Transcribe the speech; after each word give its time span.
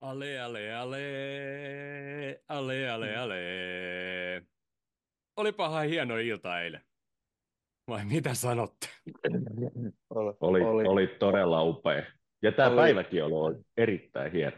Ale, 0.00 0.40
ale, 0.40 0.74
ale, 0.74 1.02
ale, 2.48 2.90
ale, 2.90 3.16
ale. 3.16 3.36
Olipahan 5.36 5.86
hieno 5.86 6.16
ilta 6.16 6.60
eilen. 6.60 6.80
Vai 7.88 8.04
mitä 8.04 8.34
sanotte? 8.34 8.88
Oli, 10.10 10.32
Oli, 10.40 10.62
oli. 10.62 10.84
oli 10.86 11.06
todella 11.06 11.62
upea. 11.62 12.02
Ja 12.42 12.52
tämä 12.52 12.68
Oli. 12.68 12.76
päiväkin 12.76 13.24
on 13.24 13.32
ollut 13.32 13.66
erittäin 13.76 14.32
hieno. 14.32 14.56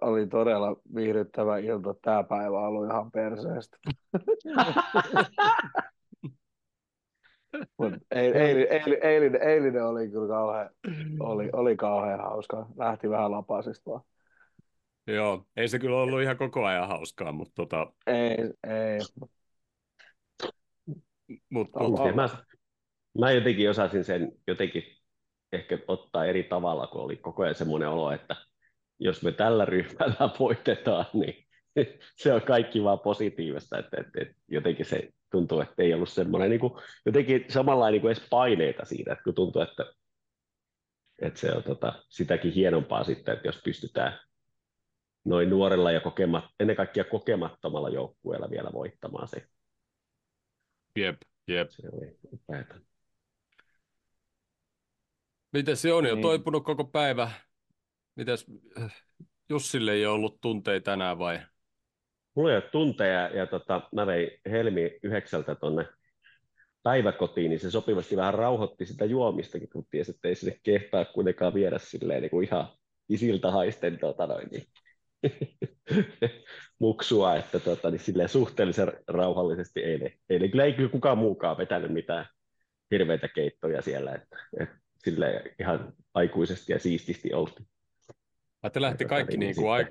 oli 0.00 0.26
todella 0.26 0.76
viihdyttävä 0.94 1.58
ilta. 1.58 1.94
Tämä 2.02 2.24
päivä 2.24 2.58
on 2.58 2.66
ollut 2.66 2.90
ihan 2.90 3.10
perseestä. 3.10 3.76
Mut 7.78 7.92
eil, 8.10 8.34
eil, 8.34 8.66
eil, 8.70 8.96
eilinen, 9.02 9.42
eilinen 9.42 9.84
oli 9.84 10.08
kyllä 10.08 10.28
kauhean, 10.28 10.70
oli, 11.20 11.50
oli 11.52 11.76
kauhean 11.76 12.20
hauska. 12.20 12.66
Lähti 12.76 13.10
vähän 13.10 13.30
lapasista 13.30 13.90
vaan. 13.90 14.02
Joo, 15.06 15.46
ei 15.56 15.68
se 15.68 15.78
kyllä 15.78 15.96
ollut 15.96 16.22
ihan 16.22 16.36
koko 16.36 16.64
ajan 16.64 16.88
hauskaa, 16.88 17.32
mutta 17.32 17.52
tota, 17.54 17.92
Ei, 18.06 18.36
ei. 18.70 18.98
mut, 21.50 21.68
mut, 21.80 22.06
Ja 22.06 22.12
mä, 22.12 22.28
mä 23.18 23.32
jotenkin 23.32 23.70
osasin 23.70 24.04
sen 24.04 24.32
jotenkin 24.46 24.82
ehkä 25.52 25.78
ottaa 25.88 26.24
eri 26.24 26.42
tavalla, 26.42 26.86
kun 26.86 27.00
oli 27.00 27.16
koko 27.16 27.42
ajan 27.42 27.54
semmoinen 27.54 27.88
olo, 27.88 28.12
että 28.12 28.36
jos 28.98 29.22
me 29.22 29.32
tällä 29.32 29.64
ryhmällä 29.64 30.30
voitetaan, 30.40 31.06
niin 31.12 31.44
se 32.22 32.32
on 32.32 32.42
kaikki 32.42 32.84
vaan 32.84 33.00
positiivista, 33.00 33.78
että, 33.78 33.96
että, 34.00 34.22
että 34.22 34.34
jotenkin 34.48 34.86
se 34.86 35.08
tuntuu, 35.30 35.60
että 35.60 35.82
ei 35.82 35.94
ollut 35.94 36.08
semmoinen 36.08 36.50
niin 36.50 36.60
kuin, 36.60 36.72
jotenkin 37.06 37.44
samanlainen 37.48 37.92
niin 37.92 38.00
kuin 38.02 38.12
edes 38.12 38.28
paineita 38.30 38.84
siitä, 38.84 39.12
että 39.12 39.24
kun 39.24 39.34
tuntuu, 39.34 39.62
että, 39.62 39.84
että 41.22 41.40
se 41.40 41.52
on 41.52 41.62
tota, 41.62 41.92
sitäkin 42.08 42.52
hienompaa 42.52 43.04
sitten, 43.04 43.34
että 43.34 43.48
jos 43.48 43.60
pystytään 43.64 44.20
noin 45.24 45.50
nuorella 45.50 45.92
ja 45.92 46.00
kokemat, 46.00 46.44
ennen 46.60 46.76
kaikkea 46.76 47.04
kokemattomalla 47.04 47.88
joukkueella 47.88 48.50
vielä 48.50 48.70
voittamaan 48.72 49.28
se, 49.28 49.46
jep, 50.96 51.16
jep. 51.48 51.70
se 51.70 51.82
oli 51.92 52.18
upeata. 52.32 52.74
Miten 55.52 55.76
se 55.76 55.92
on 55.92 56.06
jo 56.06 56.14
Niin. 56.14 56.22
toipunut 56.22 56.64
koko 56.64 56.84
päivä? 56.84 57.30
Mitäs 58.16 58.46
äh, 58.82 59.04
Jussille 59.48 59.92
ei 59.92 60.06
ole 60.06 60.14
ollut 60.14 60.40
tunteita 60.40 60.84
tänään 60.84 61.18
vai? 61.18 61.40
Mulla 62.34 62.50
ei 62.50 62.56
ole 62.56 62.70
tunteja 62.72 63.28
ja 63.28 63.46
tota, 63.46 63.88
mä 63.94 64.06
vein 64.06 64.30
Helmi 64.50 64.98
yhdeksältä 65.02 65.54
tonne 65.54 65.86
päiväkotiin, 66.82 67.50
niin 67.50 67.60
se 67.60 67.70
sopivasti 67.70 68.16
vähän 68.16 68.34
rauhoitti 68.34 68.86
sitä 68.86 69.04
juomistakin, 69.04 69.68
kun 69.68 69.86
tiesi, 69.90 70.10
että 70.10 70.28
ei 70.28 70.34
sinne 70.34 70.60
kehtaa 70.62 71.04
kuitenkaan 71.04 71.54
viedä 71.54 71.78
silleen 71.78 72.22
niin 72.22 72.30
kuin 72.30 72.46
ihan 72.46 72.68
isiltä 73.08 73.50
haisten 73.50 73.98
tota 73.98 74.26
noin, 74.26 74.48
niin, 74.50 74.64
muksua, 76.78 77.36
että 77.36 77.60
tota, 77.60 77.90
niin 77.90 78.00
silleen 78.00 78.28
suhteellisen 78.28 78.92
rauhallisesti 79.08 79.80
eilen, 79.80 80.12
eilen 80.30 80.50
kyllä 80.50 80.64
ei 80.64 80.72
kyllä 80.72 80.88
kukaan 80.88 81.18
muukaan 81.18 81.58
vetänyt 81.58 81.92
mitään 81.92 82.26
hirveitä 82.90 83.28
keittoja 83.28 83.82
siellä, 83.82 84.14
että, 84.14 84.36
että 84.60 84.76
silleen 84.98 85.54
ihan 85.60 85.92
aikuisesti 86.14 86.72
ja 86.72 86.78
siististi 86.78 87.32
oltiin. 87.32 87.68
Ai 88.62 88.70
te 88.70 88.80
lähti 88.80 89.04
Ja 89.04 89.08
kaikki 89.08 89.36
niin 89.36 89.54
kuin 89.54 89.70
ai- 89.72 89.86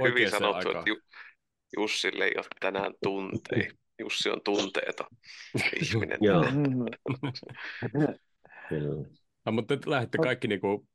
Hyvin 0.08 0.30
sanottu, 0.30 0.56
aikaan. 0.56 0.76
että 0.76 0.90
Ju- 0.90 1.00
Jussille 1.76 2.24
ei 2.24 2.32
ole 2.36 2.46
tänään 2.60 2.92
tunteja. 3.02 3.70
Jussi 3.98 4.30
on 4.30 4.40
tunteeton 4.44 5.06
ihminen. 5.82 6.18
Joo, 6.20 6.44
kyllä. 8.68 9.08
Ja, 9.46 9.52
mutta 9.52 9.76
te 9.76 9.90
lähditte 9.90 10.18
kaikki 10.18 10.48
niin 10.48 10.60
kuin, 10.60 10.88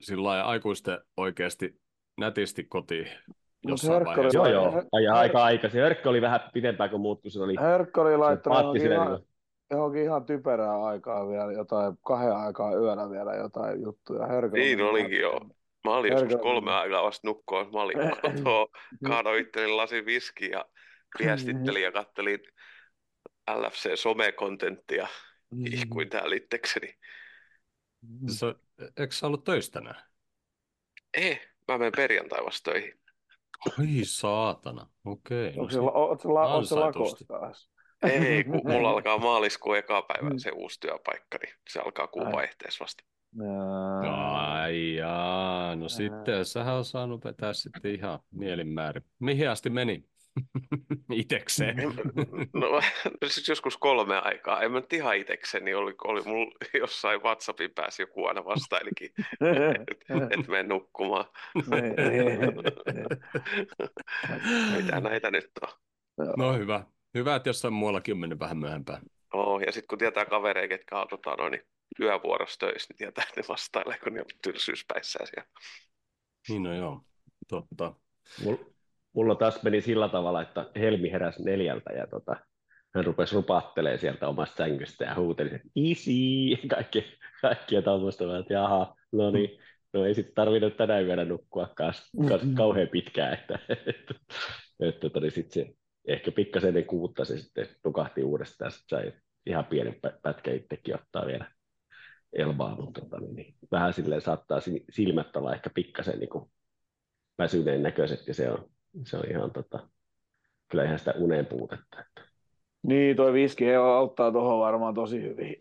sillä 0.00 0.22
lailla 0.28 0.44
aikuisten 0.44 0.98
oikeasti 1.16 1.80
nätisti 2.18 2.64
kotiin 2.64 3.08
jossain 3.66 3.92
Herkka 3.92 4.10
oli- 4.10 4.16
vaiheessa. 4.16 4.38
Joo, 4.38 4.48
Joo, 4.48 4.82
joo. 4.92 5.00
Ja 5.00 5.12
Hör- 5.12 5.16
aika 5.16 5.44
aikaisin. 5.44 5.80
Hörkkö 5.80 6.10
oli 6.10 6.20
vähän 6.20 6.40
pidempään 6.52 6.90
kuin 6.90 7.00
muut, 7.02 7.22
kun 7.22 7.30
se 7.30 7.40
oli 7.42 7.54
Herkka 7.60 8.02
oli 8.02 8.16
laittanut 8.16 8.58
johonkin 8.58 8.92
ihan, 8.92 9.20
johonkin 9.70 10.02
ihan 10.02 10.24
typerää 10.26 10.82
aikaa 10.84 11.28
vielä, 11.28 11.52
jotain 11.52 11.94
kahden 12.06 12.36
aikaa 12.36 12.74
yöllä 12.76 13.10
vielä 13.10 13.34
jotain 13.34 13.82
juttuja. 13.82 14.26
Herkka 14.26 14.56
Niin 14.56 14.80
oli- 14.82 14.90
olikin 14.90 15.20
joo. 15.20 15.40
Mä 15.84 15.94
olin 15.96 16.12
joskus 16.12 16.36
kolme 16.42 16.72
aikaa 16.72 17.02
vasta 17.02 17.28
nukkua, 17.28 17.64
mä 17.72 17.82
olin 17.82 17.96
kotona, 18.22 18.66
kaadoin 19.08 19.40
itselleni 19.42 19.74
lasin 19.74 20.06
viskiä 20.06 20.48
ja 20.50 20.64
viestittelin 21.18 21.82
ja 21.82 21.92
kattelin 21.92 22.40
LFC-somekontenttia, 23.50 25.06
Mm. 25.50 25.66
ihkuin 25.66 26.08
täällä 26.08 26.36
itsekseni. 26.36 26.94
Se, 28.28 28.46
eikö 28.98 29.14
sä 29.14 29.26
ollut 29.26 29.44
töissä 29.44 29.72
tänään? 29.72 30.02
Ei, 31.14 31.40
mä 31.68 31.78
menen 31.78 31.92
perjantai 31.96 32.44
vasta 32.44 32.70
töihin. 32.70 32.94
Ai 33.78 34.00
saatana, 34.04 34.86
okei. 35.04 35.48
Onko 35.48 35.62
No, 35.62 35.70
se, 35.70 36.26
lakossa 36.74 37.24
taas? 37.28 37.70
Ei, 38.02 38.44
kun 38.44 38.60
mulla 38.64 38.90
alkaa 38.90 39.18
maaliskuun 39.18 39.76
eka 39.76 40.02
päivä 40.02 40.30
Mm. 40.30 40.38
se 40.38 40.50
uusi 40.50 40.80
työpaikka, 40.80 41.38
niin 41.42 41.54
se 41.70 41.80
alkaa 41.80 42.06
kuun 42.06 42.26
Ai. 42.26 42.32
vaihteessa 42.32 42.82
vasta. 42.84 43.04
Ai 44.32 44.94
jaa, 44.94 45.76
no 45.76 45.88
sitten 45.88 46.44
sähän 46.44 46.74
on 46.74 46.84
saanut 46.84 47.24
vetää 47.24 47.52
sitten 47.52 47.94
ihan 47.94 48.18
mielinmäärin. 48.30 49.04
Mihin 49.18 49.50
asti 49.50 49.70
meni? 49.70 50.04
Itekseen. 51.12 51.76
No, 52.54 52.70
no 53.20 53.28
siis 53.28 53.48
joskus 53.48 53.76
kolme 53.76 54.18
aikaa. 54.18 54.62
En 54.62 54.72
mä 54.72 54.80
nyt 54.80 54.92
ihan 54.92 55.16
itekseni, 55.16 55.74
oli, 55.74 55.94
oli 56.04 56.22
mulla 56.22 56.54
jossain 56.80 57.22
WhatsAppin 57.22 57.70
päässä 57.74 58.02
joku 58.02 58.26
aina 58.26 58.44
vastailikin, 58.44 59.10
että 59.88 60.28
et 60.30 60.48
mene 60.48 60.62
nukkumaan. 60.62 61.24
Mitä 64.76 65.00
näitä 65.00 65.30
nyt 65.30 65.50
on? 65.62 65.68
No 66.36 66.52
hyvä. 66.52 66.84
Hyvä, 67.14 67.36
että 67.36 67.48
jossain 67.48 67.74
muuallakin 67.74 68.12
on 68.12 68.18
mennyt 68.18 68.40
vähän 68.40 68.58
myöhempään. 68.58 69.02
Oh, 69.32 69.60
ja 69.60 69.72
sitten 69.72 69.88
kun 69.88 69.98
tietää 69.98 70.24
kavereja, 70.24 70.68
ketkä 70.68 71.00
on 71.00 71.08
tota, 71.08 71.34
noin, 71.36 71.50
niin 71.50 71.62
yövuorossa 72.00 72.58
töissä, 72.58 72.86
niin 72.90 72.98
tietää, 72.98 73.24
että 73.28 73.40
ne 73.40 73.44
vastailee, 73.48 73.98
kun 73.98 74.14
ne 74.14 74.20
on 74.20 74.26
tylsyyspäissään 74.42 75.26
siellä. 75.26 75.48
Niin 76.48 76.62
no 76.62 76.74
joo, 76.74 77.00
totta. 77.48 77.94
Mulla 79.12 79.34
taas 79.34 79.62
meni 79.62 79.80
sillä 79.80 80.08
tavalla, 80.08 80.42
että 80.42 80.66
Helmi 80.76 81.12
heräsi 81.12 81.44
neljältä 81.44 81.92
ja 81.92 82.06
tota, 82.06 82.36
hän 82.94 83.04
rupesi 83.04 83.34
rupattelemaan 83.34 83.98
sieltä 83.98 84.28
omasta 84.28 84.56
sängystä 84.56 85.04
ja 85.04 85.14
huuteli, 85.14 85.54
että 85.54 85.68
easy, 85.76 86.68
kaikki, 86.68 87.04
kaikkia 87.42 87.82
tuommoista, 87.82 88.24
Mä, 88.24 88.38
että 88.38 88.52
jaha, 88.52 88.96
no 89.12 89.30
niin, 89.30 89.58
no 89.92 90.04
ei 90.04 90.14
sitten 90.14 90.34
tarvinnut 90.34 90.76
tänään 90.76 91.06
vielä 91.06 91.24
nukkua 91.24 91.68
kas, 91.76 92.10
kas, 92.28 92.42
kauhean 92.56 92.88
pitkään, 92.88 93.34
että, 93.34 93.58
että, 93.68 94.14
että, 94.80 95.06
että 95.06 95.20
niin 95.20 95.32
sit 95.32 95.50
se 95.50 95.66
ehkä 96.08 96.32
pikkasen 96.32 96.68
ennen 96.68 96.84
kuutta 96.84 97.24
se 97.24 97.38
sitten 97.38 97.66
nukahti 97.84 98.22
uudestaan, 98.22 98.70
sitten 98.70 98.98
sai 98.98 99.12
ihan 99.46 99.64
pienen 99.64 99.94
pä- 99.94 100.18
pätkä 100.22 100.52
itsekin 100.52 100.94
ottaa 100.94 101.26
vielä 101.26 101.50
elvaa, 102.32 102.76
mutta 102.76 103.00
tota, 103.00 103.20
niin, 103.20 103.36
niin, 103.36 103.54
vähän 103.70 103.92
silleen 103.92 104.20
saattaa 104.20 104.60
si- 104.60 104.84
silmät 104.90 105.36
olla 105.36 105.54
ehkä 105.54 105.70
pikkasen 105.70 106.18
niin 106.18 106.30
kuin 106.30 106.50
väsyneen 107.38 107.82
näköiset 107.82 108.28
ja 108.28 108.34
se 108.34 108.50
on, 108.50 108.70
se 109.06 109.16
on 109.16 109.30
ihan 109.30 109.50
tota, 109.50 109.88
kyllä 110.68 110.84
ihan 110.84 110.98
sitä 110.98 111.14
unen 111.16 111.46
puutetta. 111.46 112.00
Että 112.00 112.32
niin, 112.82 113.16
toi 113.16 113.32
viski 113.32 113.64
ei 113.64 113.74
auttaa 113.74 114.32
tuohon 114.32 114.58
varmaan 114.58 114.94
tosi 114.94 115.22
hyvin. 115.22 115.56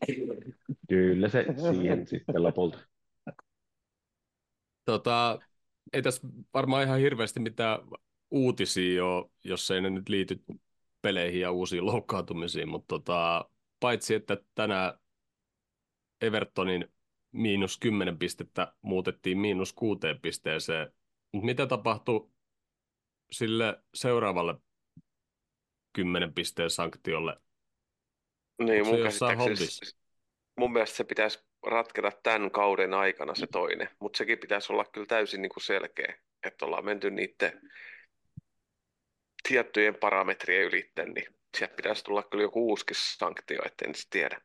kyllä 0.90 1.30
se 1.30 1.46
siihen 1.72 2.08
sitten 2.08 2.44
lopulta. 2.44 2.80
Tota, 4.86 5.40
ei 5.94 6.02
tässä 6.02 6.28
varmaan 6.54 6.84
ihan 6.84 7.00
hirveästi 7.00 7.40
mitään 7.40 7.80
uutisia 8.32 9.06
ole, 9.06 9.30
jos 9.44 9.72
ei 9.72 9.82
ne 9.82 9.90
nyt 9.90 10.10
liity 10.10 10.44
peleihin 11.02 11.42
ja 11.42 11.52
uusiin 11.52 11.86
loukkaantumisiin, 11.86 12.70
mutta 12.70 12.88
tota, 12.88 13.50
paitsi 13.80 14.16
että 14.16 14.38
tänään 14.56 14.94
Evertonin 16.22 16.88
miinus 17.32 17.78
10 17.78 18.18
pistettä 18.18 18.74
muutettiin 18.82 19.38
miinus 19.38 19.74
kuuteen 19.74 20.20
pisteeseen, 20.20 20.94
mutta 21.32 21.46
mitä 21.46 21.68
tapahtui 21.68 22.30
sille 23.32 23.84
seuraavalle 23.94 24.56
10 25.94 26.34
pisteen 26.34 26.70
sanktiolle? 26.70 27.38
Niin, 28.64 28.82
Onko 28.82 28.86
se 28.86 28.92
mun 28.92 29.04
käsittääkseni, 29.04 29.44
holdissa? 29.44 29.98
mun 30.60 30.74
mielestä 30.74 30.98
se 30.98 31.04
pitäisi 31.04 31.40
ratketa 31.66 32.12
tämän 32.24 32.52
kauden 32.52 32.94
aikana 32.94 33.36
se 33.36 33.48
toinen, 33.48 33.90
mutta 34.00 34.18
sekin 34.18 34.40
pitäisi 34.40 34.74
olla 34.74 34.86
kyllä 34.86 35.08
täysin 35.08 35.42
niin 35.42 35.50
kuin 35.50 35.64
selkeä, 35.64 36.18
että 36.44 36.66
ollaan 36.66 36.86
menty 36.86 37.12
niiden 37.12 37.62
tiettyjen 39.48 39.96
parametrien 39.96 40.68
ylitten, 40.68 41.14
niin 41.14 41.36
sieltä 41.58 41.76
pitäisi 41.76 42.04
tulla 42.04 42.24
kyllä 42.24 42.44
joku 42.44 42.68
uusikin 42.68 42.96
sanktio, 43.00 43.62
että 43.66 43.86
en 43.86 43.94
tiedä. 44.10 44.42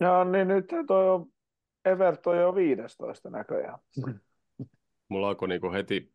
Ja 0.00 0.24
niin 0.24 0.48
nyt 0.48 0.66
toi 0.86 1.10
on 1.10 1.26
Everton 1.84 2.36
jo 2.36 2.54
15 2.54 3.30
näköjään. 3.30 3.78
Mulla 5.08 5.28
alkoi 5.28 5.48
niinku 5.48 5.72
heti 5.72 6.13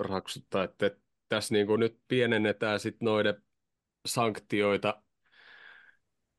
raksuttaa, 0.00 0.64
että 0.64 0.90
tässä 1.28 1.54
niinku 1.54 1.76
nyt 1.76 1.98
pienennetään 2.08 2.80
sit 2.80 2.96
noiden 3.00 3.42
sanktioita, 4.06 5.02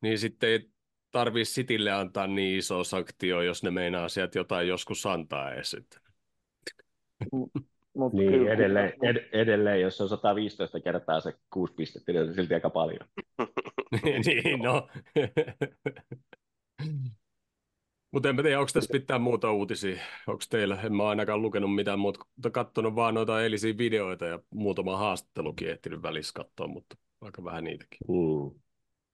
niin 0.02 0.18
sitten 0.18 0.50
ei 0.50 0.70
tarvii 1.10 1.44
Citylle 1.44 1.92
antaa 1.92 2.26
niin 2.26 2.58
iso 2.58 2.84
sanktio, 2.84 3.42
jos 3.42 3.62
ne 3.62 3.70
meinaa 3.70 4.08
sieltä 4.08 4.38
jotain 4.38 4.68
joskus 4.68 5.06
antaa 5.06 5.52
edes. 5.54 5.74
Että 5.74 6.00
Mut 7.94 8.12
Niin, 8.12 8.32
kyllä- 8.32 8.52
edelleen, 8.52 8.92
ed, 9.02 9.28
edelleen, 9.32 9.80
jos 9.80 10.00
on 10.00 10.08
115 10.08 10.80
kertaa 10.80 11.20
se 11.20 11.32
kuusi 11.50 11.74
pistettä, 11.74 12.12
niin 12.12 12.22
on 12.22 12.28
se 12.28 12.34
silti 12.34 12.54
aika 12.54 12.70
paljon. 12.70 13.08
niin, 14.26 14.62
no. 14.62 14.88
Mutta 18.12 18.28
en 18.28 18.36
tiedä, 18.36 18.58
onko 18.60 18.70
tässä 18.74 18.92
mitään 18.92 19.20
muuta 19.20 19.52
uutisia. 19.52 20.02
Onko 20.26 20.42
teillä? 20.50 20.78
En 20.84 20.94
mä 20.94 21.08
ainakaan 21.08 21.42
lukenut 21.42 21.74
mitään 21.74 21.98
muuta, 21.98 22.20
mutta 22.36 22.50
katsonut 22.50 22.94
vaan 22.94 23.14
noita 23.14 23.42
eilisiä 23.42 23.78
videoita 23.78 24.26
ja 24.26 24.38
muutama 24.54 24.96
haastattelukin 24.96 25.70
ehtinyt 25.70 26.02
välissä 26.02 26.32
katsoa, 26.34 26.66
mutta 26.66 26.96
aika 27.20 27.44
vähän 27.44 27.64
niitäkin. 27.64 27.98
Hmm. 28.08 28.60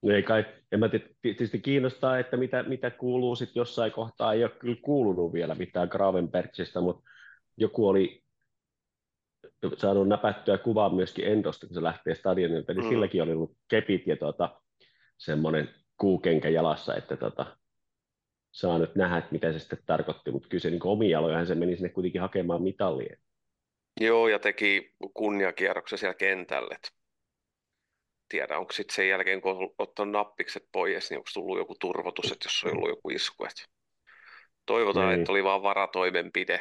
No 0.02 0.12
ei 0.12 0.22
kai, 0.22 0.44
en 0.72 0.80
mä 0.80 0.88
tietysti 1.22 1.58
kiinnostaa, 1.58 2.18
että 2.18 2.36
mitä, 2.36 2.62
mitä 2.62 2.90
kuuluu 2.90 3.36
sitten 3.36 3.60
jossain 3.60 3.92
kohtaa, 3.92 4.32
ei 4.32 4.44
ole 4.44 4.52
kyllä 4.58 4.76
kuulunut 4.82 5.32
vielä 5.32 5.54
mitään 5.54 5.88
Gravenbergistä, 5.88 6.80
mutta 6.80 7.02
joku 7.56 7.88
oli 7.88 8.22
saanut 9.76 10.08
näpättyä 10.08 10.58
kuvaa 10.58 10.94
myöskin 10.94 11.26
Endosta, 11.26 11.66
kun 11.66 11.74
se 11.74 11.82
lähtee 11.82 12.14
stadionilta, 12.14 12.74
niin 12.74 12.84
Mm. 12.84 12.88
silläkin 12.88 13.22
oli 13.22 13.32
ollut 13.32 13.56
kepit 13.68 14.06
ja 14.06 14.16
tota, 14.16 14.60
semmoinen 15.18 15.68
kuukenkä 15.96 16.48
jalassa, 16.48 16.94
että 16.94 17.16
tota, 17.16 17.56
saa 18.56 18.78
nyt 18.78 18.94
nähdä, 18.94 19.16
että 19.18 19.32
mitä 19.32 19.52
se 19.52 19.58
sitten 19.58 19.78
tarkoitti, 19.86 20.30
mutta 20.30 20.48
kyllä 20.48 20.62
se 20.62 20.70
niin 20.70 20.80
omia 20.86 21.18
alojahan 21.18 21.46
se 21.46 21.54
meni 21.54 21.76
sinne 21.76 21.88
kuitenkin 21.88 22.20
hakemaan 22.20 22.62
mitallia. 22.62 23.16
Joo, 24.00 24.28
ja 24.28 24.38
teki 24.38 24.94
kunniakierroksen 25.14 25.98
siellä 25.98 26.14
kentälle. 26.14 26.78
Tiedä, 28.28 28.58
onko 28.58 28.72
sitten 28.72 28.94
sen 28.94 29.08
jälkeen, 29.08 29.40
kun 29.40 29.52
on 29.52 29.70
ottanut 29.78 30.12
nappikset 30.12 30.68
pois, 30.72 31.10
niin 31.10 31.18
onko 31.18 31.30
tullut 31.34 31.58
joku 31.58 31.74
turvotus, 31.80 32.32
että 32.32 32.46
jos 32.46 32.64
on 32.64 32.76
ollut 32.76 32.88
joku 32.88 33.10
isku. 33.10 33.44
Et 33.44 33.64
toivotaan, 34.66 35.08
Niin. 35.08 35.20
että 35.20 35.32
oli 35.32 35.44
vaan 35.44 35.62
varatoimenpide. 35.62 36.60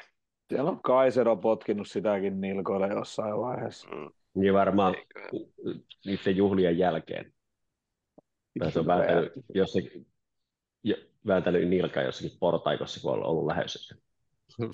Siellä 0.49 0.69
on 0.71 0.81
Kaisero 0.81 1.35
potkinut 1.35 1.87
sitäkin 1.87 2.41
nilkoille 2.41 2.87
jossain 2.87 3.37
vaiheessa. 3.37 3.87
Mm. 3.89 4.11
Niin 4.33 4.53
varmaan 4.53 4.95
Eiköhän. 4.95 5.29
niiden 6.05 6.37
juhlien 6.37 6.77
jälkeen. 6.77 7.33
Tai 8.59 8.71
se 8.71 8.79
on 8.79 8.87
vääntänyt, 8.87 9.31
jossakin, 9.53 10.07
jo, 10.83 10.95
vääntänyt 11.27 11.69
nilkaa 11.69 12.03
jossakin 12.03 12.37
portaikossa, 12.39 13.01
kun 13.01 13.11
on 13.11 13.23
ollut 13.23 13.45
lähdössä. 13.45 13.95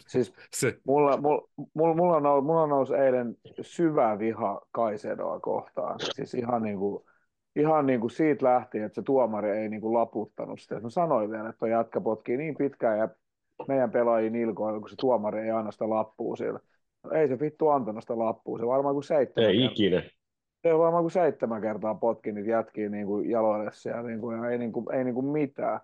Siis 0.07 0.33
Se, 0.53 0.77
mulla, 0.87 1.17
mulla, 1.17 1.47
mulla, 1.73 1.95
mulla, 1.95 2.19
nous, 2.19 2.43
mulla 2.43 2.67
nousi 2.67 2.93
eilen 2.93 3.35
syvä 3.61 4.19
viha 4.19 4.61
Kaisedoa 4.71 5.39
kohtaan. 5.39 5.99
Siis 5.99 6.33
ihan 6.33 6.63
niin 6.63 6.77
kuin, 6.77 7.03
ihan 7.55 7.85
niin 7.85 7.99
kuin 7.99 8.11
siitä 8.11 8.45
lähtien, 8.45 8.83
että 8.83 8.95
se 8.95 9.01
tuomari 9.01 9.49
ei 9.51 9.69
niin 9.69 9.81
kuin 9.81 9.93
laputtanut 9.93 10.59
sitä. 10.59 10.79
Mä 10.79 10.89
sanoin 10.89 11.31
vielä, 11.31 11.49
että 11.49 11.59
tuo 11.59 11.67
jätkä 11.67 12.01
potkii 12.01 12.37
niin 12.37 12.55
pitkään 12.55 12.99
ja 12.99 13.09
meidän 13.67 13.91
pelaajia 13.91 14.29
nilkoilla, 14.29 14.79
kun 14.79 14.89
se 14.89 14.95
tuomari 14.99 15.41
ei 15.41 15.51
anna 15.51 15.71
sitä 15.71 15.89
lappua 15.89 16.35
sille. 16.35 16.59
No, 17.03 17.11
ei 17.11 17.27
se 17.27 17.39
vittu 17.39 17.69
antanut 17.69 18.03
sitä 18.03 18.19
lappua. 18.19 18.59
Se 18.59 18.67
varmaan 18.67 18.95
kuin 18.95 19.03
seitsemän 19.03 19.49
Ei 19.49 19.57
kertaa. 19.57 19.71
ikinä. 19.71 20.01
Se 20.67 20.77
varmaan 20.77 21.03
kuin 21.03 21.11
seitsemän 21.11 21.61
kertaa 21.61 21.95
potki 21.95 22.31
niitä 22.31 22.49
jätkiä 22.49 22.89
niin 22.89 23.07
kuin 23.07 23.29
jaloille 23.29 23.71
siellä, 23.73 24.03
niin 24.03 24.19
kuin, 24.19 24.37
ja 24.37 24.49
ei, 24.49 24.57
niin 24.57 24.71
kuin, 24.71 24.95
ei 24.95 25.03
niin 25.03 25.15
kuin 25.15 25.25
mitään. 25.25 25.79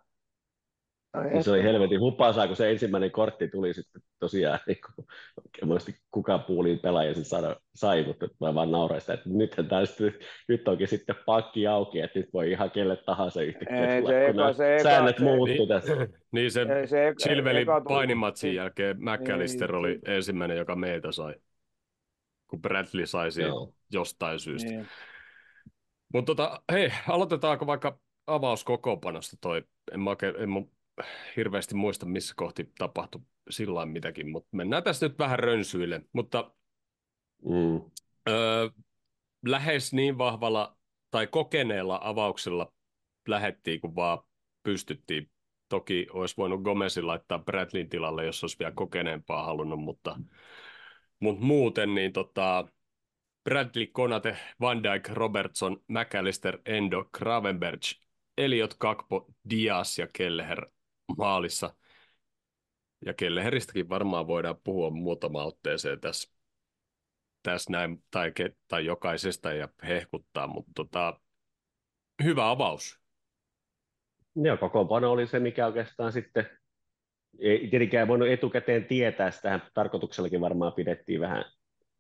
Ja 1.36 1.44
se 1.44 1.51
oli 1.51 1.63
helvetin 1.63 2.00
hupaasaa, 2.00 2.48
kun 2.48 2.56
se 2.56 2.71
ensimmäinen 2.71 3.12
kortti 3.12 3.48
tuli 3.48 3.74
sitten 3.74 4.01
tosiaan, 4.19 4.59
niin 4.68 4.77
kuin, 4.86 5.07
monesti 5.68 5.95
kuka 6.12 6.39
puuliin 6.39 6.80
pelaaja 6.80 7.13
sen 7.13 7.25
sano, 7.25 7.56
sai, 7.75 8.04
mutta 8.04 8.27
mä 8.42 8.56
vaan 8.56 8.71
nauroin 8.71 9.01
sitä, 9.01 9.13
että 9.13 9.30
nythän 9.30 9.68
tää 9.68 9.86
sitten, 9.86 10.13
nyt 10.48 10.68
onkin 10.68 10.88
sitten 10.88 11.15
pakki 11.25 11.68
auki, 11.68 12.00
että 12.00 12.19
nyt 12.19 12.30
voi 12.33 12.51
ihan 12.51 12.71
kelle 12.71 12.95
tahansa 12.95 13.42
yhtäkkiä 13.42 13.95
Ei, 13.95 14.01
tulla, 14.01 14.13
se 14.13 14.31
kun 14.33 14.42
eka- 14.42 14.54
se 14.54 14.83
säännöt 14.83 15.18
se- 15.18 15.24
muuttu 15.24 15.45
Niin. 15.56 15.68
tässä. 15.68 15.94
niin 16.31 16.51
se 16.51 16.62
Ei, 16.62 16.88
se, 16.88 17.07
eka 17.62 17.81
painimatsin 17.81 18.48
niin. 18.48 18.56
jälkeen 18.56 18.98
McAllister 19.00 19.71
Niin. 19.71 19.80
oli 19.80 20.00
ensimmäinen, 20.06 20.57
joka 20.57 20.75
meitä 20.75 21.12
sai, 21.12 21.36
kun 22.48 22.62
Bradley 22.62 23.06
sai 23.06 23.30
Joo. 23.42 23.74
jostain 23.92 24.39
syystä. 24.39 24.69
Niin. 24.69 24.88
Mutta 26.13 26.36
tota, 26.36 26.62
hei, 26.71 26.92
aloitetaanko 27.07 27.68
vaikka 27.68 28.00
avauskokoopanosta 28.27 29.38
toi? 29.42 29.63
En 29.92 30.00
mä, 30.00 30.09
oikein, 30.09 30.36
en 30.39 30.50
mä 30.50 30.62
hirveästi 31.36 31.76
muista, 31.76 32.06
missä 32.06 32.34
kohti 32.38 32.72
tapahtui 32.78 33.22
sillä 33.50 33.86
mitäkin, 33.86 34.30
mutta 34.30 34.50
mennään 34.52 34.84
tässä 34.84 35.08
nyt 35.08 35.20
vähän 35.20 35.40
rönsyille. 35.40 36.02
Mutta 36.14 36.52
Mm. 37.46 37.82
öö, 38.30 38.70
lähes 39.46 39.94
niin 39.94 40.18
vahvalla 40.18 40.78
tai 41.12 41.28
kokeneella 41.28 42.00
avauksella 42.04 42.74
lähettiin, 43.28 43.82
kun 43.82 43.96
vaan 43.96 44.20
pystyttiin. 44.64 45.32
Toki 45.70 46.08
olisi 46.14 46.38
voinut 46.38 46.62
Gomezin 46.62 47.08
laittaa 47.08 47.40
Bradleyn 47.40 47.90
tilalle, 47.90 48.26
jos 48.26 48.44
olisi 48.44 48.60
vielä 48.60 48.72
kokeneempaa 48.72 49.46
halunnut, 49.46 49.80
mutta, 49.80 50.20
mutta 51.20 51.46
muuten 51.46 51.96
niin 51.96 52.14
tota, 52.14 52.68
Bradley, 53.44 53.88
Konate, 53.88 54.38
Van 54.62 54.84
Dijk, 54.84 55.10
Robertson, 55.10 55.84
McAllister, 55.88 56.60
Endo, 56.66 57.06
Gravenberg, 57.18 57.82
Eliot, 58.38 58.74
Kakpo, 58.74 59.28
Diaz 59.50 60.00
ja 60.00 60.08
Kelleher 60.14 60.66
maalissa. 61.18 61.75
Ja 63.06 63.13
Kelleheristäkin 63.13 63.89
varmaan 63.89 64.27
voidaan 64.27 64.57
puhua 64.63 64.89
muutama 64.89 65.44
otteeseen 65.44 66.00
tässä, 66.00 66.33
tässä 67.44 67.71
näin, 67.71 68.04
tai, 68.12 68.33
tai 68.68 68.86
jokaisesta 68.86 69.54
ja 69.54 69.69
hehkuttaa, 69.88 70.48
mutta 70.48 70.71
tota, 70.75 71.19
hyvä 72.24 72.50
avaus. 72.50 73.00
Joo, 74.36 74.57
kokoonpano 74.57 75.12
oli 75.12 75.27
se, 75.27 75.39
mikä 75.39 75.65
oikeastaan 75.65 76.12
sitten, 76.12 76.50
ei 77.39 77.68
tietenkään 77.68 78.07
voinut 78.07 78.27
etukäteen 78.27 78.86
tietää, 78.86 79.31
sitähän 79.31 79.62
tarkoituksellakin 79.74 80.42
varmaan 80.42 80.74
pidettiin 80.74 81.19
vähän 81.19 81.45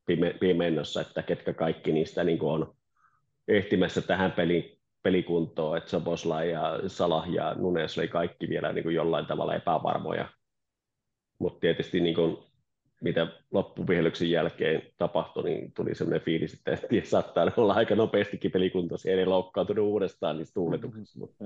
pime, 0.05 0.33
pimennossa, 0.39 1.01
että 1.01 1.23
ketkä 1.23 1.53
kaikki 1.53 1.91
niistä 1.91 2.23
niin 2.23 2.41
on 2.41 2.75
ehtimässä 3.47 4.01
tähän 4.01 4.31
peli, 4.31 4.76
pelikuntoon, 5.07 5.77
että 5.77 5.89
Sobosla 5.89 6.43
ja 6.43 6.79
Salah 6.87 7.29
ja 7.29 7.55
Nunes 7.57 7.97
oli 7.97 8.07
kaikki 8.07 8.49
vielä 8.49 8.73
niin 8.73 8.83
kuin 8.83 8.95
jollain 8.95 9.25
tavalla 9.25 9.55
epävarmoja, 9.55 10.29
mutta 11.39 11.59
tietysti 11.59 11.99
niin 11.99 12.15
kuin, 12.15 12.37
mitä 13.01 13.27
loppuvihelyksen 13.51 14.29
jälkeen 14.29 14.81
tapahtui, 14.97 15.43
niin 15.43 15.73
tuli 15.73 15.95
sellainen 15.95 16.21
fiilis, 16.21 16.53
että 16.53 16.87
saattaa 17.03 17.51
olla 17.57 17.73
aika 17.73 17.95
nopeastikin 17.95 18.51
pelikuntoisia, 18.51 19.11
ei 19.11 19.25
loukkaantunut 19.25 19.85
uudestaan 19.85 20.37
niistä 20.37 20.53
tuuletuksista, 20.53 21.19
mutta 21.19 21.45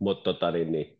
mutta 0.00 0.24
tota, 0.32 0.50
niin, 0.50 0.72
niin, 0.72 0.98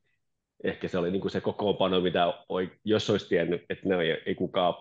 ehkä 0.65 0.89
se 0.89 0.99
oli 0.99 1.11
niin 1.11 1.21
kuin 1.21 1.33
se 1.33 1.41
kokoonpano, 1.41 2.01
mitä 2.01 2.35
oi, 2.49 2.71
jos 2.85 3.11
olisi 3.11 3.29
tiennyt, 3.29 3.63
että 3.71 3.89
ne 3.89 3.97
ei, 4.03 4.23
ei 4.27 4.35
kukaan 4.35 4.75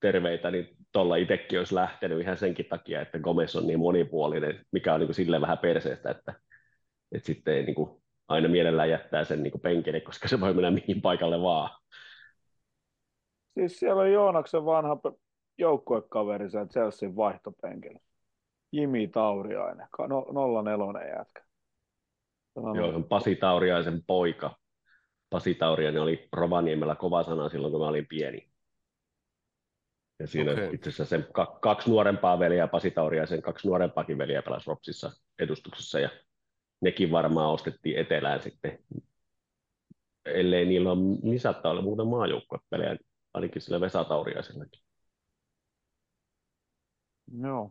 terveitä, 0.00 0.50
niin 0.50 0.76
tuolla 0.92 1.16
itsekin 1.16 1.58
olisi 1.58 1.74
lähtenyt 1.74 2.20
ihan 2.20 2.36
senkin 2.36 2.66
takia, 2.66 3.00
että 3.00 3.18
Gomez 3.18 3.56
on 3.56 3.66
niin 3.66 3.78
monipuolinen, 3.78 4.64
mikä 4.72 4.94
on 4.94 5.00
niin 5.00 5.08
kuin 5.08 5.14
silleen 5.14 5.42
vähän 5.42 5.58
perseestä, 5.58 6.10
että, 6.10 6.34
että 7.12 7.26
sitten 7.26 7.54
ei 7.54 7.62
niin 7.62 7.74
kuin 7.74 8.02
aina 8.28 8.48
mielellään 8.48 8.90
jättää 8.90 9.24
sen 9.24 9.42
niin 9.42 9.50
kuin 9.50 9.62
penkille, 9.62 10.00
koska 10.00 10.28
se 10.28 10.40
voi 10.40 10.54
mennä 10.54 10.70
mihin 10.70 11.02
paikalle 11.02 11.42
vaan. 11.42 11.70
Siis 13.54 13.78
siellä 13.78 14.02
on 14.02 14.12
Joonaksen 14.12 14.64
vanha 14.64 14.96
joukkuekaveri 15.58 16.50
sen 16.50 16.68
Chelsean 16.68 17.16
vaihtopenkillä. 17.16 17.98
Jimi 18.72 19.08
Tauriainen, 19.08 19.86
no, 20.08 20.62
04 20.62 21.16
jätkä. 21.16 21.42
Sano- 22.54 22.74
Joo, 22.76 22.90
se 22.90 22.96
on 22.96 23.04
Pasi 23.04 23.36
Tauriaisen 23.36 24.02
poika. 24.06 24.56
Pasi 25.30 25.54
Tauriainen 25.54 26.02
oli 26.02 26.28
Rovaniemellä 26.32 26.94
kova 26.94 27.22
sana 27.22 27.48
silloin, 27.48 27.70
kun 27.72 27.80
mä 27.80 27.88
olin 27.88 28.06
pieni. 28.06 28.49
Ja 30.20 30.26
siinä 30.26 30.52
okay. 30.52 30.70
itse 30.72 30.88
asiassa 30.88 31.04
sen 31.16 31.26
ka- 31.32 31.58
kaksi 31.62 31.90
nuorempaa 31.90 32.38
veliä, 32.38 32.68
Pasi 32.68 32.90
Tauriaisen 32.90 33.42
kaksi 33.42 33.68
nuorempaakin 33.68 34.18
veliä 34.18 34.42
pelasi 34.42 34.70
Ropsissa 34.70 35.12
edustuksessa 35.38 36.00
ja 36.00 36.10
nekin 36.80 37.10
varmaan 37.10 37.50
ostettiin 37.50 37.98
etelään 37.98 38.42
sitten. 38.42 38.78
Ellei 40.24 40.64
niillä 40.64 40.92
ole, 40.92 41.18
niin 41.22 41.40
saattaa 41.40 41.72
olla 41.72 41.82
muuten 41.82 42.06
maajoukkuepelejä, 42.06 42.96
ainakin 43.34 43.62
sillä 43.62 43.80
Vesa 43.80 44.04
Tauriaisellakin. 44.04 44.82
Joo. 47.42 47.70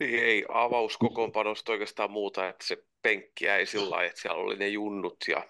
Niin 0.00 0.24
ei 0.24 0.44
avauskokoonpanosta 0.48 1.72
oikeastaan 1.72 2.10
muuta, 2.10 2.48
että 2.48 2.66
se 2.66 2.84
penkki 3.02 3.44
jäi 3.44 3.66
sillä 3.66 3.90
lailla, 3.90 4.06
että 4.06 4.20
siellä 4.20 4.42
oli 4.42 4.56
ne 4.56 4.68
junnut 4.68 5.16
ja 5.28 5.48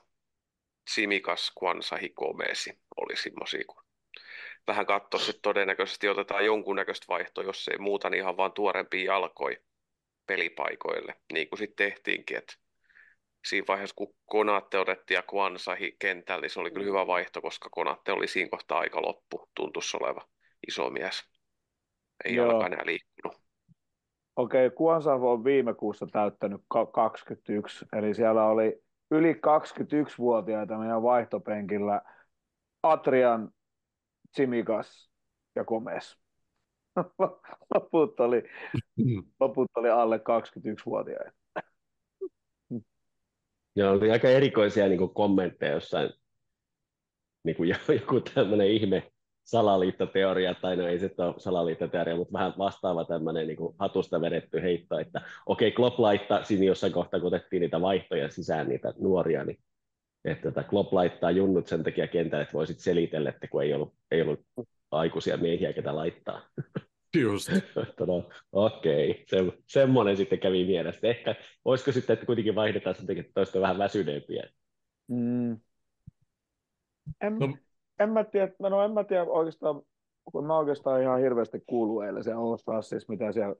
Simikas, 0.91 1.53
Kwansa, 1.59 1.97
Hikomesi 1.97 2.81
oli 2.97 3.17
semmoisia, 3.17 3.65
kun 3.67 3.83
vähän 4.67 4.87
katsoa, 4.87 5.21
että 5.31 5.43
todennäköisesti 5.43 6.09
otetaan 6.09 6.45
jonkunnäköistä 6.45 7.07
vaihtoa, 7.09 7.45
jos 7.45 7.69
ei 7.69 7.79
muuta, 7.79 8.11
niin 8.11 8.19
ihan 8.19 8.37
vaan 8.37 8.53
tuorempia 8.53 9.13
jalkoja 9.13 9.57
pelipaikoille, 10.27 11.15
niin 11.33 11.49
kuin 11.49 11.59
sitten 11.59 11.87
tehtiinkin, 11.87 12.37
että 12.37 12.55
siinä 13.47 13.65
vaiheessa, 13.69 13.95
kun 13.97 14.15
Konate 14.27 14.79
otettiin 14.79 15.17
ja 15.17 15.23
Kwansahi 15.23 15.97
kentällä, 15.99 16.41
niin 16.41 16.51
se 16.51 16.61
oli 16.61 16.71
kyllä 16.71 16.87
hyvä 16.87 17.07
vaihto, 17.07 17.41
koska 17.41 17.69
Konate 17.71 18.13
oli 18.13 18.29
siinä 18.29 18.51
kohtaa 18.51 18.79
aika 18.79 19.03
loppu, 19.03 19.49
tuntuisi 19.57 19.97
oleva 19.97 20.29
iso 20.69 20.91
mies. 20.91 21.25
Ei 22.25 22.35
Joo. 22.35 22.47
jalka 22.47 22.67
enää 22.67 22.83
liikkunut. 22.87 23.43
Okei, 24.37 24.71
Kuansavo 24.71 25.33
on 25.33 25.45
viime 25.45 25.75
kuussa 25.75 26.07
täyttänyt 26.07 26.61
ka- 26.69 26.87
21, 26.87 27.87
eli 27.93 28.15
siellä 28.15 28.47
oli 28.47 28.83
yli 29.11 29.33
21-vuotiaita 29.33 30.79
meidän 30.79 31.03
vaihtopenkillä 31.03 32.03
Atrian, 32.83 33.51
Tsimikas, 34.33 35.11
ja 35.55 35.65
komes. 35.65 36.19
loput, 37.75 38.21
oli, 38.21 38.43
Mm. 38.97 39.23
loput 39.41 39.71
oli 39.77 39.91
alle 39.91 40.17
21-vuotiaita. 40.17 41.33
Ja 43.77 43.91
oli 43.91 44.11
aika 44.11 44.29
erikoisia 44.29 44.89
niin 44.89 44.99
kuin 44.99 45.15
kommentteja 45.15 45.73
jossain, 45.73 46.11
niin 47.45 47.57
kuin 47.57 47.69
joku 48.01 48.21
tämmöinen 48.21 48.67
ihme 48.69 49.13
salaliittoteoria, 49.45 50.55
tai 50.55 50.77
no 50.77 50.87
ei 50.87 50.99
se 50.99 51.15
ole 51.19 51.35
salaliittoteoria, 51.39 52.17
mutta 52.17 52.33
vähän 52.33 52.55
vastaava 52.59 53.05
tämmöinen 53.05 53.47
niin 53.47 53.57
kuin 53.57 53.75
hatusta 53.79 54.21
vedetty 54.21 54.63
heitto, 54.63 54.99
että 54.99 55.21
okei, 55.47 55.69
okay, 55.69 55.77
Klopp 55.77 55.99
laittaa 55.99 56.45
siinä 56.45 56.65
jossain 56.65 56.93
kohtaa, 56.93 57.21
kun 57.21 57.27
otettiin 57.27 57.61
niitä 57.61 57.81
vaihtoja 57.81 58.31
sisään, 58.31 58.69
niitä 58.69 58.95
nuoria, 58.99 59.45
niin 59.45 59.59
että 60.25 60.43
tota, 60.43 60.63
Klopp 60.63 60.93
laittaa 60.93 61.31
junnut 61.31 61.67
sen 61.67 61.83
takia 61.83 62.09
kentälle, 62.09 62.43
että 62.43 62.53
voisit 62.53 62.79
selitellä, 62.79 63.29
että 63.31 63.49
kun 63.49 63.63
ei 63.63 63.75
ollut, 63.75 63.95
ei 64.11 64.23
ollut 64.23 64.41
aikuisia 64.91 65.37
miehiä, 65.37 65.73
ketä 65.73 65.97
laittaa. 65.97 66.41
Just. 67.21 67.49
Että 67.83 68.07
no, 68.07 68.29
okei, 68.53 69.25
se, 69.27 69.37
semmoinen 69.67 70.17
sitten 70.17 70.39
kävi 70.39 70.65
mielessä. 70.65 71.09
Ehkä 71.09 71.35
olisiko 71.65 71.93
sitten, 71.93 72.15
että 72.15 72.27
kuitenkin 72.27 72.55
vaihdetaan 72.55 72.95
sen 72.95 73.07
takia, 73.07 73.21
että 73.21 73.33
toista 73.35 73.61
vähän 73.61 73.79
väsyneempiä. 73.79 74.49
Mm. 75.09 75.53
En, 77.21 77.39
No- 77.39 77.57
en, 77.99 78.11
mä 78.11 78.25
tiedä, 78.25 78.53
no 78.59 78.85
en 78.85 78.93
mä 78.93 79.05
tiedä 79.05 79.25
oikeastaan, 79.25 79.83
kun 80.33 80.47
mä 80.47 80.59
oikeastaan 80.59 81.03
ihan 81.03 81.21
hirveästi 81.21 81.63
kuulu 81.67 82.01
eilen 82.01 82.25
se 82.25 82.33
All 82.33 82.57
siis 82.83 83.09
mitä 83.09 83.33
siellä 83.33 83.55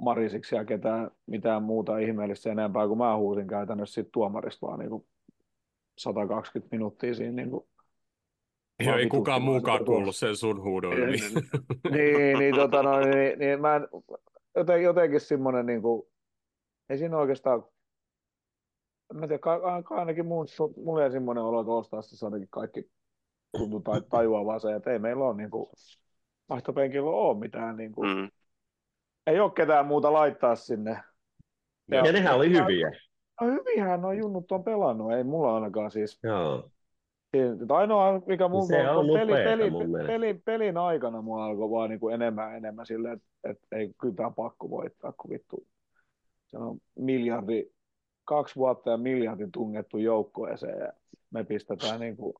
marisiksi 0.00 0.56
ja 0.56 0.64
ketään, 0.64 1.10
mitään 1.26 1.62
muuta 1.62 1.98
ihmeellistä 1.98 2.52
enempää, 2.52 2.88
kun 2.88 2.98
mä 2.98 3.16
huusin 3.16 3.46
käytännössä 3.46 3.94
siitä 3.94 4.10
tuomarista 4.12 4.66
vaan 4.66 4.78
niin 4.78 4.90
kuin 4.90 5.06
120 5.98 6.76
minuuttia 6.76 7.14
siinä 7.14 7.32
niin 7.32 7.50
kuin 7.50 7.68
Ei, 8.78 8.88
ei 8.88 9.08
kukaan 9.08 9.42
muukaan 9.42 9.84
kuullut 9.84 10.16
sen 10.16 10.36
sun 10.36 10.62
huudon 10.62 10.92
yli. 10.92 11.16
niin, 11.90 12.38
niin, 12.38 12.54
tota, 12.54 12.82
no, 12.82 13.00
niin, 13.00 13.38
niin 13.38 13.60
mä 13.60 13.76
en, 13.76 13.88
joten, 14.56 14.82
jotenkin 14.82 15.20
semmoinen, 15.20 15.66
niin 15.66 15.82
kuin, 15.82 16.08
ei 16.88 16.98
siinä 16.98 17.16
oikeastaan, 17.18 17.64
en 19.10 19.20
mä 19.20 19.26
tiedä, 19.26 19.38
ka, 19.38 19.82
ka, 19.82 19.94
ainakin 19.94 20.26
mun, 20.26 20.46
mulla 20.84 21.00
jäi 21.00 21.10
semmoinen 21.10 21.44
olo, 21.44 21.60
että 21.60 21.72
ostaa 21.72 22.02
se 22.02 22.26
jotenkin 22.26 22.48
kaikki 22.50 22.90
tuntuu 23.56 23.80
tai 23.80 24.00
tajua 24.10 24.44
vaan 24.44 24.60
se, 24.60 24.74
että 24.74 24.90
ei 24.90 24.98
meillä 24.98 25.24
ole 25.24 25.36
niin 25.36 25.50
kuin, 25.50 25.66
vaihtopenkillä 26.48 27.10
ole 27.10 27.38
mitään, 27.38 27.76
niin 27.76 27.92
kuin, 27.92 28.16
Mm. 28.18 28.30
ei 29.26 29.40
ole 29.40 29.52
ketään 29.52 29.86
muuta 29.86 30.12
laittaa 30.12 30.56
sinne. 30.56 31.00
Ja, 31.90 32.06
ja 32.06 32.12
nehän 32.12 32.36
oli 32.36 32.50
hyviä. 32.50 32.90
No 33.40 33.46
hyvinhän 33.46 34.00
nuo 34.00 34.12
junnut 34.12 34.52
on 34.52 34.64
pelannut, 34.64 35.12
ei 35.12 35.24
mulla 35.24 35.54
ainakaan 35.54 35.90
siis. 35.90 36.18
Joo. 36.22 36.70
Siinä- 37.36 37.56
Ainoa, 37.68 38.22
mikä 38.26 38.48
mun 38.48 38.66
Se 38.66 38.90
on 38.90 39.06
peli, 39.06 39.32
upeeta 39.32 39.50
peli, 39.50 39.70
mun 39.70 39.92
peli, 40.06 40.34
pelin 40.34 40.76
aikana 40.76 41.22
mua 41.22 41.44
alkoi 41.44 41.70
vaan 41.70 41.90
niin 41.90 42.00
kuin 42.00 42.14
enemmän 42.14 42.56
enemmän 42.56 42.86
silleen, 42.86 43.14
että, 43.14 43.26
että 43.50 43.76
ei 43.76 43.92
kyllä 44.00 44.14
tämä 44.14 44.30
pakko 44.30 44.70
voittaa, 44.70 45.12
kun 45.12 45.30
vittu. 45.30 45.66
Se 46.46 46.58
on 46.58 46.78
miljardi, 46.98 47.66
kaksi 48.24 48.56
vuotta 48.56 48.90
ja 48.90 48.96
miljardin 48.96 49.52
tungettu 49.52 49.98
joukkueeseen 49.98 50.78
ja 50.80 50.92
me 51.30 51.44
pistetään 51.44 52.00
niin 52.00 52.16
kuin 52.16 52.34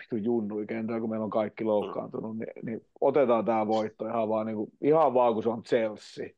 vittu 0.00 0.16
junnui 0.16 0.66
kentällä, 0.66 1.00
kun 1.00 1.10
meillä 1.10 1.24
on 1.24 1.30
kaikki 1.30 1.64
loukkaantunut, 1.64 2.38
niin, 2.38 2.52
niin 2.62 2.86
otetaan 3.00 3.44
tämä 3.44 3.66
voitto 3.66 4.08
ihan 4.08 4.28
vaan, 4.28 4.46
niin 4.46 4.56
kuin, 4.56 4.72
ihan 4.80 5.14
vaan 5.14 5.34
kun 5.34 5.42
se 5.42 5.48
on 5.48 5.62
Chelsea. 5.62 6.28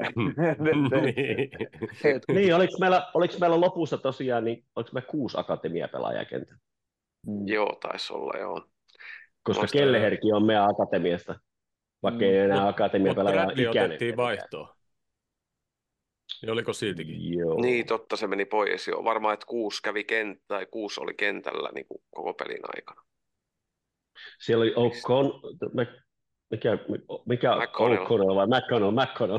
Niin. 1.00 1.50
Et- 2.04 2.22
Niin, 2.32 2.54
oliko 2.54 2.72
meillä, 2.80 3.10
oliko 3.14 3.34
meillä 3.40 3.60
lopussa 3.60 3.98
tosiaan, 3.98 4.44
niin 4.44 4.64
oliko 4.76 4.90
me 4.94 5.02
kuusi 5.02 5.38
akatemiapelaajaa 5.40 6.24
kentällä? 6.24 6.60
Mm. 7.26 7.46
Joo, 7.48 7.78
taisi 7.82 8.12
olla, 8.12 8.38
joo. 8.38 8.66
Koska 9.42 9.62
Muista- 9.62 9.72
Kelleherkin 9.78 10.34
on 10.34 10.46
meidän 10.46 10.68
akatemiasta, 10.70 11.40
vaikka 12.02 12.24
ei 12.24 12.38
Mm. 12.38 12.44
enää 12.44 12.68
akatemiapelaaja 12.68 13.42
Bradley 13.44 13.70
ikäinen. 13.70 13.86
otettiin 13.90 14.16
vaihtoon. 14.16 14.68
Ja 16.42 16.52
oliko 16.52 16.72
siitäkin? 16.72 17.38
Joo. 17.38 17.60
Niin, 17.60 17.86
totta, 17.86 18.16
se 18.16 18.26
meni 18.26 18.44
pois 18.44 18.88
jo. 18.88 19.04
Varmaan, 19.04 19.34
että 19.34 19.46
kuusi 19.46 19.82
kävi 19.82 20.02
kent- 20.02 20.40
tai 20.48 20.66
kuusi 20.70 21.00
oli 21.00 21.14
kentällä 21.14 21.70
niin 21.74 21.86
kuin 21.86 22.02
koko 22.10 22.34
pelin 22.34 22.60
aikana. 22.76 23.02
Siellä 24.40 24.62
oli 24.62 24.72
O'Con... 24.74 25.40
Mä- 25.74 25.86
Mikä, 26.50 26.78
mikä 27.26 27.56
McConnell. 27.56 28.04
O'Connell 28.04 28.34
vai 28.34 28.46
McConnell, 28.46 28.90
McConnell. 28.90 29.38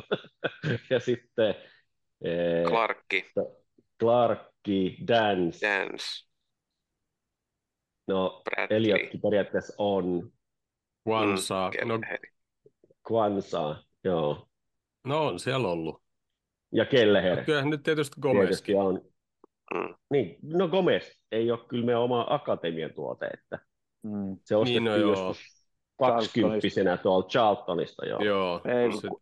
ja 0.90 1.00
sitten 1.00 1.56
eh, 2.24 2.64
Clarkki, 2.68 3.26
Clarkki, 4.00 4.98
Dance, 5.08 5.68
Dance, 5.68 6.06
no 8.08 8.42
Bradley, 8.44 8.78
Eliotkin 8.78 9.22
periaatteessa 9.22 9.74
on, 9.78 10.32
Kwanza. 11.04 11.72
mm, 11.84 11.88
No. 11.88 12.00
Kwanza, 13.08 13.84
joo, 14.04 14.48
no 15.04 15.28
on 15.28 15.40
siellä 15.40 15.68
ollut. 15.68 16.02
ja 16.74 16.86
Kelleher 16.86 17.46
Kyllähän 17.46 17.70
nyt 17.70 17.84
tietysti 17.84 18.22
tietysti 18.22 18.22
Gomezkin. 18.22 18.78
on. 18.80 19.02
Mm. 19.74 19.96
Niin, 20.10 20.36
no 20.44 20.68
Gomez 20.68 21.12
ei 21.32 21.52
ole 21.52 21.60
kyllä 21.68 21.86
meidän 21.86 22.02
oma 22.02 22.26
akatemian 22.30 22.94
tuote, 22.94 23.26
että 23.26 23.60
Mm. 24.04 24.38
se 24.46 24.56
ostettiin 24.56 24.84
Niin, 24.84 24.92
no 24.92 24.98
joo. 24.98 25.10
joskus 25.10 25.61
kaksikymppisenä 26.10 26.98
tuolta 26.98 27.28
Charltonista, 27.28 28.06
joo. 28.06 28.20
Joo. 28.22 28.62
Ei, 28.66 28.92
se- 28.94 29.08
kun, 29.08 29.20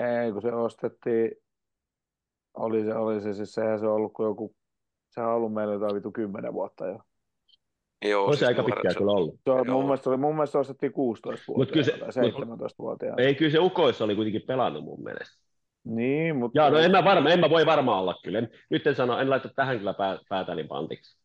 ei, 0.00 0.32
kun 0.32 0.42
se 0.42 0.52
ostettiin, 0.52 1.30
oli 2.54 2.84
se, 2.84 2.94
oli 2.94 3.20
se 3.20 3.34
siis 3.34 3.54
sehän 3.54 3.78
se 3.78 3.86
on 3.86 3.94
ollut 3.94 4.12
kuin 4.12 4.26
joku, 4.26 4.54
sehän 5.10 5.30
on 5.30 5.36
ollut 5.36 5.54
meillä 5.54 5.74
jotain 5.74 5.94
vitu 5.94 6.12
kymmenen 6.12 6.52
vuotta 6.52 6.86
jo. 6.86 6.98
Joo, 8.04 8.26
On 8.26 8.34
se 8.34 8.38
siis 8.38 8.48
aika 8.48 8.62
pitkään 8.62 8.94
kyllä 8.94 9.12
ollut. 9.12 9.34
Se 9.44 9.50
on, 9.50 9.70
mun, 9.70 9.84
mielestä 9.84 10.10
oli, 10.10 10.16
mun 10.16 10.34
mielestä 10.34 10.52
se 10.52 10.58
ostettiin 10.58 10.92
16 10.92 11.52
Mut 11.56 11.70
kyllä 11.70 11.84
se- 11.84 11.90
vuotta 11.90 12.04
tai 12.04 12.12
17 12.12 12.82
vuotta. 12.82 13.06
Ei, 13.18 13.34
kyllä 13.34 13.50
se 13.50 13.58
Ukoissa 13.58 14.04
oli 14.04 14.14
kuitenkin 14.14 14.42
pelannut 14.46 14.84
mun 14.84 15.02
mielestä. 15.02 15.42
Niin, 15.84 16.36
mutta... 16.36 16.60
Jaa, 16.60 16.70
no 16.70 16.78
en 16.78 16.90
mä, 16.90 17.04
varma, 17.04 17.30
en 17.30 17.40
mä 17.40 17.50
voi 17.50 17.66
varmaan 17.66 17.98
olla 17.98 18.14
kyllä. 18.24 18.38
En, 18.38 18.50
nyt 18.70 18.86
en 18.86 18.94
sano, 18.94 19.18
en 19.18 19.30
laita 19.30 19.48
tähän 19.56 19.78
kyllä 19.78 19.94
pää, 19.94 20.18
päätäni 20.28 20.64
pantiksi. 20.64 21.18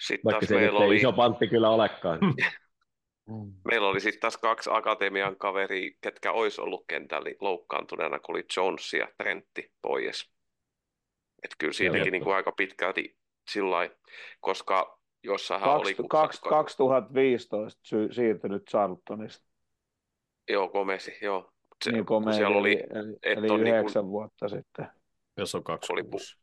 Sitten 0.00 0.24
Vaikka 0.24 0.46
se 0.46 0.54
meillä 0.54 0.80
ei 0.80 0.86
oli, 0.86 0.96
iso 0.96 1.12
pantti 1.12 1.48
kyllä 1.48 1.70
olekaan. 1.70 2.18
Mm. 3.28 3.52
meillä 3.64 3.88
oli 3.88 4.00
sitten 4.00 4.20
taas 4.20 4.36
kaksi 4.36 4.70
akatemian 4.72 5.36
kaveria, 5.36 5.90
ketkä 6.00 6.32
olisi 6.32 6.60
ollut 6.60 6.84
kentällä 6.88 7.30
loukkaantuneena, 7.40 8.18
kun 8.18 8.34
oli 8.34 8.44
Jones 8.56 8.92
ja 8.92 9.08
Trentti 9.18 9.72
pois. 9.82 10.30
Että 11.44 11.56
kyllä 11.58 11.72
siinäkin 11.72 12.12
niin 12.12 12.24
kuin 12.24 12.36
aika 12.36 12.52
pitkälti 12.52 13.16
sillä 13.50 13.90
koska 14.40 14.98
jossainhan 15.22 15.70
oli... 15.70 15.82
Kaksi, 15.84 15.96
kun- 15.96 16.08
kaksi, 16.08 16.42
2015 16.42 17.80
sy- 17.82 18.12
siirtynyt 18.12 18.64
Charltonista. 18.70 19.46
Joo, 20.48 20.68
Gomesi, 20.68 21.18
joo. 21.22 21.52
Se, 21.84 21.92
niin 21.92 22.06
komea, 22.06 22.32
siellä 22.34 22.56
oli, 22.56 22.72
eli, 22.72 23.16
et 23.22 23.38
eli 23.38 23.48
on 23.50 23.60
niinku- 23.60 23.78
yhdeksän 23.78 24.08
vuotta 24.08 24.48
sitten. 24.48 24.86
Jos 25.36 25.54
on 25.54 25.64
kaksi 25.64 25.92
Oli 25.92 26.02
kuusi. 26.02 26.38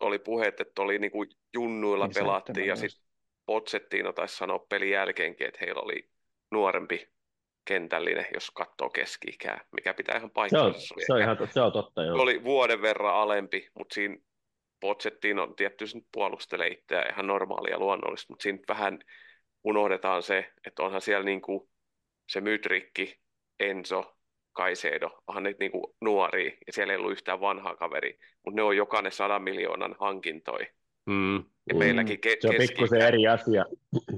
oli 0.00 0.18
puheet, 0.18 0.60
että 0.60 0.82
oli 0.82 0.98
niin 0.98 1.10
kuin 1.10 1.28
junnuilla 1.54 2.06
Niin 2.06 2.14
pelattiin 2.14 2.66
ja 2.66 2.76
17. 2.76 2.90
sitten 2.96 3.09
Pochettino 3.46 4.12
taisi 4.12 4.36
sanoa 4.36 4.58
pelin 4.58 4.90
jälkeenkin, 4.90 5.46
että 5.46 5.58
heillä 5.60 5.80
oli 5.80 6.10
nuorempi 6.50 7.08
kentällinen, 7.64 8.26
jos 8.34 8.50
katsoo 8.50 8.90
keski-ikää, 8.90 9.64
mikä 9.72 9.94
pitää 9.94 10.16
ihan 10.16 10.24
on, 10.24 10.30
paikkansa. 10.30 10.80
Se 10.80 10.94
oli 10.94 11.04
se 11.04 11.12
on, 11.12 11.20
ihan, 11.20 11.36
se 11.50 11.60
on 11.60 11.72
totta, 11.72 12.02
joo. 12.02 12.22
oli 12.22 12.44
vuoden 12.44 12.82
verran 12.82 13.14
alempi, 13.14 13.68
mutta 13.78 13.94
siinä 13.94 14.16
Pochettino 14.80 15.46
tietysti 15.46 15.98
nyt 15.98 16.06
puolustelee 16.12 16.68
itseään 16.68 17.10
ihan 17.12 17.26
normaalia 17.26 17.78
luonnollista, 17.78 18.32
mutta 18.32 18.42
siinä 18.42 18.58
vähän 18.68 18.98
unohdetaan 19.64 20.22
se, 20.22 20.52
että 20.66 20.82
onhan 20.82 21.00
siellä 21.00 21.24
niin 21.24 21.42
kuin 21.42 21.68
se 22.28 22.40
Mydrikki, 22.40 23.20
Enzo, 23.60 24.16
Kaisedo, 24.52 25.22
onhan 25.26 25.42
niitä 25.42 25.58
niin 25.60 25.72
kuin 25.72 25.96
nuoria 26.00 26.52
ja 26.66 26.72
siellä 26.72 26.92
ei 26.92 26.98
ollut 26.98 27.12
yhtään 27.12 27.40
vanhaa 27.40 27.76
kaveri, 27.76 28.18
mutta 28.44 28.56
ne 28.56 28.62
on 28.62 28.76
jokainen 28.76 29.12
sadan 29.12 29.42
miljoonan 29.42 29.96
hankintoja. 30.00 30.66
Mm. 31.10 31.34
Ja 31.68 31.74
Mm. 31.74 31.78
meilläkin 31.78 32.18
ke- 32.26 32.36
Se 32.40 32.48
on 32.48 32.54
pikkusen 32.58 32.76
keski-ikä, 32.78 33.08
eri 33.08 33.26
asia. 33.26 33.64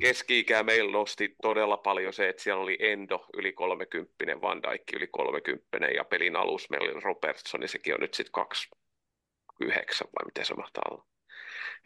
keski-ikää 0.00 0.62
meillä 0.62 0.92
nosti 0.92 1.34
todella 1.42 1.76
paljon 1.76 2.12
se, 2.12 2.28
että 2.28 2.42
siellä 2.42 2.62
oli 2.62 2.76
Endo 2.80 3.26
yli 3.36 3.52
30, 3.52 4.40
Van 4.42 4.62
Dijk 4.62 4.82
yli 4.96 5.06
30 5.06 5.86
ja 5.96 6.04
pelin 6.04 6.36
alus 6.36 6.70
meillä 6.70 6.92
oli 6.92 7.00
Robertson, 7.00 7.60
niin 7.60 7.68
sekin 7.68 7.94
on 7.94 8.00
nyt 8.00 8.14
sitten 8.14 8.32
29 8.32 10.06
vai 10.06 10.24
miten 10.26 10.44
se 10.46 10.54
mahtaa 10.54 10.82
olla. 10.90 11.04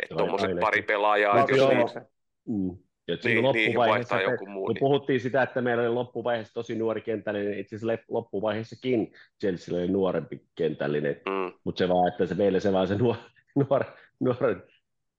Että 0.03 0.15
tuommoiset 0.17 0.61
pari 0.61 0.83
pelaajaa, 0.83 1.41
että 1.41 1.53
jos 1.57 1.59
joo. 1.73 1.85
niitä, 1.87 2.07
Mm. 2.49 2.77
Ja 3.09 3.17
niin, 3.25 3.43
loppuvaiheessa, 3.43 4.21
joku 4.21 4.47
muu. 4.47 4.65
kun 4.67 4.75
Niin. 4.75 4.81
puhuttiin 4.81 5.21
sitä, 5.21 5.43
että 5.43 5.61
meillä 5.61 5.83
oli 5.83 5.89
loppuvaiheessa 5.95 6.55
tosi 6.55 6.75
nuori 6.75 7.01
kentällinen, 7.01 7.49
niin 7.51 7.61
itse 7.61 7.77
asiassa 7.77 8.03
loppuvaiheessakin 8.09 9.13
Chelsea 9.41 9.79
oli 9.79 9.89
nuorempi 9.89 10.41
kentällinen, 10.55 11.21
Mm, 11.27 11.53
mutta 11.65 11.79
se 11.79 11.89
vaan, 11.89 12.09
että 12.09 12.27
se 12.27 12.35
meille 12.35 12.61
se 12.61 12.73
vaan 12.73 12.89
se 12.89 12.95
nuor, 12.95 13.17
nuor, 13.55 13.85
nuor, 14.21 14.63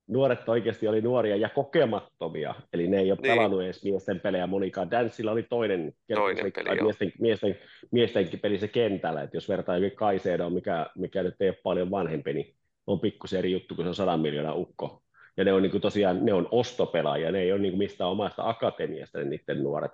nuoret 0.07 0.49
oikeasti 0.49 0.87
oli 0.87 1.01
nuoria 1.01 1.35
ja 1.35 1.49
kokemattomia, 1.49 2.55
eli 2.73 2.87
ne 2.87 2.97
ei 2.99 3.11
ole 3.11 3.19
Niin. 3.21 3.33
pelannut 3.33 3.61
edes 3.63 3.83
miesten 3.83 4.19
pelejä 4.19 4.47
monikaan. 4.47 4.91
Dansilla 4.91 5.31
oli 5.31 5.43
toinen, 5.43 5.93
Toinen 6.15 6.45
se- 6.45 6.51
peli, 6.51 6.81
miesten, 6.81 7.11
miesten, 7.19 7.57
miestenkin 7.91 8.39
peli 8.39 8.59
se 8.59 8.67
kentällä, 8.67 9.21
että 9.21 9.37
jos 9.37 9.49
vertaa 9.49 9.77
jokin 9.77 9.97
Kaisedoon, 9.97 10.53
mikä, 10.53 10.89
mikä 10.95 11.23
nyt 11.23 11.35
ei 11.39 11.49
ole 11.49 11.57
paljon 11.63 11.91
vanhempi, 11.91 12.33
niin 12.33 12.55
on 12.87 12.99
pikkusen 12.99 13.39
eri 13.39 13.51
juttu, 13.51 13.75
kun 13.75 13.85
se 13.85 13.89
on 13.89 13.95
100 13.95 14.17
miljoonaa 14.17 14.53
ukko. 14.53 15.03
Ja 15.37 15.43
ne 15.43 15.53
on 15.53 15.61
niin 15.61 15.71
kuin 15.71 15.81
tosiaan, 15.81 16.25
ne 16.25 16.33
on 16.33 16.47
ostopelaajia, 16.51 17.31
ne 17.31 17.39
ei 17.41 17.51
ole 17.51 17.61
niin 17.61 17.71
kuin 17.71 17.77
mistään 17.79 18.09
omasta 18.09 18.49
akatemiasta 18.49 19.17
ne 19.19 19.23
niiden 19.25 19.63
nuoret. 19.63 19.91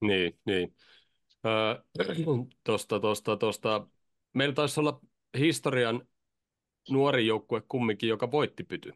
Niin, 0.00 0.38
niin. 0.44 0.74
Öö, 1.46 1.82
tosta, 2.64 3.00
tosta, 3.00 3.36
tosta. 3.36 3.86
Meillä 4.34 4.54
taisi 4.54 4.80
olla 4.80 5.00
historian 5.38 6.06
nuori 6.90 7.26
joukkue 7.26 7.62
kumminkin, 7.68 8.08
joka 8.08 8.30
voitti 8.30 8.64
pyty. 8.64 8.92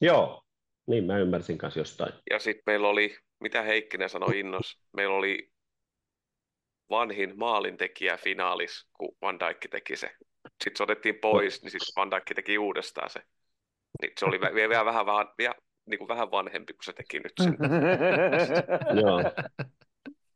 Joo, 0.00 0.44
niin 0.86 1.04
mä 1.04 1.18
ymmärsin 1.18 1.58
kanssa 1.58 1.80
jostain. 1.80 2.12
Ja 2.30 2.38
sitten 2.38 2.62
meillä 2.66 2.88
oli, 2.88 3.16
mitä 3.40 3.62
Heikkinen 3.62 4.08
sanoi 4.08 4.40
innos, 4.40 4.78
meillä 4.92 5.16
oli 5.16 5.52
vanhin 6.90 7.38
maalintekijä 7.38 8.16
finaalis, 8.16 8.86
kun 8.98 9.16
Van 9.22 9.40
Dijk 9.40 9.58
teki 9.70 9.96
se. 9.96 10.10
Sitten 10.46 10.76
se 10.76 10.82
otettiin 10.82 11.18
pois, 11.20 11.62
niin 11.62 11.70
sitten 11.70 11.92
Van 11.96 12.10
Dijk 12.10 12.24
teki 12.34 12.58
uudestaan 12.58 13.10
se. 13.10 13.22
Niin 14.02 14.12
se 14.18 14.24
oli 14.24 14.40
vielä 14.40 14.84
vähän, 14.84 15.06
vähän, 15.06 15.26
vielä, 15.38 15.54
niin 15.86 15.98
kuin 15.98 16.08
vähän 16.08 16.30
vanhempi, 16.30 16.72
kun 16.72 16.84
se 16.84 16.92
teki 16.92 17.20
nyt 17.20 17.32
sen. 17.42 17.56
Joo. 19.02 19.22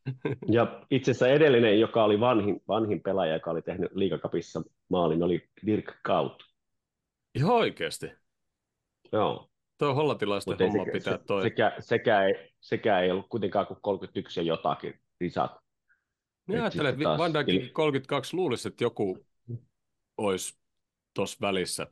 Ja 0.57 0.81
itse 0.91 1.11
asiassa 1.11 1.29
edellinen, 1.29 1.81
joka 1.81 2.05
oli 2.05 2.21
vanhin, 2.21 2.63
vanhin 2.69 3.03
pelaaja, 3.03 3.35
joka 3.35 3.51
oli 3.51 3.63
tehnyt 3.63 3.93
liikakapissa 3.95 4.63
maalin, 4.89 5.23
oli 5.23 5.49
Dirk 5.67 5.95
Kaut. 6.03 6.43
Ihan 7.35 7.53
oikeasti? 7.53 8.11
Joo. 9.13 9.51
Tuo 9.79 9.95
hollantilaisten 9.95 10.59
homma 10.59 10.85
sekä, 10.85 10.93
pitää 10.93 11.19
toi. 11.19 11.43
Sekä, 11.43 11.77
sekä, 11.79 12.23
ei, 12.23 12.53
sekä 12.61 13.01
ei 13.01 13.11
ollut 13.11 13.29
kuitenkaan 13.29 13.67
kuin 13.67 13.79
31 13.83 14.41
ja 14.41 14.45
jotakin 14.45 15.01
risat. 15.21 15.57
Minä 16.47 16.63
ajattelen, 16.63 16.95
että 16.95 17.19
Van 17.19 17.35
Dijkin 17.35 17.73
32 17.73 18.37
luulisi, 18.37 18.69
että 18.69 18.85
joku 18.85 19.27
olisi 20.17 20.59
tuossa 21.15 21.39
välissä 21.41 21.87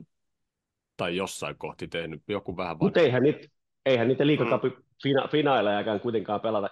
tai 0.97 1.15
jossain 1.15 1.55
kohti 1.57 1.87
tehnyt 1.87 2.23
joku 2.27 2.57
vähän 2.57 2.77
Mutta 2.81 2.99
eihän, 2.99 3.23
niitä, 3.23 3.47
eihän 3.85 4.07
niitä 4.07 4.27
liikakapin 4.27 4.71
mm. 4.71 4.83
fina, 5.03 5.27
finaalejakaan 5.27 5.99
kuitenkaan 5.99 6.41
pelata 6.41 6.69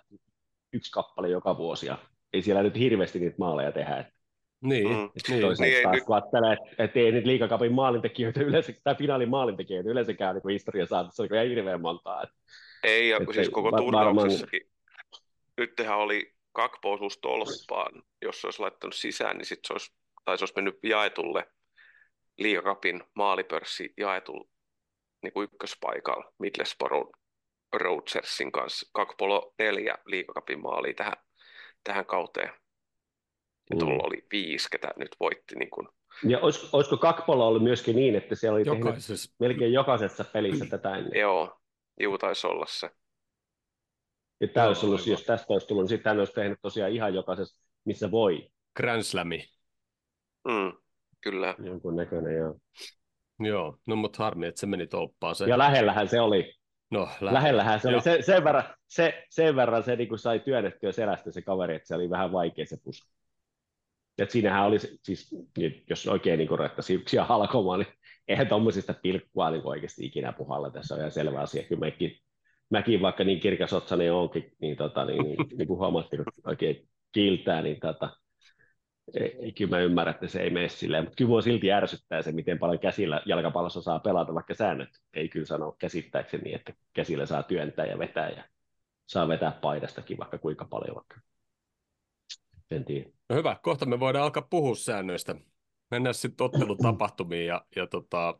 yksi 0.73 0.91
kappale 0.91 1.29
joka 1.29 1.57
vuosi. 1.57 1.85
Ja 1.85 1.97
ei 2.33 2.41
siellä 2.41 2.63
nyt 2.63 2.77
hirveästi 2.77 3.19
niitä 3.19 3.35
maaleja 3.39 3.71
tehdä. 3.71 3.97
Että 3.97 4.13
niin, 4.63 4.87
mm. 4.87 5.09
niin. 5.29 5.41
Toisaalta 5.41 5.63
niin, 5.63 5.83
taas, 5.83 6.01
kun 6.05 6.15
ajattelee, 6.15 6.53
että, 6.53 6.83
että 6.83 6.99
ei 6.99 7.11
niitä 7.11 7.27
liikakapin 7.27 7.73
maalintekijöitä 7.73 8.39
yleensä, 8.47 8.73
tai 8.83 8.95
finaalin 8.95 9.29
maalintekijöitä 9.29 9.89
yleensäkään 9.89 10.35
niin 10.35 10.53
historia 10.53 10.85
saatu, 10.85 11.09
se 11.13 11.21
on 11.21 11.27
ihan 11.33 11.47
hirveän 11.47 11.81
montaa. 11.81 12.23
Että, 12.23 12.35
ei, 12.83 13.09
ja 13.09 13.19
siis 13.33 13.49
koko 13.49 13.71
turnauksessakin. 13.77 14.61
Nythän 15.57 15.97
oli 15.97 16.33
kakpo 16.51 16.97
tolppaan, 17.21 18.03
jos 18.21 18.45
olisi 18.45 18.59
laittanut 18.59 18.95
sisään, 18.95 19.37
niin 19.37 19.45
sitten 19.45 19.67
se 19.67 19.73
olisi, 19.73 19.91
tai 20.25 20.37
se 20.37 20.43
olisi 20.43 20.53
mennyt 20.55 20.79
jaetulle 20.83 21.45
liikakapin 22.37 23.03
maalipörssi 23.15 23.93
jaetulle 23.97 24.49
niin 25.23 25.33
kuin 25.33 25.43
ykköspaikalla 25.43 26.33
Middlesbrough 26.39 27.22
Roadsersin 27.73 28.51
kanssa. 28.51 28.89
Kakpolo 28.93 29.53
neljä 29.59 29.97
liikakapin 30.05 30.61
maalia 30.61 30.93
tähän, 30.93 31.17
tähän 31.83 32.05
kauteen. 32.05 32.53
Ja 33.69 33.77
tuolla 33.79 33.95
mm. 33.95 34.05
oli 34.07 34.27
viisi, 34.31 34.69
ketä 34.71 34.93
nyt 34.97 35.15
voitti. 35.19 35.55
Niin 35.55 35.69
kun... 35.69 35.89
Ja 36.27 36.39
olis, 36.39 36.73
olisiko 36.73 36.97
Kakpola 36.97 37.47
ollut 37.47 37.63
myöskin 37.63 37.95
niin, 37.95 38.15
että 38.15 38.35
siellä 38.35 38.55
oli 38.55 38.67
Jokaisessa. 38.67 39.13
tehnyt 39.13 39.35
melkein 39.39 39.73
jokaisessa 39.73 40.23
pelissä 40.23 40.65
tätä 40.65 40.95
ennen? 40.95 41.19
Joo, 41.19 41.59
juu 41.99 42.17
taisi 42.17 42.47
olla 42.47 42.65
se. 42.67 42.89
Ja 44.41 44.47
tämä 44.47 44.67
olisi 44.67 44.85
ollut, 44.85 45.07
jos 45.07 45.23
tästä 45.23 45.53
olisi 45.53 45.67
tullut, 45.67 45.83
niin 45.83 45.89
sitten 45.89 46.19
olisi 46.19 46.33
tehnyt 46.33 46.59
tosiaan 46.61 46.91
ihan 46.91 47.13
jokaisessa, 47.13 47.57
missä 47.85 48.11
voi. 48.11 48.49
Grand 48.75 49.03
Slami. 49.03 49.43
Mm, 50.47 50.73
kyllä. 51.21 51.55
Jonkun 51.63 51.95
näköinen, 51.95 52.35
joo. 52.35 52.55
Joo, 53.39 53.77
no 53.87 53.95
mutta 53.95 54.23
harmi, 54.23 54.47
että 54.47 54.59
se 54.59 54.65
meni 54.65 54.87
tolppaan. 54.87 55.35
Se. 55.35 55.45
Ja 55.45 55.57
lähellähän 55.57 56.07
se 56.07 56.21
oli. 56.21 56.53
No, 56.91 56.99
lähellä. 56.99 57.33
lähellähän 57.33 57.79
se 57.79 57.87
oli. 57.87 58.01
Se, 58.01 58.21
sen, 58.21 58.43
verran, 58.43 58.63
se, 58.87 59.25
sen 59.29 59.55
verran 59.55 59.83
se 59.83 59.95
niin 59.95 60.19
sai 60.19 60.39
työnnettyä 60.39 60.91
selästä 60.91 61.31
se 61.31 61.41
kaveri, 61.41 61.75
että 61.75 61.87
se 61.87 61.95
oli 61.95 62.09
vähän 62.09 62.31
vaikea 62.31 62.65
se 62.65 62.77
puska. 62.83 63.13
Ja 64.17 64.25
siinähän 64.29 64.65
oli, 64.65 64.79
siis, 64.79 65.35
niin 65.57 65.83
jos 65.89 66.07
oikein 66.07 66.37
niin 66.37 66.59
rettasi 66.59 66.93
yksi 66.93 67.17
ja 67.17 67.25
halkomaan, 67.25 67.79
niin 67.79 67.93
eihän 68.27 68.47
tuommoisista 68.47 68.93
pilkkua 68.93 69.51
niin 69.51 69.67
oikeasti 69.67 70.05
ikinä 70.05 70.33
puhalla. 70.33 70.69
Tässä 70.69 70.95
on 70.95 70.99
ihan 70.99 71.11
selvä 71.11 71.39
asia. 71.39 71.63
Kyllä 71.63 71.85
mäkin, 71.85 72.17
mäkin 72.69 73.01
vaikka 73.01 73.23
niin 73.23 73.39
kirkas 73.39 73.73
otsani 73.73 74.09
onkin, 74.09 74.51
niin, 74.61 74.77
tota, 74.77 75.05
niin, 75.05 75.23
niin, 75.23 75.37
niin 75.57 75.67
kuin 75.67 75.77
huomattiin, 75.77 76.21
että 76.21 76.49
oikein 76.49 76.89
kiiltää, 77.11 77.61
niin 77.61 77.79
tota, 77.79 78.09
kyllä 79.57 79.69
mä 79.69 79.79
ymmärrän, 79.79 80.13
että 80.13 80.27
se 80.27 80.41
ei 80.41 80.49
mene 80.49 80.69
silleen, 80.69 81.03
mutta 81.03 81.15
kyllä 81.15 81.29
mua 81.29 81.41
silti 81.41 81.71
ärsyttää 81.71 82.21
se, 82.21 82.31
miten 82.31 82.59
paljon 82.59 82.79
käsillä 82.79 83.21
jalkapallossa 83.25 83.81
saa 83.81 83.99
pelata, 83.99 84.33
vaikka 84.33 84.53
säännöt 84.53 84.89
ei 85.13 85.29
kyllä 85.29 85.45
sano 85.45 85.71
käsittääkseni, 85.71 86.53
että 86.53 86.73
käsillä 86.93 87.25
saa 87.25 87.43
työntää 87.43 87.85
ja 87.85 87.99
vetää 87.99 88.29
ja 88.29 88.43
saa 89.05 89.27
vetää 89.27 89.51
paidastakin 89.51 90.17
vaikka 90.17 90.37
kuinka 90.37 90.65
paljon 90.65 90.95
vaikka. 90.95 91.15
En 92.71 92.85
tiedä. 92.85 93.09
No 93.29 93.35
hyvä, 93.35 93.57
kohta 93.63 93.85
me 93.85 93.99
voidaan 93.99 94.23
alkaa 94.23 94.47
puhua 94.49 94.75
säännöistä. 94.75 95.35
Mennään 95.91 96.13
sitten 96.13 96.45
ottelutapahtumiin 96.45 97.45
ja, 97.45 97.65
ja 97.75 97.87
tota... 97.87 98.39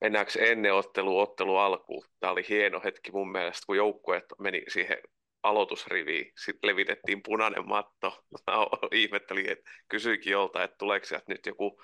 Mennäänkö 0.00 0.32
ennen 0.38 0.74
ottelu, 0.74 1.18
ottelu 1.18 1.56
alkuun? 1.56 2.04
Tämä 2.20 2.32
oli 2.32 2.48
hieno 2.48 2.80
hetki 2.84 3.12
mun 3.12 3.32
mielestä, 3.32 3.66
kun 3.66 3.76
joukkueet 3.76 4.24
meni 4.38 4.62
siihen 4.68 4.98
aloitusriviin, 5.42 6.32
sitten 6.44 6.70
levitettiin 6.70 7.22
punainen 7.22 7.68
matto. 7.68 8.24
Mä 8.46 8.52
ihmettelin, 8.92 9.50
että 9.50 9.70
kysyikin 9.88 10.30
jolta, 10.30 10.64
että 10.64 10.76
tuleeko 10.78 11.06
sieltä 11.06 11.24
nyt 11.28 11.46
joku 11.46 11.80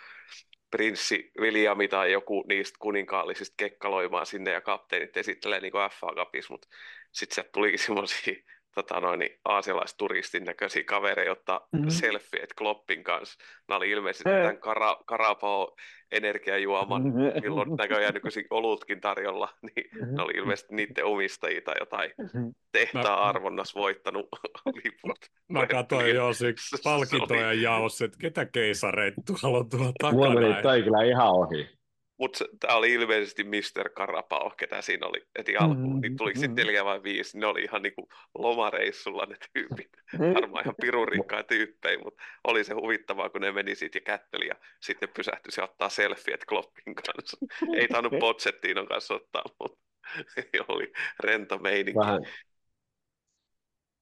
prinssi 0.71 1.33
Williami 1.41 1.89
tai 1.89 2.13
joku 2.13 2.45
niistä 2.49 2.77
kuninkaallisista 2.81 3.55
kekkaloimaan 3.57 4.27
sinne 4.27 4.51
ja 4.51 4.61
kapteenit 4.61 5.17
esittelee 5.17 5.61
niin 5.61 5.73
kuin 5.73 5.91
FA 5.91 6.15
Cupissa, 6.15 6.55
mutta 6.55 6.69
sitten 7.13 7.35
sieltä 7.35 7.51
tulikin 7.53 7.79
semmoisia 7.87 8.35
tota 8.75 9.01
noin, 9.01 9.19
niin 9.19 9.41
aasialaisturistin 9.45 10.45
näköisiä 10.45 10.85
kavereja 10.85 11.33
ottaa 11.33 11.69
mm-hmm. 11.73 11.91
selfieet 11.91 12.55
Kloppin 12.59 13.05
kanssa. 13.05 13.39
Nämä 13.69 13.77
oli 13.77 13.91
ilmeisesti 13.91 14.25
tämän 14.25 14.59
kara, 14.59 14.97
Karapao 15.07 15.77
energiajuoman, 16.13 17.03
mm-hmm. 17.03 17.43
milloin 17.43 17.77
näköjään 17.77 18.15
nykyisin 18.15 18.47
olutkin 18.51 19.01
tarjolla, 19.01 19.49
niin 19.63 19.91
mm-hmm. 19.93 20.17
ne 20.17 20.23
oli 20.23 20.33
ilmeisesti 20.33 20.75
niiden 20.75 21.05
omistajia 21.05 21.61
tai 21.61 21.75
jotain 21.81 22.11
mm-hmm. 22.19 22.55
tehtaa 22.73 23.29
arvonnas 23.29 23.75
voittanut 23.75 24.29
liput. 24.85 25.19
Mä 25.49 25.67
katsoin 25.67 26.15
jo 26.15 26.33
siksi 26.33 26.77
palkintoja 26.85 27.53
jaossa, 27.53 28.05
että 28.05 28.19
ketä 28.21 28.47
keisareita 28.47 29.23
tuolla 29.27 29.59
on 29.59 29.69
tuolla 29.69 29.93
takana. 29.99 30.13
Mulla 30.13 30.41
meni 30.41 30.63
toi 30.63 30.83
kyllä 30.83 31.03
ihan 31.03 31.29
ohi. 31.29 31.84
Mutta 32.19 32.45
tämä 32.61 32.77
oli 32.77 32.93
ilmeisesti 32.93 33.45
Mr. 33.45 33.91
Carapao, 33.91 34.51
ketä 34.51 34.83
siinä 34.83 35.07
oli 35.07 35.27
heti 35.39 35.57
alkuun. 35.57 35.87
Mm-hmm. 35.87 36.01
Niin 36.01 36.17
tuliko 36.17 36.41
sitten 36.41 36.67
neljä 36.67 36.85
vai 36.85 37.03
viisi, 37.03 37.39
ne 37.39 37.47
oli 37.47 37.63
ihan 37.63 37.83
niinku 37.83 38.09
lomareissulla 38.39 39.27
ne 39.27 39.37
tyypit. 39.53 39.91
Mm-hmm. 40.13 40.35
Varmaan 40.41 40.65
ihan 40.65 40.75
pirurikkaa 40.81 41.43
tyyppejä, 41.43 41.99
mutta 41.99 42.23
oli 42.45 42.65
se 42.65 42.75
huvittavaa, 42.75 43.31
kun 43.31 43.41
ne 43.41 43.53
meni 43.53 43.75
siitä 43.75 43.99
ja 43.99 44.03
kätteli 44.03 44.47
ja 44.47 44.55
sitten 44.81 45.09
pysähtyi 45.17 45.53
ja 45.57 45.65
ottaa 45.65 45.89
selfieet 45.89 46.45
Kloppin 46.45 46.95
kanssa. 46.95 47.37
Ei 47.79 47.89
tainnut 47.89 48.19
Potsettiinon 48.21 48.87
kanssa 48.87 49.15
ottaa, 49.15 49.43
mutta 49.61 49.79
oli 50.69 50.93
rento 51.21 51.59
meininki. 51.59 51.99
Vähän. 51.99 52.23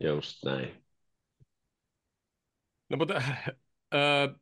Just 0.01 0.45
näin. 0.45 0.85
No 2.91 2.97
mutta 2.97 3.15
äh, 3.95 4.42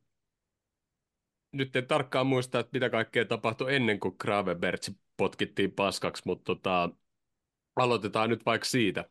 nyt 1.53 1.77
en 1.77 1.87
tarkkaan 1.87 2.27
muista, 2.27 2.59
että 2.61 2.71
mitä 2.73 2.91
kaikkea 2.91 3.25
tapahtui 3.25 3.75
ennen 3.75 4.01
kuin 4.01 4.17
Gravenberg 4.21 4.81
potkittiin 5.17 5.73
paskaksi, 5.73 6.23
mutta 6.27 6.45
tota, 6.45 6.91
aloitetaan 7.77 8.31
nyt 8.31 8.47
vaikka 8.47 8.65
siitä. 8.65 9.05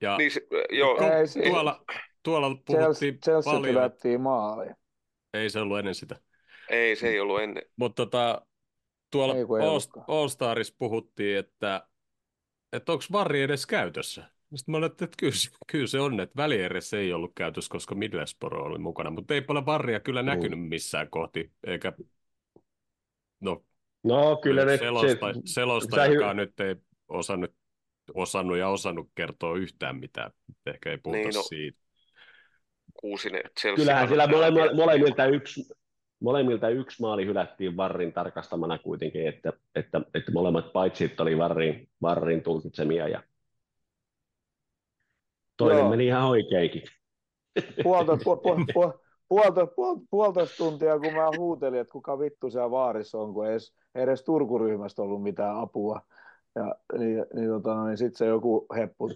Ja 0.00 0.16
niin, 0.16 0.32
joo. 0.70 0.98
Ei, 1.42 1.50
tuolla, 1.50 1.84
tuolla 2.22 2.48
puhuttiin 2.66 3.20
Chelsea, 3.20 3.52
paljon. 3.52 3.74
Chelsea 3.74 4.18
maali. 4.18 4.66
Ei 5.34 5.50
se 5.50 5.60
ollut 5.60 5.78
ennen 5.78 5.94
sitä. 5.94 6.20
Ei, 6.70 6.96
se 6.96 7.08
ei 7.08 7.20
ollut 7.20 7.40
ennen. 7.40 7.62
Mutta 7.76 8.02
tota, 8.06 8.46
tuolla 9.10 9.34
All, 9.66 9.80
All 10.08 10.28
Starissa 10.28 10.74
puhuttiin, 10.78 11.38
että, 11.38 11.86
että 12.72 12.92
onko 12.92 13.04
varri 13.12 13.42
edes 13.42 13.66
käytössä. 13.66 14.31
Sitten 14.54 14.72
mä 14.72 14.76
olin, 14.76 14.90
että 14.90 15.08
kyllä, 15.18 15.32
kyllä 15.66 15.86
se 15.86 16.00
on, 16.00 16.20
että 16.20 16.36
välieressä 16.36 16.98
ei 16.98 17.12
ollut 17.12 17.32
käytössä, 17.34 17.70
koska 17.70 17.94
Middlesbrough 17.94 18.66
oli 18.66 18.78
mukana, 18.78 19.10
mutta 19.10 19.34
ei 19.34 19.40
paljon 19.40 19.66
varria 19.66 20.00
kyllä 20.00 20.22
näkynyt 20.22 20.68
missään 20.68 21.10
kohti, 21.10 21.52
eikä 21.66 21.92
no, 23.40 23.64
no 24.04 24.36
kyllä 24.36 24.64
ne, 24.64 24.76
selosta, 24.76 25.32
se, 25.34 25.40
selostajakaan 25.44 26.36
hy... 26.36 26.40
nyt 26.40 26.60
ei 26.60 26.76
osannut, 27.08 27.54
osannut 28.14 28.56
ja 28.56 28.68
osannut 28.68 29.10
kertoa 29.14 29.56
yhtään 29.56 29.96
mitään, 29.96 30.30
ehkä 30.66 30.90
ei 30.90 30.98
puhuta 30.98 31.18
niin, 31.18 31.34
no, 31.34 31.42
siitä. 31.42 31.78
Kuusinen, 32.94 33.42
Kyllähän 33.76 34.08
sillä 34.08 34.26
molemmilta, 34.26 34.74
molemmilta 34.74 35.26
yksi, 35.26 35.68
molemmilta 36.20 36.68
yksi 36.68 37.02
maali 37.02 37.26
hylättiin 37.26 37.76
Varrin 37.76 38.12
tarkastamana 38.12 38.78
kuitenkin, 38.78 39.28
että, 39.28 39.52
että, 39.74 40.00
että 40.14 40.32
molemmat 40.32 40.72
paitsi 40.72 41.14
oli 41.18 41.38
Varrin, 41.38 41.88
Varrin 42.02 42.42
tulkitsemia 42.42 43.08
ja 43.08 43.22
Toinen 45.62 45.80
Joo. 45.80 45.90
meni 45.90 46.06
ihan 46.06 46.28
oikeinkin. 46.28 46.82
Puolta, 47.82 48.18
pu, 48.24 48.36
pu, 48.36 48.56
pu, 48.74 48.92
puolta, 49.28 49.66
puolta, 49.66 50.02
puolitoista 50.10 50.56
tuntia, 50.56 50.98
kun 50.98 51.12
mä 51.12 51.30
huutelin, 51.36 51.80
että 51.80 51.92
kuka 51.92 52.18
vittu 52.18 52.50
siellä 52.50 52.70
vaarissa 52.70 53.18
on, 53.18 53.34
kun 53.34 53.46
ei 53.46 53.52
edes, 53.52 53.74
ei 53.94 54.02
edes 54.02 54.22
Turkuryhmästä 54.24 55.02
ollut 55.02 55.22
mitään 55.22 55.58
apua. 55.58 56.00
Ja 56.54 56.74
niin, 56.98 57.26
niin, 57.34 57.48
tota, 57.48 57.84
niin 57.84 57.98
sitten 57.98 58.18
se 58.18 58.26
joku 58.26 58.66
heppu 58.76 59.10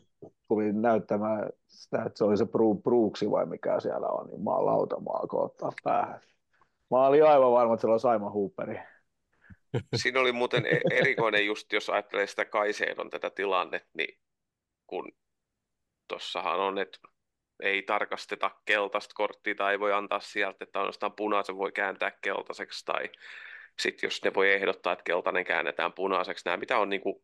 tuli 0.49 0.73
näyttämään 0.73 1.51
sitä, 1.67 2.03
että 2.03 2.19
se 2.19 2.25
oli 2.25 2.37
se 2.37 2.47
Bru, 2.47 2.75
Bruuksi 2.75 3.31
vai 3.31 3.47
mikä 3.47 3.81
siellä 3.81 4.09
on, 4.09 4.27
niin 4.27 4.41
maa 4.41 4.67
lauta 4.67 5.01
maa 5.01 5.27
ottaa 5.33 5.73
päähän. 5.85 6.21
Mä 6.91 7.07
olin 7.07 7.25
aivan 7.25 7.53
varma, 7.53 7.75
että 7.75 7.81
siellä 7.81 7.95
on 7.95 8.01
Saima 8.01 8.31
Hooperi. 8.31 8.81
Siinä 9.97 10.21
oli 10.21 10.33
muuten 10.33 10.67
e- 10.67 10.97
erikoinen 10.99 11.47
just, 11.47 11.73
jos 11.73 11.91
ajattelee 11.91 12.27
sitä 12.27 12.45
Kaiseedon 12.45 13.11
tätä 13.11 13.31
tilannetta, 13.31 13.91
niin 13.97 14.19
kun 14.87 15.13
tossahan 16.09 16.61
on, 16.61 16.79
että 16.79 16.99
ei 17.63 17.83
tarkasteta 17.83 18.51
keltaista 18.65 19.15
korttia 19.15 19.55
tai 19.55 19.73
ei 19.73 19.81
voi 19.81 19.93
antaa 19.93 20.21
sieltä, 20.21 20.65
että 20.65 20.79
ainoastaan 20.79 21.13
punaisen 21.13 21.57
voi 21.57 21.73
kääntää 21.73 22.11
keltaiseksi 22.11 22.85
tai 22.85 23.11
sitten 23.79 24.07
jos 24.07 24.25
ne 24.25 24.35
voi 24.35 24.53
ehdottaa, 24.53 24.93
että 24.93 25.03
keltainen 25.03 25.45
käännetään 25.45 25.93
punaiseksi, 25.93 26.45
nämä 26.45 26.57
mitä 26.57 26.79
on 26.79 26.89
niin 26.89 27.01
kuin 27.01 27.23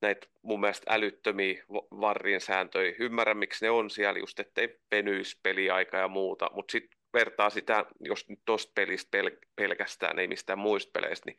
näitä 0.00 0.26
mun 0.42 0.60
mielestä 0.60 0.94
älyttömiä 0.94 1.64
varrin 1.72 2.40
sääntöjä. 2.40 2.94
Ymmärrän, 2.98 3.36
miksi 3.36 3.64
ne 3.64 3.70
on 3.70 3.90
siellä 3.90 4.18
just, 4.18 4.40
ettei 4.40 4.78
venyisi 4.90 5.40
peliaika 5.42 5.96
ja 5.96 6.08
muuta, 6.08 6.50
mutta 6.54 6.72
sitten 6.72 6.98
vertaa 7.14 7.50
sitä, 7.50 7.84
jos 8.00 8.28
nyt 8.28 8.40
tuosta 8.44 8.72
pelistä 8.74 9.18
pel- 9.18 9.48
pelkästään, 9.56 10.18
ei 10.18 10.28
mistään 10.28 10.58
muista 10.58 10.90
peleistä, 10.92 11.30
niin 11.30 11.38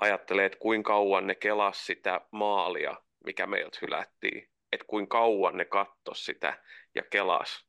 ajattelee, 0.00 0.46
että 0.46 0.58
kuinka 0.58 0.88
kauan 0.92 1.26
ne 1.26 1.34
kelas 1.34 1.86
sitä 1.86 2.20
maalia, 2.30 2.96
mikä 3.24 3.46
meiltä 3.46 3.78
hylättiin, 3.82 4.48
että 4.76 4.86
kuinka 4.86 5.18
kauan 5.18 5.56
ne 5.56 5.64
katto 5.64 6.14
sitä 6.14 6.62
ja 6.94 7.02
kelas. 7.02 7.66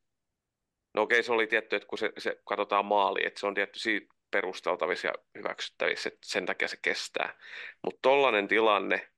No 0.94 1.02
okei, 1.02 1.22
se 1.22 1.32
oli 1.32 1.46
tietty, 1.46 1.76
että 1.76 1.88
kun 1.88 1.98
se, 1.98 2.12
se 2.18 2.40
katsotaan 2.44 2.84
maali, 2.84 3.26
että 3.26 3.40
se 3.40 3.46
on 3.46 3.54
tietty 3.54 3.78
siitä 3.78 4.14
perusteltavissa 4.30 5.08
ja 5.08 5.14
hyväksyttävissä, 5.38 6.08
että 6.08 6.20
sen 6.24 6.46
takia 6.46 6.68
se 6.68 6.76
kestää. 6.82 7.38
Mutta 7.84 7.98
tollainen 8.02 8.48
tilanne, 8.48 9.08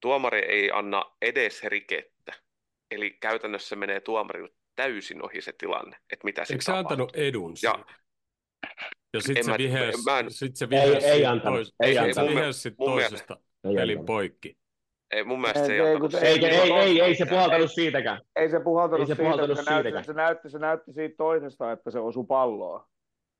tuomari 0.00 0.38
ei 0.38 0.70
anna 0.70 1.16
edes 1.22 1.64
rikettä. 1.64 2.32
Eli 2.90 3.10
käytännössä 3.10 3.76
menee 3.76 4.00
tuomarin 4.00 4.48
täysin 4.76 5.24
ohi 5.24 5.40
se 5.40 5.52
tilanne, 5.58 5.96
että 6.12 6.24
mitä 6.24 6.44
Eikö 6.50 6.62
se 6.62 6.72
antanut 6.72 7.16
edun 7.16 7.54
ja, 7.62 7.84
ja 9.14 9.20
sitten 9.20 9.44
se 9.44 9.58
vihes, 9.58 9.94
sit 10.28 10.56
se 10.56 10.68
ei, 10.70 11.04
ei 11.12 11.26
antanut, 11.26 11.56
tois, 11.56 11.74
ei, 11.80 11.98
antanut. 11.98 12.32
Se 12.32 12.52
sit 12.52 12.76
toisesta 12.76 13.36
ei 13.64 13.74
pelin 13.74 14.06
poikki. 14.06 14.58
Ei, 15.10 15.24
mun 15.24 15.40
mielestä 15.40 15.66
se 15.66 15.72
ei, 15.72 15.80
ei, 15.80 15.86
antanut. 15.86 16.14
Ei, 16.14 16.44
ei, 16.44 16.54
ei, 16.54 16.72
ei, 16.72 17.00
ei 17.00 17.14
se 17.14 17.26
puhaltanut 17.26 17.72
siitäkään. 17.72 18.20
Ei 18.36 18.50
se 18.50 18.60
puhaltanut, 18.60 19.08
ei 19.08 19.16
se 19.16 19.22
puhaltanut 19.22 19.56
siitä, 19.56 19.74
siitäkään. 19.74 20.04
Se 20.04 20.12
näytti, 20.12 20.50
se 20.50 20.58
näytti 20.58 20.92
siitä 20.92 21.16
toisesta, 21.16 21.72
että 21.72 21.90
se 21.90 21.98
osui 21.98 22.24
palloa. 22.28 22.88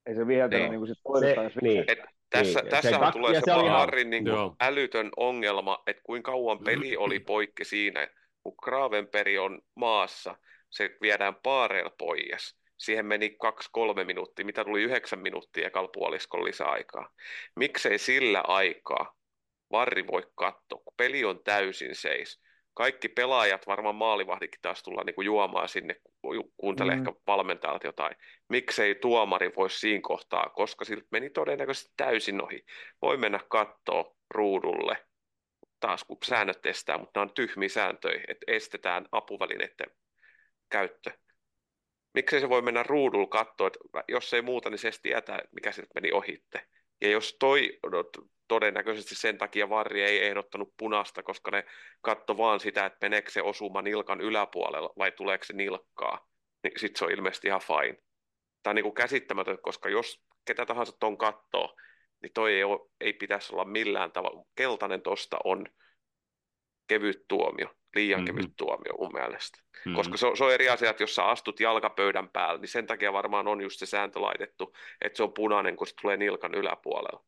Ei 0.07 0.15
se 0.15 0.27
viheltänyt 0.27 0.63
niin, 0.63 0.71
niin 0.71 0.81
kuin 0.81 0.89
sit 0.89 1.03
toisesta. 1.03 1.49
Se, 1.49 1.61
niin. 1.63 1.85
Et, 1.89 1.99
tässä 2.31 2.61
niin, 2.61 2.71
tässä 2.71 2.91
se 2.91 3.13
tulee 3.13 3.35
se, 3.35 3.41
se 3.45 3.53
Harrin 3.53 4.11
niin 4.11 4.25
älytön 4.61 5.11
ongelma, 5.17 5.83
että 5.87 6.03
kuinka 6.03 6.33
kauan 6.33 6.59
peli 6.59 6.97
oli 6.97 7.21
poikki 7.21 7.65
siinä, 7.65 8.09
kun 8.43 8.55
Gravenperi 8.63 9.39
on 9.39 9.61
maassa, 9.75 10.37
se 10.71 10.97
viedään 11.03 11.35
paareilla 11.43 11.93
pois. 11.99 12.59
Siihen 12.79 13.07
meni 13.07 13.31
kaksi-kolme 13.31 14.05
minuuttia, 14.05 14.45
mitä 14.45 14.65
tuli 14.65 14.83
yhdeksän 14.83 15.19
minuuttia 15.19 15.65
ja 15.65 15.71
kalpuoliskon 15.71 16.45
lisäaikaa. 16.45 17.11
Miksei 17.57 17.99
sillä 17.99 18.41
aikaa 18.41 19.18
Varri 19.71 20.07
voi 20.07 20.23
katsoa, 20.35 20.81
kun 20.85 20.95
peli 20.97 21.25
on 21.25 21.45
täysin 21.45 21.95
seis. 21.95 22.41
Kaikki 22.75 23.09
pelaajat, 23.09 23.67
varmaan 23.67 23.95
maalivahdikin 23.95 24.61
taas 24.63 24.83
tulla 24.83 25.05
niin 25.05 25.25
juomaan 25.25 25.69
sinne, 25.69 25.97
kuuntelee 26.57 26.97
mm. 26.97 26.99
ehkä 27.01 27.21
valmentajalta 27.27 27.87
jotain. 27.87 28.17
Miksei 28.49 28.95
tuomari 28.95 29.53
voi 29.57 29.71
siinä 29.71 30.01
kohtaa, 30.03 30.49
koska 30.49 30.85
siltä 30.85 31.07
meni 31.11 31.31
todennäköisesti 31.31 31.93
täysin 31.97 32.43
ohi. 32.43 32.65
Voi 33.03 33.17
mennä 33.17 33.41
katsoa 33.49 34.15
ruudulle, 34.31 35.07
taas 35.81 36.05
kun 36.05 36.17
säännöt 36.25 36.67
estää, 36.67 36.99
mutta 36.99 37.21
nämä 37.21 37.29
on 37.29 37.35
tyhmiä 37.35 37.69
sääntöjä, 37.69 38.21
että 38.29 38.53
estetään 38.53 39.07
apuvälineiden 39.13 39.91
käyttö. 40.71 41.11
Miksei 42.15 42.41
se 42.41 42.49
voi 42.49 42.63
mennä 42.63 42.83
ruudulla 42.83 43.27
katsoa, 43.27 43.67
että 43.67 43.79
jos 44.09 44.35
ei 44.35 44.43
muuta, 44.43 44.71
niin 44.71 44.79
se 44.79 44.91
tietää, 45.03 45.39
mikä 45.53 45.73
sieltä 45.73 45.91
meni 45.95 46.13
ohitte. 46.13 46.67
Ja 47.01 47.11
jos 47.11 47.37
toi, 47.41 47.79
no, 47.91 48.05
todennäköisesti 48.49 49.15
sen 49.15 49.39
takia 49.39 49.69
Varri 49.69 50.03
ei 50.03 50.27
ehdottanut 50.27 50.75
punasta, 50.77 51.23
koska 51.23 51.51
ne 51.51 51.65
katto 52.01 52.37
vaan 52.37 52.61
sitä, 52.61 52.87
että 52.87 52.99
meneekö 53.03 53.31
se 53.31 53.43
osuma 53.43 53.83
nilkan 53.83 54.21
yläpuolella 54.21 54.91
vai 54.99 55.13
tuleeko 55.13 55.45
se 55.45 55.53
nilkkaa, 55.53 56.29
niin 56.63 56.73
sitten 56.77 56.99
se 56.99 57.05
on 57.05 57.11
ilmeisesti 57.11 57.49
ihan 57.49 57.61
fine. 57.61 57.99
Tämä 58.63 58.73
on 58.73 58.75
niin 58.75 58.85
kuin 58.85 58.95
käsittämätöntä, 58.95 59.63
koska 59.63 59.89
jos 59.89 60.23
ketä 60.45 60.67
tahansa 60.67 60.93
ton 61.01 61.19
kattoo, 61.19 61.77
niin 62.23 62.33
toi 62.35 62.55
ei, 62.55 62.65
ole, 62.65 62.91
ei 63.01 63.13
pitäisi 63.13 63.53
olla 63.53 63.65
millään 63.65 64.13
tavalla. 64.13 64.45
Keltainen 64.55 65.03
tosta 65.03 65.37
on 65.45 65.67
kevyt 66.89 67.25
tuomio, 67.29 67.75
liian 67.95 68.21
mm-hmm. 68.21 68.37
kevyt 68.37 68.57
tuomio 68.57 68.93
mun 68.99 69.13
mielestä. 69.13 69.59
Mm-hmm. 69.59 69.95
Koska 69.95 70.17
se 70.17 70.27
on, 70.27 70.37
se 70.37 70.45
on 70.45 70.53
eri 70.53 70.69
asia, 70.69 70.91
että 70.91 71.03
jos 71.03 71.15
sä 71.15 71.25
astut 71.25 71.61
jalkapöydän 71.61 72.29
päälle, 72.29 72.61
niin 72.61 72.69
sen 72.69 72.87
takia 72.87 73.13
varmaan 73.13 73.49
on 73.49 73.61
just 73.61 73.79
se 73.79 73.87
sääntö 73.87 74.21
laitettu, 74.21 74.75
että 75.01 75.17
se 75.17 75.23
on 75.23 75.33
punainen, 75.33 75.77
kun 75.77 75.87
se 75.87 75.95
tulee 76.01 76.17
nilkan 76.17 76.55
yläpuolella. 76.55 77.25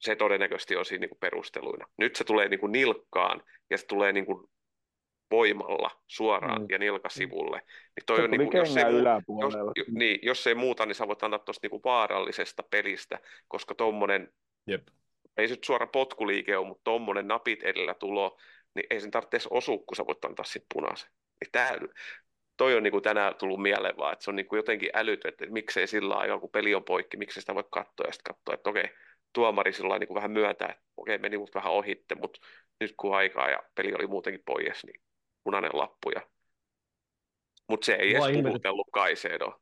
Se 0.00 0.16
todennäköisesti 0.16 0.76
on 0.76 0.84
siinä 0.84 1.00
niin 1.00 1.08
kuin 1.08 1.18
perusteluina. 1.18 1.86
Nyt 1.98 2.16
se 2.16 2.24
tulee 2.24 2.48
niin 2.48 2.60
kuin 2.60 2.72
nilkkaan 2.72 3.42
ja 3.70 3.78
se 3.78 3.86
tulee 3.86 4.12
niin 4.12 4.26
kuin 4.26 4.50
voimalla 5.30 5.90
suoraan 6.06 6.62
mm. 6.62 6.66
ja 6.70 6.78
nilkasivulle. 6.78 7.62
Niin 7.66 8.06
toi 8.06 8.16
se 8.16 8.22
on 8.22 8.30
niin 8.30 8.50
kuin, 8.50 8.58
jos, 8.58 8.76
ei, 8.76 8.84
jos, 9.40 9.54
niin, 9.90 10.18
jos 10.22 10.46
ei 10.46 10.54
muuta, 10.54 10.86
niin 10.86 10.94
sä 10.94 11.08
voit 11.08 11.22
antaa 11.22 11.38
tuosta 11.38 11.68
niin 11.68 11.80
vaarallisesta 11.84 12.62
pelistä, 12.62 13.18
koska 13.48 13.74
tuommoinen 13.74 14.32
Jep 14.66 14.88
ei 15.36 15.48
se 15.48 15.54
nyt 15.54 15.64
suora 15.64 15.86
potkuliike 15.86 16.56
ole, 16.56 16.66
mutta 16.66 16.84
tuommoinen 16.84 17.28
napit 17.28 17.62
edellä 17.62 17.94
tulo, 17.94 18.38
niin 18.74 18.86
ei 18.90 19.00
sen 19.00 19.10
tarvitse 19.10 19.36
edes 19.36 19.46
osua, 19.50 19.78
kun 19.78 19.96
sä 19.96 20.06
voit 20.06 20.24
antaa 20.24 20.44
sitten 20.44 20.66
punaisen. 20.74 21.10
Niin 21.40 21.52
tää, 21.52 21.78
toi 22.56 22.76
on 22.76 22.82
niinku 22.82 23.00
tänään 23.00 23.34
tullut 23.34 23.62
mieleen 23.62 23.96
vaan, 23.96 24.12
että 24.12 24.24
se 24.24 24.30
on 24.30 24.36
niinku 24.36 24.56
jotenkin 24.56 24.90
älytö, 24.94 25.28
että 25.28 25.46
miksei 25.46 25.86
sillä 25.86 26.14
aikaa, 26.14 26.38
kun 26.38 26.50
peli 26.50 26.74
on 26.74 26.84
poikki, 26.84 27.16
miksi 27.16 27.40
sitä 27.40 27.54
voi 27.54 27.64
katsoa 27.70 28.06
ja 28.06 28.12
sitten 28.12 28.34
katsoa, 28.34 28.54
että 28.54 28.70
okei, 28.70 28.88
tuomari 29.32 29.72
sillä 29.72 29.98
niinku 29.98 30.14
vähän 30.14 30.30
myöntää, 30.30 30.68
että 30.68 30.82
okei, 30.96 31.18
meni 31.18 31.38
mut 31.38 31.54
vähän 31.54 31.72
ohitte, 31.72 32.14
mutta 32.14 32.40
nyt 32.80 32.94
kun 32.96 33.16
aikaa 33.16 33.50
ja 33.50 33.62
peli 33.74 33.94
oli 33.94 34.06
muutenkin 34.06 34.42
pois, 34.46 34.84
niin 34.84 35.00
punainen 35.44 35.70
lappu. 35.74 36.10
Ja... 36.14 36.20
Mutta 37.68 37.84
se 37.84 37.94
ei 37.94 38.10
edes 38.10 38.42
puhutellut 38.42 38.88
Kaisedoa. 38.92 39.60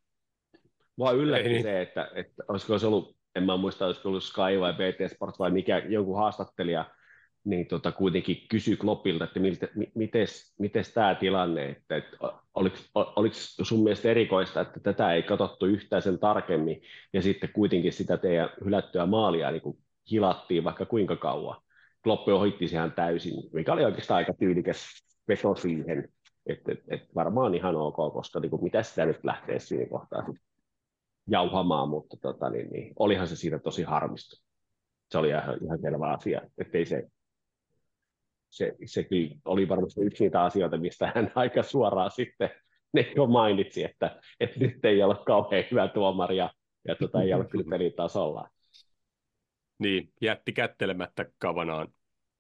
Mua 0.97 1.11
yllätti 1.11 1.49
niin. 1.49 1.63
se, 1.63 1.83
että, 1.83 2.11
että 2.15 2.45
olisiko 2.49 2.79
se 2.79 2.87
ollut 2.87 3.18
en 3.39 3.45
mä 3.45 3.57
muista, 3.57 3.87
olisiko 3.87 4.09
ollut 4.09 4.23
Sky 4.23 4.61
vai 4.61 4.73
BT 4.73 5.13
Sport 5.13 5.39
vai 5.39 5.51
mikä, 5.51 5.79
joku 5.79 6.15
haastattelija, 6.15 6.85
niin 7.45 7.67
tota, 7.67 7.93
kuitenkin 7.93 8.47
kysyi 8.49 8.77
Kloppilta, 8.77 9.25
että 9.25 9.41
miltä, 9.41 9.69
mites, 9.95 10.55
mites 10.59 10.93
tämä 10.93 11.15
tilanne, 11.15 11.69
että, 11.69 11.97
että 11.97 12.17
oliko, 12.55 12.77
oliko 12.95 13.35
sun 13.63 13.83
mielestä 13.83 14.09
erikoista, 14.09 14.61
että 14.61 14.81
tätä 14.81 15.13
ei 15.13 15.23
katsottu 15.23 15.67
yhtään 15.67 16.03
sen 16.03 16.19
tarkemmin, 16.19 16.83
ja 17.13 17.23
sitten 17.23 17.51
kuitenkin 17.53 17.93
sitä 17.93 18.17
teidän 18.17 18.51
hylättyä 18.65 19.07
maalia 19.07 19.51
niin 19.51 19.63
kuin 19.63 19.79
hilattiin 20.11 20.65
vaikka 20.65 20.87
kuinka 20.87 21.17
kauan. 21.17 21.61
Kloppi 22.03 22.33
ohitti 22.33 22.65
ihan 22.65 22.93
täysin, 22.93 23.35
mikä 23.53 23.73
oli 23.73 23.85
oikeastaan 23.85 24.19
aika 24.19 24.33
tyylikäs 24.35 24.87
veto 25.29 25.55
siihen, 25.55 26.09
että, 26.47 26.73
että, 26.73 26.95
että 26.95 27.09
varmaan 27.15 27.55
ihan 27.55 27.77
ok, 27.77 27.97
koska 28.13 28.41
niin 28.41 28.51
kuin, 28.51 28.65
mitä 28.65 28.83
sitä 28.83 29.07
nyt 29.07 29.25
lähtee 29.25 29.59
siinä 29.59 29.87
kohtaa 29.91 30.27
jauhamaan, 31.29 31.89
mutta 31.89 32.17
tota, 32.17 32.51
niin, 32.51 32.71
niin, 32.71 32.93
olihan 32.99 33.29
se 33.29 33.37
siitä 33.37 33.59
tosi 33.59 33.83
harmista. 33.83 34.43
Se 35.11 35.19
oli 35.19 35.29
ihan, 35.29 35.59
ihan 35.65 35.79
selvä 35.81 36.13
asia, 36.13 36.41
ettei 36.59 36.87
se, 36.87 37.05
se, 38.51 38.75
se 38.85 39.05
kyllä 39.05 39.35
oli 39.45 39.69
varmasti 39.69 40.01
yksi 40.01 40.25
niitä 40.25 40.43
asioita, 40.43 40.77
mistä 40.77 41.13
hän 41.15 41.33
aika 41.35 41.63
suoraan 41.63 42.11
sitten 42.11 42.51
ne 42.93 43.13
jo 43.17 43.27
mainitsi, 43.27 43.85
että, 43.85 44.21
että 44.41 44.61
nyt 44.61 44.85
ei 44.85 45.03
ole 45.03 45.17
kauhean 45.27 45.65
hyvä 45.71 45.89
tuomari 45.89 46.37
ja, 46.37 46.51
ja 46.89 46.95
tota, 46.95 47.23
ei 47.23 47.35
ole 47.35 47.45
kyllä 47.45 47.71
pelitasolla. 47.79 48.49
Niin, 49.79 50.13
jätti 50.21 50.53
kättelemättä 50.53 51.27
Kavanaan 51.39 51.89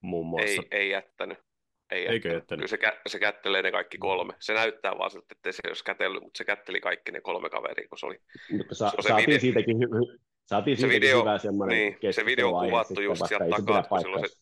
muun 0.01 0.27
muassa. 0.27 0.62
Ei, 0.70 0.79
ei 0.81 0.90
jättänyt. 0.90 1.48
Ei 1.90 2.07
Eikö 2.07 2.29
jättänyt? 2.29 2.70
Kyllä 2.70 2.92
se, 2.92 2.98
se 3.07 3.18
kättelee 3.18 3.62
ne 3.62 3.70
kaikki 3.70 3.98
kolme. 3.98 4.33
Se 4.40 4.55
näyttää 4.55 4.98
vaan 4.98 5.11
siltä, 5.11 5.27
että 5.31 5.53
se 5.53 5.61
ei 5.64 5.70
olisi 5.70 5.85
kätellyt, 5.85 6.22
mutta 6.22 6.38
se 6.38 6.44
kätteli 6.44 6.81
kaikki 6.81 7.12
ne 7.12 7.20
kolme 7.20 7.51
kaveria, 7.51 7.88
kun 7.88 7.98
se 7.98 8.07
oli. 8.07 8.18
Mutta 8.57 8.74
sa- 8.74 8.90
se 8.90 9.09
saatiin 9.09 9.27
video, 9.27 9.40
siitäkin, 9.40 9.77
hy- 9.77 10.18
saatiin 10.46 10.77
se 10.77 10.81
siitäkin 10.81 11.01
video, 11.03 11.20
hyvä 11.20 11.38
semmoinen 11.38 11.96
niin, 12.03 12.14
Se 12.14 12.24
video 12.24 12.51
on 12.51 12.66
kuvattu 12.66 13.01
just 13.01 13.22
sieltä 13.29 13.46
takaa, 13.51 13.83
kun 13.83 14.01
silloin 14.01 14.29
se, 14.29 14.37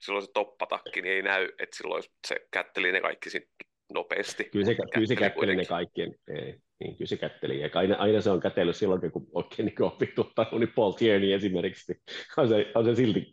silloin 0.00 0.24
se 0.24 0.30
toppatakki, 0.34 1.02
niin 1.02 1.14
ei 1.14 1.22
näy, 1.22 1.48
että 1.58 1.76
silloin 1.76 2.02
se 2.28 2.36
kätteli 2.50 2.92
ne 2.92 3.00
kaikki 3.00 3.30
sit 3.30 3.48
nopeasti. 3.92 4.44
Kyllä 4.44 4.66
se, 4.66 4.76
kyllä 4.94 5.06
se 5.06 5.16
kätteli 5.16 5.56
ne 5.56 5.64
kaikki. 5.64 6.02
Ei, 6.02 6.54
niin, 6.80 6.96
kyllä 6.96 7.08
se 7.08 7.16
kätteli. 7.16 7.62
Eikä 7.62 7.78
aina, 7.78 7.96
aina 7.96 8.20
se 8.20 8.30
on 8.30 8.40
kätellyt 8.40 8.76
silloin, 8.76 9.12
kun 9.12 9.26
oikein 9.32 9.66
niin 9.66 9.82
opittu 9.82 10.32
niin 10.58 10.72
Paul 10.74 10.92
Tierney 10.92 11.32
esimerkiksi. 11.32 12.02
On 12.36 12.48
se, 12.48 12.66
on 12.74 12.84
se 12.84 12.94
silti 12.94 13.32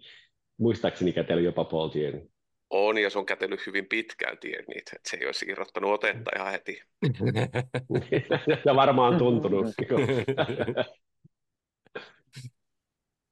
muistaakseni 0.57 1.13
kätellyt 1.13 1.45
jopa 1.45 1.63
Paul 1.63 1.89
Tierney. 1.89 2.21
On, 2.69 2.97
ja 2.97 3.09
se 3.09 3.19
on 3.19 3.25
kätellyt 3.25 3.65
hyvin 3.67 3.85
pitkään 3.85 4.37
tien 4.37 4.63
niitä, 4.67 4.91
että 4.95 5.09
se 5.09 5.17
ei 5.17 5.25
olisi 5.25 5.45
irrottanut 5.49 5.91
otetta 5.91 6.31
ihan 6.35 6.51
heti. 6.51 6.81
ja 8.65 8.75
varmaan 8.75 9.17
tuntunut. 9.17 9.65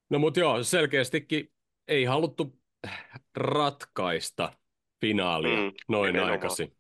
no 0.09 0.19
mutta 0.19 0.39
joo, 0.39 0.63
selkeästikin 0.63 1.51
ei 1.87 2.03
haluttu 2.05 2.59
ratkaista 3.37 4.53
finaalia 5.01 5.57
Mm, 5.61 5.71
noin 5.89 6.07
nimenomaan. 6.07 6.31
aikaisin. 6.31 6.75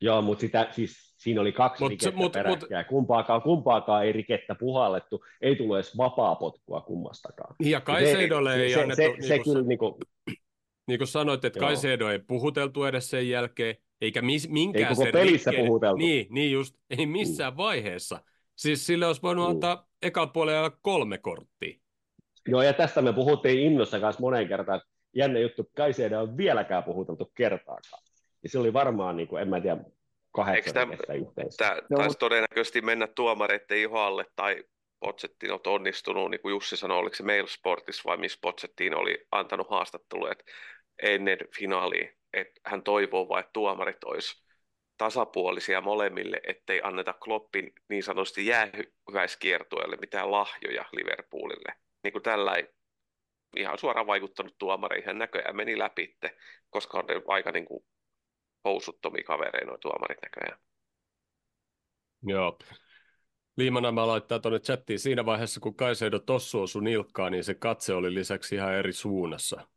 Joo, 0.00 0.22
mutta 0.22 0.40
sitä, 0.40 0.68
siis 0.70 1.14
siinä 1.18 1.40
oli 1.40 1.52
kaksi 1.52 1.82
Mut 1.84 1.92
mut, 1.92 2.00
se- 2.00 2.06
rikettä 2.10 2.18
mut- 2.24 2.32
peräkkäin. 2.32 2.86
Kumpaakaan, 2.86 3.42
kumpaakaan 3.42 4.04
ei 4.04 4.12
rikettä 4.12 4.54
puhallettu. 4.54 5.24
Ei 5.40 5.56
tullut 5.56 5.76
edes 5.76 5.96
vapaa 5.96 6.34
potkua 6.34 6.80
kummastakaan. 6.80 7.54
Ja 7.62 7.80
Kaisedolle 7.80 8.54
ei 8.54 8.72
se, 8.72 8.80
annettu, 8.82 9.02
se, 9.02 9.08
niin 9.08 9.24
se, 9.24 9.38
kuin, 9.38 9.54
kyllä 9.54 9.66
niin 9.68 9.78
kuin, 9.78 9.94
niin 10.90 10.98
kuin 10.98 11.08
sanoit, 11.08 11.44
että. 11.44 11.60
Kaisedo 11.60 12.08
ei 12.08 12.18
puhuteltu 12.18 12.84
edes 12.84 13.10
sen 13.10 13.28
jälkeen, 13.28 13.76
eikä 14.00 14.22
mis, 14.22 14.48
minkään 14.48 14.82
Ei 14.84 14.88
koko 14.88 15.02
sen 15.04 15.12
pelissä 15.12 15.50
puhuteltu. 15.56 15.96
Niin, 15.96 16.26
niin 16.30 16.52
just, 16.52 16.74
ei 16.98 17.06
missään 17.06 17.56
vaiheessa. 17.56 18.20
Siis 18.56 18.86
sille 18.86 19.06
olisi 19.06 19.22
voinut 19.22 19.44
Mm. 19.46 19.50
antaa 19.50 19.88
ekalla 20.02 20.26
puolella 20.32 20.70
kolme 20.70 21.18
korttia. 21.18 21.78
Joo, 22.48 22.62
ja 22.62 22.72
tästä 22.72 23.02
me 23.02 23.12
puhuttiin 23.12 23.58
innossa 23.58 24.00
kanssa 24.00 24.20
moneen 24.20 24.48
kertaan, 24.48 24.76
että 24.78 24.88
jännä 25.14 25.38
juttu, 25.38 25.70
Kaisedo 25.76 26.20
on 26.20 26.36
vieläkään 26.36 26.84
puhuteltu 26.84 27.32
kertaakaan. 27.34 28.02
Ja 28.42 28.48
se 28.48 28.58
oli 28.58 28.72
varmaan, 28.72 29.16
niin 29.16 29.28
kuin, 29.28 29.42
en 29.42 29.48
mä 29.48 29.60
tiedä, 29.60 29.76
kahdeksan 30.32 30.74
tämä- 30.74 30.90
rikettä 30.92 31.12
yhteensä. 31.12 31.56
Tämä 31.56 31.74
Joo, 31.74 31.98
taisi 31.98 32.08
mut- 32.08 32.18
todennäköisesti 32.18 32.80
mennä 32.80 33.06
tuomareiden 33.06 33.78
ihoalle 33.78 34.24
tai 34.36 34.64
Potsettiin 35.00 35.52
on 35.52 35.60
onnistunut, 35.66 36.30
niin 36.30 36.40
kuin 36.40 36.50
Jussi 36.52 36.76
sanoi, 36.76 36.98
oliko 36.98 37.16
se 37.16 37.22
Mail 37.22 37.46
Sportissa 37.46 38.02
vai 38.04 38.16
missä 38.16 38.38
Potsettiin 38.42 38.94
oli 38.96 39.26
antanut 39.32 39.70
haastatteluja 39.70 40.32
että 40.32 40.44
ennen 41.02 41.38
finaalia, 41.58 42.08
että 42.32 42.60
hän 42.64 42.82
toivoo 42.82 43.28
vain, 43.28 43.40
että 43.40 43.52
tuomarit 43.52 44.04
olisi 44.04 44.44
tasapuolisia 44.98 45.80
molemmille, 45.80 46.40
ettei 46.46 46.80
anneta 46.84 47.12
Kloppin 47.12 47.72
niin 47.88 48.02
sanotusti 48.02 48.46
jäähyväiskiertueelle 48.46 49.96
mitään 49.96 50.30
lahjoja 50.30 50.84
Liverpoolille. 50.92 51.74
Niin 52.02 52.12
kuin 52.12 52.22
tällä 52.22 52.56
ihan 53.56 53.78
suoraan 53.78 54.06
vaikuttanut 54.06 54.58
tuomareihin, 54.58 55.06
hän 55.06 55.18
näköjään 55.18 55.56
meni 55.56 55.78
läpi, 55.78 56.16
koska 56.70 56.98
on 56.98 57.04
aika 57.26 57.52
niin 57.52 57.64
kuin 57.64 57.84
housuttomia 58.64 59.24
kavereita 59.24 59.66
nuo 59.66 59.78
tuomarit 59.78 60.18
näköjään. 60.22 60.60
Joo. 62.22 62.58
Liimanama 63.56 64.06
laittaa 64.06 64.38
tuonne 64.38 64.58
chattiin 64.58 64.98
siinä 64.98 65.26
vaiheessa, 65.26 65.60
kun 65.60 65.76
Kaisedo 65.76 66.18
tossu 66.18 66.62
osui 66.62 66.82
nilkkaan, 66.82 67.32
niin 67.32 67.44
se 67.44 67.54
katse 67.54 67.94
oli 67.94 68.14
lisäksi 68.14 68.54
ihan 68.54 68.74
eri 68.74 68.92
suunnassa. 68.92 69.68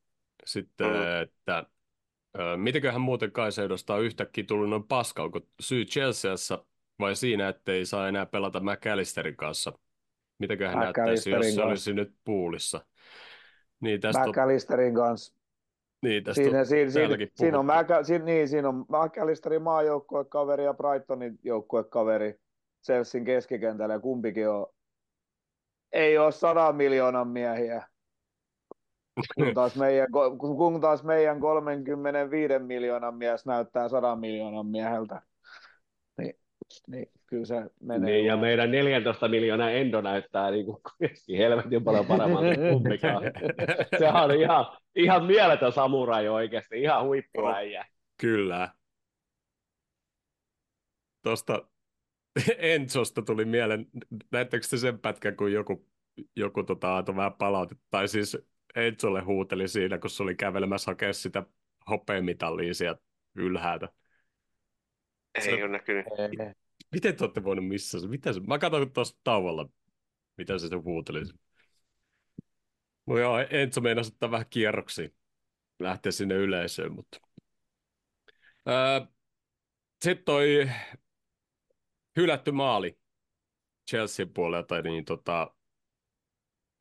Sitten, 0.45 0.88
Mm. 0.88 1.21
että 1.21 1.65
mitenköhän 2.58 3.01
muuten 3.01 3.32
Kaisedosta 3.32 3.93
on 3.95 4.03
yhtäkkiä 4.03 4.43
tullut 4.47 4.69
noin 4.69 4.84
paska, 4.84 5.23
onko 5.23 5.39
syy 5.60 5.86
Chelseassa 5.86 6.65
vai 6.99 7.15
siinä, 7.15 7.47
ettei 7.47 7.86
saa 7.86 8.08
enää 8.08 8.25
pelata 8.25 8.60
McAllisterin 8.60 9.36
kanssa? 9.36 9.79
Mitäköhän 10.39 10.79
näyttäisi, 10.79 11.29
jos 11.29 11.56
se 11.56 11.63
olisi 11.63 11.93
nyt 11.93 12.15
puulissa? 12.23 12.86
Niin 13.79 14.01
tästä 14.01 14.27
McAllisterin 14.27 14.95
kanssa. 14.95 15.36
niin, 16.01 16.23
tästä 16.23 16.43
Siinä, 16.43 16.60
on 16.60 16.65
siinä, 16.65 16.91
siinä, 16.91 17.17
siinä, 17.36 17.60
on. 17.60 17.65
Maca, 17.65 18.03
siinä, 18.03 18.25
niin, 18.25 18.49
siinä 18.49 18.69
on 18.69 18.86
McAllisterin 18.89 19.62
maajoukkuekaveri 19.62 20.63
ja 20.63 20.73
Brightonin 20.73 21.39
joukkuekaveri 21.43 22.39
Chelsean 22.86 23.25
keskikentällä 23.25 23.93
ja 23.93 23.99
kumpikin 23.99 24.49
on, 24.49 24.67
ei 25.91 26.17
ole 26.17 26.32
sadan 26.32 26.75
miljoonan 26.75 27.27
miehiä. 27.27 27.88
Kun 29.36 29.54
taas, 29.54 29.76
meidän, 29.76 30.08
kun 30.39 30.82
taas 30.82 31.04
meidän 31.04 31.39
35 31.39 32.60
miljoonan 32.60 33.15
mies 33.15 33.45
näyttää 33.45 33.89
100 33.89 34.15
miljoonan 34.15 34.65
mieheltä. 34.65 35.21
Niin, 36.17 36.36
niin 36.88 37.12
kyllä 37.26 37.45
se 37.45 37.56
menee. 37.80 38.12
Niin, 38.12 38.26
ja 38.26 38.38
meidän 38.38 38.71
14 38.71 39.28
miljoonaa 39.28 39.71
endo 39.71 40.02
näyttää 40.02 40.52
niin 40.52 40.65
kuin 40.65 40.78
helvetin 41.38 41.84
paljon 41.84 42.06
paremmalta 42.06 42.56
kuin 42.56 42.69
kumpikaan. 42.69 43.23
Se 43.99 44.08
on 44.08 44.32
ihan, 44.32 44.65
ihan 44.95 45.26
mieletön 45.26 45.71
samurai 45.71 46.28
oikeasti, 46.30 46.82
ihan 46.82 47.06
huippuäijä. 47.06 47.86
Kyllä. 48.21 48.69
Tuosta 51.23 51.67
Enzosta 52.58 53.21
tuli 53.21 53.45
mieleen, 53.45 53.88
näettekö 54.32 54.67
te 54.69 54.78
sen 54.78 54.99
pätkän, 54.99 55.36
kun 55.36 55.52
joku, 55.52 55.88
joku 56.36 56.63
tota, 56.63 56.97
antoi 56.97 57.15
vähän 57.15 57.34
palautetta, 57.34 57.86
tai 57.89 58.08
siis 58.08 58.38
Enzolle 58.76 59.22
huuteli 59.22 59.68
siinä, 59.68 59.98
kun 59.98 60.10
se 60.10 60.24
oli 60.24 60.36
kävelemässä 60.36 60.92
hakea 60.92 61.14
sitä 61.14 61.44
hopeamitalia 61.90 62.74
sieltä 62.74 63.02
ylhäältä. 63.36 63.90
Ei 65.36 65.42
Se- 65.42 65.54
ole 65.54 65.68
näkynyt. 65.68 66.06
Ei. 66.06 66.54
Miten 66.92 67.16
te 67.16 67.24
olette 67.24 67.44
voinut 67.44 67.68
missä 67.68 68.00
se? 68.00 68.08
Mitä 68.08 68.34
se? 68.34 68.40
Mä 68.40 68.60
katsoin 68.60 68.92
tuossa 68.94 69.18
tauolla, 69.24 69.70
mitä 70.38 70.58
se, 70.58 70.76
huuteli. 70.76 71.22
No 73.06 73.18
joo, 73.18 73.40
Enzo 73.50 73.82
meinasi 73.82 74.12
ottaa 74.14 74.32
vähän 74.32 74.46
kierroksia, 74.50 75.10
lähteä 75.80 76.12
sinne 76.12 76.36
yleisöön, 76.36 76.94
mutta... 76.94 77.18
Öö, 78.68 79.02
Sitten 80.04 80.26
toi 80.26 80.70
hylätty 82.18 82.52
maali 82.52 83.00
Chelsean 83.90 84.30
puolelta, 84.30 84.82
niin 84.82 85.06
tota... 85.06 85.56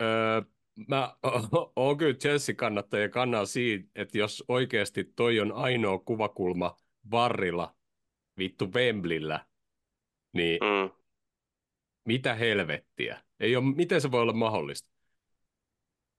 Öö, 0.02 0.42
mä 0.88 1.16
oon 1.76 1.96
kyllä 1.98 2.14
Chelsea-kannattaja 2.14 3.08
kannan 3.08 3.46
siinä, 3.46 3.84
että 3.94 4.18
jos 4.18 4.44
oikeasti 4.48 5.04
toi 5.04 5.40
on 5.40 5.52
ainoa 5.52 5.98
kuvakulma 5.98 6.76
varrilla, 7.10 7.74
vittu 8.38 8.72
Wembleyllä, 8.74 9.46
niin 10.32 10.58
Mm. 10.62 10.90
mitä 12.04 12.34
helvettiä? 12.34 13.20
Ei 13.40 13.56
ole, 13.56 13.64
miten 13.76 14.00
se 14.00 14.10
voi 14.10 14.20
olla 14.22 14.32
mahdollista? 14.32 14.92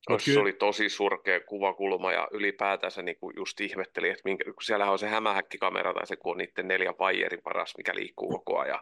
Tuossa 0.07 0.25
kyllä- 0.25 0.41
oli 0.41 0.53
tosi 0.53 0.89
surkea 0.89 1.39
kuvakulma 1.39 2.11
ja 2.11 2.27
ylipäätänsä 2.31 3.01
niin 3.01 3.19
kuin 3.19 3.33
just 3.37 3.61
ihmetteli, 3.61 4.09
että 4.09 4.21
minkä, 4.25 4.43
kun 4.43 4.63
siellähän 4.63 4.91
on 4.91 4.99
se 4.99 5.07
hämähäkkikamera 5.07 5.93
tai 5.93 6.07
se, 6.07 6.15
kun 6.15 6.31
on 6.31 6.37
niiden 6.37 6.67
neljän 6.67 6.95
vaijerin 6.99 7.41
paras, 7.43 7.73
mikä 7.77 7.95
liikkuu 7.95 8.29
koko 8.29 8.59
ajan, 8.59 8.79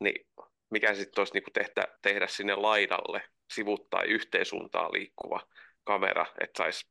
niin 0.00 0.26
mikä 0.70 0.94
sitten 0.94 1.20
olisi 1.20 1.34
niin 1.34 1.42
kuin 1.44 1.52
tehtä, 1.52 1.82
tehdä 2.02 2.26
sinne 2.26 2.54
laidalle 2.54 3.22
sivuttain 3.52 4.10
yhteen 4.10 4.46
suuntaan 4.46 4.92
liikkuva 4.92 5.40
kamera, 5.84 6.26
että 6.40 6.58
saisi 6.58 6.88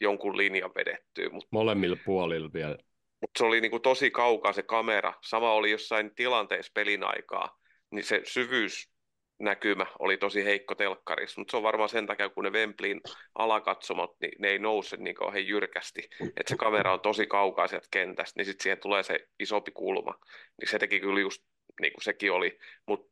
jonkun 0.00 0.36
linjan 0.36 0.70
vedettyä, 0.74 1.28
mutta 1.30 1.48
Molemmilla 1.50 1.96
puolilla 2.04 2.50
vielä. 2.52 2.76
mutta 3.20 3.38
se 3.38 3.44
oli 3.44 3.60
niin 3.60 3.70
kuin 3.70 3.82
tosi 3.82 4.10
kaukaa 4.10 4.52
se 4.52 4.62
kamera. 4.62 5.14
Sama 5.22 5.52
oli 5.52 5.70
jossain 5.70 6.14
tilanteessa 6.14 6.72
pelin 6.74 7.04
aikaa, 7.04 7.58
niin 7.90 8.04
se 8.04 8.20
syvyysnäkymä 8.24 9.86
oli 9.98 10.16
tosi 10.16 10.44
heikko 10.44 10.74
telkkarissa, 10.74 11.40
mutta 11.40 11.50
se 11.50 11.56
on 11.56 11.62
varmaan 11.62 11.88
sen 11.88 12.06
takia, 12.06 12.28
kun 12.28 12.44
ne 12.44 12.50
Wembleyn 12.50 13.00
alakatsomot, 13.34 14.16
niin 14.20 14.32
ne 14.38 14.48
ei 14.48 14.58
nouse 14.58 14.96
niin 14.96 15.14
kauhean 15.14 15.46
jyrkästi, 15.46 16.08
että 16.20 16.48
se 16.48 16.56
kamera 16.56 16.92
on 16.92 17.00
tosi 17.00 17.26
kaukaa 17.26 17.68
sieltä 17.68 17.88
kentästä, 17.90 18.40
niin 18.40 18.46
sitten 18.46 18.62
siihen 18.62 18.80
tulee 18.80 19.02
se 19.02 19.28
isompi 19.40 19.70
kulma. 19.70 20.14
Niin 20.60 20.68
se 20.70 20.78
teki 20.78 21.00
kyllä 21.00 21.20
just 21.20 21.42
niin 21.80 21.92
kuin 21.92 22.04
sekin 22.04 22.32
oli, 22.32 22.58
mutta 22.86 23.10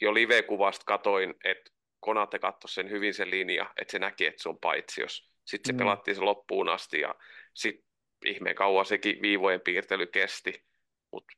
jo 0.00 0.14
live-kuvasta 0.14 0.84
katoin, 0.86 1.34
että 1.44 1.70
Konate 2.02 2.38
katsoi 2.38 2.68
sen 2.68 2.90
hyvin 2.90 3.14
sen 3.14 3.30
linja, 3.30 3.72
että 3.76 3.92
se 3.92 3.98
näki, 3.98 4.26
että 4.26 4.42
se 4.42 4.48
on 4.48 4.58
paitsiossa. 4.58 5.32
Sitten 5.44 5.68
se 5.68 5.72
Mm. 5.72 5.78
pelattiin 5.78 6.14
se 6.14 6.20
loppuun 6.20 6.68
asti 6.68 7.00
ja 7.00 7.14
sitten 7.54 7.84
ihmeen 8.24 8.54
kauan 8.56 8.86
sekin 8.86 9.22
viivojen 9.22 9.60
piirtely 9.60 10.06
kesti, 10.06 10.64
mutta 11.12 11.32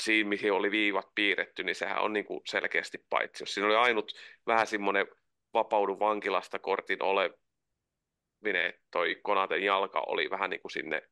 siinä, 0.00 0.28
mihin 0.28 0.52
oli 0.52 0.70
viivat 0.70 1.06
piirretty, 1.14 1.64
niin 1.64 1.74
sehän 1.74 2.02
on 2.02 2.12
niinku 2.12 2.42
selkeästi 2.46 2.98
paitsi. 3.10 3.42
Jos 3.42 3.54
siinä 3.54 3.66
oli 3.66 3.76
ainut 3.76 4.12
vähän 4.46 4.66
semmoinen 4.66 5.06
vapaudu 5.54 5.98
vankilasta 5.98 6.58
kortin 6.58 7.02
olevinen, 7.02 8.66
että 8.68 8.80
toi 8.90 9.16
Konaten 9.22 9.62
jalka 9.64 10.00
oli 10.06 10.30
vähän 10.30 10.50
niin 10.50 10.60
kuin 10.62 10.72
sinne 10.72 11.02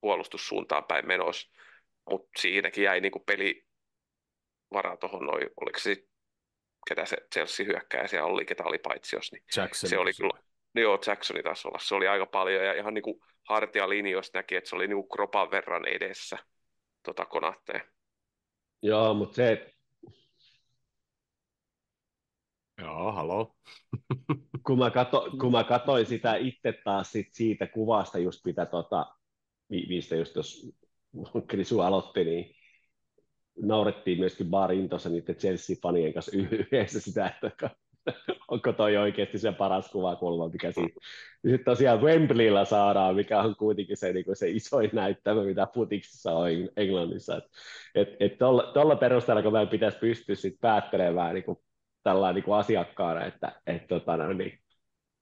puolustussuuntaan 0.00 0.84
päin 0.84 1.06
menossa, 1.06 1.50
mutta 2.10 2.28
siinäkin 2.38 2.84
jäi 2.84 3.00
niinku 3.00 3.20
peli 3.20 3.66
varaa 4.72 4.96
tuohon 4.96 5.26
noin, 5.26 5.50
oliko 5.60 5.78
se 5.78 5.96
ketä 6.88 7.04
se 7.04 7.16
Chelsea 7.34 7.66
hyökkääjä 7.66 8.06
siellä 8.06 8.26
oli, 8.26 8.44
ketä 8.44 8.64
oli 8.64 8.78
paitsiossa, 8.78 9.36
niin 9.36 9.44
Jackson. 9.56 9.90
se 9.90 9.98
oli 9.98 10.12
kyllä, 10.12 10.40
no 10.74 10.82
joo, 10.82 10.98
Jacksoni 11.06 11.42
taisi 11.42 11.68
olla, 11.68 11.78
se 11.82 11.94
oli 11.94 12.08
aika 12.08 12.26
paljon 12.26 12.64
ja 12.64 12.74
ihan 12.74 12.94
niin 12.94 13.02
kuin 13.02 13.20
hartialinjoista 13.48 14.38
näki, 14.38 14.56
että 14.56 14.70
se 14.70 14.76
oli 14.76 14.86
niin 14.88 14.96
kuin 14.96 15.08
kropan 15.08 15.50
verran 15.50 15.88
edessä 15.88 16.38
tota 17.02 17.24
konatteen. 17.24 17.82
Joo, 18.82 19.14
mutta 19.14 19.36
se, 19.36 19.76
Joo, 22.78 23.12
haloo. 23.12 23.56
kun 24.66 24.78
mä, 24.78 24.90
kato, 24.90 25.30
kun 25.40 25.52
mä 25.52 25.64
katoin 25.64 26.06
sitä 26.06 26.36
itse 26.36 26.72
taas 26.84 27.12
sit 27.12 27.28
siitä 27.32 27.66
kuvasta, 27.66 28.18
just 28.18 28.44
mitä 28.44 28.66
tota, 28.66 29.06
mi- 29.68 29.86
mistä 29.88 30.16
just 30.16 30.36
jos 30.36 30.72
Krisu 31.48 31.80
aloitti, 31.80 32.24
niin 32.24 32.55
naurettiin 33.62 34.18
myöskin 34.18 34.50
barin 34.50 34.88
tuossa 34.88 35.08
niiden 35.08 35.36
Chelsea-fanien 35.36 36.12
kanssa 36.12 36.36
yhdessä 36.36 37.00
sitä, 37.00 37.32
että 37.42 37.70
onko 38.48 38.72
toi 38.72 38.96
oikeasti 38.96 39.38
se 39.38 39.52
paras 39.52 39.90
kuvakulma, 39.90 40.48
mikä 40.48 40.72
siinä. 40.72 40.94
Sitten 41.42 41.64
tosiaan 41.64 42.02
Wembleyllä 42.02 42.64
saadaan, 42.64 43.14
mikä 43.14 43.40
on 43.40 43.56
kuitenkin 43.56 43.96
se, 43.96 44.12
niin 44.12 44.24
se 44.32 44.50
isoin 44.50 44.90
näyttämö, 44.92 45.44
mitä 45.44 45.66
putiksissa 45.74 46.32
on 46.32 46.48
Eng- 46.50 46.72
Englannissa. 46.76 47.42
Et, 47.94 48.08
et 48.20 48.38
tuolla, 48.38 48.96
perusteella, 48.96 49.42
kun 49.42 49.52
meidän 49.52 49.68
pitäisi 49.68 49.98
pystyä 49.98 50.34
sit 50.34 50.60
päättelemään 50.60 51.34
niin 51.34 51.44
kuin, 51.44 51.58
tällä 52.02 52.32
niin 52.32 52.44
kuin 52.44 52.56
asiakkaana, 52.56 53.24
että 53.24 53.52
et, 53.66 53.86
tota, 53.88 54.16
no, 54.16 54.32
niin, 54.32 54.58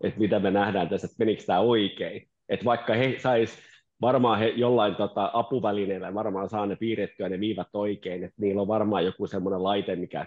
että 0.04 0.20
mitä 0.20 0.38
me 0.38 0.50
nähdään 0.50 0.88
tässä, 0.88 1.06
että 1.06 1.16
menikö 1.18 1.42
tämä 1.46 1.60
oikein. 1.60 2.28
Että 2.48 2.64
vaikka 2.64 2.94
he 2.94 3.16
sais 3.18 3.58
varmaan 4.04 4.38
he 4.38 4.48
jollain 4.48 4.94
tota, 4.94 5.30
apuvälineellä 5.32 6.14
varmaan 6.14 6.48
saa 6.48 6.66
ne 6.66 6.76
piirrettyä 6.76 7.28
ne 7.28 7.40
viivat 7.40 7.68
oikein, 7.72 8.24
että 8.24 8.36
niillä 8.40 8.62
on 8.62 8.68
varmaan 8.68 9.04
joku 9.04 9.26
semmoinen 9.26 9.62
laite, 9.62 9.96
mikä 9.96 10.26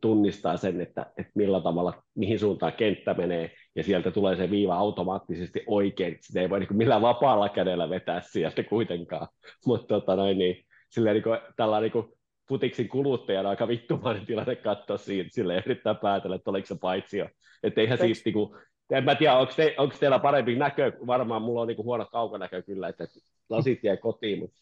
tunnistaa 0.00 0.56
sen, 0.56 0.80
että, 0.80 1.06
että 1.16 1.32
millä 1.34 1.60
tavalla, 1.60 2.02
mihin 2.14 2.38
suuntaan 2.38 2.72
kenttä 2.72 3.14
menee, 3.14 3.50
ja 3.76 3.82
sieltä 3.82 4.10
tulee 4.10 4.36
se 4.36 4.50
viiva 4.50 4.74
automaattisesti 4.74 5.64
oikein, 5.66 6.16
sitä 6.20 6.40
ei 6.40 6.50
voi 6.50 6.60
niin 6.60 6.76
millään 6.76 7.02
vapaalla 7.02 7.48
kädellä 7.48 7.90
vetää 7.90 8.20
sieltä 8.20 8.62
kuitenkaan, 8.62 9.28
mutta 9.66 9.86
tota 9.86 10.16
noin, 10.16 10.38
niin, 10.38 10.64
silleen, 10.90 11.14
niin 11.14 11.22
kuin, 11.22 11.38
tällä 11.56 11.80
niin 11.80 11.92
kuin, 11.92 12.06
futiksin 12.48 12.88
kuluttajana 12.88 13.48
aika 13.48 13.68
vittumainen 13.68 14.26
tilanne 14.26 14.56
katsoa 14.56 14.96
siitä, 14.96 15.30
sille 15.32 15.62
yrittää 15.66 15.94
päätellä, 15.94 16.36
että 16.36 16.50
oliko 16.50 16.66
se 16.66 16.76
paitsio. 16.80 17.28
Että 17.62 17.80
eihän 17.80 17.98
siitä, 17.98 18.20
niin 18.24 18.32
kuin, 18.32 18.60
en 18.90 19.04
mä 19.04 19.14
tiedä, 19.14 19.34
onko, 19.34 19.52
te, 19.56 19.74
onko 19.78 19.96
teillä 20.00 20.18
parempi 20.18 20.56
näkö, 20.56 20.92
varmaan 21.06 21.42
mulla 21.42 21.60
on 21.60 21.68
niin 21.68 21.84
huono 21.84 22.06
kaukonäkö 22.06 22.62
kyllä, 22.62 22.88
että, 22.88 23.04
lasit 23.48 23.84
jäi 23.84 23.96
kotiin, 23.96 24.38
mutta, 24.38 24.60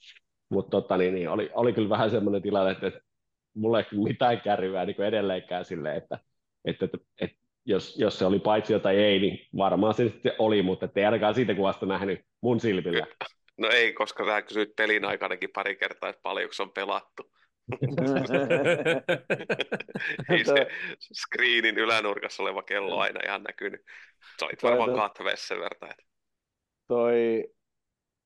mutta 0.49 0.71
tota, 0.71 0.97
niin, 0.97 1.15
niin, 1.15 1.29
oli, 1.29 1.51
oli 1.55 1.73
kyllä 1.73 1.89
vähän 1.89 2.11
semmoinen 2.11 2.43
tilanne, 2.43 2.73
että, 2.73 2.87
että 2.87 3.01
mulla 3.55 3.79
ei 3.79 3.87
mitään 4.05 4.41
kärryä 4.41 4.85
niin 4.85 5.03
edelleenkään 5.03 5.65
silleen, 5.65 5.97
että, 5.97 6.19
että, 6.65 6.85
että, 6.85 6.99
että 7.21 7.37
jos, 7.67 7.99
jos 7.99 8.19
se 8.19 8.25
oli 8.25 8.39
paitsi 8.39 8.81
tai 8.81 8.97
ei, 8.97 9.19
niin 9.19 9.47
varmaan 9.57 9.95
se 9.95 10.09
sitten 10.09 10.33
oli, 10.39 10.63
mutta 10.63 10.89
ei 10.97 11.05
ainakaan 11.05 11.35
siitä 11.35 11.55
kuvasta 11.55 11.87
nähnyt 11.87 12.21
mun 12.41 12.61
silmillä. 12.61 13.07
No 13.59 13.69
ei, 13.69 13.93
koska 13.93 14.25
sä 14.25 14.43
kysyit 14.43 14.77
pelin 14.77 15.05
aikanakin 15.05 15.51
pari 15.55 15.77
kertaa, 15.77 16.09
että 16.09 16.23
paljonko 16.23 16.53
se 16.53 16.63
on 16.63 16.71
pelattu. 16.71 17.31
Ei 20.33 20.45
se 20.45 20.67
screenin 21.13 21.79
ylänurkassa 21.79 22.43
oleva 22.43 22.63
kello 22.63 22.99
aina 22.99 23.21
ihan 23.25 23.43
näkynyt. 23.43 23.81
Sä 24.41 24.47
olit 24.47 24.63
varmaan 24.63 24.95
katveessa 24.95 25.47
sen 25.47 25.61
verran. 25.61 25.95
Toi, 26.87 27.45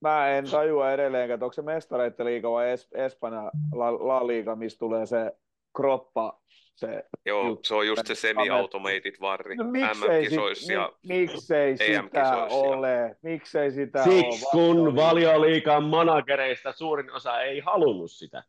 mä 0.00 0.28
en 0.28 0.50
tajua 0.50 0.92
edelleenkään, 0.92 1.34
että 1.36 1.44
onko 1.44 1.52
se 1.52 1.62
mestareiden 1.62 2.26
liiga 2.26 2.50
vai 2.50 2.70
es, 2.70 2.88
Espanja 2.94 3.50
La, 3.74 3.92
La 3.92 4.26
Liga, 4.26 4.56
missä 4.56 4.78
tulee 4.78 5.06
se 5.06 5.32
kroppa 5.76 6.42
se 6.74 7.04
Joo, 7.26 7.48
juttu. 7.48 7.68
se 7.68 7.74
on 7.74 7.86
just 7.86 8.06
se 8.06 8.14
semi-automated 8.14 9.14
varri 9.20 9.56
no, 9.56 9.64
MM-kisoissa 9.64 10.72
ja 10.72 10.92
mi, 11.08 11.18
miksei 11.18 11.76
sitä 11.76 12.46
ole? 12.50 13.16
Miksei 13.22 13.70
sitä 13.72 14.04
Siksi 14.04 14.46
ole? 14.46 14.50
kun 14.50 14.96
valioliikan 14.96 15.84
managereista 15.84 16.72
suurin 16.72 17.12
osa 17.12 17.42
ei 17.42 17.60
halunnut 17.60 18.10
sitä. 18.10 18.44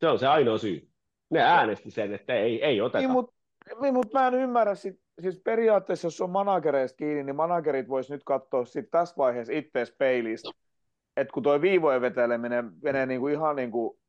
Se 0.00 0.08
on 0.08 0.18
se 0.18 0.26
ainoa 0.26 0.58
syy. 0.58 0.88
Ne 1.30 1.40
äänesti 1.40 1.90
sen, 1.90 2.14
että 2.14 2.34
ei, 2.34 2.64
ei 2.64 2.80
oteta. 2.80 2.98
Niin, 2.98 3.10
mutta 3.10 3.32
niin, 3.82 3.94
mut 3.94 4.12
mä 4.12 4.26
en 4.26 4.34
ymmärrä, 4.34 4.74
sit, 4.74 5.00
siis 5.20 5.40
periaatteessa 5.44 6.06
jos 6.06 6.20
on 6.20 6.30
managereista 6.30 6.96
kiinni, 6.96 7.24
niin 7.24 7.36
managerit 7.36 7.88
vois 7.88 8.10
nyt 8.10 8.24
katsoa 8.24 8.64
sit 8.64 8.90
tässä 8.90 9.14
vaiheessa 9.18 9.52
itse 9.52 9.84
peilistä. 9.98 10.50
Että 11.16 11.32
kun 11.32 11.42
tuo 11.42 11.60
viivojen 11.60 12.00
veteleminen 12.00 12.72
menee 12.82 13.06
niinku 13.06 13.28
ihan 13.28 13.56
niin 13.56 13.70
kuin 13.70 14.00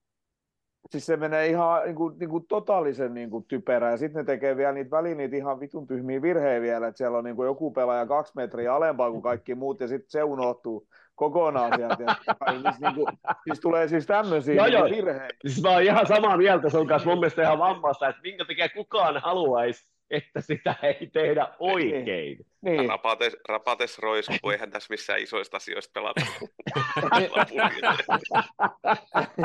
siis 0.89 1.06
se 1.06 1.17
menee 1.17 1.47
ihan 1.47 1.84
niin 1.86 1.95
kuin, 1.95 2.19
niin 2.19 2.30
kuin 2.30 2.47
totaalisen 2.47 3.13
niin 3.13 3.30
kuin 3.30 3.45
typerä, 3.45 3.91
ja 3.91 3.97
sitten 3.97 4.19
ne 4.19 4.25
tekee 4.25 4.58
vielä 4.58 4.71
niitä 4.71 4.91
väliin 4.91 5.17
niitä 5.17 5.36
ihan 5.36 5.60
vitun 5.60 5.88
tyhmiä 5.88 6.21
virheitä 6.21 6.62
vielä, 6.62 6.88
että 6.88 6.97
siellä 6.97 7.17
on 7.17 7.23
niin 7.23 7.36
kuin 7.36 7.45
joku 7.45 7.71
pelaaja 7.71 8.06
kaksi 8.06 8.34
metriä 8.36 8.75
alempaa 8.75 9.12
kuin 9.12 9.21
kaikki 9.21 9.56
muut, 9.56 9.80
ja 9.80 9.88
sitten 9.88 10.12
se 10.12 10.23
unohtuu 10.23 10.88
kokonaan 11.15 11.74
sieltä. 11.76 12.04
Ja, 12.04 12.15
siis, 12.62 12.80
niin 12.80 12.95
kuin, 12.95 13.08
siis 13.43 13.60
tulee 13.60 13.88
siis 13.88 14.06
tämmöisiä 14.06 14.67
joo, 14.67 14.86
niin 14.86 14.95
virheitä. 14.95 15.36
Siis 15.47 15.62
mä 15.62 15.69
oon 15.69 15.84
ihan 15.84 16.08
samaa 16.08 16.38
mieltä 16.38 16.69
sun 16.69 16.88
kanssa 16.88 17.10
mun 17.10 17.19
mielestä 17.19 17.41
ihan 17.41 17.60
vammasta, 17.60 18.08
että 18.08 18.21
minkä 18.21 18.45
takia 18.45 18.69
kukaan 18.69 19.21
haluaisi, 19.21 19.91
että 20.10 20.41
sitä 20.41 20.76
ei 20.84 21.10
tehdä 21.13 21.47
oikein. 21.60 22.06
Niin. 22.06 22.45
niin. 22.62 22.89
Rapates, 22.89 23.38
rapates 23.47 24.00
roiskuu, 24.00 24.50
eihän 24.52 24.71
tässä 24.71 24.88
missään 24.89 25.19
isoista 25.19 25.58
asioista 25.58 25.91
pelata. 25.93 26.21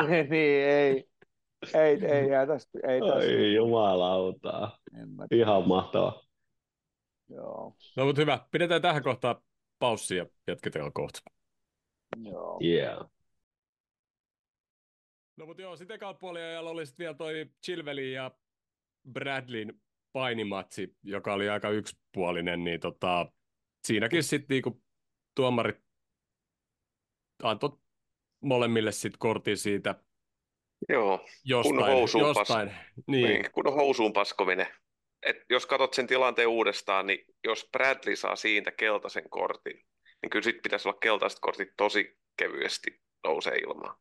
niin, 0.29 0.67
ei. 0.67 1.05
Ei, 1.75 2.07
ei 2.07 2.29
jää 2.29 2.47
tästä. 2.47 2.79
Ei 2.89 3.01
tästä. 3.01 3.17
Ai 3.17 3.55
jumalauta. 3.55 4.71
Ihan 5.31 5.69
mahtavaa. 5.69 6.23
Joo. 7.29 7.77
No 7.97 8.05
mutta 8.05 8.21
hyvä. 8.23 8.39
Pidetään 8.51 8.83
tähän 8.83 9.03
kohtaan 9.03 9.37
paussi 9.79 10.17
ja 10.17 10.27
jatketaan 10.47 10.93
kohta. 10.93 11.21
Joo. 12.17 12.61
Yeah. 12.65 13.11
No 15.37 15.47
mutta 15.47 15.63
joo, 15.63 15.77
sitten 15.77 16.01
puoliajalla 16.21 16.71
oli 16.71 16.87
sitten 16.87 17.05
vielä 17.05 17.15
toi 17.15 17.47
Chilvelin 17.65 18.13
ja 18.13 18.31
Bradlin 19.13 19.83
painimatsi, 20.13 20.97
joka 21.03 21.35
oli 21.35 21.49
aika 21.49 21.71
yksipuolinen, 21.71 22.65
niin 22.65 22.81
tota, 22.81 23.33
siinäkin 23.87 24.23
sitten 24.23 24.55
niinku 24.55 24.83
tuomarit 25.35 25.77
antoi 27.43 27.79
molemmille 28.41 28.93
sitten 28.93 29.19
kortin 29.19 29.57
siitä 29.57 29.95
Joo, 30.89 31.27
jostain, 31.45 31.77
kun 31.77 31.87
housuun, 31.87 32.25
jostain. 32.25 32.69
Pas... 32.69 32.79
Niin. 33.07 33.29
Niin, 33.29 33.53
kun 33.53 33.75
housuun 33.75 34.13
paskominen. 34.13 34.67
Et 35.23 35.37
jos 35.51 35.67
katsot 35.67 35.95
sen 35.95 36.07
tilanteen 36.07 36.49
uudestaan, 36.49 37.07
niin 37.07 37.25
jos 37.45 37.69
Bradley 37.73 38.17
saa 38.17 38.37
siitä 38.37 38.71
keltaisen 38.71 39.31
kortin, 39.31 39.85
niin 40.23 40.31
kyllä 40.31 40.45
sitten 40.45 40.63
pitäisi 40.63 40.89
olla 40.89 40.99
keltaiset 40.99 41.39
kortit 41.41 41.69
tosi 41.77 42.19
kevyesti 42.37 43.01
nousee 43.25 43.55
ilmaan. 43.57 43.99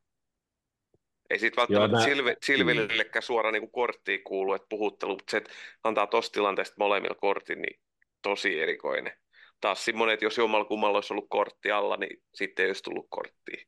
Ei 1.30 1.38
siitä 1.38 1.56
välttämättä 1.56 2.00
Silvi, 2.00 2.34
Silvillekään 2.42 3.22
mm. 3.22 3.26
suoraan 3.26 3.52
niin 3.52 3.70
korttiin 3.70 4.24
kuulu, 4.24 4.54
että 4.54 4.66
puhuttelu, 4.68 5.12
mutta 5.12 5.30
se, 5.30 5.36
että 5.36 5.50
antaa 5.84 6.06
tuosta 6.06 6.32
tilanteesta 6.32 6.74
molemmilla 6.78 7.14
kortin, 7.14 7.62
niin 7.62 7.80
tosi 8.22 8.60
erikoinen. 8.60 9.12
Taas 9.60 9.84
semmoinen, 9.84 10.14
että 10.14 10.26
jos 10.26 10.38
jommalla 10.38 10.64
kummalla 10.64 10.98
olisi 10.98 11.12
ollut 11.12 11.26
kortti 11.30 11.70
alla, 11.70 11.96
niin 11.96 12.22
sitten 12.34 12.62
ei 12.62 12.68
olisi 12.68 12.82
tullut 12.82 13.06
korttia 13.10 13.66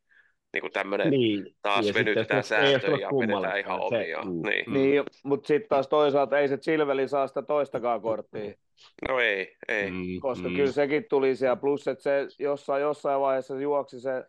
niin 0.53 0.61
kuin 0.61 0.73
tämmöinen 0.73 1.11
niin. 1.11 1.55
taas 1.63 1.87
ja 1.87 1.95
venytetään 1.95 2.43
sääntöjä 2.43 2.97
ja 2.97 3.09
vedetään 3.09 3.59
ihan 3.59 3.81
omia. 3.81 4.23
Mm. 4.23 4.43
Niin, 4.49 4.65
mm. 4.67 4.73
niin 4.73 5.03
mutta 5.25 5.47
sitten 5.47 5.69
taas 5.69 5.89
toisaalta 5.89 6.39
ei 6.39 6.49
se 6.49 6.59
Silveli 6.61 7.09
saa 7.09 7.27
sitä 7.27 7.43
toistakaan 7.43 8.01
korttia. 8.01 8.55
No 9.09 9.19
ei, 9.19 9.57
ei. 9.69 9.91
Mm, 9.91 10.21
Koska 10.21 10.49
mm. 10.49 10.57
kyllä 10.57 10.73
sekin 10.73 11.05
tuli 11.11 11.37
siellä, 11.37 11.57
plus 11.57 11.89
että 11.89 12.03
se 12.03 12.27
jossain, 12.39 12.83
jossain 12.83 13.21
vaiheessa 13.21 13.61
juoksi 13.61 14.01
se 14.01 14.25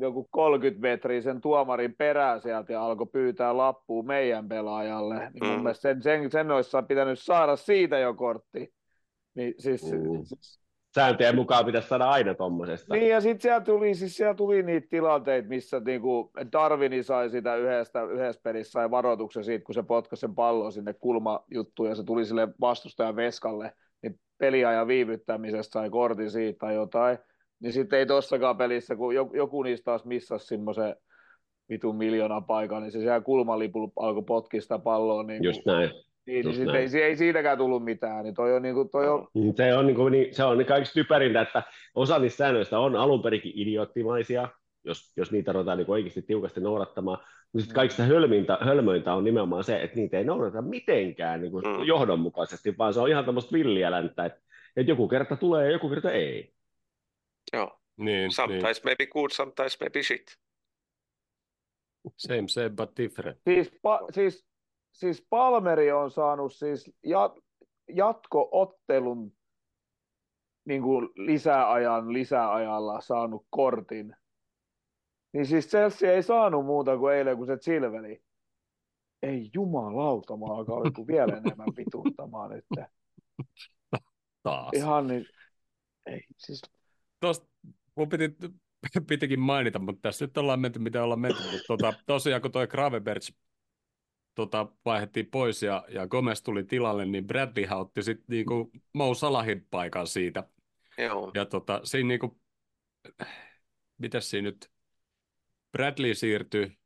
joku 0.00 0.28
30 0.30 0.80
metriä 0.80 1.20
sen 1.20 1.40
tuomarin 1.40 1.94
perään 1.94 2.40
sieltä 2.40 2.72
ja 2.72 2.84
alkoi 2.84 3.06
pyytää 3.06 3.56
lappua 3.56 4.02
meidän 4.02 4.48
pelaajalle. 4.48 5.14
Niin 5.14 5.46
mun 5.46 5.56
mm. 5.56 5.62
mielestä 5.62 5.82
sen, 5.82 6.02
sen, 6.02 6.30
sen 6.30 6.50
olisi 6.50 6.76
pitänyt 6.88 7.18
saada 7.18 7.56
siitä 7.56 7.98
jo 7.98 8.14
kortti. 8.14 8.74
Niin 9.34 9.54
siis, 9.58 9.92
mm. 9.92 10.24
siis 10.24 10.60
sääntöjen 10.98 11.34
mukaan 11.34 11.64
pitäisi 11.64 11.88
saada 11.88 12.10
aina 12.10 12.34
tuommoisesta. 12.34 12.94
Niin, 12.94 13.08
ja 13.08 13.20
sitten 13.20 13.40
siellä 13.40 13.60
tuli, 13.60 13.94
siis 13.94 14.16
siellä 14.16 14.34
tuli 14.34 14.62
niitä 14.62 14.86
tilanteita, 14.90 15.48
missä 15.48 15.80
niinku 15.80 16.30
Darwini 16.52 17.02
sai 17.02 17.30
sitä 17.30 17.56
yhdestä, 17.56 18.02
yhdessä 18.02 18.40
pelissä 18.42 18.70
sai 18.70 18.90
varoituksen 18.90 19.44
siitä, 19.44 19.64
kun 19.64 19.74
se 19.74 19.82
potkasi 19.82 20.20
sen 20.20 20.34
pallon 20.34 20.72
sinne 20.72 20.92
kulmajuttuun, 20.92 21.88
ja 21.88 21.94
se 21.94 22.04
tuli 22.04 22.24
sille 22.24 22.48
vastustajan 22.60 23.16
veskalle, 23.16 23.72
niin 24.02 24.20
peliajan 24.38 24.88
viivyttämisestä 24.88 25.72
sai 25.72 25.90
kortin 25.90 26.30
siitä 26.30 26.58
tai 26.58 26.74
jotain. 26.74 27.18
Niin 27.60 27.72
sitten 27.72 27.98
ei 27.98 28.06
tossakaan 28.06 28.56
pelissä, 28.56 28.96
kun 28.96 29.14
joku 29.14 29.62
niistä 29.62 29.84
taas 29.84 30.04
missasi 30.04 30.46
semmoisen 30.46 30.96
vitun 31.68 31.96
miljoona 31.96 32.40
paikan, 32.40 32.82
niin 32.82 32.92
se 32.92 32.98
siellä 32.98 33.20
kulmalipulla 33.20 33.92
alkoi 33.96 34.22
potkista 34.22 34.78
palloa. 34.78 35.22
Niin 35.22 35.44
Just 35.44 35.66
näin 35.66 35.90
niin, 36.28 36.46
niin 36.46 36.76
ei, 36.76 37.02
ei 37.02 37.16
siitäkään 37.16 37.58
tullut 37.58 37.84
mitään. 37.84 38.24
Niin 38.24 38.34
toi 38.34 38.54
on, 38.54 38.62
niin 38.62 38.74
kuin, 38.74 38.88
toi 38.90 39.08
on... 39.08 39.28
Mm, 39.34 39.52
se 39.56 39.74
on, 39.74 39.86
niin 39.86 39.96
kuin, 39.96 40.12
niin, 40.12 40.34
se 40.34 40.44
on 40.44 40.58
niin 40.58 40.66
kaikista 40.66 40.94
typerintä, 40.94 41.40
että 41.40 41.62
osa 41.94 42.18
niistä 42.18 42.36
säännöistä 42.36 42.78
on 42.78 42.96
alun 42.96 43.22
perinkin 43.22 43.52
idioottimaisia, 43.54 44.48
jos, 44.84 45.12
jos 45.16 45.32
niitä 45.32 45.52
ruvetaan 45.52 45.78
niin 45.78 45.90
oikeasti 45.90 46.22
tiukasti 46.22 46.60
noudattamaan. 46.60 47.18
Mutta 47.18 47.58
sitten 47.58 47.72
mm. 47.72 47.76
kaikista 47.76 48.02
hölmintä, 48.02 48.58
hölmöintä 48.60 49.14
on 49.14 49.24
nimenomaan 49.24 49.64
se, 49.64 49.82
että 49.82 49.96
niitä 49.96 50.18
ei 50.18 50.24
noudata 50.24 50.62
mitenkään 50.62 51.40
niin 51.40 51.52
kuin 51.52 51.64
mm. 51.64 51.84
johdonmukaisesti, 51.84 52.78
vaan 52.78 52.94
se 52.94 53.00
on 53.00 53.08
ihan 53.08 53.24
tämmöistä 53.24 53.52
villiä 53.52 53.90
länttä, 53.90 54.24
että, 54.24 54.40
että 54.76 54.92
joku 54.92 55.08
kerta 55.08 55.36
tulee 55.36 55.64
ja 55.64 55.72
joku 55.72 55.88
kerta 55.88 56.12
ei. 56.12 56.52
Joo. 57.52 57.80
Niin, 57.96 58.32
sometimes 58.32 58.84
niin. 58.84 58.84
maybe 58.84 59.06
good, 59.06 59.30
sometimes 59.30 59.80
maybe 59.80 60.02
shit. 60.02 60.38
Same, 62.16 62.48
same, 62.48 62.70
but 62.70 62.96
different. 62.96 63.38
Siis, 63.44 63.72
pa, 63.82 64.00
siis 64.10 64.47
siis 64.98 65.26
Palmeri 65.30 65.92
on 65.92 66.10
saanut 66.10 66.54
siis 66.54 66.92
jat, 67.04 67.32
jatkoottelun 67.88 69.32
niin 70.64 70.82
kuin 70.82 71.08
lisäajan 71.14 72.12
lisäajalla 72.12 73.00
saanut 73.00 73.46
kortin. 73.50 74.16
Niin 75.32 75.46
siis 75.46 75.68
Chelsea 75.68 76.12
ei 76.12 76.22
saanut 76.22 76.66
muuta 76.66 76.98
kuin 76.98 77.14
eilen, 77.14 77.36
kun 77.36 77.46
se 77.46 77.58
Silveli. 77.60 78.22
Ei 79.22 79.50
jumalauta, 79.54 80.36
mä 80.36 80.46
alkaa 80.46 81.06
vielä 81.06 81.36
enemmän 81.36 81.74
pituuttamaan 81.76 82.50
nyt. 82.50 82.64
Taas. 84.42 84.70
Ihan 84.74 85.06
niin, 85.06 85.26
ei 86.06 86.20
siis. 86.36 86.62
Tuosta 87.20 87.46
mun 87.96 88.08
piti, 88.08 88.36
pitikin 89.08 89.40
mainita, 89.40 89.78
mutta 89.78 90.00
tässä 90.02 90.24
nyt 90.24 90.38
ollaan 90.38 90.60
menty, 90.60 90.78
mitä 90.78 91.04
ollaan 91.04 91.20
menty. 91.20 91.42
Mutta 91.42 91.58
tota, 91.68 91.92
tosiaan 92.06 92.42
kun 92.42 92.52
toi 92.52 92.66
Gravenbergs 92.66 93.32
tota, 94.38 94.66
vaihdettiin 94.84 95.26
pois 95.26 95.62
ja, 95.62 95.84
ja 95.88 96.06
Gomez 96.06 96.42
tuli 96.42 96.64
tilalle, 96.64 97.06
niin 97.06 97.26
Bradley 97.26 97.66
otti 97.70 98.02
sitten 98.02 98.26
niinku 98.28 98.70
Mo 98.92 99.14
Salahin 99.14 99.66
paikan 99.70 100.06
siitä. 100.06 100.44
Joo. 100.98 101.30
Ja 101.34 101.44
tota, 101.44 101.80
siinä 101.84 102.08
niinku, 102.08 102.40
mitäs 103.98 104.30
siinä 104.30 104.48
nyt, 104.48 104.70
Bradley 105.72 106.14
siirtyi 106.14 106.78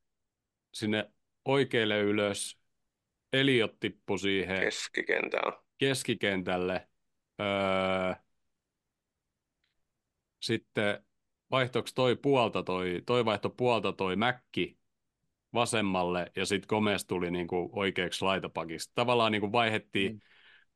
sinne 0.74 1.10
oikealle 1.44 2.00
ylös, 2.00 2.58
Eliot 3.32 3.80
tippui 3.80 4.18
siihen 4.18 4.60
Keskikentällä. 4.60 5.62
keskikentälle. 5.78 6.88
Öö, 7.40 8.14
sitten 10.40 11.04
vaihtoksi 11.50 11.94
toi 11.94 12.16
puolta, 12.16 12.62
toi, 12.62 13.02
toi 13.06 13.24
vaihto 13.24 13.50
puolta 13.50 13.92
toi 13.92 14.16
Mäkki 14.16 14.81
vasemmalle 15.54 16.32
ja 16.36 16.46
sitten 16.46 16.68
Gomez 16.68 17.04
tuli 17.04 17.30
niinku 17.30 17.70
oikeaksi 17.72 18.24
laitapakista. 18.24 18.92
Tavallaan 18.94 19.32
niinku 19.32 19.52
vaihettiin 19.52 20.12
Mm. 20.12 20.20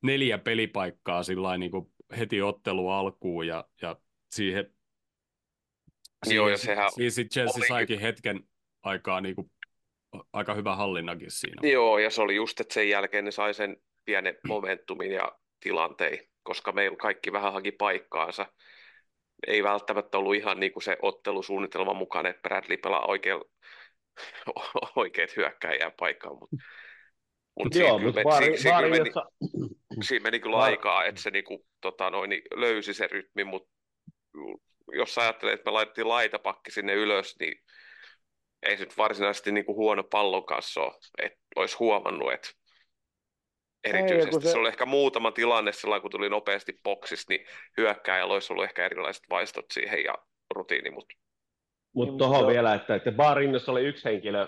neljä 0.03 0.39
pelipaikkaa 0.39 1.23
sillä 1.23 1.59
niinku 1.59 1.93
heti 2.19 2.43
ottelu 2.43 2.89
alkuun 2.91 3.47
ja, 3.47 3.65
ja 3.83 3.97
siihen, 4.31 4.73
Joo, 6.27 6.49
ja 6.49 6.57
siihen, 6.57 6.77
sehän 6.77 6.93
siihen 6.93 7.13
sit 7.13 7.31
Chelsea 7.31 7.55
olikin- 7.55 7.69
saikin 7.69 8.01
hetken 8.01 8.41
aikaa 8.83 9.21
niinku, 9.21 9.51
aika 10.33 10.55
hyvä 10.55 10.77
hallinnakin 10.77 11.31
siinä. 11.31 11.69
Joo, 11.71 11.99
ja 11.99 12.11
se 12.11 12.23
oli 12.23 12.37
just, 12.37 12.61
että 12.61 12.75
sen 12.75 12.89
jälkeen 12.89 13.25
ne 13.25 13.31
sai 13.31 13.55
sen 13.55 13.77
pienen 14.05 14.39
momentumin 14.49 15.11
ja 15.13 15.33
tilanteen, 15.61 16.19
koska 16.43 16.73
meillä 16.73 16.97
kaikki 16.97 17.33
vähän 17.33 17.53
haki 17.53 17.73
paikkaansa. 17.73 18.47
Ei 19.47 19.63
välttämättä 19.63 20.19
ollut 20.19 20.35
ihan 20.35 20.61
niin 20.61 20.73
kuin 20.73 20.83
se 20.83 20.97
ottelusuunnitelman 21.03 21.97
mukaan, 21.97 22.27
että 22.27 22.43
Bradley 22.43 22.77
pelaa 22.77 23.07
oikein, 23.07 23.41
oikeat 24.97 25.37
hyökkäjää 25.37 25.91
paikkaan, 25.99 26.37
mutta 26.41 26.57
mut 27.65 27.75
Joo, 27.75 27.89
siinä, 27.89 27.93
mutta 27.93 28.01
kyllä, 28.01 28.13
me, 28.15 28.25
vaari, 28.25 28.59
siinä, 28.59 28.77
kyllä 28.77 28.91
meni, 28.91 29.09
jossa, 29.09 29.27
siinä 30.03 30.23
meni 30.23 30.41
kyllä 30.41 30.57
aikaa, 30.59 31.05
että 31.05 31.21
se 31.21 31.31
niinku, 31.31 31.67
tota, 31.81 32.11
noin, 32.11 32.31
niin 32.31 32.43
löysi 32.55 32.95
se 32.95 33.07
rytmi, 33.07 33.45
mutta 33.45 33.71
jos 34.93 35.19
ajattelee, 35.19 35.55
että 35.55 35.71
me 35.71 35.73
laitettiin 35.73 36.09
laitapakki 36.09 36.71
sinne 36.71 36.95
ylös, 36.95 37.37
niin 37.41 37.55
ei 38.63 38.77
se 38.77 38.85
nyt 38.85 38.99
varsinaisesti 38.99 39.53
niinku 39.53 39.75
huono 39.75 40.05
pallon 40.05 40.47
kanssa 40.47 40.81
ole, 40.81 40.93
että 41.19 41.39
olisi 41.57 41.77
huomannut, 41.77 42.33
että 42.33 42.49
erityisesti. 43.85 44.35
Se... 44.35 44.41
se- 44.41 44.53
se 44.53 44.59
oli 44.59 44.69
ehkä 44.69 44.87
muutama 44.87 45.33
tilanne 45.33 45.73
silloin, 45.73 46.03
kun 46.03 46.11
tuli 46.11 46.29
nopeasti 46.29 46.73
boksista, 46.85 47.33
niin 47.33 47.47
hyökkääjällä 47.77 48.35
olisi 48.35 48.53
ollut 48.53 48.65
ehkä 48.65 48.87
erilaiset 48.87 49.23
vaistot 49.31 49.65
siihen 49.73 50.05
ja 50.05 50.15
rutiini, 50.55 50.91
mutta 50.91 51.15
Mutta 51.97 52.19
tuohon 52.19 52.37
mutta- 52.37 52.53
vielä, 52.53 52.75
että, 52.75 52.95
että 52.95 53.13
Baarinnassa 53.13 53.73
oli 53.73 53.85
yksi 53.85 54.05
henkilö, 54.05 54.47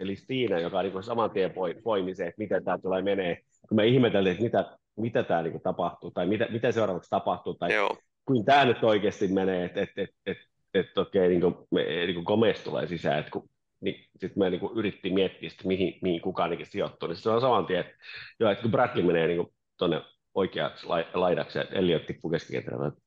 eli 0.00 0.16
Stiina, 0.16 0.58
joka 0.58 0.82
niin 0.82 1.02
saman 1.02 1.30
tien 1.30 1.50
poi- 1.50 1.80
poimi 1.82 2.14
se, 2.14 2.26
että 2.26 2.38
miten 2.38 2.64
tämä 2.64 2.78
tulee 2.78 3.02
menee. 3.02 3.38
Kun 3.68 3.76
me 3.76 3.86
ihmeteltiin, 3.86 4.32
että 4.32 4.42
mitä, 4.42 4.78
mitä 4.96 5.22
tämä 5.22 5.42
niin 5.42 5.62
tapahtuu, 5.62 6.10
tai 6.10 6.26
mitä, 6.26 6.46
mitä 6.50 6.72
seuraavaksi 6.72 7.10
tapahtuu, 7.10 7.54
tai 7.54 7.74
joo, 7.74 7.96
kuin 8.24 8.44
tämä 8.44 8.64
nyt 8.64 8.84
oikeasti 8.84 9.28
menee, 9.28 9.64
että 9.64 9.80
et, 9.80 9.90
et, 9.96 10.10
et, 10.26 10.38
et, 10.74 10.98
okei, 10.98 11.28
niin 11.28 11.40
kuin, 11.40 11.54
me, 11.70 11.82
niin 11.82 12.14
kuin 12.14 12.24
Gomez 12.24 12.60
tulee 12.64 12.86
sisään, 12.86 13.18
että 13.18 13.30
kun, 13.30 13.48
niin 13.80 14.04
sitten 14.16 14.38
me 14.38 14.50
niin 14.50 14.60
yritti 14.74 15.10
miettiä, 15.10 15.50
sit, 15.50 15.64
mihin, 15.64 15.98
mihin 16.02 16.20
kukaan 16.20 16.50
niin 16.50 16.66
sijoittuu, 16.66 17.08
niin 17.08 17.16
se 17.16 17.30
on 17.30 17.40
saman 17.40 17.66
tien, 17.66 17.80
että, 17.80 17.92
joo, 18.40 18.50
että 18.50 18.62
kun 18.62 18.70
Bradley 18.70 19.04
menee 19.04 19.26
niin 19.26 19.46
tuonne 19.78 20.02
oikeaksi 20.34 20.86
lai- 20.86 21.06
laidaksi, 21.14 21.58
ja 21.58 21.64
Elliot 21.64 22.06
tippuu 22.06 22.30
keskikentällä, 22.30 22.86
että 22.86 23.00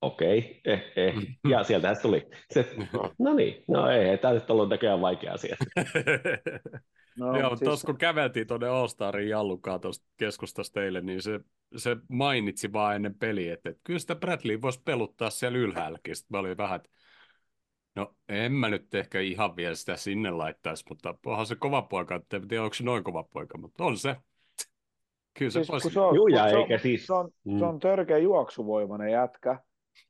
okei, 0.00 0.60
eh, 0.64 0.92
eh. 0.96 1.14
ja 1.50 1.64
sieltähän 1.64 1.96
se 1.96 2.02
tuli. 2.02 2.26
Se, 2.54 2.66
no 3.18 3.34
niin, 3.34 3.64
no 3.68 3.90
ei, 3.90 4.00
ei 4.08 4.18
tämä 4.18 4.34
nyt 4.34 4.50
ollut 4.50 4.68
näköjään 4.68 5.00
vaikea 5.00 5.32
asia. 5.32 5.56
No, 7.18 7.38
Joo, 7.40 7.48
siis- 7.48 7.60
tuossa 7.60 7.86
kun 7.86 7.98
käveltiin 7.98 8.46
tuonne 8.46 8.68
All-Starin 8.68 9.28
Jallukaan 9.28 9.80
tuosta 9.80 10.06
keskustasta 10.16 10.74
teille, 10.80 11.00
niin 11.00 11.22
se, 11.22 11.40
se 11.76 11.96
mainitsi 12.08 12.72
vaan 12.72 12.96
ennen 12.96 13.14
peliä, 13.14 13.54
että, 13.54 13.70
että 13.70 13.80
kyllä 13.84 13.98
sitä 13.98 14.14
Bradley 14.14 14.62
voisi 14.62 14.82
peluttaa 14.84 15.30
siellä 15.30 15.58
ylhäälläkin. 15.58 16.16
Sitten 16.16 16.34
mä 16.36 16.38
olin 16.38 16.56
vähän, 16.56 16.76
että 16.76 16.88
no 17.94 18.14
en 18.28 18.52
mä 18.52 18.68
nyt 18.68 18.94
ehkä 18.94 19.20
ihan 19.20 19.56
vielä 19.56 19.74
sitä 19.74 19.96
sinne 19.96 20.30
laittaisi, 20.30 20.84
mutta 20.88 21.14
onhan 21.26 21.46
se 21.46 21.54
kova 21.56 21.82
poika, 21.82 22.14
että 22.14 22.36
en 22.36 22.48
tiedä 22.48 22.62
onko 22.62 22.74
se 22.74 22.84
noin 22.84 23.04
kova 23.04 23.22
poika, 23.32 23.58
mutta 23.58 23.84
on 23.84 23.96
se. 23.98 24.16
Kyllä 25.38 25.50
se 25.50 25.58
siis, 25.58 25.68
voisi... 25.68 25.90
se 25.90 26.00
on, 26.00 26.14
Juu, 26.16 26.28
ja 26.28 26.40
kun 26.42 26.50
se 26.50 26.56
on, 26.56 26.62
eikä 26.62 26.78
siis- 26.78 27.06
se 27.06 27.12
on, 27.12 27.30
Mm. 27.44 27.58
se 27.58 27.64
on 27.64 27.80
törkeä 27.80 28.18
juoksuvoimainen 28.18 29.12
jätkä. 29.12 29.60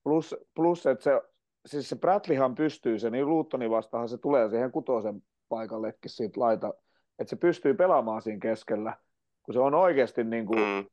Plus, 0.02 0.34
plus 0.54 0.86
että 0.86 1.04
se, 1.04 1.20
siis 1.66 1.88
se 1.88 1.96
Bradleyhan 1.96 2.54
pystyy 2.54 2.98
sen, 2.98 3.12
niin 3.12 3.28
Luuttonin 3.28 3.70
vastahan 3.70 4.08
se 4.08 4.18
tulee 4.18 4.50
siihen 4.50 4.72
kutosen 4.72 5.22
paikallekin 5.48 6.10
siitä 6.10 6.40
laita, 6.40 6.74
että 7.18 7.30
se 7.30 7.36
pystyy 7.36 7.74
pelaamaan 7.74 8.22
siinä 8.22 8.40
keskellä, 8.40 8.96
kun 9.42 9.54
se 9.54 9.60
on 9.60 9.74
oikeasti 9.74 10.24
niin 10.24 10.46
kuin, 10.46 10.58
mm, 10.58 10.86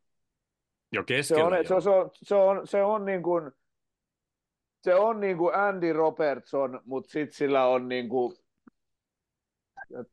Jo 0.91 1.01
se 1.01 1.05
keskellä. 1.05 1.45
on, 1.45 1.65
se, 1.65 1.73
on, 1.73 1.81
se, 1.81 1.89
on, 1.89 2.09
se 2.13 2.35
on, 2.35 2.67
se 2.67 2.83
on 2.83 3.05
niin 3.05 3.23
kuin, 3.23 3.51
se 4.81 4.95
on 4.95 5.19
niin 5.19 5.37
kuin 5.37 5.55
Andy 5.55 5.93
Robertson, 5.93 6.81
mutta 6.85 7.11
sitten 7.11 7.37
sillä 7.37 7.67
on 7.67 7.87
niin 7.87 8.09
kuin, 8.09 8.35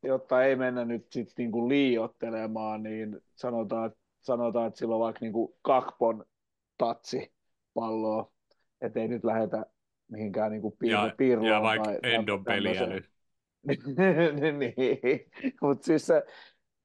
jotta 0.03 0.45
ei 0.45 0.57
mennä 0.57 0.85
nyt 0.85 1.07
sit 1.13 1.33
niin 1.39 1.53
kuin 1.53 1.69
liiottelemaan, 1.69 2.83
niin 2.83 3.21
sanotaan, 3.35 3.93
sanotaan, 4.21 4.67
että 4.67 4.79
sillä 4.79 4.95
on 4.95 5.01
vaikka 5.01 5.19
niin 5.21 5.33
kuin 5.33 5.55
kakpon 5.63 6.25
tatsi 6.79 7.33
palloa, 7.75 8.33
ettei 8.81 9.09
nyt 9.09 9.25
lähdetä 9.25 9.67
mihinkään 10.11 10.51
niin 10.53 10.63
kuin 10.63 10.75
piirro, 10.79 11.07
ja, 11.07 11.15
piirroon 11.17 11.49
ja 11.49 11.63
vaikka 11.63 11.85
tai 12.03 12.15
Endon 12.15 12.45
peliä 12.45 12.87
nyt. 12.87 13.05
niin, 14.59 14.75
mutta 15.63 15.85
siis 15.87 16.07
se, 16.07 16.23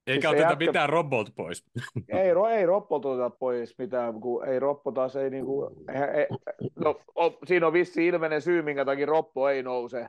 Eikä 0.07 0.21
se 0.21 0.27
oteta 0.27 0.43
jätkä- 0.49 0.65
mitään 0.65 0.89
robot 0.89 1.29
pois. 1.35 1.65
ei, 2.09 2.33
ro, 2.33 2.47
ei 2.47 2.65
Roppo 2.65 2.99
tuota 2.99 3.29
pois 3.29 3.77
mitään, 3.77 4.21
kun 4.21 4.47
ei 4.47 4.59
Roppo 4.59 4.91
taas 4.91 5.15
ei 5.15 5.29
niinku, 5.29 5.69
ei, 5.89 6.27
no, 6.75 6.99
o, 7.19 7.37
siinä 7.45 7.67
on 7.67 7.73
vissi 7.73 8.07
ilmeinen 8.07 8.41
syy, 8.41 8.61
minkä 8.61 8.85
takia 8.85 9.05
Roppo 9.05 9.49
ei 9.49 9.63
nouse 9.63 10.07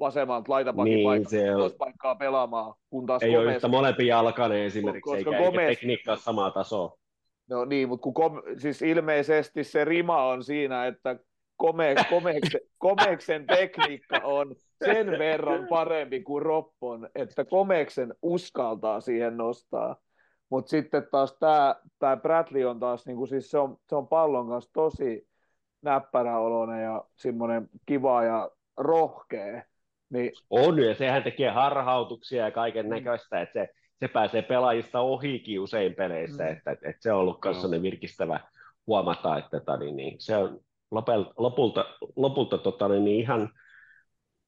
vasemmalta 0.00 0.52
laitapakin 0.52 0.94
Niin, 0.94 1.04
paikkaa, 1.06 1.30
se 1.30 1.56
on- 1.56 1.70
paikkaa 1.78 2.14
pelaamaan, 2.14 2.74
kun 2.90 3.06
taas 3.06 3.22
Ei 3.22 3.30
ole 3.36 3.38
Gomez, 3.44 3.56
yhtä 3.56 3.68
molempia 3.68 4.06
jalkainen 4.16 4.58
esimerkiksi, 4.62 5.00
Koska 5.10 5.16
eikä, 5.18 5.30
eikä 5.38 5.50
Gomez- 5.50 5.66
tekniikka 5.66 6.10
ole 6.10 6.18
samaa 6.18 6.50
tasoa. 6.50 6.96
No 7.48 7.64
niin, 7.64 7.88
mutta 7.88 8.02
kun 8.02 8.14
kom, 8.14 8.42
siis 8.58 8.82
ilmeisesti 8.82 9.64
se 9.64 9.84
rima 9.84 10.26
on 10.26 10.44
siinä, 10.44 10.86
että 10.86 11.16
Kome, 11.58 11.94
komeksen, 12.10 12.60
komeksen 12.78 13.46
tekniikka 13.46 14.20
on 14.22 14.54
sen 14.84 15.10
verran 15.18 15.66
parempi 15.66 16.20
kuin 16.20 16.42
Roppon, 16.42 17.08
että 17.14 17.44
Komeksen 17.44 18.14
uskaltaa 18.22 19.00
siihen 19.00 19.36
nostaa. 19.36 19.96
Mutta 20.50 20.70
sitten 20.70 21.06
taas 21.10 21.36
tämä 21.98 22.16
Bradley 22.16 22.64
on 22.64 22.80
taas, 22.80 23.06
niinku, 23.06 23.26
siis 23.26 23.50
se, 23.50 23.58
on, 23.58 23.76
se 23.88 23.96
on 23.96 24.08
pallon 24.08 24.48
kanssa 24.48 24.70
tosi 24.72 25.28
näppäräoloinen 25.82 26.82
ja 26.82 27.04
semmoinen 27.14 27.68
kiva 27.86 28.24
ja 28.24 28.50
rohkea. 28.76 29.62
Niin, 30.10 30.32
On, 30.50 30.78
ja 30.78 30.94
sehän 30.94 31.22
tekee 31.22 31.50
harhautuksia 31.50 32.44
ja 32.44 32.50
kaiken 32.50 32.88
näköistä, 32.88 33.40
että 33.40 33.52
se, 33.52 33.68
se 34.00 34.08
pääsee 34.08 34.42
pelaajista 34.42 35.00
ohikin 35.00 35.60
usein 35.60 35.94
peleissä, 35.94 36.44
Mm. 36.44 36.50
että, 36.52 36.70
että, 36.70 36.92
se 37.00 37.12
on 37.12 37.18
ollut 37.20 37.38
myös 37.44 37.56
sellainen 37.56 37.82
virkistävä 37.82 38.40
huomata, 38.86 39.38
että 39.38 39.60
tota, 39.60 39.76
niin, 39.76 39.96
niin, 39.96 40.16
se 40.18 40.36
on 40.36 40.60
lopulta, 40.90 41.32
lopulta, 41.36 41.84
lopulta 42.16 42.58
tota, 42.58 42.88
niin, 42.88 43.04
niin 43.04 43.20
ihan, 43.20 43.48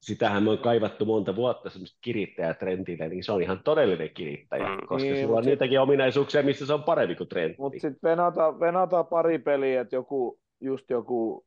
sitähän 0.01 0.42
me 0.42 0.51
on 0.51 0.59
kaivattu 0.59 1.05
monta 1.05 1.36
vuotta 1.36 1.70
semmoista 1.70 1.98
kirittäjätrendille, 2.03 3.09
niin 3.09 3.24
se 3.24 3.32
on 3.32 3.42
ihan 3.42 3.61
todellinen 3.64 4.11
kirittäjä, 4.14 4.68
Mm. 4.68 4.86
koska 4.86 4.96
Niin, 5.05 5.16
sillä 5.16 5.28
mut 5.28 5.36
on 5.38 5.44
sit- 5.44 5.51
niitäkin 5.51 5.80
ominaisuuksia, 5.80 6.42
missä 6.42 6.66
se 6.66 6.72
on 6.74 6.82
parempi 6.82 7.14
kuin 7.14 7.28
Trentti. 7.28 7.57
mutta 7.62 7.78
sitten 7.80 8.11
venata, 8.11 8.61
venata 8.61 9.05
pari 9.05 9.38
peliä, 9.38 9.80
että 9.80 9.96
joku, 9.96 10.38
just 10.61 10.90
joku 10.90 11.44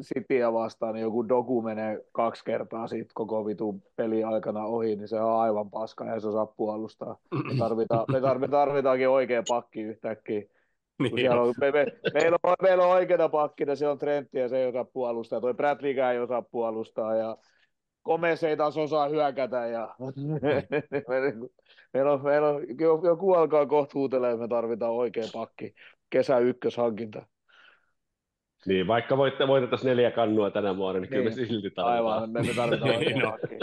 Cityä 0.00 0.52
vastaan, 0.52 0.94
niin 0.94 1.02
joku 1.02 1.28
doku 1.28 1.62
menee 1.62 2.04
kaksi 2.12 2.44
kertaa 2.44 2.86
siitä 2.86 3.10
koko 3.14 3.46
vitun 3.46 3.82
peli 3.96 4.24
aikana 4.24 4.64
ohi, 4.64 4.96
niin 4.96 5.08
se 5.08 5.20
on 5.20 5.40
aivan 5.40 5.70
paska 5.70 6.04
ja 6.04 6.20
se 6.20 6.28
osaa 6.28 6.46
puolustaa. 6.46 7.18
Me, 7.30 7.58
tarvitaan, 7.58 8.04
me, 8.12 8.20
tar, 8.20 8.38
me 8.38 8.48
tarvitaankin 8.48 9.08
oikea 9.08 9.42
pakki 9.48 9.80
yhtäkkiä. 9.80 10.42
Niin 10.98 11.14
siellä 11.14 11.42
on. 11.42 11.48
on, 11.48 11.54
me, 11.60 11.70
me, 11.70 11.86
meillä, 12.14 12.38
on, 12.42 12.54
meillä 12.62 12.84
on 12.84 12.90
oikeita 12.90 13.28
pakkina, 13.28 13.76
siellä 13.76 13.92
on 13.92 13.98
Trentti 13.98 14.38
ja 14.38 14.48
se 14.48 14.58
ei 14.58 14.68
osaa 14.68 14.84
puolustaa, 14.84 15.40
toi 15.40 15.54
Bradleykään 15.54 16.14
ei 16.14 16.20
osaa 16.20 16.42
puolustaa 16.42 17.16
ja 17.16 17.36
Gomez 18.04 18.42
ei 18.42 18.56
taas 18.56 18.76
osaa 18.76 19.08
hyökätä 19.08 19.66
ja 19.66 19.94
meillä 21.92 22.12
on, 22.12 22.22
meillä 22.24 22.48
on, 22.48 22.62
joku 23.04 23.32
alkaa 23.32 23.66
kohta 23.66 23.92
huutelemaan, 23.94 24.34
että 24.34 24.42
me 24.42 24.48
tarvitaan 24.48 24.92
oikea 24.92 25.24
pakki, 25.32 25.74
kesä 26.10 26.38
ykköshankinta. 26.38 27.26
Niin, 28.66 28.86
vaikka 28.86 29.16
voitte, 29.16 29.48
voitettaisiin 29.48 29.88
neljä 29.88 30.10
kannua 30.10 30.50
tänä 30.50 30.76
vuonna, 30.76 31.00
niin, 31.00 31.08
kyllä 31.08 31.30
me 31.30 31.36
Niin. 31.36 31.46
silti 31.48 31.70
tarvitaan. 31.70 31.92
Aivan, 31.92 32.30
me, 32.30 32.42
me 32.42 32.54
tarvitaan 32.56 32.90
Niin 33.00 33.22
pakki. 33.22 33.58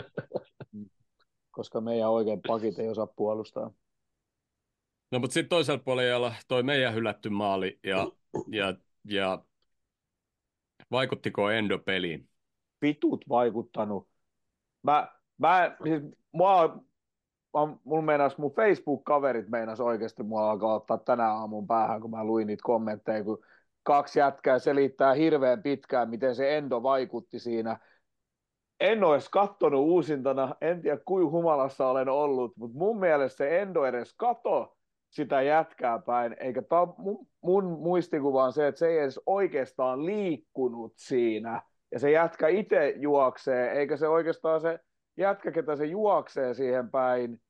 Koska 1.51 1.81
meidän 1.81 2.09
oikein 2.09 2.41
pakit 2.47 2.79
ei 2.79 2.89
osaa 2.89 3.07
puolustaa. 3.07 3.71
No 5.11 5.19
mutta 5.19 5.33
sitten 5.33 5.49
toisella 5.49 5.81
puolella 5.85 6.33
toi 6.47 6.63
meidän 6.63 6.93
hylätty 6.93 7.29
maali 7.29 7.79
ja, 7.83 8.07
ja, 8.47 8.73
ja 9.03 9.43
vaikuttiko 10.91 11.49
Endo 11.49 11.79
peliin? 11.79 12.29
Vitut 12.81 13.25
vaikuttanut. 13.29 14.07
Mä, 14.83 15.07
mä, 15.37 15.75
siis, 15.83 16.01
mua, 16.31 16.83
mulla 17.83 18.01
meinas, 18.01 18.37
mun 18.37 18.51
Facebook-kaverit 18.55 19.49
meinas 19.49 19.79
oikeasti 19.79 20.23
mua 20.23 20.51
alkaa 20.51 20.75
ottaa 20.75 20.97
tänä 20.97 21.31
aamun 21.31 21.67
päähän, 21.67 22.01
kun 22.01 22.11
mä 22.11 22.23
luin 22.23 22.47
niitä 22.47 22.63
kommentteja, 22.63 23.23
kun 23.23 23.45
kaksi 23.85 24.19
jätkää 24.19 24.59
selittää 24.59 25.13
hirveän 25.13 25.63
pitkään, 25.63 26.09
miten 26.09 26.35
se 26.35 26.57
Endo 26.57 26.83
vaikutti 26.83 27.39
siinä. 27.39 27.79
En 28.79 29.03
ole 29.03 29.15
edes 29.15 29.29
kattonut 29.29 29.81
uusintana, 29.81 30.55
en 30.61 30.81
tiedä 30.81 30.99
kuinka 31.05 31.31
humalassa 31.31 31.87
olen 31.87 32.09
ollut, 32.09 32.57
mutta 32.57 32.77
mun 32.77 32.99
mielestä 32.99 33.37
se 33.37 33.61
Endo 33.61 33.85
edes 33.85 34.13
kato 34.17 34.75
sitä 35.09 35.41
jätkää 35.41 35.99
päin, 35.99 36.35
eikä 36.39 36.61
tämä 36.61 36.87
mun, 36.97 37.27
mun 37.41 37.63
muistikuva 37.63 38.43
on 38.43 38.53
se, 38.53 38.67
että 38.67 38.79
se 38.79 38.87
ei 38.87 38.97
edes 38.97 39.19
oikeastaan 39.25 40.05
liikkunut 40.05 40.93
siinä, 40.95 41.61
ja 41.91 41.99
se 41.99 42.11
jätkä 42.11 42.47
itse 42.47 42.93
juoksee, 42.97 43.71
eikä 43.71 43.97
se 43.97 44.07
oikeastaan 44.07 44.61
se 44.61 44.79
jätkä, 45.17 45.51
ketä 45.51 45.75
se 45.75 45.85
juoksee 45.85 46.53
siihen 46.53 46.91
päin, 46.91 47.41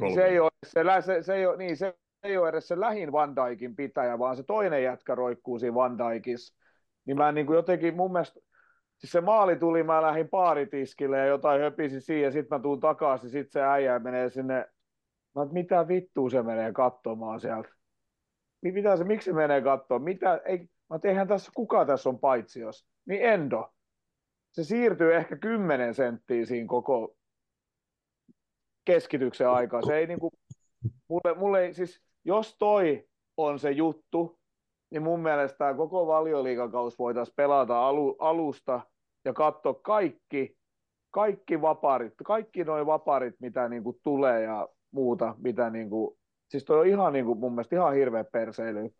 niin 0.00 0.14
se 0.14 0.24
ei 0.24 0.40
ole, 0.40 0.50
se, 0.66 0.82
se, 1.00 1.22
se, 1.22 1.34
ei 1.34 1.46
ole, 1.46 1.56
niin, 1.56 1.76
se 1.76 1.94
ei 2.22 2.36
ole 2.36 2.48
edes 2.48 2.68
se 2.68 2.80
lähin 2.80 3.12
Van 3.12 3.36
Dijkin 3.36 3.76
pitäjä, 3.76 4.18
vaan 4.18 4.36
se 4.36 4.42
toinen 4.42 4.82
jätkä 4.82 5.14
roikkuu 5.14 5.58
siinä 5.58 5.74
Van 5.74 5.98
Dijkissa. 5.98 6.54
Niin 7.06 7.16
mä 7.16 7.32
niin 7.32 7.46
kuin 7.46 7.56
jotenkin 7.56 7.96
mun 7.96 8.12
mielestä, 8.12 8.40
siis 8.98 9.12
se 9.12 9.20
maali 9.20 9.56
tuli, 9.56 9.82
mä 9.82 10.02
lähdin 10.02 10.28
paaritiskille 10.28 11.18
ja 11.18 11.26
jotain 11.26 11.60
höpisi 11.60 12.00
siihen, 12.00 12.24
ja 12.24 12.30
sitten 12.30 12.58
mä 12.58 12.62
tuun 12.62 12.80
takaisin, 12.80 13.30
sitten 13.30 13.52
se 13.52 13.62
äijä 13.62 13.98
menee 13.98 14.30
sinne, 14.30 14.66
mä 15.34 15.44
mitä 15.52 15.88
vittua 15.88 16.30
se 16.30 16.42
menee 16.42 16.72
katsomaan 16.72 17.40
sieltä. 17.40 17.68
Mitä 18.60 18.96
se, 18.96 19.04
miksi 19.04 19.24
se 19.24 19.32
menee 19.32 19.62
katsomaan? 19.62 20.02
Mitä, 20.02 20.40
ei, 20.44 20.68
mä 20.90 20.98
eihän 21.04 21.28
tässä, 21.28 21.52
kuka 21.54 21.86
tässä 21.86 22.08
on 22.08 22.18
jos 22.60 22.86
Niin 23.06 23.24
Endo. 23.24 23.72
Se 24.52 24.64
siirtyy 24.64 25.14
ehkä 25.14 25.36
10 25.36 25.94
senttiä 25.94 26.46
siinä 26.46 26.68
koko 26.68 27.16
keskityksen 28.84 29.48
aikaa. 29.48 29.82
Se 29.82 29.96
ei 29.96 30.06
niinku, 30.06 30.30
mulle, 31.08 31.34
mulle 31.34 31.64
ei, 31.64 31.74
siis 31.74 32.02
jos 32.24 32.56
toi 32.58 33.04
on 33.36 33.58
se 33.58 33.70
juttu, 33.70 34.38
niin 34.90 35.02
mun 35.02 35.20
mielestä 35.20 35.58
tämä 35.58 35.74
koko 35.74 36.06
valioliikakaus 36.06 36.98
voitaisiin 36.98 37.34
pelata 37.36 37.88
alu, 37.88 38.16
alusta 38.18 38.80
ja 39.24 39.32
katsoa 39.32 39.74
kaikki, 39.74 40.56
kaikki 41.10 41.60
vaparit, 41.60 42.14
kaikki 42.24 42.64
noin 42.64 42.86
vaparit, 42.86 43.34
mitä 43.40 43.68
niinku 43.68 44.00
tulee 44.02 44.42
ja 44.42 44.68
muuta, 44.90 45.34
mitä 45.38 45.70
niinku, 45.70 46.18
siis 46.48 46.64
toi 46.64 46.80
on 46.80 46.86
ihan 46.86 47.12
niinku, 47.12 47.34
mun 47.34 47.52
mielestä 47.52 47.76
ihan 47.76 47.94
hirveä 47.94 48.24
perseily, 48.24 48.90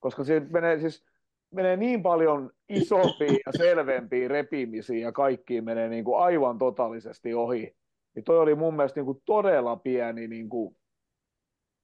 koska 0.00 0.24
se 0.24 0.40
menee 0.40 0.78
siis, 0.78 1.04
menee 1.50 1.76
niin 1.76 2.02
paljon 2.02 2.50
isompia 2.68 3.32
ja 3.46 3.52
selvempiä 3.56 4.28
repimisiä 4.28 4.98
ja 4.98 5.12
kaikkiin 5.12 5.64
menee 5.64 5.88
niinku 5.88 6.14
aivan 6.14 6.58
totaalisesti 6.58 7.34
ohi. 7.34 7.76
Niin 8.14 8.24
toi 8.24 8.38
oli 8.38 8.54
mun 8.54 8.74
mielestä 8.74 9.00
niinku 9.00 9.22
todella 9.24 9.76
pieni 9.76 10.28
niinku, 10.28 10.76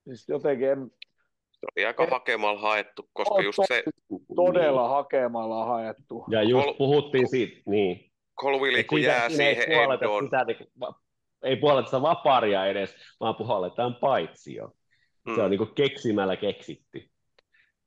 Siis 0.05 0.29
jotenkin 0.29 0.69
en... 0.69 0.91
Se 1.53 1.67
oli 1.77 1.87
aika 1.87 2.05
en... 2.05 2.11
hakemalla 2.11 2.61
haettu, 2.61 3.09
koska 3.13 3.35
on 3.35 3.45
just 3.45 3.57
to... 3.57 3.65
se... 3.69 3.83
Todella 4.37 4.83
niin. 4.83 4.91
hakemalla 4.91 5.65
haettu. 5.65 6.25
Ja 6.31 6.43
just 6.43 6.65
Kol... 6.65 6.75
puhuttiin 6.75 7.29
siitä, 7.29 7.63
niin. 7.67 8.13
Kolvili, 8.35 8.85
kun 8.85 9.03
jää 9.03 9.29
siihen 9.29 9.73
endoon. 9.73 10.25
Sitä, 10.25 10.45
niin, 10.45 10.57
ei 11.43 11.57
puoleta 11.57 11.87
sitä 11.87 12.03
vaparia 12.03 12.67
edes, 12.67 12.97
vaan 13.21 13.35
puhalletaan 13.35 13.95
paitsio. 13.95 14.73
Mm. 15.27 15.35
Se 15.35 15.43
on 15.43 15.51
niin 15.51 15.75
keksimällä 15.75 16.37
keksitty. 16.37 17.09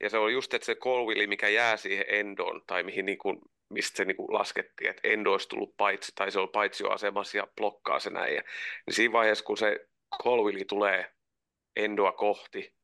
Ja 0.03 0.09
se 0.09 0.17
on 0.17 0.33
just, 0.33 0.53
että 0.53 0.65
se 0.65 0.75
kolvili, 0.75 1.27
mikä 1.27 1.49
jää 1.49 1.77
siihen 1.77 2.05
endoon, 2.07 2.61
tai 2.67 2.83
mihin 2.83 3.05
niin 3.05 3.17
kuin, 3.17 3.37
mistä 3.69 3.97
se 3.97 4.05
niin 4.05 4.17
kuin 4.17 4.33
laskettiin, 4.33 4.89
että 4.89 5.07
endo 5.07 5.31
olisi 5.31 5.49
tullut 5.49 5.77
paitsi, 5.77 6.11
tai 6.15 6.31
se 6.31 6.39
on 6.39 6.49
paitsioasemassa 6.49 7.37
ja 7.37 7.47
blokkaa 7.57 7.99
se 7.99 8.09
näin. 8.09 8.35
Ja, 8.35 8.41
niin 8.87 8.95
siinä 8.95 9.13
vaiheessa, 9.13 9.45
kun 9.45 9.57
se 9.57 9.79
kolvili 10.23 10.65
tulee 10.65 11.14
Endoa 11.75 12.11
kohti, 12.11 12.75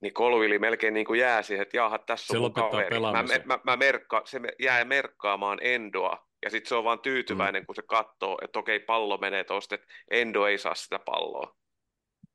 niin 0.00 0.14
Kolvili 0.14 0.58
melkein 0.58 0.94
niin 0.94 1.06
kuin 1.06 1.20
jää 1.20 1.42
siihen, 1.42 1.62
että 1.62 1.76
jaha, 1.76 1.98
tässä 1.98 2.38
on 2.38 2.52
kaveri. 2.52 3.00
Mä, 3.00 3.24
mä, 3.44 3.58
mä 3.64 3.76
merkka, 3.76 4.22
se 4.24 4.40
jää 4.58 4.84
merkkaamaan 4.84 5.58
Endoa, 5.62 6.26
ja 6.42 6.50
sitten 6.50 6.68
se 6.68 6.74
on 6.74 6.84
vaan 6.84 7.00
tyytyväinen, 7.00 7.62
mm. 7.62 7.66
kun 7.66 7.74
se 7.74 7.82
katsoo, 7.82 8.38
että 8.42 8.58
okei, 8.58 8.80
pallo 8.80 9.18
menee 9.18 9.44
tuosta, 9.44 9.74
että 9.74 9.86
Endo 10.10 10.46
ei 10.46 10.58
saa 10.58 10.74
sitä 10.74 10.98
palloa. 10.98 11.56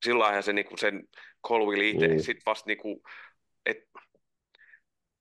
Silloinhan 0.06 0.44
se 0.44 0.54
niin 0.54 0.66
kuin 0.66 0.78
sen 0.78 1.08
Colville 1.48 1.88
itse 1.88 2.08
mm. 2.08 2.20
sitten 2.20 2.44
vasta 2.46 2.68
niin 2.68 2.78
kuin, 2.78 3.00
että 3.66 4.00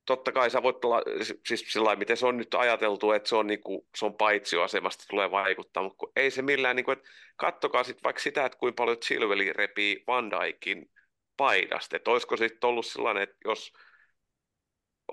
totta 0.06 0.32
kai 0.32 0.50
sä 0.50 0.62
voit 0.62 0.84
olla, 0.84 1.02
siis 1.46 1.64
sillä 1.68 1.96
miten 1.96 2.16
se 2.16 2.26
on 2.26 2.36
nyt 2.36 2.54
ajateltu, 2.54 3.12
että 3.12 3.28
se 3.28 3.36
on, 3.36 3.46
niin 3.46 3.62
kuin, 3.62 3.86
se 3.96 4.04
on 4.04 4.14
paitsioasemasta 4.14 5.04
tulee 5.10 5.30
vaikuttaa, 5.30 5.82
mutta 5.82 6.06
ei 6.16 6.30
se 6.30 6.42
millään, 6.42 6.76
niin 6.76 6.84
kuin, 6.84 6.98
että 6.98 7.10
kattokaa 7.36 7.84
sitten 7.84 8.04
vaikka 8.04 8.22
sitä, 8.22 8.44
että 8.44 8.58
kuinka 8.58 8.76
paljon 8.76 8.96
Silveli 9.02 9.52
repii 9.52 10.04
Van 10.06 10.30
Dijkin 10.30 10.90
paidasta, 11.36 11.96
että 11.96 12.10
olisiko 12.10 12.36
sitten 12.36 12.68
ollut 12.68 12.86
sellainen, 12.86 13.22
että 13.22 13.36
jos 13.44 13.72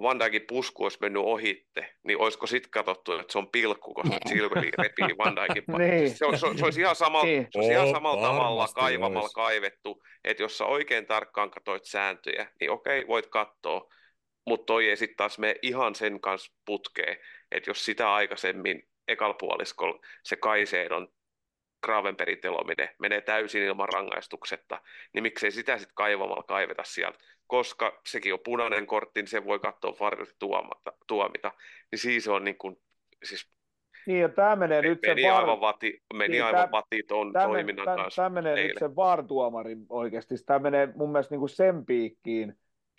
Van 0.02 0.20
Dijkin 0.20 0.42
pusku 0.48 0.84
olisi 0.84 0.98
mennyt 1.02 1.24
ohitte, 1.26 1.96
niin 2.04 2.18
olisiko 2.18 2.48
sitten 2.48 2.72
katsottu, 2.72 3.14
että 3.14 3.32
se 3.32 3.38
on 3.38 3.52
pilkku, 3.52 3.94
koska 3.94 4.18
Silveli 4.30 4.72
repii 4.78 5.18
Van 5.18 5.36
Dijkin 5.36 5.64
paidasta. 5.72 5.96
niin. 5.96 6.10
se, 6.10 6.26
se, 6.32 6.58
se, 6.58 6.66
olisi 6.66 6.82
ihan 6.82 6.96
samalla, 6.96 7.26
niin. 7.26 7.48
se 7.52 7.60
olisi 7.60 7.74
ihan 7.74 7.92
samalla 7.92 8.28
tavalla 8.28 8.68
kaivamalla 8.68 9.20
olisi. 9.20 9.36
kaivettu, 9.36 10.04
että 10.24 10.44
jos 10.44 10.58
sä 10.58 10.66
oikein 10.66 11.06
tarkkaan 11.06 11.52
katsoit 11.52 11.86
sääntöjä, 11.86 12.48
niin 12.60 12.72
okei, 12.72 13.08
voit 13.08 13.28
katsoa, 13.28 13.90
mutta 14.46 14.66
toi 14.66 14.90
ei 14.90 14.98
sitten 14.98 15.18
taas 15.18 15.40
mene 15.40 15.56
ihan 15.62 15.96
sen 15.96 16.22
kanssa 16.22 16.54
putkeen, 16.66 17.18
että 17.52 17.70
jos 17.70 17.86
sitä 17.86 18.14
aikaisemmin 18.14 18.88
ekal 19.08 19.34
puoliskolla 19.34 20.00
se 20.24 20.36
Kaiseedon 20.36 21.08
Gravenbergin 21.86 22.42
telominen 22.42 22.90
menee 23.00 23.22
täysin 23.22 23.64
ilman 23.64 23.90
rangaistuksetta, 23.94 24.82
niin 25.14 25.24
miksei 25.24 25.52
sitä 25.52 25.78
sitten 25.78 25.96
kaivamalla 25.96 26.44
kaiveta 26.44 26.84
sieltä, 26.84 27.20
koska 27.48 28.02
sekin 28.06 28.34
on 28.34 28.40
punainen 28.44 28.88
kortti, 28.88 29.22
niin 29.22 29.28
se 29.28 29.46
voi 29.46 29.60
katsoa 29.60 29.96
varmasti 30.00 30.36
tuomata, 30.40 30.94
tuomita, 31.08 31.52
niin 31.92 32.00
siis 32.00 32.28
on 32.28 32.44
niin 32.44 32.58
kuin, 32.58 32.82
siis 33.24 33.52
niin, 34.06 34.20
ja 34.20 34.30
tämä 34.30 34.56
menee 34.56 34.82
nyt 34.82 35.00
meni 35.08 35.22
sen 35.22 35.34
aivan, 35.34 35.62
vati, 35.62 36.04
meni 36.14 36.32
niin, 36.32 36.44
aivan 36.44 36.72
vati 36.72 37.04
tuon 37.08 37.34
toiminnan 37.34 37.86
tämä, 37.86 37.98
kanssa. 37.98 38.22
Tämä 38.22 38.30
menee 38.34 38.56
teille. 38.56 38.70
nyt 38.70 38.80
sen 38.80 38.96
VAR-tuomarin 38.96 39.86
oikeasti. 39.90 40.36
Tämä 40.46 40.60
menee 40.60 40.90
mun 40.96 41.12
mielestä 41.12 41.34
niin 41.34 41.40
kuin 41.40 41.50
sen 41.50 41.86
piikkiin, 41.86 42.56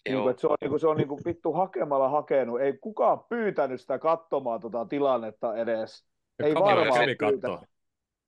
niin 0.08 0.22
kuin, 0.22 0.38
se 0.38 0.46
on, 0.46 0.56
niin 0.60 0.70
kuin, 0.70 0.80
se 0.80 0.88
on 0.88 0.96
niin 0.96 1.08
kuin 1.08 1.20
vittu 1.24 1.52
hakemalla 1.52 2.08
hakenut. 2.08 2.60
Ei 2.60 2.78
kukaan 2.80 3.24
pyytänyt 3.28 3.80
sitä 3.80 3.98
katsomaan 3.98 4.60
tota 4.60 4.84
tilannetta 4.84 5.56
edes. 5.56 6.04
Ja 6.38 6.46
ei 6.46 6.54
varmaan 6.54 7.00
pyytänyt. 7.18 7.60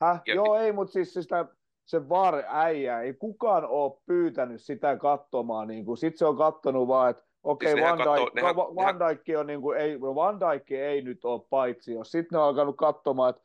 Häh? 0.00 0.22
Ja... 0.26 0.34
Joo, 0.34 0.56
ei, 0.56 0.72
mutta 0.72 0.92
siis 0.92 1.14
sitä, 1.14 1.46
se 1.84 2.08
var 2.08 2.44
äijä, 2.46 3.00
ei 3.00 3.14
kukaan 3.14 3.64
ole 3.66 4.00
pyytänyt 4.06 4.62
sitä 4.62 4.96
katsomaan. 4.96 5.68
Niin 5.68 5.84
kuin. 5.84 5.96
Sitten 5.96 6.18
se 6.18 6.26
on 6.26 6.36
katsonut 6.36 6.88
vaan, 6.88 7.10
että 7.10 7.22
okei, 7.42 7.72
okay, 7.72 7.82
siis 7.82 7.98
Van, 7.98 8.18
Dijk, 8.18 8.34
nehän, 8.34 8.56
Van. 8.56 8.98
Dijk 8.98 9.38
on 9.38 9.46
niin 9.46 9.60
kuin, 9.60 9.78
ei, 9.78 10.00
Van 10.00 10.40
Dijk 10.40 10.70
ei 10.70 11.02
nyt 11.02 11.24
ole 11.24 11.40
paitsi, 11.50 11.92
jos 11.92 12.10
sitten 12.10 12.36
ne 12.36 12.38
on 12.38 12.44
alkanut 12.44 12.76
katsomaan, 12.76 13.30
että 13.30 13.42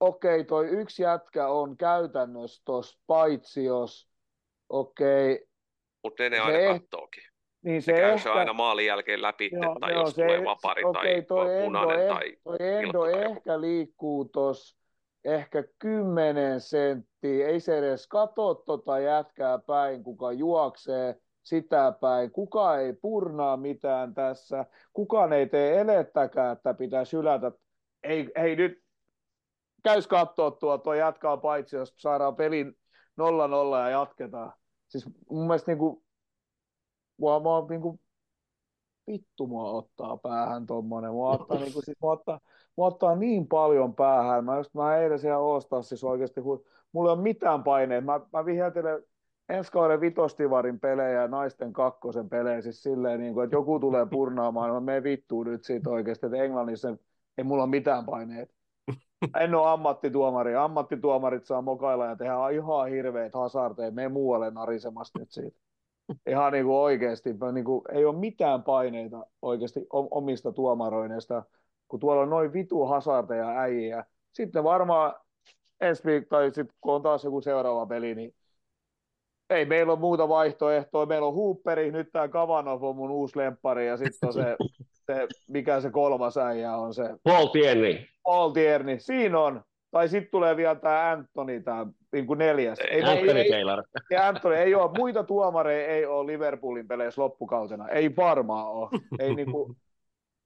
okei, 0.00 0.34
okay, 0.34 0.44
toi 0.44 0.66
yksi 0.66 1.02
jätkä 1.02 1.48
on 1.48 1.76
käytännössä 1.76 2.62
tuossa 2.64 2.98
paitsi, 3.06 3.64
jos 3.64 4.08
okei. 4.68 5.32
Okay, 5.32 5.46
mutta 6.04 6.22
ne, 6.22 6.28
ne 6.28 6.38
aina 6.38 6.78
kattookin. 6.78 7.31
Niin 7.62 7.82
se, 7.82 7.86
se 7.86 7.92
käy 7.92 8.10
ehkä... 8.10 8.22
se 8.22 8.30
aina 8.30 8.52
maalin 8.52 8.86
jälkeen 8.86 9.22
läpi, 9.22 9.50
joo, 9.52 9.76
tai 9.80 9.92
joo, 9.92 10.00
jos 10.00 10.14
se, 10.14 10.22
tulee 10.22 10.44
vapari 10.44 10.84
okay, 10.84 11.02
tai 11.02 11.22
punainen 11.22 12.00
endo, 12.00 12.14
tai 12.14 12.36
toi 12.44 12.56
endo 12.60 13.04
ehkä 13.04 13.60
liikkuu 13.60 14.24
tuossa 14.24 14.82
ehkä 15.24 15.64
kymmenen 15.78 16.60
senttiä, 16.60 17.48
ei 17.48 17.60
se 17.60 17.78
edes 17.78 18.06
katso 18.06 18.54
tota 18.54 18.98
jätkää 18.98 19.58
päin, 19.58 20.02
kuka 20.04 20.32
juoksee 20.32 21.16
sitä 21.42 21.92
päin, 22.00 22.30
kuka 22.30 22.78
ei 22.78 22.92
purnaa 22.92 23.56
mitään 23.56 24.14
tässä, 24.14 24.66
kukaan 24.92 25.32
ei 25.32 25.46
tee 25.46 25.80
elettäkään, 25.80 26.56
että 26.56 26.74
pitäisi 26.74 27.16
hylätä, 27.16 27.52
ei, 28.02 28.30
ei 28.34 28.56
nyt 28.56 28.82
käys 29.82 30.06
katsoa 30.06 30.50
tuo, 30.50 30.78
tuo 30.78 30.94
jatkaa 30.94 31.36
paitsi, 31.36 31.76
jos 31.76 31.94
saadaan 31.96 32.36
pelin 32.36 32.72
0-0 33.20 33.78
ja 33.78 33.90
jatketaan. 33.90 34.52
Siis 34.88 35.06
mun 35.30 35.46
mielestä 35.46 35.70
niin 35.70 35.78
kuin 35.78 36.04
mua, 37.22 37.40
mua 37.40 37.66
niin 37.70 37.80
kuin, 37.80 38.00
vittu 39.06 39.46
mua 39.46 39.70
ottaa 39.70 40.16
päähän 40.16 40.66
tommonen. 40.66 41.10
Mua 41.12 41.30
ottaa, 41.30 41.58
niin 41.58 41.72
kuin, 41.72 41.84
siis, 41.84 41.98
mua 42.00 42.12
ottaa, 42.12 42.40
mua 42.76 42.86
ottaa 42.86 43.16
niin 43.16 43.48
paljon 43.48 43.94
päähän. 43.94 44.44
Mä, 44.44 44.56
just, 44.56 44.74
mä 44.74 44.96
eilen 44.96 45.18
siellä 45.18 45.38
ostaa 45.38 45.82
siis 45.82 46.04
oikeasti, 46.04 46.42
kun 46.42 46.64
mulla 46.92 47.10
ei 47.10 47.14
ole 47.14 47.22
mitään 47.22 47.64
paineita. 47.64 48.04
Mä, 48.04 48.20
mä 48.32 48.44
viheltelen 48.44 49.02
ensi 49.48 49.72
kauden 49.72 50.00
vitostivarin 50.00 50.80
pelejä 50.80 51.22
ja 51.22 51.28
naisten 51.28 51.72
kakkosen 51.72 52.28
pelejä 52.28 52.60
siis 52.60 52.82
silleen, 52.82 53.20
niin 53.20 53.34
kuin, 53.34 53.44
että 53.44 53.56
joku 53.56 53.80
tulee 53.80 54.06
purnaamaan, 54.06 54.72
mä 54.72 54.80
menen 54.80 55.02
vittuun 55.02 55.46
nyt 55.46 55.64
siitä 55.64 55.90
oikeasti, 55.90 56.26
että 56.26 56.42
Englannissa 56.42 56.96
ei 57.38 57.44
mulla 57.44 57.62
ole 57.62 57.70
mitään 57.70 58.04
paineita. 58.04 58.54
En 59.40 59.54
ole 59.54 59.70
ammattituomari. 59.70 60.56
Ammattituomarit 60.56 61.44
saa 61.44 61.62
mokailla 61.62 62.06
ja 62.06 62.16
tehdä 62.16 62.48
ihan 62.48 62.88
hirveät 62.88 63.34
hasarteja. 63.34 63.90
Me 63.90 64.08
muualle 64.08 64.50
narisemasta 64.50 65.18
nyt 65.18 65.30
siitä 65.30 65.61
ihan 66.26 66.52
niin 66.52 66.64
kuin 66.64 66.76
oikeasti, 66.76 67.30
niin 67.52 67.64
kuin, 67.64 67.82
ei 67.92 68.04
ole 68.04 68.18
mitään 68.18 68.62
paineita 68.62 69.26
oikeasti 69.42 69.86
omista 69.90 70.52
tuomaroineista, 70.52 71.42
kun 71.88 72.00
tuolla 72.00 72.22
on 72.22 72.30
noin 72.30 72.52
vitu 72.52 72.84
hasarteja 72.84 73.48
äijiä. 73.48 74.04
Sitten 74.32 74.64
varmaan 74.64 75.14
ensi 75.80 76.02
viik- 76.02 76.26
tai 76.28 76.46
sitten 76.46 76.76
kun 76.80 76.94
on 76.94 77.02
taas 77.02 77.24
joku 77.24 77.40
seuraava 77.40 77.86
peli, 77.86 78.14
niin 78.14 78.34
ei 79.50 79.64
meillä 79.64 79.92
ole 79.92 80.00
muuta 80.00 80.28
vaihtoehtoa. 80.28 81.06
Meillä 81.06 81.26
on 81.26 81.34
Hooperi, 81.34 81.90
nyt 81.90 82.08
tämä 82.12 82.28
Kavanov 82.28 82.82
on 82.82 82.96
mun 82.96 83.10
uusi 83.10 83.38
lemppari, 83.38 83.86
ja 83.86 83.96
sitten 83.96 84.26
on 84.26 84.32
se, 84.32 84.56
se, 84.92 85.26
mikä 85.48 85.80
se 85.80 85.90
kolmas 85.90 86.36
äijä 86.36 86.76
on 86.76 86.94
se 86.94 87.04
Paul 87.24 87.46
Tierney. 87.46 87.94
Paul 88.22 88.50
Tierney. 88.50 89.00
Siinä 89.00 89.40
on. 89.40 89.62
Tai 89.90 90.08
sitten 90.08 90.30
tulee 90.30 90.56
vielä 90.56 90.74
tämä 90.74 91.10
Anthony, 91.10 91.60
tämä 91.60 91.86
niin 92.12 92.26
kuin 92.26 92.38
neljäs. 92.38 92.78
Ei, 92.80 92.86
Ei, 92.90 92.96
ei, 92.96 93.02
Anthony 93.02 93.38
ei, 93.40 93.50
Taylor. 93.50 93.82
ei, 94.10 94.16
Anthony, 94.18 94.54
ei 94.56 94.74
ole, 94.74 94.90
muita 94.98 95.24
tuomareja 95.24 95.86
ei 95.88 96.06
ole 96.06 96.32
Liverpoolin 96.32 96.88
peleissä 96.88 97.22
loppukautena. 97.22 97.88
Ei 97.88 98.16
varmaan 98.16 98.66
ole. 98.66 98.88
Ei, 99.18 99.34
niinku, 99.34 99.76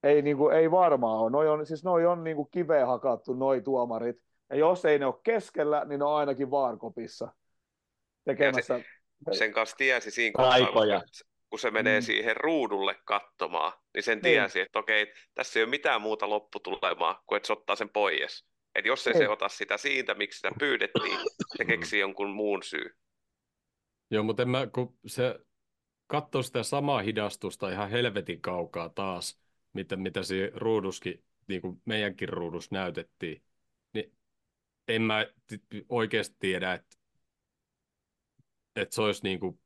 ei, 0.03 0.23
niinku, 0.23 0.49
ei 0.49 0.71
varmaan 0.71 1.19
ole. 1.19 1.31
Noi 1.31 1.49
on, 1.49 1.67
siis 1.67 1.85
noi 1.85 2.07
on 2.07 2.25
niinku 2.25 2.45
kiveen 2.45 2.87
hakattu, 2.87 3.35
noi 3.35 3.61
tuomarit. 3.61 4.17
Ja 4.51 4.57
jos 4.57 4.85
ei 4.85 4.99
ne 4.99 5.07
ole 5.07 5.15
keskellä, 5.23 5.85
niin 5.85 5.99
ne 5.99 6.05
on 6.05 6.17
ainakin 6.17 6.51
vaarkopissa 6.51 7.29
tekemässä. 8.25 8.81
Sen 9.33 9.53
kanssa 9.53 9.77
tiesi 9.77 10.11
siinä 10.11 10.33
koska 10.37 11.03
kun 11.51 11.59
se 11.59 11.71
menee 11.71 12.01
Mm. 12.01 12.05
siihen 12.05 12.37
ruudulle 12.37 12.95
katsomaan, 13.05 13.73
niin 13.95 14.03
sen 14.03 14.17
Niin. 14.19 14.23
tiesi, 14.23 14.61
että 14.61 14.79
okei, 14.79 15.13
tässä 15.35 15.59
ei 15.59 15.63
ole 15.63 15.71
mitään 15.71 16.03
muuta 16.03 16.29
lopputulemaa 16.31 17.23
kuin 17.27 17.37
että 17.37 17.47
se 17.47 17.53
ottaa 17.53 17.77
sen 17.77 17.89
pois. 17.89 18.47
Että 18.77 18.89
jos 18.89 19.07
ei 19.07 19.13
Ei. 19.13 19.19
se 19.19 19.29
ota 19.29 19.49
sitä 19.49 19.77
siitä, 19.77 20.15
miksi 20.15 20.37
sitä 20.37 20.51
pyydettiin, 20.59 21.19
se 21.57 21.65
keksii 21.65 22.01
jonkun 22.01 22.31
muun 22.31 22.63
syy. 22.63 22.97
Joo, 24.11 24.23
mutta 24.23 24.43
en 24.43 24.49
mä, 24.49 24.67
kun 24.67 24.99
se 25.07 25.39
katsoo 26.07 26.43
sitä 26.43 26.63
samaa 26.63 27.03
hidastusta 27.03 27.71
ihan 27.71 27.91
helvetin 27.91 28.41
kaukaa 28.41 28.89
taas, 28.89 29.41
mitä, 29.73 29.97
mitä 29.97 30.23
siinä 30.23 30.51
ruuduskin, 30.55 31.25
niin 31.49 31.61
kuin 31.61 31.83
meidänkin 31.85 32.29
ruudus 32.29 32.71
näytettiin, 32.71 33.43
niin 33.93 34.13
en 34.89 35.03
mä 35.03 35.27
oikeasti 35.89 36.37
tiedä, 36.39 36.73
että, 36.73 36.97
että 38.77 38.95
se 38.95 39.03
olisi 39.03 39.23
niin 39.23 39.41
kuin 39.41 39.61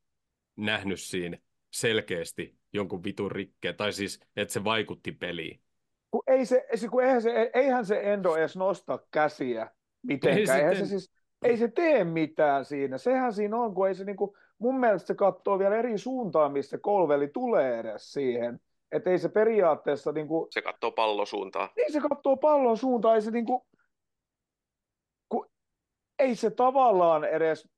nähnyt 0.57 1.01
siinä 1.01 1.39
selkeästi 1.71 2.59
jonkun 2.73 3.05
vitun 3.05 3.33
rikkeen, 3.33 3.77
tai 3.77 3.93
siis, 3.93 4.21
että 4.37 4.53
se 4.53 4.65
vaikutti 4.65 5.13
peliin. 5.13 5.63
Kun 6.11 6.23
ei 6.27 6.47
se, 6.47 6.67
kun 6.91 7.03
eihän, 7.03 7.23
se, 7.23 7.51
eihän 7.55 7.87
se 7.87 8.01
Endo 8.13 8.37
edes 8.37 8.57
nosta 8.57 8.99
käsiä 9.11 9.71
mitenkään. 10.03 10.39
Ei 10.39 10.47
se 10.47 10.55
Eihän 10.55 10.71
tee- 10.71 10.79
se, 10.79 10.87
siis, 10.87 11.13
ei 11.45 11.57
se 11.57 11.69
tee 11.69 12.05
mitään 12.05 12.65
siinä. 12.65 12.99
Sehän 12.99 13.33
siinä 13.33 13.57
on, 13.57 13.75
kun 13.75 13.89
ei 13.89 13.95
se 13.95 14.05
niinku, 14.05 14.37
mun 14.59 14.81
mielestä 14.81 15.07
se 15.07 15.15
katsoo 15.15 15.59
vielä 15.59 15.77
eri 15.77 15.99
suuntaan, 15.99 16.53
missä 16.53 16.79
Kolveli 16.79 17.29
tulee 17.29 17.79
edes 17.79 18.13
siihen. 18.13 18.61
Että 18.93 19.11
ei 19.11 19.19
se 19.19 19.29
periaatteessa, 19.29 20.13
niinku, 20.13 20.47
Se 20.51 20.63
katsoo 20.63 20.93
pallosuuntaan. 20.93 21.69
niin 21.77 21.93
se 21.93 22.01
katsoo 22.01 22.37
pallon 22.37 22.77
suuntaan, 22.77 23.15
ei 23.15 23.23
se 23.23 23.31
niinku, 23.31 23.67
kun, 25.29 25.51
ei 26.19 26.35
se 26.37 26.51
tavallaan 26.51 27.25
edes, 27.25 27.69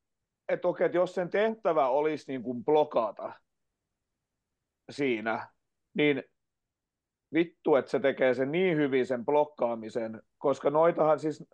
että 0.49 0.69
okei, 0.69 0.85
että 0.85 0.99
jos 0.99 1.15
sen 1.15 1.31
tehtävä 1.31 1.89
olisi 1.89 2.33
niinku 2.33 2.55
blokata 2.55 3.33
siinä, 4.91 5.49
niin 5.95 6.23
vittu, 7.35 7.77
että 7.77 7.91
se 7.91 8.01
tekee 8.01 8.35
sen 8.35 8.53
niin 8.53 8.77
hyvin 8.77 9.07
sen 9.07 9.25
blokkaamisen, 9.25 10.23
koska 10.39 10.71
noitahan 10.71 11.19
siis, 11.19 11.45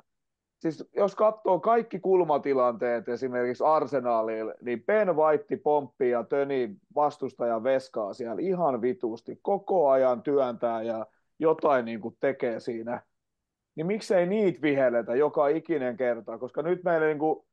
siis 0.59 0.89
jos 0.97 1.15
katsoo 1.15 1.61
kaikki 1.61 1.99
kulmatilanteet 1.99 3.09
esimerkiksi 3.09 3.65
Arsenalilla, 3.65 4.55
niin 4.61 4.85
Ben 4.85 5.17
White 5.17 5.57
pomppii 5.57 6.11
ja 6.11 6.25
töni 6.25 6.77
vastustajan 6.95 7.65
veskaa 7.65 8.13
siellä 8.13 8.43
ihan 8.43 8.83
vitusti, 8.83 9.39
koko 9.43 9.91
ajan 9.91 10.23
työntää 10.23 10.83
ja 10.83 11.07
jotain 11.39 11.85
niin 11.85 12.01
kuin 12.01 12.17
tekee 12.21 12.61
siinä. 12.61 13.03
Niin 13.75 13.87
miksei 13.87 14.27
niitä 14.27 14.63
vihelletä 14.63 15.15
joka 15.17 15.49
ikinen 15.49 15.97
kerta, 15.97 16.39
koska 16.39 16.63
nyt 16.63 16.85
meillä 16.85 17.07
niin 17.07 17.19
kuin, 17.19 17.47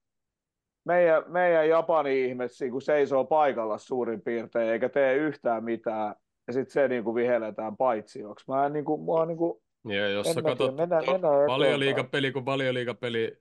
meidän, 0.86 1.24
meidän 1.28 1.70
Japani-ihme 1.70 2.48
niin 2.60 2.72
kuin 2.72 2.82
seisoo 2.82 3.26
paikalla 3.26 3.78
suurin 3.78 4.22
piirtein, 4.22 4.70
eikä 4.70 4.90
tee 4.90 5.16
yhtään 5.16 5.64
mitään, 5.64 6.16
ja 6.48 6.54
sitten 6.54 6.72
se 6.74 6.88
niin 6.88 7.04
kuin 7.04 7.16
vihelletään 7.16 7.78
paitsioksi. 7.78 8.46
Mä 8.48 8.66
en 8.66 8.74
niin 8.74 8.86
kuin, 8.86 9.02
mua 9.02 9.26
niin 9.26 9.38
kuin, 9.38 9.62
Ja 9.88 10.10
jos 10.10 10.34
sä 10.34 10.42
katsot 10.42 10.76
mennään 10.76 11.04
eteenpäin. 11.04 11.48
valioliigapeli 11.48 12.32
kuin 12.32 12.46
valioliigapeli, 12.46 13.38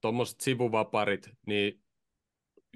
tuommoiset 0.00 0.40
sivuvaparit, 0.40 1.30
niin 1.46 1.80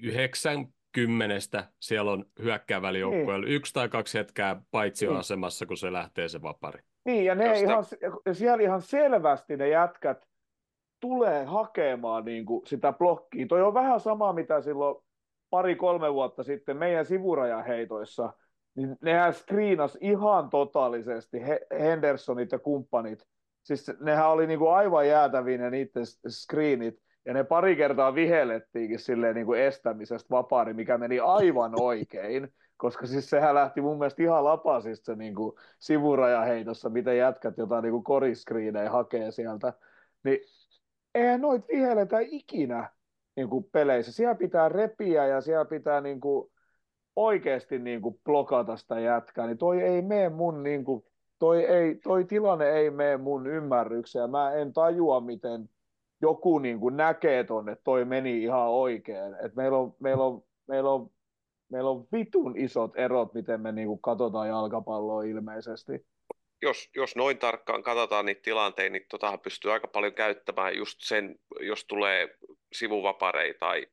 yhdeksän 0.02 0.66
kymmenestä 0.92 1.64
siellä 1.80 2.10
on 2.12 2.24
hyökkäävällä 2.42 2.98
joukkueella 2.98 3.46
yksi 3.46 3.74
tai 3.74 3.88
kaksi 3.88 4.18
hetkää 4.18 4.62
paitsioasemassa, 4.70 5.66
kun 5.66 5.76
se 5.76 5.92
lähtee 5.92 6.28
se 6.28 6.42
vapari. 6.42 6.82
Niin, 7.04 7.24
ja 7.24 7.34
ne 7.34 7.44
Josta- 7.48 7.64
ihan, 7.64 7.84
siellä 8.32 8.62
ihan 8.62 8.82
selvästi 8.82 9.56
ne 9.56 9.68
jätkät 9.68 10.28
tulee 11.00 11.44
hakemaan 11.44 12.24
niin 12.24 12.46
kuin 12.46 12.66
sitä 12.66 12.92
blokkia. 12.92 13.46
Toi 13.46 13.62
on 13.62 13.74
vähän 13.74 14.00
sama, 14.00 14.32
mitä 14.32 14.60
silloin 14.60 15.04
pari-kolme 15.50 16.14
vuotta 16.14 16.42
sitten 16.42 16.76
meidän 16.76 17.04
sivurajaheitoissa, 17.04 18.32
niin 18.78 18.96
nehän 19.02 19.34
screenas 19.34 19.98
ihan 20.00 20.50
totaalisesti 20.50 21.46
He- 21.46 21.66
Hendersonit 21.80 22.52
ja 22.52 22.58
kumppanit. 22.58 23.26
Siis 23.62 23.92
nehän 24.00 24.30
oli 24.30 24.46
niin 24.46 24.58
kuin 24.58 24.72
aivan 24.72 25.08
jäätäviä 25.08 25.58
ne 25.58 25.70
niiden 25.70 26.06
screenit, 26.28 27.02
ja 27.24 27.34
ne 27.34 27.44
pari 27.44 27.76
kertaa 27.76 28.14
vihellettiinkin 28.14 28.98
silleen 28.98 29.34
niin 29.34 29.46
kuin 29.46 29.60
estämisestä 29.60 30.30
vapaari, 30.30 30.74
mikä 30.74 30.98
meni 30.98 31.20
aivan 31.20 31.72
oikein, 31.80 32.54
koska 32.76 33.06
siis 33.06 33.30
sehän 33.30 33.54
lähti 33.54 33.80
mun 33.80 33.98
mielestä 33.98 34.22
ihan 34.22 34.44
lapasista 34.44 35.04
se 35.04 35.16
niin 35.16 35.34
kuin 35.34 35.56
sivurajaheitossa, 35.78 36.88
miten 36.88 37.18
jätkät 37.18 37.58
jotain 37.58 37.82
niin 37.82 37.92
kuin 37.92 38.04
koriskriinejä 38.04 38.90
hakee 38.90 39.30
sieltä. 39.30 39.72
Niin 40.24 40.38
eihän 41.14 41.40
noit 41.40 41.68
vihelletä 41.68 42.16
ikinä 42.20 42.90
niin 43.36 43.48
kuin 43.48 43.64
peleissä. 43.72 44.12
Siellä 44.12 44.34
pitää 44.34 44.68
repiä 44.68 45.26
ja 45.26 45.40
siellä 45.40 45.64
pitää 45.64 46.00
niin 46.00 46.20
kuin 46.20 46.50
oikeasti 47.18 47.78
niin 47.78 48.02
kuin 48.02 48.20
blokata 48.24 48.76
sitä 48.76 49.00
jätkää. 49.00 49.46
Niin 49.46 49.58
toi 49.58 49.82
ei 49.82 50.02
mene 50.02 50.28
mun, 50.28 50.62
niin 50.62 50.84
kuin, 50.84 51.04
toi, 51.38 51.64
ei, 51.64 51.94
toi 51.94 52.24
tilanne 52.24 52.70
ei 52.70 52.90
mene 52.90 53.16
mun 53.16 53.46
ymmärrykseen. 53.46 54.30
Mä 54.30 54.52
en 54.52 54.72
tajua, 54.72 55.20
miten 55.20 55.68
joku 56.22 56.58
niin 56.58 56.80
kuin 56.80 56.96
näkee 56.96 57.44
ton, 57.44 57.68
että 57.68 57.84
toi 57.84 58.04
meni 58.04 58.42
ihan 58.42 58.68
oikein. 58.68 59.34
Et 59.44 59.54
meillä, 59.54 59.78
on, 59.78 59.94
meillä, 60.00 60.24
on, 60.24 60.42
meillä, 60.68 60.90
on, 60.90 61.10
meillä 61.68 61.90
on 61.90 62.06
vitun 62.12 62.56
isot 62.56 62.96
erot, 62.96 63.34
miten 63.34 63.60
me 63.60 63.72
niin 63.72 63.88
kuin 63.88 64.00
katsotaan 64.02 64.48
jalkapalloa 64.48 65.22
ilmeisesti. 65.22 66.06
Jos, 66.62 66.90
jos 66.96 67.16
noin 67.16 67.38
tarkkaan 67.38 67.82
katsotaan 67.82 68.26
niitä 68.26 68.42
tilanteita, 68.42 68.92
niin 68.92 69.06
totahan 69.10 69.40
pystyy 69.40 69.72
aika 69.72 69.88
paljon 69.88 70.12
käyttämään 70.12 70.76
just 70.76 70.98
sen, 71.00 71.34
jos 71.60 71.84
tulee 71.84 72.28
sivuvaparei 72.72 73.54
tai 73.54 73.86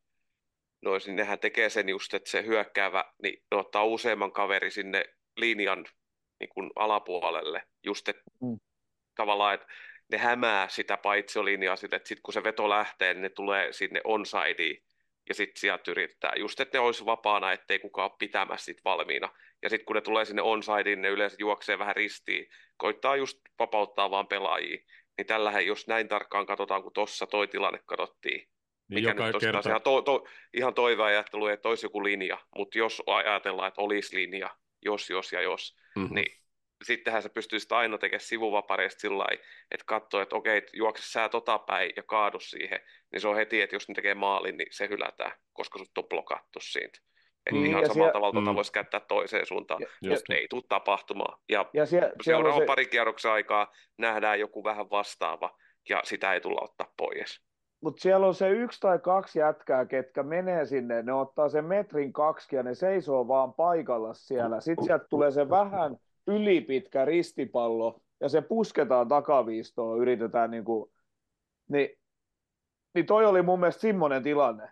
noin, 0.86 1.02
niin 1.06 1.16
nehän 1.16 1.40
tekee 1.40 1.70
sen 1.70 1.90
just, 1.90 2.14
että 2.14 2.30
se 2.30 2.46
hyökkäävä, 2.46 3.06
niin 3.24 3.44
ne 3.52 3.58
ottaa 3.58 3.84
useamman 3.84 4.32
kaveri 4.32 4.72
sinne 4.72 5.06
linjan 5.38 5.86
niin 6.40 6.50
kuin 6.50 6.72
alapuolelle, 6.76 7.64
just 7.84 8.10
että 8.10 8.24
Mm. 8.42 8.60
tavallaan, 9.16 9.54
että 9.54 9.68
ne 10.12 10.18
hämää 10.18 10.68
sitä 10.68 10.98
paitsiolinjaa 10.98 11.76
sitten, 11.76 11.98
että 11.98 12.08
sitten 12.08 12.22
kun 12.24 12.34
se 12.34 12.44
veto 12.44 12.70
lähtee, 12.70 13.14
niin 13.14 13.22
ne 13.22 13.30
tulee 13.30 13.74
sinne 13.74 14.02
onsideen 14.04 14.78
ja 15.30 15.36
sitten 15.36 15.60
sieltä 15.60 15.92
yrittää. 15.92 16.34
Just, 16.38 16.60
että 16.60 16.78
ne 16.78 16.82
olisi 16.82 17.06
vapaana, 17.06 17.52
ettei 17.52 17.80
kukaan 17.80 18.12
ole 18.12 18.18
pitämässä 18.20 18.66
sit 18.66 18.78
valmiina. 18.86 19.30
Ja 19.64 19.70
sitten 19.70 19.86
kun 19.86 19.96
ne 19.96 20.02
tulee 20.02 20.26
sinne 20.26 20.42
onsideen, 20.42 21.02
ne 21.02 21.10
yleensä 21.10 21.36
juoksee 21.40 21.80
vähän 21.80 21.96
ristiin, 21.96 22.48
koittaa 22.78 23.16
just 23.16 23.40
vapauttaa 23.60 24.12
vaan 24.12 24.28
pelaajia. 24.28 24.78
Niin 25.18 25.28
tällähän, 25.28 25.66
jos 25.66 25.88
näin 25.88 26.08
tarkkaan 26.08 26.46
katsotaan, 26.46 26.84
kun 26.84 26.94
tuossa 26.94 27.28
toi 27.28 27.48
tilanne 27.48 27.80
katsottiin, 27.86 28.50
Niin 28.88 28.96
mikä 29.04 29.10
joka 29.10 29.26
nyt 29.26 29.36
kerta, 29.40 29.70
ihan, 29.70 29.82
to, 29.82 30.02
to, 30.02 30.28
ihan 30.54 30.74
toiveajattelu, 30.74 31.48
että 31.48 31.70
olisi 31.70 31.86
joku 31.86 32.04
linja, 32.04 32.38
mutta 32.56 32.78
jos 32.78 33.04
ajatellaan, 33.06 33.68
että 33.68 33.82
olisi 33.82 34.16
linja, 34.18 34.50
jos, 34.82 35.10
jos 35.10 35.34
ja 35.34 35.42
jos, 35.42 35.76
Mhm. 35.96 36.16
niin 36.16 36.42
sittenhän 36.84 37.22
se 37.24 37.30
pystyisi 37.30 37.68
aina 37.72 37.98
tekemään 37.98 38.20
sivuvapareista 38.22 39.00
sillä 39.00 39.18
lailla, 39.18 39.44
että 39.72 39.84
katsoo, 39.86 40.22
että 40.22 40.36
okei, 40.36 40.62
juokse 40.74 41.04
sä 41.12 41.30
tota 41.30 41.60
päin 41.60 41.92
ja 41.96 42.04
kaadu 42.04 42.40
siihen, 42.40 42.80
niin 43.12 43.22
se 43.22 43.28
on 43.28 43.36
heti, 43.36 43.62
että 43.62 43.76
jos 43.76 43.88
ne 43.90 43.94
tekee 43.96 44.14
maalin, 44.14 44.58
niin 44.58 44.68
se 44.72 44.88
hylätään, 44.90 45.32
koska 45.54 45.80
sut 45.80 45.98
on 45.98 46.04
blokattu 46.10 46.60
siitä. 46.62 47.00
Että 47.46 47.60
Mm. 47.60 47.66
ihan 47.66 47.72
samalla 47.86 47.94
siellä- 47.94 48.12
tavalla 48.14 48.34
tota 48.34 48.52
Mm. 48.52 48.56
voisi 48.56 48.72
käyttää 48.72 49.00
toiseen 49.00 49.46
suuntaan, 49.46 49.82
Ja- 49.82 49.88
Just 49.88 50.22
mutta 50.30 50.34
ei 50.36 50.48
tule 50.48 50.64
tapahtumaan. 50.70 51.40
Ja 51.50 51.66
Ja 51.74 51.86
sie, 51.86 52.00
siellä 52.00 52.14
on 52.16 52.24
seuraavan 52.24 52.62
se, 52.62 52.66
parin 52.66 52.90
kierroksen 52.90 53.32
aikaa 53.32 53.74
nähdään 53.98 54.40
joku 54.40 54.64
vähän 54.64 54.90
vastaava, 54.90 55.58
ja 55.90 56.02
sitä 56.04 56.34
ei 56.34 56.42
tulla 56.42 56.62
ottaa 56.64 56.94
pois. 56.98 57.42
Mutta 57.82 58.02
siellä 58.02 58.28
on 58.28 58.36
se 58.36 58.50
yksi 58.50 58.80
tai 58.80 59.00
kaksi 59.00 59.40
jätkää, 59.40 59.86
ketkä 59.86 60.24
menee 60.24 60.66
sinne, 60.66 61.02
ne 61.02 61.14
ottaa 61.14 61.50
sen 61.50 61.66
metrin 61.66 62.14
kaksi 62.14 62.56
ja 62.56 62.64
ne 62.64 62.76
seisoo 62.76 63.28
vaan 63.28 63.54
paikalla 63.54 64.14
siellä. 64.14 64.62
Sitten 64.62 64.86
sieltä 64.86 65.06
tulee 65.10 65.32
se 65.32 65.50
vähän 65.50 65.98
ylipitkä 66.28 67.06
ristipallo 67.06 68.02
ja 68.20 68.30
se 68.30 68.42
pusketaan 68.42 69.08
takaviistoon, 69.08 70.00
yritetään 70.00 70.52
niin 70.52 70.66
kuin, 70.66 70.92
niin, 71.70 71.90
niin 72.94 73.06
toi 73.06 73.26
oli 73.26 73.42
mun 73.42 73.60
mielestä 73.60 73.82
semmoinen 73.82 74.24
tilanne. 74.24 74.72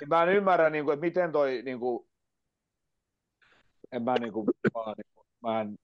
Niin 0.00 0.08
mä 0.08 0.22
en 0.22 0.28
ymmärrä, 0.28 0.70
niin 0.70 0.84
kuin, 0.84 0.94
että 0.94 1.06
miten 1.06 1.32
toi, 1.32 1.62
niin 1.64 1.80
kuin, 1.80 2.08
en 3.92 4.02
mä 4.02 4.14
niin 4.14 4.32
vaan, 4.74 4.94
niin 4.96 5.12
kuin, 5.14 5.26
mä 5.42 5.60
en, 5.60 5.78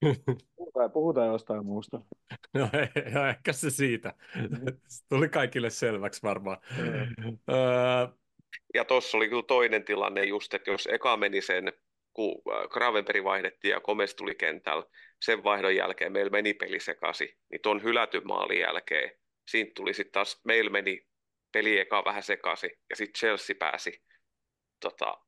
puhutaan, 0.56 0.90
puhutaan 0.90 1.28
jostain 1.28 1.66
muusta. 1.66 2.00
No, 2.54 2.68
no 3.14 3.26
ehkä 3.26 3.52
se 3.52 3.70
siitä. 3.70 4.14
Se 4.88 5.04
tuli 5.08 5.28
kaikille 5.28 5.70
selväksi 5.70 6.22
varmaan. 6.22 6.58
Öö, 7.50 8.08
Ja 8.74 8.84
tuossa 8.84 9.16
oli 9.16 9.28
kyllä 9.28 9.42
toinen 9.42 9.84
tilanne 9.84 10.24
just, 10.24 10.54
että 10.54 10.70
jos 10.70 10.88
eka 10.92 11.16
meni 11.16 11.40
sen, 11.40 11.72
kun 12.12 12.42
Gravenberg 12.70 13.24
vaihdettiin 13.24 13.72
ja 13.72 13.80
Gomez 13.80 14.14
tuli 14.14 14.34
kentällä, 14.34 14.84
sen 15.24 15.44
vaihdon 15.44 15.76
jälkeen 15.76 16.12
meillä 16.12 16.30
meni 16.30 16.54
peli 16.54 16.80
sekasi, 16.80 17.38
niin 17.50 17.60
tuon 17.62 17.82
hylätyn 17.82 18.26
maalin 18.26 18.60
jälkeen 18.60 19.10
siitä 19.50 19.72
tuli 19.74 19.94
sitten 19.94 20.12
taas, 20.12 20.40
meillä 20.44 20.70
meni 20.70 21.06
peli 21.52 21.78
eka 21.78 22.04
vähän 22.04 22.22
sekasi 22.22 22.70
ja 22.90 22.96
sitten 22.96 23.18
Chelsea 23.18 23.56
pääsi 23.58 24.04
tota, 24.80 25.18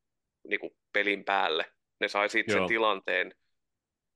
niinku 0.48 0.76
pelin 0.92 1.24
päälle. 1.24 1.72
Ne 2.00 2.08
sai 2.08 2.28
sitten 2.28 2.56
sen 2.58 2.68
tilanteen, 2.68 3.34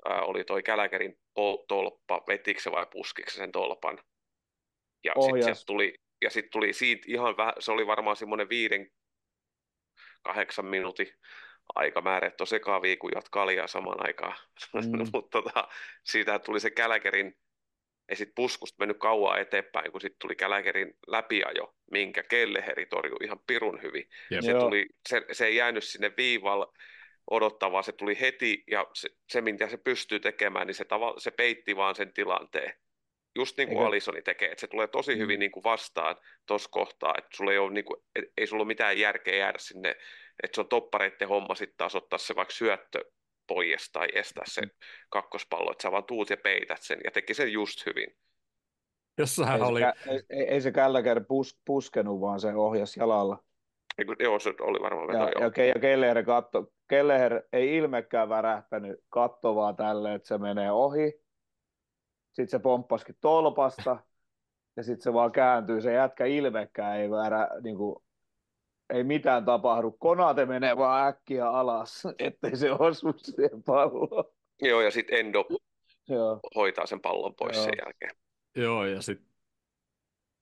ää, 0.04 0.22
oli 0.22 0.44
toi 0.44 0.62
Käläkärin 0.62 1.18
to- 1.34 1.64
tolppa, 1.68 2.22
vetikö 2.28 2.60
se 2.60 2.70
vai 2.70 2.86
puskiko 2.90 3.30
se 3.30 3.36
sen 3.36 3.52
tolpan. 3.52 3.98
Ja 5.04 5.12
sitten 5.20 5.42
Ohjas. 5.42 5.64
tuli, 5.64 5.94
ja 6.22 6.30
sit 6.30 6.50
tuli 6.50 6.72
siitä 6.72 7.04
ihan 7.08 7.36
vähän, 7.36 7.54
se 7.58 7.72
oli 7.72 7.86
varmaan 7.86 8.16
semmoinen 8.16 8.48
viiden, 8.48 8.90
kahdeksan 10.22 10.66
minuutin 10.66 11.08
aikamäärä, 11.74 12.26
että 12.26 12.42
on 12.42 12.46
sekavia, 12.46 12.96
kun 12.96 13.10
jat 13.14 13.28
kaljaa 13.28 13.66
samaan 13.66 14.06
aikaan. 14.06 14.36
Mm. 14.74 15.06
Mutta 15.12 15.42
tota, 15.42 15.68
siitä 16.04 16.38
tuli 16.38 16.60
se 16.60 16.70
Käläkärin, 16.70 17.36
ei 18.08 18.16
sit 18.16 18.32
puskusta 18.34 18.76
mennyt 18.78 18.98
kauan 18.98 19.40
eteenpäin, 19.40 19.92
kun 19.92 20.00
sitten 20.00 20.18
tuli 20.20 20.36
Käläkärin 20.36 20.94
läpiajo, 21.06 21.74
minkä 21.90 22.22
Kelleheri 22.22 22.86
torjui 22.86 23.24
ihan 23.24 23.38
pirun 23.46 23.82
hyvin. 23.82 24.08
Jep. 24.30 24.44
Se, 24.44 24.52
tuli, 24.52 24.86
se, 25.08 25.22
se 25.32 25.46
ei 25.46 25.56
jäänyt 25.56 25.84
sinne 25.84 26.12
viivalle 26.16 26.66
odottavaa, 27.30 27.82
se 27.82 27.92
tuli 27.92 28.20
heti 28.20 28.64
ja 28.70 28.86
se, 28.94 29.08
se 29.28 29.40
mitä 29.40 29.68
se 29.68 29.76
pystyy 29.76 30.20
tekemään, 30.20 30.66
niin 30.66 30.74
se, 30.74 30.84
tava, 30.84 31.14
se 31.18 31.30
peitti 31.30 31.76
vaan 31.76 31.94
sen 31.94 32.12
tilanteen. 32.12 32.72
Just 33.36 33.56
niin 33.56 33.68
kuin 33.68 33.78
Eikö- 33.78 33.88
Alisoni 33.88 34.22
tekee, 34.22 34.50
että 34.50 34.60
se 34.60 34.66
tulee 34.66 34.86
tosi 34.86 35.14
Mm. 35.14 35.18
hyvin 35.20 35.40
niin 35.40 35.50
kuin 35.52 35.64
vastaan 35.64 36.16
tuossa 36.46 36.68
kohtaa, 36.72 37.14
että 37.18 37.36
sulla 37.36 37.52
ei, 37.52 37.58
ole, 37.58 37.72
niin 37.72 37.84
kuin, 37.84 38.00
et- 38.16 38.32
ei 38.36 38.46
sulla 38.46 38.62
ole 38.62 38.66
mitään 38.66 38.98
järkeä 38.98 39.36
jäädä 39.36 39.58
sinne, 39.58 39.90
että 40.42 40.54
se 40.54 40.60
on 40.60 40.68
toppareiden 40.68 41.28
homma 41.28 41.54
sitten 41.54 41.76
taas 41.76 41.94
ottaa 41.94 42.18
se 42.18 42.36
vaikka 42.36 42.54
syöttö 42.54 43.04
pois 43.46 43.90
tai 43.92 44.08
estää 44.14 44.44
se 44.46 44.62
kakkospallo, 45.08 45.72
että 45.72 45.82
sä 45.82 45.92
vaan 45.92 46.04
tuut 46.04 46.30
ja 46.30 46.36
peität 46.36 46.82
sen 46.82 47.00
ja 47.04 47.10
teki 47.10 47.34
sen 47.34 47.52
just 47.52 47.86
hyvin. 47.86 48.16
jossain 49.18 49.62
Ei, 49.62 49.68
oli, 49.68 49.80
se, 49.80 50.10
ei, 50.10 50.20
ei, 50.30 50.48
ei 50.48 50.60
se 50.60 50.72
Gallagher 50.72 51.24
pus, 51.28 51.58
puskenut, 51.64 52.20
vaan 52.20 52.40
se 52.40 52.54
ohjas 52.54 52.96
jalalla. 52.96 53.44
Joo, 54.18 54.38
se 54.38 54.54
oli 54.60 54.80
varmaan 54.82 55.08
veto, 55.08 55.18
Ja, 55.18 55.30
joo. 55.34 55.42
ja, 55.42 55.48
Ke- 55.50 55.74
ja 55.74 55.80
Kelleher, 55.80 56.24
katto, 56.24 56.72
Kelleher 56.88 57.42
ei 57.52 57.76
ilmekään 57.76 58.28
värähtänyt, 58.28 59.00
katto 59.08 59.54
vaan 59.54 59.76
tälle, 59.76 60.14
että 60.14 60.28
se 60.28 60.38
menee 60.38 60.72
ohi. 60.72 61.12
Sitten 62.32 62.48
se 62.48 62.58
pomppaskin 62.58 63.16
tolpasta 63.20 63.96
ja 64.76 64.82
sitten 64.82 65.02
se 65.02 65.12
vaan 65.12 65.32
kääntyy. 65.32 65.80
Se 65.80 65.92
jätkä 65.92 66.24
ilmekään 66.24 66.98
ei 66.98 67.10
värä, 67.10 67.48
niin 67.62 67.76
kuin, 67.76 67.96
ei 68.90 69.04
mitään 69.04 69.44
tapahdu. 69.44 69.90
Konate 69.90 70.46
menee 70.46 70.76
vaan 70.76 71.08
äkkiä 71.08 71.50
alas, 71.50 72.02
ettei 72.18 72.56
se 72.56 72.72
osu 72.72 73.12
siihen 73.16 73.62
palloon. 73.62 74.24
Joo, 74.62 74.80
ja 74.80 74.90
sitten 74.90 75.18
Endo 75.18 75.44
Joo. 76.08 76.40
hoitaa 76.54 76.86
sen 76.86 77.00
pallon 77.00 77.34
pois 77.34 77.56
Joo. 77.56 77.64
sen 77.64 77.74
jälkeen. 77.84 78.10
joo, 78.56 78.84
ja 78.84 79.02
sitten 79.02 79.28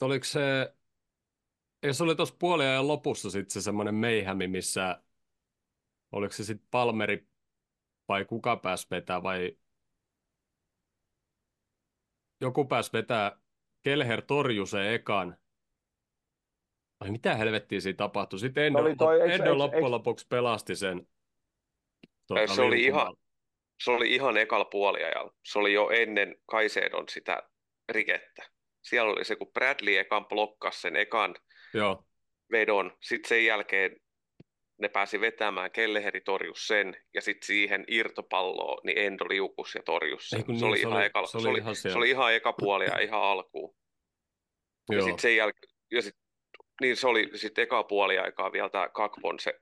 oliko 0.00 0.24
se, 0.24 0.74
ja 1.82 1.92
se 1.94 2.04
oli 2.04 2.14
tuossa 2.16 2.36
puoliajan 2.38 2.88
lopussa 2.88 3.30
sitten 3.30 3.50
se 3.50 3.60
semmoinen 3.60 3.94
meihämi, 3.94 4.48
missä, 4.48 5.02
oliko 6.12 6.32
se 6.32 6.44
sitten 6.44 6.68
Palmeri 6.70 7.26
vai 8.08 8.24
kuka 8.24 8.56
pääsi 8.56 8.86
vetää 8.90 9.22
vai 9.22 9.56
joku 12.40 12.64
pääsi 12.64 12.92
vetää, 12.92 13.40
Kelher 13.82 14.22
torjui 14.22 14.66
sen 14.66 14.92
ekan. 14.94 15.36
Ai 17.00 17.10
mitä 17.10 17.34
helvettiä 17.34 17.80
siinä 17.80 17.96
tapahtui? 17.96 18.38
Sitten 18.38 18.64
Endo, 18.64 18.78
oli 18.78 18.96
toi- 18.96 19.20
eikö- 19.20 19.34
Endo 19.34 19.44
eikö- 19.44 19.58
loppujen 19.58 19.84
eikö- 19.84 19.90
lopuksi 19.90 20.26
pelasti 20.28 20.76
sen. 20.76 21.06
Ei, 22.36 22.48
se 22.48 22.62
oli 22.62 22.84
ihan- 22.84 23.16
Se 23.84 23.90
oli 23.90 24.14
ihan 24.14 24.36
ekalla 24.36 24.64
puoliajalla. 24.64 25.34
Se 25.44 25.58
oli 25.58 25.72
jo 25.72 25.90
ennen 25.90 26.36
Kaisedon 26.46 27.08
sitä 27.08 27.48
rikettä. 27.88 28.50
Siellä 28.82 29.10
oli 29.12 29.24
se, 29.24 29.36
kun 29.36 29.52
Bradley 29.52 29.98
ekan 29.98 30.26
blokkasi 30.26 30.80
sen 30.80 30.96
ekan 30.96 31.34
Joo, 31.74 32.04
vedon. 32.52 32.96
Sitten 33.00 33.28
sen 33.28 33.44
jälkeen 33.44 33.96
ne 34.78 34.88
pääsi 34.88 35.20
vetämään, 35.20 35.70
Kelleheri 35.70 36.20
torjus 36.20 36.66
sen, 36.66 36.96
ja 37.14 37.20
sitten 37.20 37.46
siihen 37.46 37.84
irtopalloon, 37.88 38.80
niin 38.84 38.98
Endo 38.98 39.24
liukus 39.28 39.74
ja 39.74 39.82
torjus 39.82 40.28
sen. 40.30 40.44
Kun 40.44 40.54
se, 40.54 40.60
niin, 40.60 40.68
oli 40.68 40.76
se 40.76 40.82
ihan 40.82 40.96
oli- 40.98 41.04
ekalla, 41.04 41.28
se 41.28 41.36
oli 41.36 41.42
se, 41.42 41.48
oli, 41.48 41.58
ihan 41.58 41.76
se 41.76 41.80
siellä. 41.80 41.98
oli 41.98 42.10
ihan 42.10 42.34
eka 42.34 42.52
puoli 42.52 42.84
ja 42.84 42.98
ihan 42.98 43.22
alkuun. 43.22 43.76
Ja 44.90 44.96
joo. 44.96 45.04
sitten 45.04 45.22
sen 45.22 45.36
jälkeen, 45.36 45.72
ja 45.90 46.02
sit, 46.02 46.16
niin 46.80 46.96
se 46.96 47.06
oli 47.06 47.30
sitten 47.34 47.62
eka 47.62 47.84
puoli 47.84 48.18
aikaa 48.18 48.52
vielä 48.52 48.68
tämä 48.68 48.88
Kakpon 48.88 49.40
se 49.40 49.60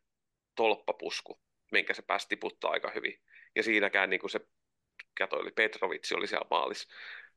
tolppapusku, 0.55 1.41
minkä 1.73 1.95
se 1.95 2.03
pääsi 2.03 2.29
tiputtaa 2.29 2.71
aika 2.71 2.91
hyvin. 2.95 3.21
Ja 3.57 3.63
siinäkään 3.63 4.11
niin 4.11 4.21
kuin 4.21 4.31
se, 4.31 4.41
kato, 5.19 5.37
oli 5.37 5.51
Petrovitsi 5.51 6.15
oli 6.15 6.27
siellä 6.27 6.47
maalissa, 6.51 6.89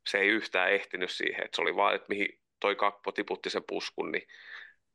se 0.08 0.18
ei 0.18 0.28
yhtään 0.28 0.72
ehtinyt 0.72 1.10
siihen, 1.10 1.44
että 1.44 1.56
se 1.56 1.62
oli 1.62 1.76
vaan, 1.76 1.94
että 1.94 2.06
mihin 2.08 2.28
toi 2.60 2.76
Kakpo 2.76 3.12
tiputti 3.12 3.50
sen 3.50 3.64
puskun, 3.68 4.12
niin 4.12 4.28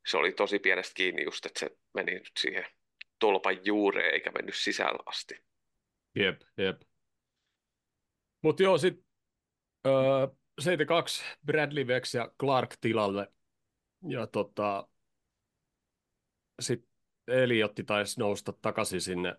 se 0.10 0.18
oli 0.18 0.32
tosi 0.32 0.60
pienestä 0.60 0.94
kiinni 0.94 1.24
just, 1.24 1.46
että 1.46 1.60
se 1.60 1.78
meni 1.94 2.14
nyt 2.14 2.32
siihen 2.40 2.66
tolpan 3.20 3.66
juureen 3.66 4.14
eikä 4.14 4.32
mennyt 4.32 4.56
sisällä 4.56 5.04
asti. 5.06 5.46
Jep, 6.16 6.42
jep. 6.58 6.82
Mutta 8.42 8.64
joo, 8.64 8.78
sitten 8.78 9.06
öö, 9.88 10.28
72 10.60 11.24
Bradley 11.46 11.88
Vex 11.88 12.14
ja 12.14 12.32
Clark 12.40 12.78
tilalle. 12.82 13.32
Ja 14.08 14.28
tota, 14.28 14.88
sitten 16.60 16.90
Eliotti 17.28 17.84
taisi 17.84 18.20
nousta 18.20 18.54
takaisin 18.54 19.02
sinne 19.02 19.36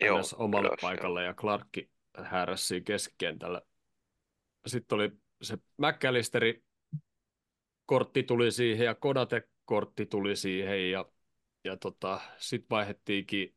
Joo, 0.00 0.20
omalle 0.36 0.68
ylös, 0.68 0.80
paikalle 0.80 1.24
ja 1.24 1.34
Clarkki 1.34 1.90
hääräsi 2.24 2.80
keskikentällä. 2.80 3.62
Sitten 4.66 4.96
oli 4.96 5.10
se 5.42 5.58
McAllisteri 5.78 6.62
kortti 7.86 8.22
tuli 8.22 8.52
siihen 8.52 8.84
ja 8.84 8.94
Kodate 8.94 9.48
kortti 9.64 10.06
tuli 10.06 10.36
siihen 10.36 10.90
ja, 10.90 11.04
ja 11.64 11.76
tota, 11.76 12.20
sitten 12.38 12.70
vaihdettiinkin 12.70 13.56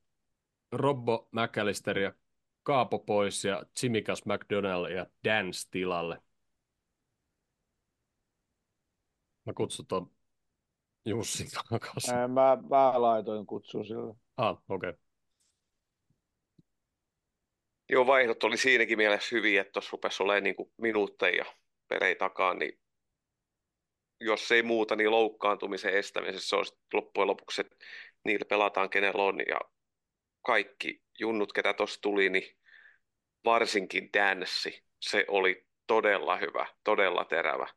Robbo 0.72 1.30
McAllister 1.32 2.00
ja 2.00 2.14
Kaapo 2.64 3.00
pois 3.00 3.46
ja 3.46 3.64
Chimikas 3.80 4.26
McDonald 4.26 4.90
ja 4.92 5.06
Dance 5.24 5.70
tilalle. 5.72 6.22
Mä 9.46 9.54
kutsun 9.54 9.86
ton 9.86 10.12
Jussi 11.06 11.46
takaisin. 11.70 12.16
Mä, 12.16 12.58
mä 12.70 13.02
laitoin 13.02 13.46
kutsun 13.46 13.86
sille. 13.86 14.16
Ah, 14.38 14.58
okei. 14.70 14.90
Okay. 14.90 15.02
Joo, 17.90 18.08
vaihdot 18.08 18.44
oli 18.44 18.58
siinäkin 18.58 18.98
mielessä 18.98 19.36
hyviä, 19.36 19.62
että 19.62 19.72
tuossa 19.72 19.90
rupesi 19.92 20.24
olemaan 20.24 20.44
niin 20.44 20.56
kuin 20.56 20.72
minuutteja 20.78 21.46
pelejä 21.88 22.16
takaa, 22.16 22.54
niin 22.54 22.80
jos 24.20 24.52
ei 24.52 24.64
muuta, 24.64 24.96
niin 24.96 25.12
loukkaantumisen 25.12 25.94
estämisessä 25.94 26.58
on 26.58 26.66
sit 26.66 26.80
loppujen 26.94 27.28
lopuksi, 27.28 27.62
että 27.62 27.76
niillä 28.26 28.46
pelataan 28.46 28.90
kenellä 28.90 29.24
on 29.24 29.40
ja 29.40 29.60
kaikki 30.46 31.04
junnut, 31.20 31.54
ketä 31.54 31.74
tuossa 31.74 32.02
tuli, 32.02 32.30
niin 32.30 32.58
varsinkin 33.46 34.10
Danssi, 34.14 34.84
se 35.02 35.26
oli 35.28 35.68
todella 35.88 36.38
hyvä, 36.38 36.66
todella 36.84 37.26
terävä 37.26 37.68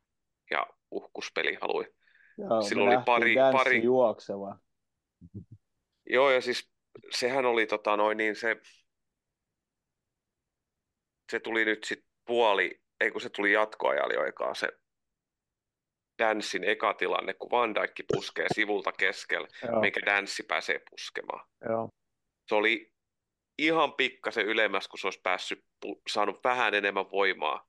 ja 0.51 0.67
uhkuspeli 0.91 1.59
halui. 1.61 1.95
Joo, 2.39 2.63
Sillä 2.63 2.85
me 2.85 2.97
oli 2.97 3.05
pari- 3.05 3.35
pari- 3.53 3.85
juoksevan. 3.85 4.61
Joo, 6.11 6.31
ja 6.31 6.41
siis 6.41 6.73
sehän 7.11 7.47
oli 7.47 7.67
tota 7.67 7.97
noin 7.97 8.17
niin 8.17 8.37
se, 8.37 8.57
se 11.31 11.41
tuli 11.41 11.65
nyt 11.65 11.85
sitten 11.85 12.11
puoli, 12.27 12.83
ei 13.01 13.11
kun 13.11 13.21
se 13.21 13.31
tuli 13.31 13.53
jatkoajalla 13.53 14.15
jo 14.15 14.25
ekaa 14.25 14.55
se 14.55 14.69
Danssin 16.19 16.65
eka 16.65 16.95
tilanne, 16.95 17.35
kun 17.35 17.51
Van 17.51 17.75
Dijk 17.75 17.93
puskee 18.13 18.47
sivulta 18.55 18.93
keskellä, 18.93 19.49
Joo, 19.69 19.81
minkä 19.81 20.01
Danssi 20.07 20.43
pääsee 20.43 20.81
puskemaan. 20.91 21.49
joo. 21.69 21.89
Se 22.49 22.55
oli 22.55 22.93
ihan 23.59 23.93
pikkasen 23.93 24.47
ylemmäs, 24.47 24.89
kun 24.89 24.99
se 24.99 25.07
olisi 25.07 25.21
päässyt, 25.23 25.65
saanut 26.11 26.45
vähän 26.45 26.75
enemmän 26.75 27.11
voimaa, 27.11 27.69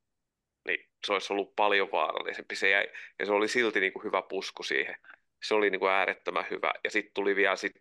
niin 0.67 0.89
se 1.07 1.13
olisi 1.13 1.33
ollut 1.33 1.55
paljon 1.55 1.91
vaarallisempi. 1.91 2.55
Se 2.55 2.69
jäi, 2.69 2.87
ja 3.19 3.25
se 3.25 3.31
oli 3.31 3.47
silti 3.47 3.79
niin 3.79 3.93
kuin 3.93 4.03
hyvä 4.03 4.21
pusku 4.21 4.63
siihen. 4.63 4.95
Se 5.43 5.53
oli 5.53 5.69
niin 5.69 5.79
kuin 5.79 5.91
äärettömän 5.91 6.45
hyvä. 6.49 6.73
Ja 6.83 6.91
sitten 6.91 7.13
tuli 7.13 7.35
vielä, 7.35 7.55
sit, 7.55 7.75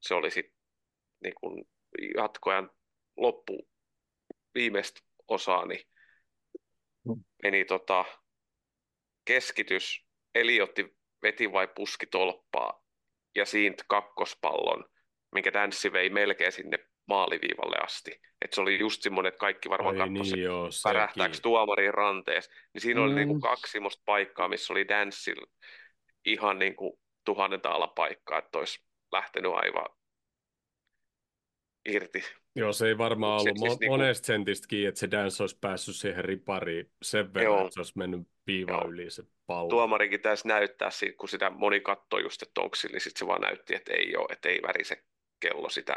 se 0.00 0.14
oli 0.14 0.30
sitten 0.30 0.54
niin 1.24 1.34
kuin 1.40 1.64
jatkoajan 2.16 2.70
loppu 3.16 3.68
viimeistä 4.54 5.00
osaa, 5.28 5.66
niin 5.66 5.80
Mm. 7.04 7.24
meni 7.42 7.64
tota, 7.64 8.04
keskitys, 9.28 10.06
Eliotti 10.34 10.96
veti 11.22 11.52
vai 11.52 11.68
puski 11.74 12.06
tolppaa 12.06 12.82
ja 13.34 13.44
siitä 13.44 13.84
kakkospallon, 13.88 14.84
minkä 15.34 15.52
Danssi 15.52 15.92
vei 15.92 16.10
melkein 16.10 16.52
sinne 16.52 16.78
maaliviivalle 17.08 17.76
asti. 17.84 18.20
Et 18.44 18.52
se 18.52 18.60
oli 18.60 18.78
just 18.78 19.02
semmoinen, 19.02 19.28
että 19.28 19.38
kaikki 19.38 19.70
varmaan 19.70 19.96
katsoivat, 19.96 20.26
niin, 20.32 20.42
joo, 20.42 20.68
pärähtääkö 20.84 21.36
tuomarin 21.42 21.94
ranteessa. 21.94 22.50
Niin 22.74 22.82
siinä 22.82 23.02
oli 23.02 23.10
Mm. 23.10 23.16
niinku 23.16 23.40
kaksi 23.40 23.72
semmoista 23.72 24.02
paikkaa, 24.06 24.48
missä 24.48 24.72
oli 24.72 24.88
Danceilla 24.88 25.46
ihan 26.24 26.58
niinku 26.58 27.00
tuhannen 27.24 27.60
taalan 27.60 27.90
paikkaa, 27.94 28.38
että 28.38 28.58
olisi 28.58 28.84
lähtenyt 29.12 29.52
aivan 29.54 29.86
irti. 31.88 32.22
Joo, 32.56 32.72
se 32.72 32.88
ei 32.88 32.98
varmaan 32.98 33.40
Se 33.40 33.48
ollut 33.48 33.58
siis 33.58 33.72
mo- 33.72 33.76
niinku- 33.80 33.96
monesta 33.96 34.26
sentistä 34.26 34.66
kiinni, 34.68 34.86
että 34.86 35.00
se 35.00 35.10
Dance 35.10 35.42
olisi 35.42 35.58
päässyt 35.60 35.96
siihen 35.96 36.24
ripariin 36.24 36.90
sen 37.02 37.34
verran, 37.34 37.54
Joo. 37.54 37.60
että 37.60 37.74
se 37.74 37.80
olisi 37.80 37.98
mennyt 37.98 38.28
viivaa 38.46 38.80
Joo. 38.80 38.90
yli 38.90 39.10
se 39.10 39.22
pallo. 39.46 39.68
Tuomarikin 39.68 40.20
taisi 40.20 40.48
näyttää, 40.48 40.90
siitä, 40.90 41.16
kun 41.16 41.28
sitä 41.28 41.50
moni 41.50 41.80
katsoi 41.80 42.22
just, 42.22 42.42
että 42.42 42.60
onko 42.60 42.76
sillä, 42.76 42.92
niin 42.92 43.00
sitten 43.00 43.18
se 43.18 43.26
vaan 43.26 43.40
näytti, 43.40 43.74
että 43.74 43.92
ei 43.92 44.16
ole, 44.16 44.26
että 44.32 44.48
ei 44.48 44.60
värise 44.62 45.04
kello 45.40 45.68
sitä 45.68 45.96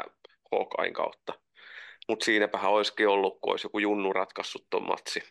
Hawkeyen 0.52 0.92
kautta. 0.92 1.32
Mutta 2.08 2.24
siinäpähän 2.24 2.72
olisikin 2.72 3.08
ollut, 3.08 3.38
kun 3.40 3.52
olisi 3.52 3.66
joku 3.66 3.78
junnu 3.78 4.12
ratkaissut 4.12 4.66
tuon 4.70 4.86
matsi. 4.86 5.22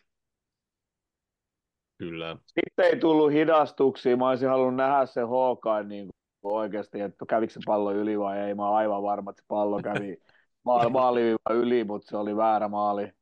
Kyllä. 1.98 2.36
Sitten 2.46 2.84
ei 2.86 2.96
tullut 2.96 3.32
hidastuksia. 3.32 4.16
Mä 4.16 4.28
olisin 4.28 4.48
halunnut 4.48 4.76
nähdä 4.76 5.06
se 5.06 5.20
Hawkeye 5.20 5.82
niin 5.88 6.08
oikeasti, 6.42 7.00
että 7.00 7.26
kävikö 7.28 7.52
se 7.52 7.60
pallo 7.66 7.92
yli 7.92 8.18
vai 8.18 8.38
ei. 8.38 8.54
Mä 8.54 8.68
oon 8.68 8.76
aivan 8.76 9.02
varma, 9.02 9.30
että 9.30 9.42
se 9.42 9.46
pallo 9.48 9.80
kävi 9.82 10.16
maali, 10.64 10.90
maaliviiva 10.90 11.52
yli, 11.54 11.84
mutta 11.84 12.08
se 12.08 12.16
oli 12.16 12.36
väärä 12.36 12.68
maali. 12.68 13.12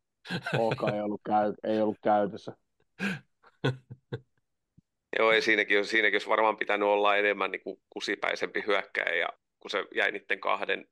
Hawkeye 0.52 0.94
ei 0.94 1.00
ollut, 1.00 1.20
käy, 1.26 1.54
ei 1.64 1.80
ollut 1.80 1.98
käytössä. 2.02 2.52
Joo, 5.18 5.32
ei 5.32 5.42
siinäkin, 5.42 5.84
siinäkin 5.84 6.14
olisi 6.14 6.28
varmaan 6.28 6.56
pitänyt 6.56 6.88
olla 6.88 7.16
enemmän 7.16 7.50
niin 7.50 7.62
kuin 7.62 7.80
kusipäisempi 7.90 8.64
hyökkäjä, 8.66 9.14
ja 9.14 9.28
kun 9.60 9.70
se 9.70 9.84
jäi 9.94 10.12
niiden 10.12 10.40
kahden, 10.40 10.86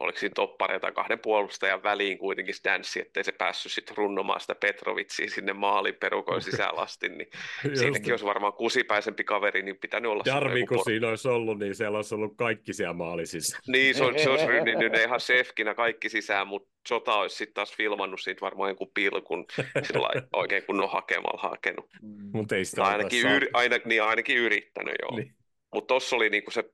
oliko 0.00 0.18
siinä 0.18 0.32
toppareita 0.34 0.80
tai 0.80 0.92
kahden 0.92 1.18
puolustajan 1.18 1.82
väliin 1.82 2.18
kuitenkin 2.18 2.54
se 2.54 2.60
Danssi, 2.64 3.00
ettei 3.00 3.24
se 3.24 3.32
päässyt 3.32 3.72
sitten 3.72 3.96
runnomaan 3.96 4.40
sitä 4.40 4.54
Petrovitsia 4.54 5.30
sinne 5.30 5.52
maalin 5.52 5.94
perukoin 5.94 6.42
sisään 6.42 6.78
asti, 6.78 7.08
niin 7.08 7.28
siinäkin 7.78 8.12
olisi 8.12 8.26
varmaan 8.26 8.52
kusipäisempi 8.52 9.24
kaveri, 9.24 9.62
niin 9.62 9.78
pitänyt 9.78 10.10
olla 10.10 10.22
Jarvi, 10.26 10.60
joku 10.60 10.74
kun 10.74 10.78
por- 10.78 10.84
siinä 10.84 11.08
olisi 11.08 11.28
ollut, 11.28 11.58
niin 11.58 11.74
siellä 11.74 11.98
olisi 11.98 12.14
ollut 12.14 12.36
kaikki 12.36 12.72
siellä 12.72 12.94
maalisissa. 12.94 13.58
Niin, 13.66 13.94
se, 13.94 14.04
on- 14.04 14.18
se 14.18 14.30
olisi 14.30 14.46
rynninyt 14.46 14.92
ne 14.92 15.02
ihan 15.02 15.20
sefkinä 15.20 15.74
kaikki 15.74 16.08
sisään, 16.08 16.46
mutta 16.48 16.68
Jota 16.90 17.14
olisi 17.14 17.36
sitten 17.36 17.54
taas 17.54 17.76
filmannut 17.76 18.20
siitä 18.20 18.40
varmaan 18.40 18.70
jonkun 18.70 18.90
pilkun 18.94 19.46
sillä 19.82 20.08
oikein 20.32 20.62
kunnon 20.66 20.90
hakemalla 20.90 21.42
hakenut. 21.42 21.86
Mm. 22.02 22.30
Mutta 22.32 22.56
ei 22.56 22.64
sitä 22.64 22.84
ainakin, 22.84 23.28
yri, 23.28 23.48
aina, 23.52 23.76
niin 23.84 24.02
ainakin 24.02 24.36
yrittänyt, 24.36 24.94
joo. 25.02 25.16
Niin. 25.16 25.34
Mutta 25.74 25.86
tuossa 25.86 26.16
oli 26.16 26.30
niinku 26.30 26.50
se 26.50 26.64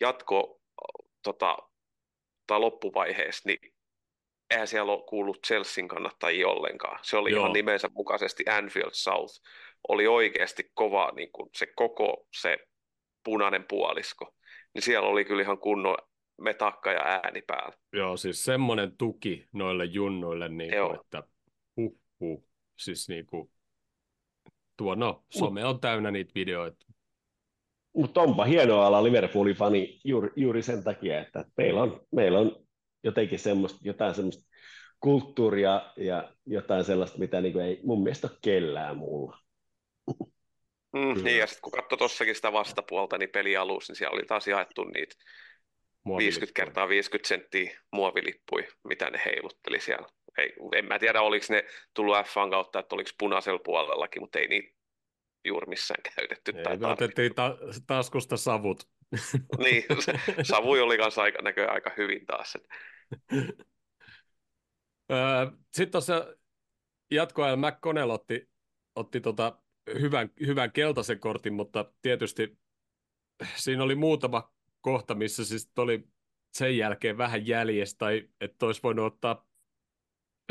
jatko 0.00 0.60
tota, 1.22 1.58
tai 2.46 2.60
loppuvaiheessa, 2.60 3.48
niin 3.48 3.74
eihän 4.50 4.68
siellä 4.68 4.92
ole 4.92 5.04
kuullut 5.08 5.42
Chelsean 5.46 5.88
kannattajia 5.88 6.48
ollenkaan. 6.48 6.98
Se 7.02 7.16
oli 7.16 7.30
Joo. 7.30 7.40
ihan 7.40 7.52
nimensä 7.52 7.90
mukaisesti 7.94 8.44
Anfield 8.50 8.90
South. 8.92 9.42
Oli 9.88 10.06
oikeasti 10.06 10.70
kova 10.74 11.12
niin 11.16 11.32
kuin 11.32 11.50
se 11.54 11.66
koko 11.76 12.26
se 12.40 12.58
punainen 13.24 13.64
puolisko. 13.68 14.34
Niin 14.74 14.82
siellä 14.82 15.08
oli 15.08 15.24
kyllä 15.24 15.42
ihan 15.42 15.58
kunnon 15.58 15.96
metakka 16.40 16.92
ja 16.92 17.02
ääni 17.04 17.42
päällä. 17.42 17.76
Joo, 17.92 18.16
siis 18.16 18.44
semmoinen 18.44 18.96
tuki 18.96 19.48
noille 19.52 19.84
junnuille, 19.84 20.48
niin 20.48 20.70
kuin, 20.70 21.00
että 21.00 21.22
huh, 21.76 21.98
huh. 22.20 22.44
Siis 22.78 23.08
niin 23.08 23.26
kuin, 23.26 23.50
tuo, 24.76 24.94
no, 24.94 25.24
some 25.30 25.64
on 25.64 25.80
täynnä 25.80 26.10
niitä 26.10 26.32
videoita. 26.34 26.86
Mutta 27.92 28.20
onpa 28.20 28.44
hienoa 28.44 28.86
olla 28.86 29.04
Liverpoolin 29.04 29.56
fani 29.56 30.00
juuri, 30.04 30.30
juuri 30.36 30.62
sen 30.62 30.84
takia, 30.84 31.20
että 31.20 31.44
meillä 31.56 31.82
on, 31.82 32.06
meillä 32.12 32.38
on 32.38 32.66
jotenkin 33.04 33.38
semmoista, 33.38 33.78
jotain 33.82 34.14
semmoista 34.14 34.44
kulttuuria 35.00 35.92
ja 35.96 36.32
jotain 36.46 36.84
sellaista, 36.84 37.18
mitä 37.18 37.40
niin 37.40 37.60
ei 37.60 37.80
mun 37.84 38.02
mielestä 38.02 38.26
ole 38.26 38.38
kellään 38.42 38.96
muulla. 38.96 39.38
Mm, 40.92 41.14
Kyllä. 41.14 41.24
niin, 41.24 41.38
ja 41.38 41.46
sitten 41.46 41.62
kun 41.62 41.72
katsoi 41.72 41.98
tuossakin 41.98 42.34
sitä 42.34 42.52
vastapuolta, 42.52 43.18
niin 43.18 43.30
peli 43.30 43.56
alussa, 43.56 43.90
niin 43.90 43.98
siellä 43.98 44.14
oli 44.14 44.24
taas 44.24 44.46
jaettu 44.46 44.84
niitä 44.84 45.14
50 45.14 46.04
muovilippuja. 46.04 46.52
kertaa 46.54 46.88
50 46.88 47.28
senttiä 47.28 47.80
muovilippuja, 47.92 48.66
mitä 48.88 49.10
ne 49.10 49.22
heilutteli 49.24 49.80
siellä. 49.80 50.08
Ei, 50.38 50.52
en 50.76 50.84
mä 50.84 50.98
tiedä, 50.98 51.22
oliko 51.22 51.46
ne 51.48 51.64
tullut 51.94 52.16
F1 52.16 52.50
kautta, 52.50 52.78
että 52.78 52.94
oliko 52.94 53.10
punaisella 53.18 53.60
puolellakin, 53.64 54.22
mutta 54.22 54.38
ei 54.38 54.48
niitä 54.48 54.81
juuri 55.44 55.66
missään 55.66 56.02
käytetty. 56.16 56.52
Ei, 56.56 56.64
tai 56.64 56.76
me 56.76 56.86
otettiin 56.86 57.34
ta- 57.34 57.58
taskusta 57.86 58.36
savut. 58.36 58.88
Niin, 59.58 59.84
savui 60.42 60.80
oli 60.80 60.98
kanssa 60.98 61.22
aika, 61.22 61.42
näköjään 61.42 61.74
aika 61.74 61.90
hyvin 61.96 62.26
taas. 62.26 62.58
Sitten 65.72 65.92
tuossa 65.92 66.34
jatkoajan 67.10 67.58
McConnell 67.58 68.10
otti, 68.10 68.50
otti 68.94 69.20
tota 69.20 69.62
hyvän, 70.00 70.30
hyvän 70.46 70.72
keltaisen 70.72 71.20
kortin, 71.20 71.54
mutta 71.54 71.92
tietysti 72.02 72.58
siinä 73.56 73.82
oli 73.82 73.94
muutama 73.94 74.52
kohta, 74.80 75.14
missä 75.14 75.44
siis 75.44 75.72
oli 75.78 76.04
sen 76.54 76.76
jälkeen 76.76 77.18
vähän 77.18 77.46
jäljessä, 77.46 77.98
tai 77.98 78.28
että 78.40 78.66
olisi 78.66 78.82
voinut 78.82 79.06
ottaa 79.06 79.46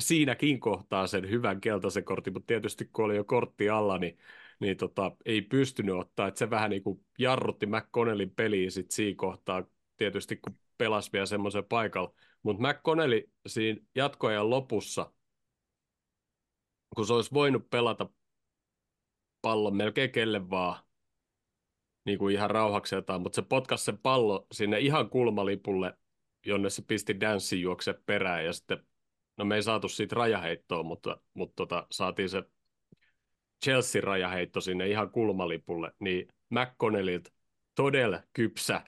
siinäkin 0.02 0.60
kohtaa 0.60 1.08
sen 1.08 1.30
hyvän 1.30 1.62
keltaisen 1.62 2.04
kortin, 2.04 2.34
mutta 2.34 2.48
tietysti 2.48 2.86
kun 2.94 3.06
oli 3.06 3.16
jo 3.16 3.24
kortti 3.24 3.70
alla, 3.70 3.98
niin, 3.98 4.18
niin 4.62 4.78
tota, 4.78 5.12
ei 5.26 5.42
pystynyt 5.42 5.96
ottaa, 5.96 6.28
että 6.28 6.40
se 6.40 6.50
vähän 6.50 6.70
niin 6.70 6.84
kuin 6.84 7.06
jarrutti 7.20 7.66
McConnellin 7.66 8.32
peliä 8.32 8.70
sitten 8.70 8.96
siinä 8.96 9.16
kohtaa, 9.18 9.64
tietysti 9.98 10.36
kun 10.36 10.60
pelasi 10.78 11.10
vielä 11.14 11.26
semmoisen 11.26 11.66
paikalla, 11.66 12.14
mutta 12.44 12.68
McConnelli 12.68 13.30
siinä 13.48 13.82
jatkoajan 13.96 14.50
lopussa, 14.50 15.14
kun 16.96 17.08
se 17.08 17.14
olisi 17.14 17.34
voinut 17.34 17.70
pelata 17.70 18.10
pallon 19.42 19.76
melkein 19.76 20.12
kelle 20.12 20.50
vaan, 20.50 20.84
niin 22.06 22.20
kuin 22.20 22.36
ihan 22.36 22.52
rauhakseltaan, 22.52 23.22
mutta 23.22 23.36
se 23.36 23.42
potkasi 23.42 23.84
sen 23.84 23.98
pallo 23.98 24.48
sinne 24.52 24.80
ihan 24.80 25.10
kulmalipulle, 25.10 25.98
jonne 26.46 26.70
se 26.70 26.82
pisti 26.82 27.20
Danssin 27.20 27.62
juokse 27.62 27.94
perään, 28.06 28.46
ja 28.46 28.54
sitten, 28.54 28.88
no 29.38 29.46
me 29.46 29.56
ei 29.56 29.64
saatu 29.64 29.90
siitä 29.90 30.16
rajaheittoa, 30.16 30.84
mutta, 30.84 31.22
mutta 31.34 31.54
tota, 31.56 31.88
saatiin 31.92 32.30
se 32.30 32.44
Chelsea 33.66 34.02
rajaheitto 34.02 34.62
sinne 34.62 34.88
ihan 34.88 35.10
kulmalipulle, 35.10 35.92
niin 36.00 36.28
McConnellilta 36.50 37.32
todella 37.76 38.24
kypsä 38.34 38.82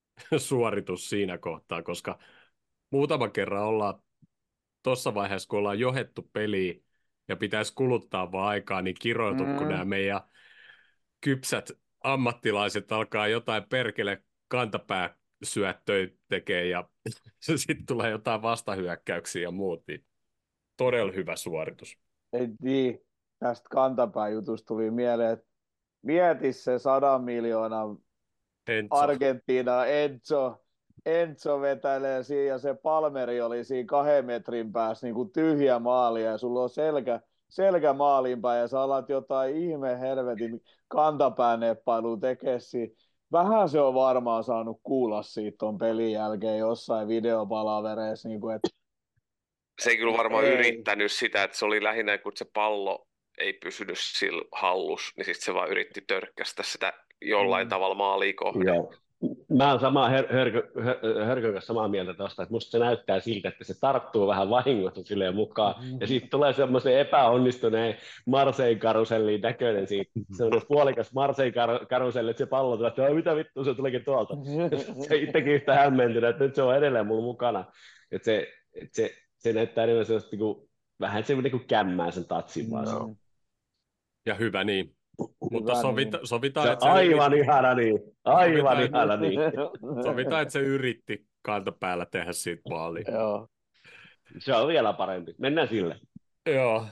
suoritus 0.36 1.10
siinä 1.10 1.38
kohtaa, 1.38 1.82
koska 1.82 2.18
muutama 2.90 3.28
kerran 3.28 3.64
ollaan 3.64 4.02
tuossa 4.82 5.14
vaiheessa, 5.14 5.48
kun 5.48 5.58
ollaan 5.58 5.78
johettu 5.78 6.30
peliä 6.32 6.74
ja 7.28 7.36
pitäisi 7.36 7.74
kuluttaa 7.74 8.32
vaan 8.32 8.48
aikaa, 8.48 8.82
niin 8.82 8.96
kiroiltu, 9.00 9.46
mm. 9.46 9.56
kun 9.56 9.68
nämä 9.68 9.84
meidän 9.84 10.20
kypsät 11.20 11.70
ammattilaiset 12.04 12.92
alkaa 12.92 13.28
jotain 13.28 13.64
perkele 13.68 14.22
kantapää 14.48 15.16
syöttöjä 15.42 16.08
tekee 16.28 16.66
ja 16.66 16.88
sitten 17.40 17.86
tulee 17.86 18.10
jotain 18.10 18.42
vastahyökkäyksiä 18.42 19.42
ja 19.42 19.50
muut, 19.50 19.84
niin 19.88 20.04
todella 20.76 21.12
hyvä 21.12 21.36
suoritus. 21.36 21.98
Ei 22.32 22.48
niin, 22.62 23.00
tästä 23.40 23.68
kantapääjutusta 23.70 24.66
tuli 24.66 24.90
mieleen, 24.90 25.32
että 25.32 25.46
mieti 26.02 26.52
se 26.52 26.78
sadan 26.78 27.24
miljoonan 27.24 27.98
Enzo. 28.68 28.96
Argentiina 28.96 29.86
Enzo, 29.86 30.56
Enzo 31.06 31.60
vetäilee 31.60 32.22
siinä 32.22 32.44
ja 32.44 32.58
se 32.58 32.74
Palmeri 32.74 33.40
oli 33.40 33.64
siinä 33.64 33.86
kahden 33.86 34.24
metrin 34.24 34.72
päässä 34.72 35.06
niin 35.06 35.14
kuin 35.14 35.32
tyhjä 35.32 35.78
maali 35.78 36.24
ja 36.24 36.38
sulla 36.38 36.62
on 36.62 36.70
selkä, 36.70 37.20
selkä 37.48 37.92
maaliin 37.92 38.42
päin 38.42 38.60
ja 38.60 38.68
sä 38.68 38.80
alat 38.80 39.08
jotain 39.08 39.56
ihme 39.56 40.00
helvetin 40.00 40.60
kantapääneppailu 40.88 42.16
tekesi. 42.16 42.96
Vähän 43.32 43.68
se 43.68 43.80
on 43.80 43.94
varmaan 43.94 44.44
saanut 44.44 44.80
kuulla 44.82 45.22
siitä 45.22 45.56
ton 45.58 45.78
pelin 45.78 46.12
jälkeen 46.12 46.58
jossain 46.58 47.08
videopalavereissa, 47.08 48.28
niin 48.28 48.40
kuin, 48.40 48.56
että 48.56 48.68
se 49.80 49.90
ei 49.90 49.96
kyllä 49.96 50.16
varmaan 50.16 50.44
Ei. 50.44 50.54
yrittänyt 50.54 51.12
sitä, 51.12 51.42
että 51.42 51.56
se 51.56 51.64
oli 51.64 51.82
lähinnä, 51.82 52.18
kun 52.18 52.32
se 52.34 52.46
pallo 52.54 53.06
ei 53.40 53.52
pysynyt 53.52 53.98
sillä 53.98 54.42
hallus, 54.52 55.12
niin 55.16 55.24
sitten 55.24 55.44
se 55.44 55.54
vaan 55.54 55.70
yritti 55.70 56.00
törkkästä 56.06 56.62
sitä 56.62 56.92
jollain 57.22 57.66
Mm. 57.66 57.68
tavalla 57.70 57.94
maaliin 57.94 58.36
kohden. 58.36 58.74
Joo. 58.74 58.92
Mä 59.58 59.70
oon 59.70 59.80
samaa 59.80 60.08
Hör- 60.08 60.32
Hörkö, 60.32 60.68
Hör- 60.76 61.24
Hörkön 61.24 61.52
kanssa 61.52 61.66
samaa 61.66 61.88
mieltä 61.88 62.14
tuosta, 62.14 62.42
että 62.42 62.52
musta 62.52 62.70
se 62.70 62.78
näyttää 62.78 63.20
siltä, 63.20 63.48
että 63.48 63.64
se 63.64 63.80
tarttuu 63.80 64.26
vähän 64.26 64.50
vahingossa 64.50 65.02
silleen 65.04 65.34
mukaan, 65.34 65.74
ja 66.00 66.06
siitä 66.06 66.26
tulee 66.30 66.52
semmoisen 66.52 66.98
epäonnistuneen 66.98 67.96
Marseille 68.26 68.78
karuselliin 68.78 69.40
näköinen 69.40 69.86
siitä, 69.86 70.10
semmoinen 70.36 70.66
puolikas 70.68 71.12
Marseille 71.14 71.52
kar- 71.52 71.86
karuselli, 71.86 72.30
että 72.30 72.38
se 72.44 72.46
pallo 72.46 72.76
tulee, 72.76 72.88
että 72.88 73.04
"Ai, 73.04 73.14
mitä 73.14 73.36
vittu 73.36 73.64
se 73.64 73.74
tulikin 73.74 74.04
tuolta. 74.04 74.34
Se 75.08 75.16
itsekin 75.16 75.52
yhtä 75.52 75.74
hämmentynyt, 75.74 76.30
että 76.30 76.44
nyt 76.44 76.54
se 76.54 76.62
on 76.62 76.76
edelleen 76.76 77.06
mulla 77.06 77.22
mukana. 77.22 77.64
Että 78.12 78.24
se, 78.24 78.48
että 78.74 78.96
se, 78.96 79.14
se 79.38 79.52
näyttää 79.52 79.84
enemmän 79.84 80.06
sellaista 80.06 80.30
niin 80.32 80.38
kuin, 80.40 80.68
vähän 81.00 81.24
se 81.24 81.34
niin 81.34 81.50
kuin 81.50 81.66
kämmää 81.66 82.10
sen 82.10 82.24
tatsin 82.24 82.70
vaan. 82.70 82.84
No. 82.84 83.14
Ja 84.26 84.34
hyvä 84.34 84.64
niin. 84.64 84.96
Mutta 85.50 85.72
Hyvä 85.72 85.82
sovita, 85.82 86.18
niin. 86.18 86.26
sovitaan, 86.26 86.66
Se 86.66 86.72
että 86.72 86.84
se 86.84 86.90
aivan 86.90 87.32
yritti, 87.32 87.44
ihana 87.46 87.74
niin, 87.74 87.98
aivan 88.24 88.76
Sovitaan- 88.76 88.82
ihana 88.88 89.16
niin. 89.16 89.40
sovitaan, 90.06 90.42
että 90.42 90.52
se 90.52 90.60
yritti 90.60 91.26
kantapäällä 91.42 92.06
tehdä 92.06 92.32
siitä 92.32 92.62
maaliin. 92.70 93.04
Joo. 93.12 93.48
Se 94.38 94.54
on 94.54 94.68
vielä 94.68 94.92
parempi. 94.92 95.34
Mennään 95.38 95.68
sille. 95.68 96.00
Joo. 96.46 96.86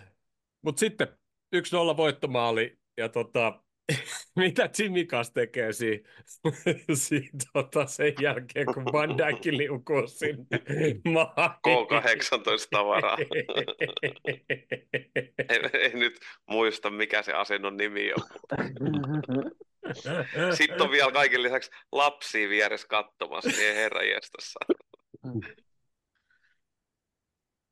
Mutta 0.65 0.81
sitten 0.81 1.09
1-0 1.57 1.97
voittomaali 1.97 2.79
ja 2.97 3.09
tota, 3.09 3.63
mitä 4.37 4.69
Tsimikas 4.69 5.31
tekee 5.31 5.73
siinä, 5.73 6.09
siinä 6.95 7.29
tota, 7.53 7.87
sen 7.87 8.13
jälkeen, 8.21 8.67
kun 8.75 8.85
Van 8.85 9.19
Dijk 9.19 9.45
liukuu 9.45 10.07
sinne 10.07 10.47
maahan. 11.15 11.59
K18 11.69 12.69
tavaraa. 12.71 13.19
en, 15.49 15.71
en, 15.73 15.99
nyt 15.99 16.21
muista, 16.47 16.91
mikä 16.91 17.23
se 17.23 17.33
asennon 17.33 17.77
nimi 17.77 18.13
on. 18.13 18.23
Sitten 20.55 20.83
on 20.83 20.91
vielä 20.91 21.13
kaiken 21.13 21.43
lisäksi 21.43 21.71
lapsia 21.93 22.49
vieressä 22.49 22.89
katsomassa, 22.89 23.51
niin 23.51 23.75
herra 23.75 24.03
jestassa. 24.03 24.61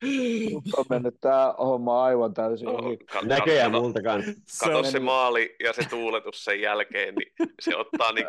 Nyt 0.03 0.75
on 0.77 0.85
mennyt 0.91 1.15
tämä 1.21 1.55
homma 1.59 2.05
aivan 2.05 2.35
täysin 2.35 2.69
ohi. 2.69 2.99
Näköjään 3.23 3.73
multa 3.73 4.03
kanssa. 4.03 4.33
Kato 4.61 4.85
se, 4.85 4.91
se 4.91 5.01
maali 5.01 5.57
ja 5.65 5.73
se 5.73 5.89
tuuletus 5.89 6.45
sen 6.45 6.61
jälkeen, 6.61 7.15
niin 7.15 7.33
se 7.61 7.77
ottaa 7.77 8.13
niin 8.15 8.27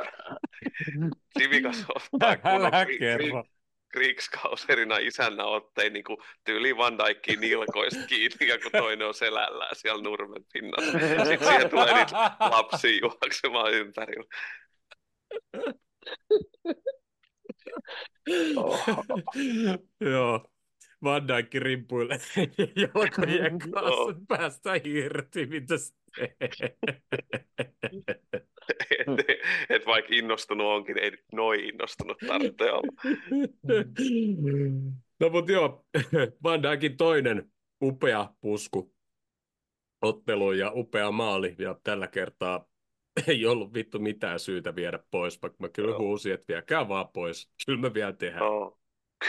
Simikas 1.40 1.86
ottaa 1.96 2.38
kunnon 2.38 2.72
Kriegskauserina 3.90 4.98
isännä 4.98 5.46
otteen 5.46 5.94
niin 5.94 6.04
kuin 6.04 6.18
tyyli 6.44 6.78
Van 6.78 6.98
Dijkin 6.98 7.40
nilkoista 7.40 8.08
kiinni, 8.08 8.48
ja 8.48 8.58
kun 8.60 8.72
toinen 8.72 9.08
on 9.08 9.14
selällään 9.14 9.76
siellä 9.76 10.04
nurmen 10.04 10.46
pinnassa. 10.54 10.92
Sitten 10.92 11.48
siihen 11.48 11.70
tulee 11.70 11.94
niitä 11.94 12.32
lapsia 12.40 13.00
juoksemaan 13.02 13.74
ympärillä. 13.74 14.26
Oh. 18.56 18.86
Joo. 20.02 20.50
Van 21.04 21.28
Dijk 21.28 21.54
rimpuille 21.54 22.20
jalkojen 22.94 23.60
kanssa 23.60 24.20
päästä 24.28 24.72
irti, 24.84 25.46
mitä 25.46 25.76
et, 28.92 29.08
et 29.70 29.86
vaikka 29.86 30.16
innostunut 30.16 30.68
onkin, 30.68 30.98
ei 30.98 31.12
noin 31.32 31.60
innostunut 31.60 32.18
tarvitse 32.28 32.72
olla. 32.72 32.92
No 35.20 35.30
mutta 35.30 35.52
joo, 35.52 35.86
Van 36.44 36.64
Dijkin 36.64 36.98
toinen 36.98 37.52
upea 37.84 38.30
pusku 38.42 38.94
ottelu 40.02 40.52
ja 40.52 40.72
upea 40.76 41.12
maali, 41.12 41.56
ja 41.60 41.80
tällä 41.84 42.08
kertaa 42.08 42.66
ei 43.28 43.46
ollut 43.46 43.74
vittu 43.74 44.00
mitään 44.00 44.40
syytä 44.40 44.76
viedä 44.76 45.00
pois, 45.12 45.42
vaikka 45.42 45.58
mä 45.60 45.70
kyllä 45.70 45.98
huusin, 45.98 46.34
että 46.34 46.54
viekää 46.54 46.88
vaan 46.88 47.10
pois, 47.14 47.52
kyllä 47.66 47.82
me 47.82 47.94
vielä 47.94 48.14
tehdään. 48.14 48.46
No 48.46 48.77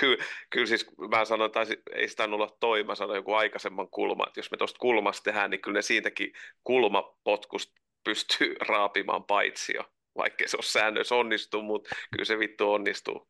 kyllä, 0.01 0.24
kyllä 0.51 0.66
siis 0.66 0.86
mä 1.11 1.24
sanon, 1.24 1.51
tai 1.51 1.66
ei 1.93 2.09
sitä 2.09 2.24
olla 2.24 2.57
toi, 2.61 2.84
mä 2.84 2.95
sanon 2.95 3.16
joku 3.16 3.32
aikaisemman 3.32 3.89
kulma, 3.89 4.26
että 4.26 4.41
jos 4.41 4.51
me 4.51 4.57
tuosta 4.57 4.78
kulmasta 4.78 5.22
tehdään, 5.22 5.51
niin 5.51 5.61
kyllä 5.61 5.78
ne 5.78 5.82
siitäkin 5.82 6.32
kulmapotkusta 6.64 7.72
pystyy 8.05 8.55
raapimaan 8.68 9.24
paitsi 9.24 9.74
jo, 9.76 9.82
vaikka 10.16 10.45
se 10.47 10.57
on 10.57 10.62
säännössä 10.62 11.14
onnistuu, 11.14 11.62
mutta 11.62 11.91
kyllä 12.11 12.24
se 12.24 12.39
vittu 12.39 12.72
onnistuu. 12.72 13.28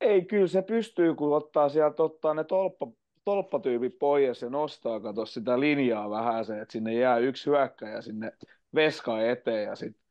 Ei, 0.00 0.24
kyllä 0.24 0.46
se 0.46 0.62
pystyy, 0.62 1.14
kun 1.14 1.36
ottaa 1.36 1.68
sieltä 1.68 2.02
ottaa 2.02 2.34
ne 2.34 2.44
tolppa, 2.44 2.86
tolppatyypit 3.24 3.98
pois 3.98 4.42
ja 4.42 4.50
nostaa, 4.50 5.00
kato 5.00 5.26
sitä 5.26 5.60
linjaa 5.60 6.10
vähän 6.10 6.44
se, 6.44 6.60
että 6.60 6.72
sinne 6.72 6.94
jää 6.94 7.18
yksi 7.18 7.50
hyökkäjä 7.50 8.02
sinne 8.02 8.32
veskaan 8.74 9.26
eteen 9.26 9.64
ja 9.64 9.76
sitten 9.76 10.01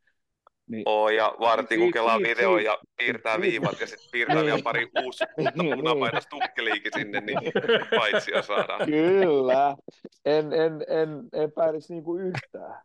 niin. 0.72 0.84
Oo, 0.86 1.10
ja 1.10 1.36
varti 1.40 1.78
kun 1.78 1.92
kelaa 1.92 2.20
video 2.20 2.58
ja 2.58 2.78
piirtää 2.98 3.42
viivat 3.42 3.80
ja 3.80 3.88
sitten 3.88 4.10
piirtää 4.12 4.44
vielä 4.46 4.60
pari 4.64 4.88
uusi 5.04 5.24
punapainas 5.76 6.28
tukkeliikin 6.30 6.92
sinne, 6.96 7.22
niin 7.22 7.40
paitsi 8.00 8.32
saadaan. 8.48 8.86
Kyllä, 8.86 9.76
en, 10.26 10.54
en, 10.54 10.74
en, 10.88 11.10
en 11.34 11.52
päädisi 11.52 11.94
niinku 11.94 12.18
yhtään. 12.18 12.82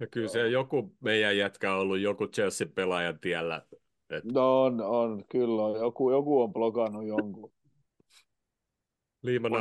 Ja 0.00 0.06
kyllä 0.06 0.28
se 0.28 0.48
joku 0.48 0.92
meidän 1.00 1.36
jätkä 1.36 1.72
on 1.74 1.80
ollut 1.80 1.98
joku 1.98 2.26
Chelsea-pelaajan 2.26 3.18
tiellä. 3.20 3.62
Et... 4.10 4.24
No 4.24 4.62
on, 4.62 4.80
on, 4.80 5.24
kyllä 5.30 5.62
on. 5.62 5.80
Joku, 5.80 6.10
joku 6.10 6.42
on 6.42 6.52
blokannut 6.52 7.06
jonkun. 7.06 7.52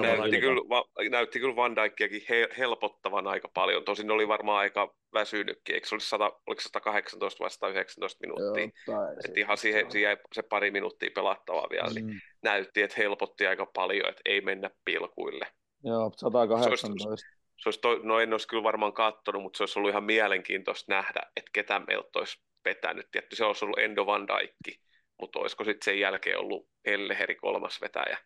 Näytti, 0.01 0.39
kyllä, 0.39 0.62
näytti 1.10 1.39
kyllä 1.39 1.55
Van 1.55 1.76
Dijkiakin 1.76 2.22
he, 2.30 2.47
helpottavan 2.58 3.28
aika 3.28 3.49
paljon. 3.53 3.84
Tosin 3.84 4.12
oli 4.12 4.28
varmaan 4.28 4.60
aika 4.60 4.95
väsynytkin. 5.14 5.76
Eikö 5.76 5.88
se 5.88 5.95
olisi 5.95 6.10
100, 6.10 6.26
oliko 6.47 6.62
118 6.62 7.39
vai 7.39 7.49
119 7.49 8.18
minuuttia? 8.22 8.70
Joo, 8.88 9.01
Et 9.30 9.38
ihan 9.38 9.58
siihen, 9.58 9.91
siihen 9.91 10.10
jäi 10.10 10.18
se 10.34 10.41
pari 10.41 10.72
minuuttia 10.72 11.12
pelattavaa 11.16 11.68
vielä, 11.70 11.89
niin 11.93 12.05
mm. 12.05 12.10
niin 12.10 12.22
näytti, 12.43 12.82
että 12.82 12.95
helpotti 12.97 13.47
aika 13.47 13.66
paljon, 13.66 14.10
että 14.10 14.22
ei 14.26 14.41
mennä 14.41 14.70
pilkuille. 14.86 15.47
Joo, 15.84 16.12
118. 16.18 16.88
Se 16.88 17.08
olisi, 17.08 17.26
se 17.58 17.70
olisi 17.70 17.82
to, 17.82 17.99
no 18.03 18.20
en 18.20 18.34
olisi 18.34 18.47
kyllä 18.47 18.64
varmaan 18.64 18.93
katsonut, 18.93 19.41
mutta 19.41 19.58
se 19.58 19.64
olisi 19.64 19.80
ollut 19.80 19.91
ihan 19.91 20.03
mielenkiintoista 20.03 20.93
nähdä, 20.93 21.22
että 21.36 21.51
ketä 21.53 21.82
meiltä 21.88 22.20
olisi 22.20 22.41
vetänyt. 22.66 23.08
Tietty 23.12 23.36
se 23.36 23.45
olisi 23.45 23.66
ollut 23.66 23.80
Endo 23.80 24.05
Van 24.05 24.28
Dijk, 24.28 24.80
mutta 25.22 25.39
olisiko 25.39 25.64
sitten 25.64 25.86
sen 25.86 25.99
jälkeen 25.99 26.39
ollut 26.39 26.68
Elleheri 26.86 27.36
kolmas 27.36 27.82
vetäjä. 27.82 28.18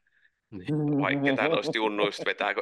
Niin. 0.52 1.02
Vai 1.02 1.16
ketään 1.24 1.52
noista 1.52 1.78
junnuista 1.78 2.24
vetää. 2.26 2.54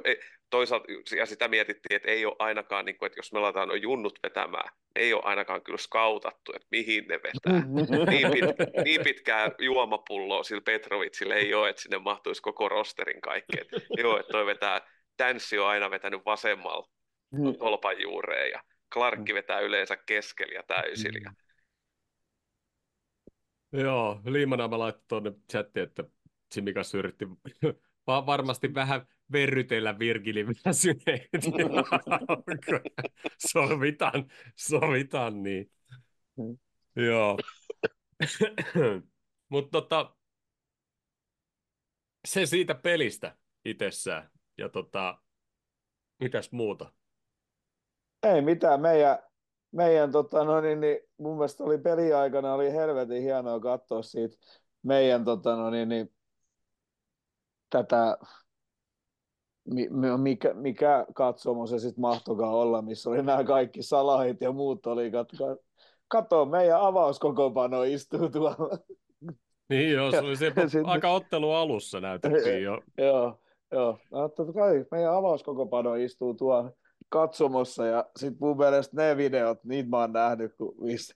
Toisaalta, 0.50 0.86
ja 1.16 1.26
sitä 1.26 1.48
mietittiin, 1.48 1.96
että 1.96 2.12
ei 2.12 2.26
ole 2.26 2.36
ainakaan, 2.40 2.86
niin 2.86 2.98
kuin, 2.98 3.08
että 3.08 3.20
jos 3.20 3.34
me 3.34 3.40
laitetaan 3.40 3.68
noin 3.68 3.82
junnut 3.82 4.20
vetämään, 4.24 4.70
ei 4.96 5.14
ole 5.14 5.24
ainakaan 5.26 5.62
kyllä 5.62 5.78
skautattu, 5.78 6.52
että 6.56 6.68
mihin 6.72 7.08
ne 7.08 7.20
vetää. 7.24 7.64
Niin, 8.10 8.32
pit, 8.32 8.84
niin 8.84 9.02
pitkää 9.04 9.52
juomapulloa 9.60 10.44
sillä 10.44 10.62
Petrovitsilla 10.62 11.36
ei 11.36 11.54
ole, 11.54 11.70
että 11.70 11.82
sinne 11.82 11.98
mahtuisi 11.98 12.42
koko 12.42 12.70
rosterin 12.70 13.22
kaikki. 13.22 13.62
Että, 13.62 13.82
joo, 13.98 14.20
että 14.20 14.32
toi 14.32 14.46
vetää 14.46 14.82
Tanssi 15.18 15.60
on 15.60 15.68
aina 15.68 15.92
vetänyt 15.92 16.22
vasemmalla 16.26 16.90
mm. 17.32 17.56
tolpan 17.60 18.02
juureen 18.02 18.52
ja 18.52 18.64
Clarkki 18.94 19.34
vetää 19.34 19.60
yleensä 19.60 19.98
keskellä 20.06 20.54
ja 20.54 20.64
täysillä. 20.68 21.34
Joo, 23.72 24.22
Liimanama 24.26 24.80
laittoi 24.80 25.06
tuonne 25.08 25.32
chattiin, 25.52 25.84
että 25.84 26.04
Simikas 26.52 26.94
yritti 26.94 27.26
varmasti 28.08 28.74
vähän 28.74 29.08
verrytellä 29.32 30.00
Virgilin 30.00 30.48
väsyneet. 30.66 31.30
sovitaan, 33.52 34.32
sovitaan 34.56 35.44
niin. 35.44 35.72
Mm. 36.38 36.58
Joo. 36.96 37.38
Mutta 39.50 39.72
tota, 39.72 40.16
se 42.28 42.46
siitä 42.46 42.76
pelistä 42.76 43.38
itsessään. 43.66 44.30
Ja 44.58 44.70
tota, 44.70 45.18
mitäs 46.20 46.52
muuta? 46.52 46.94
Ei 48.24 48.42
mitään. 48.42 48.82
Meidän, 48.82 49.20
meidän 49.72 50.12
tota, 50.12 50.44
no 50.44 50.62
niin, 50.62 50.80
niin, 50.80 50.98
mun 51.18 51.38
mielestä 51.38 51.64
oli 51.64 51.78
peliaikana 51.78 52.54
oli 52.54 52.72
helvetin 52.72 53.22
hienoa 53.22 53.60
katsoa 53.60 54.02
siitä 54.02 54.38
meidän 54.84 55.26
tota, 55.26 55.56
no 55.56 55.70
niin, 55.70 55.90
niin, 55.90 56.14
tätä 57.70 58.18
mikä, 60.18 60.54
mikä 60.54 61.06
katsomo 61.14 61.68
se 61.68 61.80
sitten 61.80 62.02
mahtokaa 62.02 62.56
olla, 62.56 62.82
missä 62.82 63.10
oli 63.10 63.24
nämä 63.24 63.44
kaikki 63.44 63.84
salahit 63.84 64.42
ja 64.42 64.52
muut 64.52 64.88
oli. 64.88 65.12
Kato, 65.12 65.58
kato 66.08 66.46
meidän 66.46 66.82
avauskokoonpano 66.82 67.84
istuu 67.84 68.30
tuolla. 68.30 68.78
Niin 69.70 69.92
joo, 69.92 70.12
se 70.12 70.20
oli 70.20 70.36
se 70.36 70.54
aika 70.84 71.12
ottelu 71.12 71.52
alussa 71.52 72.00
näytettiin 72.00 72.64
jo. 72.64 72.82
joo, 72.98 73.40
Joo, 73.72 74.00
no, 74.12 74.30
totta 74.30 74.54
kai 74.54 74.86
meidän 74.92 75.14
avauskokopano 75.14 75.96
istuu 75.96 76.34
tuo 76.34 76.72
katsomossa 77.10 77.86
ja 77.86 78.06
sitten 78.16 78.38
mun 78.42 78.58
mielestä 78.58 78.98
ne 78.98 79.18
videot, 79.18 79.64
niitä 79.64 79.90
mä 79.90 79.98
oon 79.98 80.14
nähnyt, 80.14 80.56
kun 80.58 80.76
missä 80.82 81.16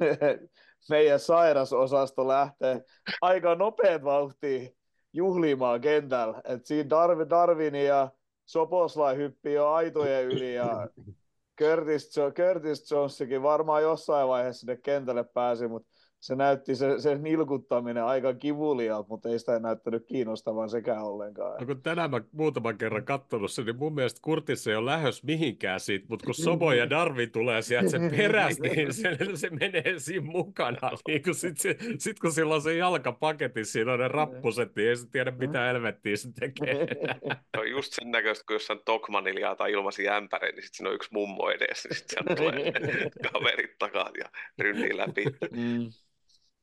meidän 0.90 1.20
sairasosasto 1.20 2.28
lähtee 2.28 2.84
aika 3.20 3.54
nopeat 3.54 4.04
vauhtia 4.04 4.68
juhlimaan 5.14 5.80
kentällä. 5.80 6.40
Et 6.44 6.66
siinä 6.66 6.90
Darwin, 6.90 7.30
Darwin 7.30 7.74
ja 7.74 8.10
Soposlai 8.44 9.16
hyppii 9.16 9.54
jo 9.54 9.70
aitojen 9.70 10.24
yli 10.24 10.54
ja 10.54 10.88
Curtis, 11.58 12.14
Curtis 12.34 12.90
Jonesikin 12.90 13.42
varmaan 13.42 13.82
jossain 13.82 14.28
vaiheessa 14.28 14.60
sinne 14.60 14.76
kentälle 14.76 15.24
pääsi, 15.24 15.68
mutta 15.68 15.88
se 16.24 16.36
näytti 16.36 16.76
se, 16.76 16.98
se 16.98 17.18
nilkuttaminen 17.18 18.04
aika 18.04 18.34
kivulialta, 18.34 19.08
mutta 19.08 19.28
ei 19.28 19.38
sitä 19.38 19.58
näyttänyt 19.58 20.06
kiinnostavan 20.06 20.70
sekään 20.70 21.02
ollenkaan. 21.02 21.60
No 21.60 21.66
kun 21.66 21.82
tänään 21.82 22.10
mä 22.10 22.20
muutaman 22.32 22.78
kerran 22.78 23.04
katsonut 23.04 23.50
sen, 23.50 23.66
niin 23.66 23.76
mun 23.76 23.94
mielestä 23.94 24.20
Kurtis 24.22 24.66
ei 24.66 24.76
ole 24.76 24.90
lähes 24.90 25.22
mihinkään 25.22 25.80
siitä, 25.80 26.06
mutta 26.08 26.24
kun 26.24 26.34
Sobo 26.34 26.72
ja 26.72 26.90
Darvi 26.90 27.26
tulee 27.26 27.62
sieltä 27.62 27.88
se 27.88 27.98
peräs, 28.16 28.60
niin 28.60 28.94
se, 28.94 29.16
se 29.34 29.50
menee 29.50 29.98
siinä 29.98 30.26
mukana. 30.26 30.90
Niin 31.08 31.22
kun 31.22 31.34
sit, 31.34 31.56
sit, 31.98 32.20
kun 32.20 32.32
sillä 32.32 32.54
on 32.54 32.62
se 32.62 32.76
jalka 32.76 33.12
paketissa, 33.12 33.72
siinä 33.72 33.92
on 33.92 33.98
ne 33.98 34.08
rappuset, 34.08 34.76
niin 34.76 34.88
ei 34.88 34.96
se 34.96 35.06
tiedä 35.10 35.30
mitä 35.30 35.60
helvettiä 35.60 36.16
se 36.16 36.28
tekee. 36.40 36.86
No 37.56 37.62
just 37.62 37.92
sen 37.92 38.10
näköistä, 38.10 38.44
kun 38.46 38.54
jossain 38.54 38.80
Tokmanilla 38.84 39.56
tai 39.56 39.72
ilmasi 39.72 40.08
ämpäri, 40.08 40.52
niin 40.52 40.62
sitten 40.62 40.76
siinä 40.76 40.88
on 40.88 40.94
yksi 40.94 41.08
mummo 41.12 41.50
edessä, 41.50 41.88
niin 41.88 41.96
sitten 41.96 42.36
tulee 42.36 42.72
kaverit 43.32 43.78
takaa 43.78 44.10
ja 44.18 44.30
rynnii 44.58 44.96
läpi. 44.96 45.24
Mm. 45.50 45.90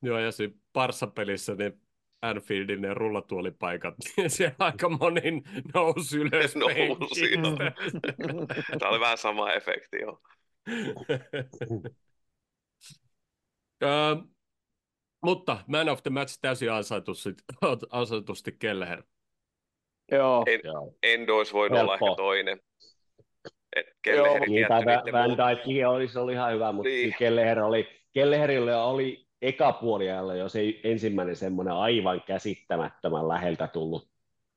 Joo, 0.02 0.20
ja 0.20 0.32
siinä 0.32 0.54
Parsa-pelissä, 0.74 1.56
niin 1.56 1.82
Anfieldin 2.22 2.82
ne 2.82 2.94
rullatuolipaikat, 2.94 3.96
niin 4.18 4.30
siellä 4.30 4.56
aika 4.60 4.90
moni 4.90 5.42
nousi 5.74 6.18
ylös 6.18 6.56
Nousi, 6.56 6.76
penkistä. 6.76 7.72
Tämä 8.80 8.92
oli 8.92 9.00
vähän 9.00 9.18
sama 9.18 9.52
efekti, 9.54 9.98
joo. 10.02 10.22
Ö, 13.84 13.88
mutta 15.26 15.58
man 15.68 15.90
of 15.90 16.04
the 16.04 16.10
match 16.10 16.38
täysin 16.42 16.72
ansaitusti, 16.72 17.30
ansaitusti 17.90 18.52
Kelleher. 18.60 19.04
Joo, 20.12 20.44
En- 20.48 20.62
Joo. 20.64 20.96
Endo 21.04 21.38
olisi 21.38 21.54
voinut 21.54 21.80
olla 21.80 21.92
Helppoa. 21.92 22.10
ehkä 22.10 22.18
toinen. 22.18 22.60
Et 23.76 23.86
Joo, 23.88 23.94
Kelleherin 24.02 24.52
Niin, 24.52 24.68
tai 24.68 24.84
jätti 24.94 25.12
Van 25.12 25.30
niiden 25.30 25.46
Dijk 25.66 25.88
olisi 25.88 26.20
ollut 26.20 26.34
ihan 26.34 26.54
hyvä, 26.54 26.72
mutta 26.72 26.90
Niin. 26.90 27.04
niin. 27.10 27.16
Kelleher 27.20 27.60
oli, 27.60 27.88
Kelleherille 28.14 28.76
oli 28.76 29.28
eka 29.42 29.72
puoliajalla 29.74 30.36
jo 30.36 30.50
se 30.50 30.80
ensimmäinen 30.84 31.36
semmoinen 31.36 31.74
aivan 31.74 32.22
käsittämättömän 32.22 33.28
läheltä 33.28 33.68
tullut, 33.68 34.08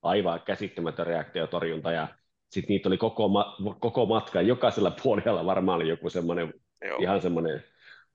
aivan 0.03 0.41
käsittämätön 0.41 1.07
reaktiotorjunta 1.07 1.93
ja 1.93 2.09
sitten 2.51 2.75
niitä 2.75 2.89
oli 2.89 2.99
koko, 2.99 3.29
ma- 3.29 3.57
koko 3.81 4.07
matka, 4.07 4.41
jokaisella 4.41 4.97
puolella 5.03 5.47
varmaan 5.47 5.77
oli 5.77 5.89
joku 5.89 6.11
semmoinen 6.11 6.55
Joo. 6.85 6.99
ihan 6.99 7.21
semmoinen 7.21 7.65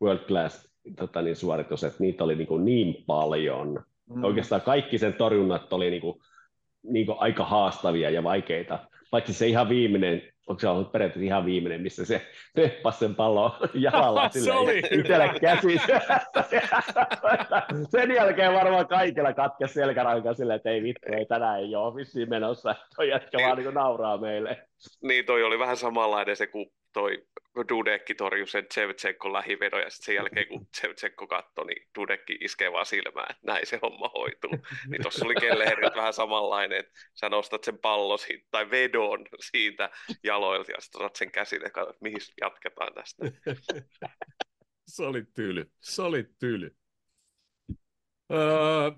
world 0.02 0.26
class 0.28 0.70
tota 0.98 1.22
niin, 1.22 1.36
suoritus, 1.36 1.84
että 1.84 2.04
niitä 2.04 2.24
oli 2.24 2.36
niin, 2.36 2.48
kuin 2.48 2.66
niin 2.66 3.04
paljon. 3.08 3.84
Mm. 4.16 4.24
Oikeastaan 4.24 4.62
kaikki 4.62 4.98
sen 4.98 5.14
torjunnat 5.14 5.74
oli 5.74 5.90
niin 5.90 6.02
kuin, 6.02 6.22
niin 6.84 7.06
kuin 7.06 7.18
aika 7.20 7.46
haastavia 7.46 8.10
ja 8.10 8.24
vaikeita. 8.24 8.80
Paitsi 9.12 9.34
se 9.34 9.48
ihan 9.48 9.70
viimeinen, 9.70 10.22
onko 10.50 10.60
se 10.60 10.68
ollut 10.68 10.92
periaatteessa 10.92 11.26
ihan 11.26 11.46
viimeinen, 11.46 11.82
missä 11.82 12.06
se 12.06 12.22
teppasi 12.56 13.00
sen 13.00 13.16
pallon 13.16 13.52
jalalla 13.74 14.30
Se 14.30 14.40
silleen 14.40 14.58
oli 14.58 14.80
itselle 14.92 15.40
käsissä. 15.42 16.02
Sen 17.92 18.12
jälkeen 18.12 18.54
varmaan 18.54 18.88
kaikilla 18.88 19.34
katkesi 19.34 19.74
selkäranka 19.74 20.34
silleen, 20.34 20.58
että 20.58 20.70
ei 20.70 20.84
vittu, 20.84 21.08
ei 21.18 21.26
tänään 21.26 21.60
ei 21.60 21.76
ole 21.76 21.96
vissiin 21.96 22.30
menossa. 22.30 22.76
Toi 22.96 23.10
jätkä 23.10 23.38
vaan 23.38 23.58
niin 23.58 23.74
nauraa 23.74 24.18
meille. 24.18 24.68
Niin 25.02 25.26
toi 25.26 25.44
oli 25.44 25.60
vähän 25.60 25.78
samanlainen 25.78 26.36
se, 26.36 26.48
kun 26.48 26.72
toi 26.94 27.28
Dudekki 27.70 28.16
torjui 28.16 28.48
sen 28.48 28.68
Tsevtsenkon 28.68 29.34
lähivedon 29.34 29.82
ja 29.82 29.90
sitten 29.90 30.06
sen 30.06 30.16
jälkeen 30.16 30.48
kun 30.48 30.68
Tsevtsenko 30.72 31.28
katsoi, 31.28 31.66
niin 31.66 31.88
Dudekki 32.00 32.38
iskee 32.42 32.72
vaan 32.72 32.86
silmään, 32.86 33.28
että 33.32 33.48
näin 33.48 33.66
se 33.68 33.80
homma 33.82 34.10
hoituu. 34.14 34.52
Niin 34.90 35.02
tuossa 35.02 35.26
oli 35.26 35.36
Kelleherin 35.36 35.92
vähän 35.96 36.14
samanlainen, 36.14 36.80
että 36.80 36.92
sä 37.14 37.30
nostat 37.30 37.64
sen 37.64 37.78
pallon 37.78 38.20
siitä, 38.20 38.48
tai 38.52 38.70
vedon 38.72 39.26
siitä 39.40 39.90
jaloilta 40.24 40.72
ja 40.72 40.82
sitten 40.82 41.02
otat 41.02 41.16
sen 41.16 41.32
käsin 41.32 41.62
ja 41.62 41.70
katsot, 41.70 42.02
mihin 42.02 42.20
jatketaan 42.42 42.94
tästä. 42.94 43.26
Se 44.88 45.04
oli 45.04 45.24
tyly. 45.36 45.72
Se 45.80 46.02
oli 46.02 46.26
tyly. 46.40 46.76
Öö, 48.32 48.92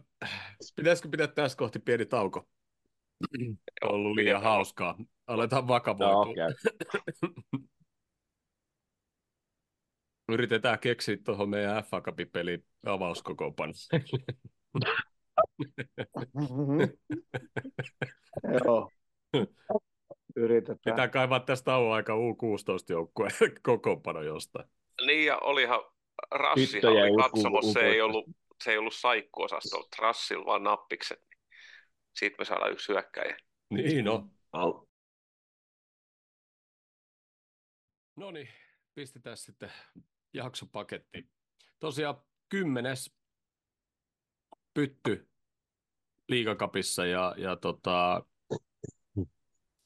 pitäisikö 0.75 1.09
pitää 1.09 1.27
tässä 1.27 1.57
kohti 1.57 1.79
pieni 1.79 2.05
tauko? 2.05 2.49
On 3.81 3.89
ollut 3.89 4.15
liian 4.15 4.15
pidetään. 4.15 4.43
hauskaa. 4.43 4.97
Aletaan 5.27 5.63
No, 5.63 5.67
vakavoitua. 5.67 6.21
okay. 6.31 6.53
Yritetään 10.33 10.79
keksiä 10.79 11.17
tuohon 11.23 11.49
meidän 11.49 11.83
FA 11.83 12.01
Cup-peliin 12.01 12.65
avauskokoonpano. 12.85 13.73
Joo. 18.65 18.91
Yritetään. 20.35 20.79
Pitää 20.85 21.07
kaivaa 21.07 21.39
tästä 21.39 21.65
tauon 21.65 21.95
aika 21.95 22.13
U16-joukkueen 22.13 23.31
kokoonpano 23.63 24.21
jostain. 24.21 24.65
Niin 25.05 25.25
ja 25.25 25.37
olihan 25.37 25.79
Rassihan 26.31 26.71
Tyttöjä 26.71 27.03
oli 27.03 27.23
katsomossa, 27.23 27.73
se 27.73 27.79
ei 27.79 28.01
ollut, 28.01 28.25
se 28.63 28.71
ei 28.71 28.77
ollut 28.77 28.95
saikkuosasto, 28.95 29.87
Rassilla 29.99 30.45
vaan 30.45 30.63
nappikset. 30.63 31.19
Siitä 32.15 32.35
me 32.39 32.45
saadaan 32.45 32.71
yksi 32.71 32.93
hyökkäjä. 32.93 33.37
Niin 33.69 34.05
no. 34.05 34.27
Al- 34.51 34.85
No 38.15 38.31
niin, 38.31 38.49
pistetään 38.95 39.37
sitten 39.37 39.71
jaksopaketti. 40.33 41.29
Tosiaan 41.79 42.21
kymmenes 42.49 43.15
pytty 44.73 45.29
liigakapissa 46.29 47.05
ja, 47.05 47.35
ja 47.37 47.55
tota, 47.55 48.25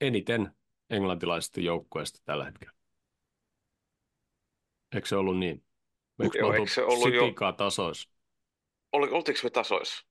eniten 0.01 0.51
englantilaisista 0.89 1.61
joukkueista 1.61 2.19
tällä 2.25 2.45
hetkellä. 2.45 2.73
Eikö 4.95 5.07
se 5.07 5.15
ollut 5.15 5.37
niin? 5.37 5.65
Eikö 6.23 6.37
Joo, 6.37 6.53
eikö 6.53 6.71
se 6.71 6.83
ollut 6.83 7.13
jo- 7.13 7.51
tasois? 7.57 8.09
Oli, 8.91 9.09
oltiinko 9.09 9.39
me 9.43 9.49
tasoissa? 9.49 10.05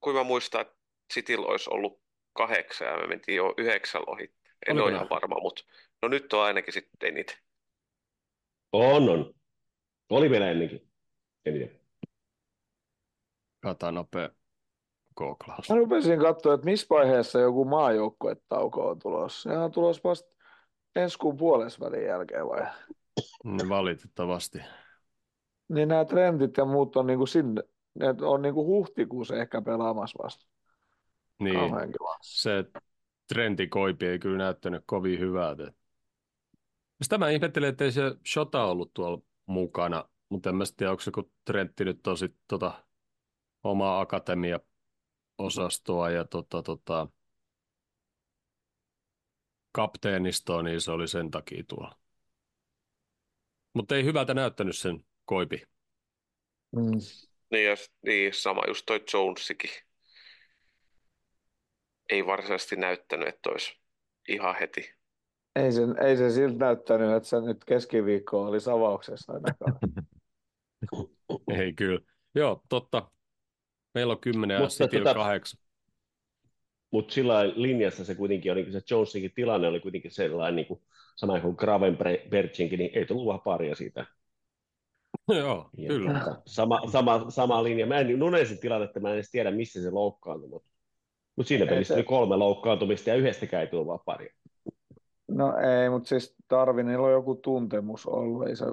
Kuin 0.00 0.16
mä 0.16 0.24
muistan, 0.24 0.60
että 0.60 0.74
Cityllä 1.14 1.46
olisi 1.46 1.70
ollut 1.70 2.02
kahdeksan 2.32 2.88
ja 2.88 2.96
me 2.96 3.06
mentiin 3.06 3.36
jo 3.36 3.54
yhdeksän 3.58 4.02
ohi. 4.06 4.24
En 4.24 4.72
Oliko 4.72 4.82
ole 4.82 4.90
näin? 4.90 4.94
ihan 4.96 5.10
varma, 5.10 5.40
mutta 5.40 5.62
no 6.02 6.08
nyt 6.08 6.32
on 6.32 6.40
ainakin 6.40 6.72
sitten 6.72 7.08
eniten. 7.08 7.36
On, 8.72 9.08
on. 9.08 9.34
Oli 10.10 10.30
vielä 10.30 10.50
ennenkin. 10.50 10.88
Eniten. 11.46 11.80
Kata 13.60 13.92
nopea 13.92 14.30
googlaus. 15.16 15.70
Mä 15.70 15.76
rupesin 15.76 16.20
katsoa, 16.20 16.54
että 16.54 16.64
missä 16.64 16.86
vaiheessa 16.90 17.40
joku 17.40 17.64
maajoukkuetauko 17.64 18.88
on 18.88 18.98
tulossa. 18.98 19.42
Sehän 19.42 19.64
on 19.64 19.72
tulossa 19.72 20.00
vasta 20.04 20.36
ensi 20.96 21.18
kuun 21.18 21.36
puolesvälin 21.36 22.04
jälkeen 22.04 22.46
vai? 22.46 22.66
Niin 23.44 23.68
valitettavasti. 23.68 24.58
Niin 25.68 25.88
nämä 25.88 26.04
trendit 26.04 26.56
ja 26.56 26.64
muut 26.64 26.96
on 26.96 27.06
niinku 27.06 27.26
sinne, 27.26 27.62
ne 27.94 28.06
on 28.22 28.42
niinku 28.42 28.66
huhtikuussa 28.66 29.36
ehkä 29.36 29.62
pelaamassa 29.62 30.22
vasta. 30.22 30.46
Niin, 31.38 31.72
se 32.22 32.64
trendikoipi 33.28 34.06
ei 34.06 34.18
kyllä 34.18 34.38
näyttänyt 34.38 34.82
kovin 34.86 35.20
hyvältä. 35.20 35.72
Sitä 37.02 37.18
mä 37.18 37.30
ihmettelen, 37.30 37.68
että 37.68 37.84
ei 37.84 37.92
se 37.92 38.02
Shota 38.32 38.64
ollut 38.64 38.94
tuolla 38.94 39.22
mukana, 39.50 40.08
mutta 40.28 40.50
en 40.50 40.56
mä 40.56 40.64
sitten 40.64 40.78
tiedä, 40.78 40.90
onko 40.90 41.00
se 41.00 41.10
kun 41.10 41.32
Trentti 41.44 41.84
nyt 41.84 42.06
on 42.06 42.18
sit 42.18 42.36
tota 42.48 42.84
omaa 43.62 44.00
akatemia-osastoa 44.00 46.10
ja 46.10 46.24
tota, 46.24 46.62
tota, 46.62 47.08
kapteenistoa, 49.72 50.62
niin 50.62 50.80
se 50.80 50.90
oli 50.90 51.08
sen 51.08 51.30
takia 51.30 51.64
tuolla. 51.68 51.98
Mutta 53.74 53.96
ei 53.96 54.04
hyvältä 54.04 54.34
näyttänyt 54.34 54.76
sen 54.76 55.04
koipi. 55.24 55.62
Mm. 56.76 56.98
Niin, 57.50 57.66
ja, 57.66 57.76
niin 58.06 58.34
sama 58.34 58.62
just 58.68 58.86
toi 58.86 59.04
Jonesikin. 59.12 59.70
Ei 62.10 62.26
varsinaisesti 62.26 62.76
näyttänyt, 62.76 63.28
että 63.28 63.50
olisi 63.50 63.80
ihan 64.28 64.56
heti. 64.60 64.99
Ei, 65.56 65.72
se, 65.72 65.82
ei 66.04 66.16
se 66.16 66.30
siltä 66.30 66.64
näyttänyt, 66.64 67.10
että 67.16 67.28
se 67.28 67.40
nyt 67.40 67.64
keskiviikko 67.64 68.42
oli 68.42 68.60
savauksessa 68.60 69.32
ainakaan. 69.32 69.78
Ei 71.60 71.72
kyllä. 71.72 72.00
Joo, 72.34 72.62
totta. 72.68 73.10
Meillä 73.94 74.12
on 74.12 74.20
kymmenen 74.20 74.54
ja 74.54 74.60
Mutta 74.60 74.74
Cityllä 74.74 75.10
tota- 75.10 75.14
kahdeksan. 75.14 75.60
Mutta 76.90 77.14
sillä 77.14 77.48
linjassa 77.54 78.04
se 78.04 78.14
kuitenkin 78.14 78.52
oli, 78.52 78.62
kun 78.64 78.72
se 78.72 78.80
Jonesinkin 78.90 79.32
tilanne 79.34 79.68
oli 79.68 79.80
kuitenkin 79.80 80.10
sellainen, 80.10 80.56
niin 80.56 80.66
kuin, 80.66 80.80
sama 81.16 81.40
kuin 81.40 81.54
Gravenberchinkin, 81.58 82.78
niin 82.78 82.90
ei 82.94 83.06
tullut 83.06 83.26
vaparia 83.26 83.74
siitä. 83.74 84.06
Joo, 85.38 85.70
Ja, 85.76 85.88
kyllä. 85.88 86.12
tota, 86.20 86.42
Sama, 86.46 86.80
sama, 86.92 87.30
sama 87.30 87.62
linja. 87.64 87.86
Mä 87.86 87.98
en 87.98 88.18
Nunesin 88.18 88.58
tilannetta, 88.58 89.00
mä 89.00 89.08
en 89.08 89.14
edes 89.14 89.30
tiedä, 89.30 89.50
missä 89.50 89.82
se 89.82 89.90
loukkaantui, 89.90 90.48
mutta 90.48 90.70
mut 91.36 91.46
siinä 91.46 91.64
Ei 91.64 91.68
pelissä 91.70 91.94
se- 91.94 91.98
oli 91.98 92.04
kolme 92.04 92.36
loukkaantumista 92.36 93.10
ja 93.10 93.16
yhdestäkään 93.16 93.60
ei 93.60 93.66
tullut 93.66 93.86
vaparia. 93.86 94.34
No 95.30 95.56
ei, 95.58 95.90
mutta 95.90 96.08
siis 96.08 96.34
Darwinilla 96.50 97.06
on 97.06 97.12
joku 97.12 97.34
tuntemus 97.34 98.06
ollut. 98.06 98.48
Ei 98.48 98.56
se, 98.56 98.64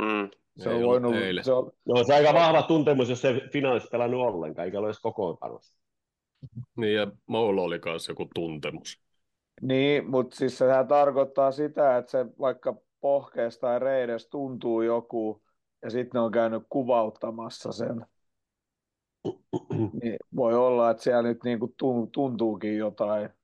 Mm. 0.00 0.30
se 0.58 0.70
Ei 0.70 0.76
on 0.76 0.84
ollut 0.84 0.90
voinut, 0.90 1.14
eilen. 1.14 1.44
se 1.44 1.52
on, 1.52 1.72
No 1.84 2.04
se 2.04 2.12
on 2.12 2.18
aika 2.18 2.34
vahva 2.34 2.62
tuntemus, 2.62 3.08
jos 3.08 3.20
se 3.20 3.40
finaalissa 3.52 3.88
pelannut 3.92 4.20
ollenkaan, 4.20 4.64
eikä 4.66 4.78
ole 4.78 4.86
edes 4.86 5.00
kokoonpanossa. 5.00 5.78
Niin, 6.76 6.94
ja 6.94 7.06
Moulla 7.26 7.62
oli 7.62 7.78
kanssa 7.78 8.12
joku 8.12 8.26
tuntemus. 8.34 9.00
Niin, 9.62 10.10
mutta 10.10 10.36
siis 10.36 10.58
sehän 10.58 10.88
tarkoittaa 10.88 11.52
sitä, 11.52 11.96
että 11.96 12.10
se 12.10 12.26
vaikka 12.40 12.74
pohkeesta 13.00 13.60
tai 13.66 13.78
reidestä 13.78 14.30
tuntuu 14.30 14.82
joku, 14.82 15.42
ja 15.82 15.90
sitten 15.90 16.18
ne 16.18 16.20
on 16.24 16.32
käynyt 16.32 16.62
kuvauttamassa 16.68 17.72
sen. 17.72 18.06
Niin 20.02 20.16
voi 20.36 20.54
olla, 20.54 20.90
että 20.90 21.02
siellä 21.02 21.22
nyt 21.22 21.44
niinku 21.44 21.74
tu- 21.76 22.08
tuntuukin 22.12 22.76
jotain, 22.78 23.30
tai 23.30 23.36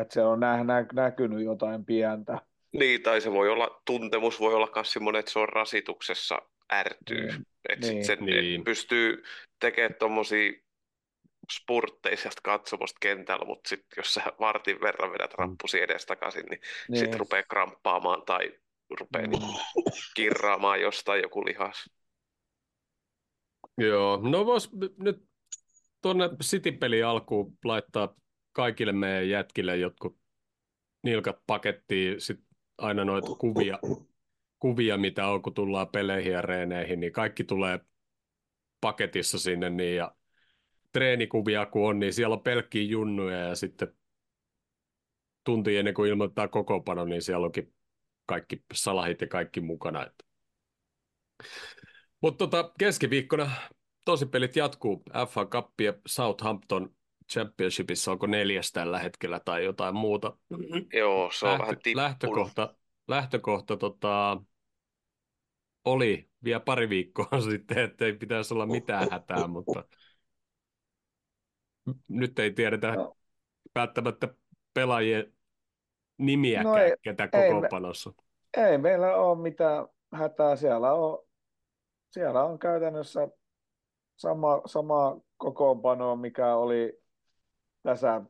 että 0.00 0.14
siellä 0.14 0.30
on 0.32 0.40
nä- 0.40 0.64
nä- 0.64 0.86
näkynyt 0.92 1.44
jotain 1.44 1.84
pientä. 1.84 2.38
Niin, 2.72 3.02
tai 3.02 3.20
se 3.20 3.32
voi 3.32 3.48
olla, 3.48 3.82
tuntemus 3.86 4.40
voi 4.40 4.54
olla 4.54 4.68
myös 4.74 4.92
semmoinen, 4.92 5.20
että 5.20 5.30
se 5.32 5.38
on 5.38 5.48
rasituksessa 5.48 6.42
ärtyy. 6.72 7.26
Niin. 7.26 7.46
Että 7.68 7.86
sit 7.86 7.94
Niin. 7.94 8.04
sen, 8.04 8.18
Niin. 8.24 8.64
pystyy 8.64 9.22
tekemään 9.60 9.94
tuommoisia 9.98 10.52
spurtteja 11.52 12.16
sieltä 12.16 12.40
katsomusta 12.42 12.96
kentällä, 13.00 13.44
mutta 13.44 13.68
sitten 13.68 13.88
jos 13.96 14.14
sä 14.14 14.22
vartin 14.40 14.80
verran 14.80 15.12
vedät 15.12 15.34
rappusi 15.34 15.80
edestakaisin, 15.82 16.40
niin, 16.40 16.50
niin. 16.50 16.60
Niin. 16.88 16.98
sitten 17.00 17.20
rupeaa 17.20 17.42
kramppaamaan 17.42 18.22
tai 18.26 18.52
rupeaa 19.00 19.26
Mm. 19.26 19.30
niin 19.30 19.42
kirraamaan 20.16 20.80
jostain 20.80 21.22
joku 21.22 21.44
lihas. 21.46 21.90
Joo, 23.78 24.20
no 24.22 24.46
vois 24.46 24.70
nyt 24.98 25.22
tuonne 26.02 26.28
City-peli 26.42 27.02
alkuun 27.02 27.52
laittaa 27.64 28.14
kaikille 28.52 28.92
meidän 28.92 29.28
jätkille 29.28 29.76
jotkut 29.76 30.18
nilkat 31.02 31.36
pakettiin 31.46 32.20
sit 32.20 32.40
aina 32.78 33.04
noita 33.04 33.34
kuvia, 33.34 33.78
kuvia, 34.58 34.98
mitä 34.98 35.26
on, 35.26 35.42
kun 35.42 35.54
tullaan 35.54 35.88
peleihin 35.88 36.32
ja 36.32 36.42
reeneihin, 36.42 37.00
niin 37.00 37.12
kaikki 37.12 37.44
tulee 37.44 37.80
paketissa 38.80 39.38
sinne, 39.38 39.70
niin 39.70 39.96
ja 39.96 40.14
treenikuvia 40.92 41.66
kun 41.66 41.88
on, 41.88 41.98
niin 41.98 42.12
siellä 42.12 42.34
on 42.34 42.42
pelkkiä 42.42 42.82
junnuja 42.82 43.38
ja 43.38 43.54
sitten 43.54 43.96
tunti 45.44 45.76
ennen 45.76 45.94
kuin 45.94 46.10
ilmoittaa 46.10 46.48
kokoopano, 46.48 47.04
niin 47.04 47.22
siellä 47.22 47.46
onkin 47.46 47.74
kaikki 48.26 48.64
salahit 48.74 49.20
ja 49.20 49.26
kaikki 49.26 49.60
mukana. 49.60 50.06
Mutta 52.20 52.38
tota, 52.38 52.72
keskiviikkona 52.78 53.50
tosipelit 54.04 54.56
jatkuu. 54.56 55.02
FA 55.28 55.46
Cup 55.46 55.80
ja 55.80 55.94
Southampton 56.06 56.94
Championshipissa 57.32 58.12
onko 58.12 58.26
neljäs 58.26 58.72
tällä 58.72 58.98
hetkellä 58.98 59.40
tai 59.40 59.64
jotain 59.64 59.94
muuta. 59.94 60.36
Joo, 60.92 61.30
se 61.30 61.46
on 61.46 61.50
Lähtö, 61.52 61.62
vähän 61.62 61.76
tippunut. 61.82 61.96
lähtökohta, 62.08 62.74
lähtökohta 63.08 63.76
tota, 63.76 64.42
oli 65.84 66.30
vielä 66.44 66.60
pari 66.60 66.88
viikkoa 66.88 67.40
sitten, 67.50 67.78
että 67.78 68.04
ei 68.04 68.12
pitäisi 68.12 68.54
olla 68.54 68.66
mitään 68.66 69.08
hätää, 69.10 69.46
mutta 69.46 69.84
nyt 72.08 72.38
ei 72.38 72.50
tiedetä 72.52 72.92
No. 72.92 73.16
välttämättä 73.74 74.34
pelaajien 74.74 75.32
nimiäkään, 76.18 76.64
No 76.74 76.76
ei- 76.76 76.94
ketä 77.02 77.28
ei 77.32 77.40
me- 77.40 77.46
kokoonpanossa. 77.46 78.12
Ei 78.56 78.78
meillä 78.78 79.14
ole 79.16 79.38
mitään 79.42 79.86
hätää. 80.12 80.56
Siellä 80.56 80.92
on, 80.92 81.18
siellä 82.10 82.44
on 82.44 82.58
käytännössä 82.58 83.28
sama, 84.16 84.62
sama 84.66 85.20
kokoonpano, 85.36 86.16
mikä 86.16 86.54
oli 86.56 86.99
tässä, 87.82 88.22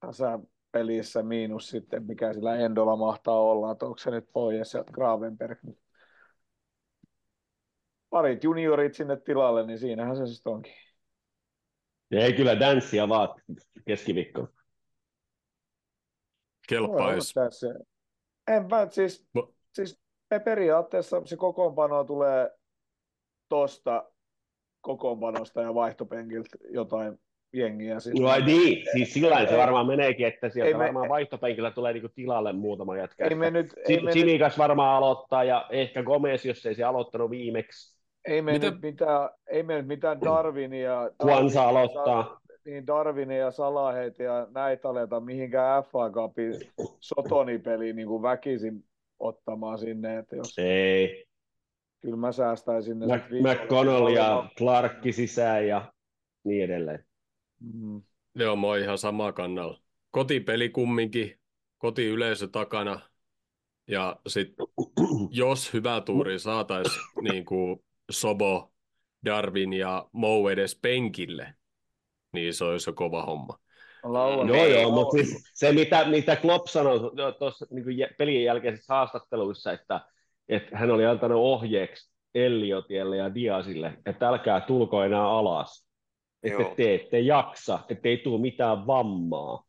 tässä 0.00 0.38
pelissä 0.72 1.22
miinus 1.22 1.68
sitten, 1.68 2.06
mikä 2.06 2.32
sillä 2.32 2.56
Endolla 2.56 2.96
mahtaa 2.96 3.40
olla, 3.40 3.72
että 3.72 3.86
onko 3.86 3.98
se 3.98 4.10
nyt 4.10 4.32
pois 4.32 4.74
ja 4.74 4.84
Gravenberg. 4.84 5.58
Parit 8.10 8.44
juniorit 8.44 8.94
sinne 8.94 9.16
tilalle, 9.16 9.66
niin 9.66 9.78
siinähän 9.78 10.16
se 10.16 10.26
sitten 10.26 10.52
onkin. 10.52 10.72
Ja 12.10 12.20
ei 12.20 12.32
kyllä 12.32 12.60
danssia 12.60 13.08
vaan 13.08 13.28
keskiviikko. 13.86 14.48
Kelpaisi. 16.68 17.34
En 18.48 18.66
mä, 18.70 18.86
siis, 18.90 19.28
Mo- 19.38 19.52
siis 19.74 20.00
me 20.30 20.40
periaatteessa 20.40 21.22
se 21.24 21.36
kokoonpano 21.36 22.04
tulee 22.04 22.50
tosta 23.48 24.12
kokoonpanosta 24.80 25.62
ja 25.62 25.74
vaihtopenkiltä 25.74 26.56
jotain 26.70 27.20
jengiä. 27.52 28.00
Sitten. 28.00 28.22
No 28.22 28.28
ai 28.28 28.42
niin, 28.42 28.84
siis 28.92 29.12
sillä 29.14 29.46
se 29.46 29.52
Ei- 29.52 29.58
varmaan 29.58 29.86
meneekin, 29.86 30.26
että 30.26 30.48
sieltä 30.48 30.68
ei 30.68 30.74
me- 30.74 30.78
varmaan 30.84 31.08
vaihtopenkillä 31.08 31.70
tulee 31.70 31.92
niinku 31.92 32.08
tilalle 32.14 32.52
muutama 32.52 32.96
jätkä. 32.96 33.24
Ei 33.24 33.34
me 33.34 33.50
nyt, 33.50 33.74
ei 33.88 33.96
me 33.96 34.02
nyt, 34.02 34.12
Simikas 34.12 34.58
varmaan 34.58 34.96
aloittaa 34.96 35.44
ja 35.44 35.66
ehkä 35.70 36.02
Gomez, 36.02 36.44
jos 36.46 36.66
ei 36.66 36.74
se 36.74 36.84
aloittanut 36.84 37.30
viimeksi. 37.30 38.00
ei 38.28 38.42
me 38.42 38.52
Mitä- 38.52 38.70
nyt 38.70 38.82
mitään, 38.82 39.30
ei 39.50 39.62
me 39.62 39.74
nyt 39.76 39.86
mitään 39.86 40.20
Darwinia, 40.20 41.10
Kwanza 41.22 41.60
Darwinia- 41.60 41.68
aloittaa. 41.68 42.40
niin 42.64 42.86
Darwinia 42.86 43.36
ja 43.38 43.50
Salaheita 43.50 44.22
ja 44.22 44.46
näitä 44.54 44.88
aleta 44.88 45.20
mihinkään 45.20 45.84
FA 45.84 46.10
Cupin 46.10 46.54
Sotoni-peliin 47.00 47.96
niin 47.96 48.08
kuin 48.08 48.22
väkisin 48.22 48.84
ottamaan 49.18 49.78
sinne, 49.78 50.18
että 50.18 50.36
jos 50.36 50.58
Ei. 50.58 51.24
kyllä 52.00 52.16
mä 52.16 52.32
säästäisin 52.32 52.98
ne. 52.98 53.06
McConnell 53.40 54.08
ja 54.08 54.44
Clarkki 54.58 55.12
sisään 55.12 55.66
ja 55.68 55.92
niin 56.44 56.64
edelleen. 56.64 57.04
Mm. 57.60 58.02
Joo, 58.34 58.56
mä 58.56 58.66
oon 58.66 58.78
ihan 58.78 58.98
sama 58.98 59.32
kannalla. 59.32 59.80
Kotipeli 60.10 60.68
kumminkin, 60.68 61.40
kotiyleisö 61.78 62.48
takana. 62.48 63.00
Ja 63.88 64.16
sitten 64.28 64.66
jos 65.30 65.72
hyvä 65.72 66.00
tuuri 66.00 66.38
saataisiin 66.38 67.04
niin 67.30 67.44
kuin 67.44 67.84
Sobo, 68.10 68.72
Darwin 69.24 69.72
ja 69.72 70.08
Mou 70.12 70.48
edes 70.48 70.78
penkille, 70.82 71.54
niin 72.32 72.54
se 72.54 72.64
olisi 72.64 72.90
jo 72.90 72.94
kova 72.94 73.22
homma. 73.24 73.58
Lauantai- 74.02 74.56
Joo, 74.56 74.66
joo, 74.66 74.90
Lau- 74.90 74.94
mutta 74.94 75.16
siis 75.16 75.50
se, 75.54 75.72
mitä, 75.72 76.04
mitä 76.08 76.36
Klopp 76.36 76.66
sanoi 76.66 77.00
tuossa 77.38 77.66
niin 77.70 77.84
pelien 78.18 78.44
jälkeisissä 78.44 78.94
haastatteluissa, 78.94 79.72
että, 79.72 80.00
että 80.48 80.76
hän 80.78 80.90
oli 80.90 81.06
antanut 81.06 81.38
ohjeeksi 81.38 82.10
Elliotielle 82.34 83.16
ja 83.16 83.34
Diasille, 83.34 83.92
että 84.06 84.28
älkää 84.28 84.60
tulko 84.60 85.02
enää 85.02 85.28
alas, 85.28 85.86
että 86.42 86.62
Joo. 86.62 86.74
te 86.76 86.94
ette 86.94 87.20
jaksa, 87.20 87.78
että 87.88 88.08
ei 88.08 88.16
tule 88.16 88.40
mitään 88.40 88.86
vammaa. 88.86 89.64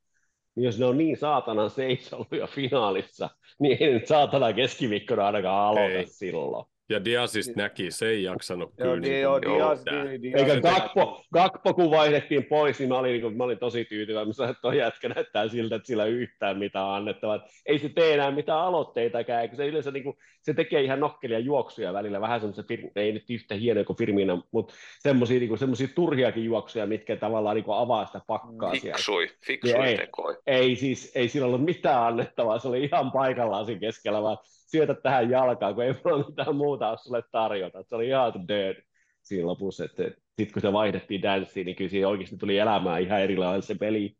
Niin 0.56 0.64
jos 0.64 0.80
ne 0.80 0.86
on 0.86 0.98
niin 0.98 1.18
saatanan 1.18 1.70
seisolluja 1.70 2.48
finaalissa, 2.48 3.30
niin 3.60 3.78
ei 3.80 3.94
nyt 3.94 4.08
saatana 4.08 4.54
keskiviikkona 4.54 5.26
ainakaan 5.26 5.68
aloita 5.68 5.98
Ei. 5.98 6.08
silloin. 6.08 6.71
Ja 6.92 7.06
Diasista 7.06 7.54
näki, 7.56 7.92
se 7.92 8.08
ei 8.10 8.24
jaksanut 8.24 8.74
Joo, 8.78 8.88
kyllä. 8.88 9.02
niin, 9.02 9.12
niin 9.12 9.22
joo, 9.22 9.40
kuin 9.46 9.58
Dias, 9.58 9.80
mitään. 9.80 10.08
Di- 10.10 10.22
Dias, 10.22 10.42
Eikä 10.42 10.62
Gakpo, 10.62 11.24
Gakpo, 11.34 11.74
kun 11.74 11.92
vaihdettiin 11.92 12.46
pois, 12.46 12.80
niin 12.80 12.90
mä 12.90 12.98
olin, 12.98 13.12
niin 13.12 13.22
kuin, 13.22 13.38
mä 13.38 13.44
olin 13.44 13.60
tosi 13.60 13.86
tyytyväinen. 13.86 14.28
Mä 14.28 14.34
sanoin, 14.34 14.52
että 14.52 14.62
tuo 14.62 14.72
jätkä 14.72 15.10
näyttää 15.10 15.48
siltä, 15.48 15.76
että 15.76 15.88
sillä 15.88 16.06
ei 16.06 16.12
yhtään 16.12 16.58
mitään 16.58 16.90
annettavaa. 16.90 17.48
Ei 17.66 17.80
se 17.80 17.90
tee 17.90 18.14
enää 18.14 18.32
mitään 18.32 18.60
aloitteitakaan, 18.60 19.42
eikö 19.42 19.56
se 19.56 19.68
yleensä 19.68 19.92
niin 19.92 20.04
kuin, 20.04 20.18
se 20.42 20.54
tekee 20.54 20.82
ihan 20.82 21.00
nokkelia 21.00 21.40
juoksuja 21.40 21.94
välillä, 21.94 22.22
vähän 22.22 22.40
semmoisia, 22.40 22.64
fir- 22.64 22.92
ei 22.96 23.12
nyt 23.12 23.30
yhtä 23.30 23.56
hienoja 23.56 23.86
kuin 23.86 23.98
Firmina, 23.98 24.42
mutta 24.52 24.74
semmoisia, 25.00 25.40
niin 25.40 25.50
kuin, 25.50 25.60
turhiakin 25.96 26.46
juoksuja, 26.46 26.88
mitkä 26.88 27.16
tavallaan 27.16 27.56
niin 27.56 27.64
kuin, 27.66 27.78
avaa 27.78 28.06
sitä 28.06 28.22
pakkaa 28.28 28.76
siellä. 28.76 28.96
Fiksui, 28.98 29.30
fiksui 29.46 29.74
Niin 29.74 29.86
ei. 29.86 29.98
tekoi. 29.98 30.38
Ei 30.48 30.76
siis, 30.76 31.12
ei 31.16 31.28
sillä 31.28 31.48
ollut 31.48 31.66
mitään 31.66 32.04
annettavaa, 32.04 32.60
se 32.60 32.68
oli 32.68 32.84
ihan 32.84 33.12
paikallaan 33.12 33.66
siinä 33.66 33.80
keskellä, 33.80 34.22
vaan 34.22 34.38
syötä 34.72 34.94
tähän 34.94 35.30
jalkaan, 35.30 35.76
kun 35.76 35.84
ei 35.84 35.94
mulla 36.06 36.26
mitään 36.30 36.56
muuta 36.56 36.90
ole 36.90 36.98
sulle 36.98 37.24
tarjota. 37.32 37.84
Se 37.84 37.96
oli 37.96 38.08
ihan 38.08 38.48
dead 38.48 38.76
siinä 39.22 39.48
lopussa, 39.48 39.86
että 39.86 40.04
sitten 40.04 40.54
kun 40.54 40.62
se 40.62 40.74
vaihdettiin 40.74 41.22
danssiin, 41.22 41.66
niin 41.66 41.76
kyllä 41.76 41.90
siihen 41.90 42.10
oikeasti 42.10 42.38
tuli 42.38 42.58
elämään 42.58 43.02
ihan 43.02 43.22
erilainen 43.22 43.62
se 43.62 43.76
peli. 43.76 44.16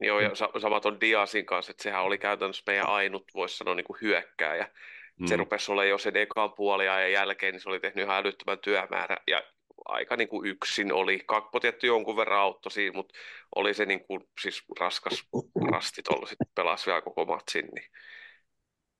Joo, 0.00 0.20
ja 0.20 0.34
sa- 0.34 0.50
samaton 0.60 1.00
Diasin 1.00 1.46
kanssa, 1.46 1.70
että 1.70 1.82
sehän 1.82 2.02
oli 2.02 2.18
käytännössä 2.18 2.62
meidän 2.66 2.88
ainut, 2.88 3.24
voisi 3.34 3.56
sanoa, 3.56 3.74
niin 3.74 3.84
kuin 3.84 3.98
hyökkääjä. 4.00 4.68
Mm. 5.20 5.26
Se 5.26 5.36
rupesi 5.36 5.72
olemaan 5.72 5.88
jo 5.88 5.98
sen 5.98 6.16
ekan 6.16 6.52
puolia 6.52 7.00
ja 7.00 7.08
jälkeen, 7.08 7.54
niin 7.54 7.60
se 7.60 7.68
oli 7.68 7.80
tehnyt 7.80 8.04
ihan 8.04 8.16
älyttömän 8.16 8.58
työmäärä 8.58 9.16
ja 9.26 9.42
aika 9.84 10.16
niin 10.16 10.28
kuin 10.28 10.48
yksin 10.48 10.92
oli. 10.92 11.20
Kakpo 11.26 11.60
tietty 11.60 11.86
jonkun 11.86 12.16
verran 12.16 12.40
auttoi 12.40 12.72
siinä, 12.72 12.96
mutta 12.96 13.14
oli 13.54 13.74
se 13.74 13.86
niin 13.86 14.06
kuin, 14.06 14.20
siis 14.40 14.62
raskas 14.80 15.28
rastit 15.72 16.08
ollut, 16.08 16.28
sitten 16.28 16.48
pelasi 16.54 16.86
vielä 16.86 17.02
koko 17.02 17.24
matsin, 17.24 17.68
niin, 17.74 17.90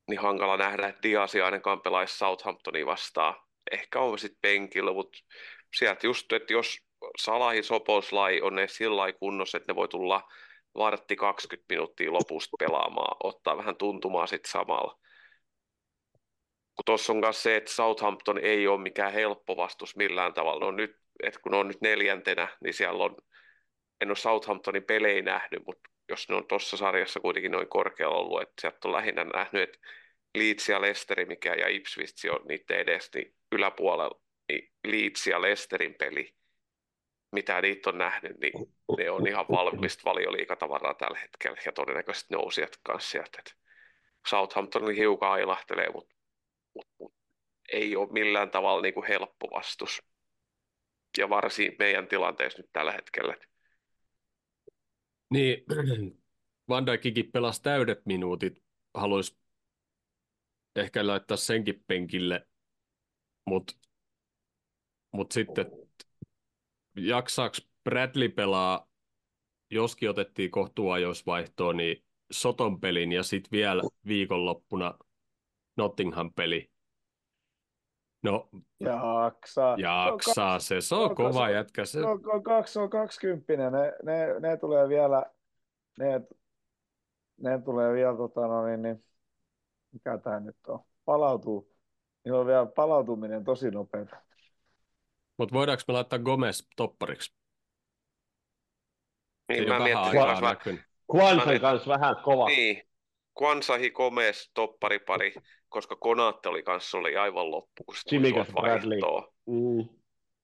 niin 0.08 0.20
hankala 0.20 0.56
nähdä, 0.56 0.88
että 0.88 1.02
Diasi 1.02 1.40
ainakaan 1.40 1.80
pelaisi 1.80 2.18
Southamptonia 2.18 2.86
vastaan. 2.86 3.34
Ehkä 3.70 4.00
on 4.00 4.18
sitten 4.18 4.38
penkillä, 4.42 4.92
mutta 4.92 5.18
sieltä 5.76 6.06
just, 6.06 6.32
että 6.32 6.52
jos 6.52 6.78
Salahi 7.18 7.62
Soposlai 7.62 8.40
on 8.40 8.54
ne 8.54 8.68
sillä 8.68 9.12
kunnossa, 9.12 9.58
että 9.58 9.72
ne 9.72 9.76
voi 9.76 9.88
tulla 9.88 10.28
vartti 10.74 11.16
20 11.16 11.74
minuuttia 11.74 12.12
lopusta 12.12 12.56
pelaamaan, 12.58 13.16
ottaa 13.22 13.56
vähän 13.56 13.76
tuntumaa 13.76 14.26
sitten 14.26 14.50
samalla 14.50 14.98
kun 16.76 16.84
tuossa 16.84 17.12
on 17.12 17.18
myös 17.18 17.42
se, 17.42 17.56
että 17.56 17.72
Southampton 17.72 18.38
ei 18.38 18.66
ole 18.66 18.80
mikään 18.80 19.12
helppo 19.12 19.56
vastus 19.56 19.96
millään 19.96 20.34
tavalla. 20.34 20.64
No 20.64 20.70
nyt, 20.70 20.96
että 21.22 21.40
kun 21.40 21.54
on 21.54 21.68
nyt 21.68 21.80
neljäntenä, 21.80 22.48
niin 22.64 22.74
siellä 22.74 23.04
on, 23.04 23.16
en 24.00 24.08
ole 24.08 24.16
Southamptonin 24.16 24.84
pelejä 24.84 25.22
nähnyt, 25.22 25.66
mutta 25.66 25.90
jos 26.08 26.28
ne 26.28 26.34
on 26.36 26.46
tuossa 26.46 26.76
sarjassa 26.76 27.20
kuitenkin 27.20 27.52
noin 27.52 27.68
korkealla 27.68 28.16
ollut, 28.16 28.42
että 28.42 28.60
sieltä 28.60 28.78
on 28.84 28.92
lähinnä 28.92 29.24
nähnyt, 29.24 29.62
että 29.62 29.78
Leeds 30.38 30.68
ja 30.68 30.80
Leicester, 30.80 31.26
mikä 31.26 31.54
ja 31.54 31.68
Ipswich 31.68 32.26
on 32.30 32.46
niiden 32.48 32.78
edes, 32.78 33.10
niin 33.14 33.34
yläpuolella, 33.52 34.20
niin 34.48 34.72
Leeds 34.86 35.26
ja 35.26 35.42
Leicesterin 35.42 35.94
peli, 35.94 36.34
mitä 37.32 37.60
niitä 37.60 37.90
on 37.90 37.98
nähnyt, 37.98 38.38
niin 38.40 38.74
ne 38.98 39.10
on 39.10 39.28
ihan 39.28 39.46
valmista 39.50 40.02
valioliikatavaraa 40.04 40.94
tällä 40.94 41.18
hetkellä 41.18 41.56
ja 41.66 41.72
todennäköisesti 41.72 42.34
nousijat 42.34 42.80
kanssa 42.82 43.10
sieltä. 43.10 43.38
Et 43.38 43.56
Southampton 44.26 44.94
hiukan 44.94 45.30
ailahtelee, 45.30 45.90
mutta 45.92 46.14
mut, 46.74 46.88
mut, 46.98 47.14
ei 47.72 47.96
ole 47.96 48.12
millään 48.12 48.50
tavalla 48.50 48.82
niin 48.82 48.94
kuin 48.94 49.06
helppo 49.06 49.48
vastus. 49.50 50.02
Ja 51.18 51.28
varsin 51.28 51.76
meidän 51.78 52.08
tilanteessa 52.08 52.62
nyt 52.62 52.70
tällä 52.72 52.92
hetkellä. 52.92 53.34
Et 53.34 53.48
Niin, 55.30 55.64
Van 56.68 56.86
Dijkikin 56.86 57.32
pelasi 57.32 57.62
täydet 57.62 58.06
minuutit. 58.06 58.62
Haluaisi 58.94 59.36
ehkä 60.76 61.06
laittaa 61.06 61.36
senkin 61.36 61.84
penkille, 61.86 62.46
mutta 63.46 63.74
mut 65.12 65.32
sitten 65.32 65.66
jaksaako 66.96 67.56
Bradley 67.84 68.28
pelaa, 68.28 68.88
joskin 69.70 70.10
otettiin 70.10 70.50
kohtuajoisvaihtoon, 70.50 71.76
niin 71.76 72.04
Soton 72.32 72.80
pelin 72.80 73.12
ja 73.12 73.22
sitten 73.22 73.50
vielä 73.50 73.82
viikonloppuna 74.06 74.98
Nottingham-peli. 75.76 76.70
No, 78.22 78.48
Jaksaa. 78.80 79.76
jaksaa 79.78 80.58
se. 80.58 80.80
Se 80.80 80.94
on 80.94 81.08
no, 81.08 81.14
kova 81.14 81.46
se- 81.46 81.52
jätkä. 81.52 81.84
Se, 81.84 82.00
No, 82.00 82.14
no, 82.14 82.40
kaksi 82.42 82.78
on 82.78 82.90
kaksikymppinen. 82.90 83.72
Ne, 83.72 83.92
ne, 84.02 84.40
ne 84.40 84.56
tulee 84.56 84.88
vielä, 84.88 85.26
ne, 85.98 86.20
ne 87.40 87.58
tulee 87.64 87.92
vielä, 87.92 88.16
tota, 88.16 88.40
no, 88.46 88.66
niin, 88.66 88.82
niin, 88.82 89.04
mikä 89.92 90.18
tämä 90.18 90.40
nyt 90.40 90.56
on, 90.68 90.80
palautuu. 91.04 91.72
Niillä 92.24 92.40
on 92.40 92.46
vielä 92.46 92.66
palautuminen 92.66 93.44
tosi 93.44 93.70
nopeata. 93.70 94.16
mutta 95.38 95.52
voidaanko 95.54 95.82
me 95.88 95.94
laittaa 95.94 96.18
Gomez 96.18 96.62
toppariksi? 96.76 97.34
Niin 99.48 99.62
Ei 99.62 99.68
mä. 99.68 99.78
Kwansan 101.06 101.52
Mä- 101.54 101.58
kanssa 101.60 101.90
vähän 101.90 102.16
kova. 102.24 102.46
niin, 102.46 102.85
Kwansahi 103.38 103.90
Gomez 103.90 104.50
topparipari, 104.54 105.34
koska 105.68 105.96
Konaatte 105.96 106.48
oli 106.48 106.62
kanssa 106.62 106.98
oli 106.98 107.16
aivan 107.16 107.50
loppu, 107.50 107.84
kun 107.84 107.94
vaihtoa. 108.54 109.32
Mm. 109.46 109.88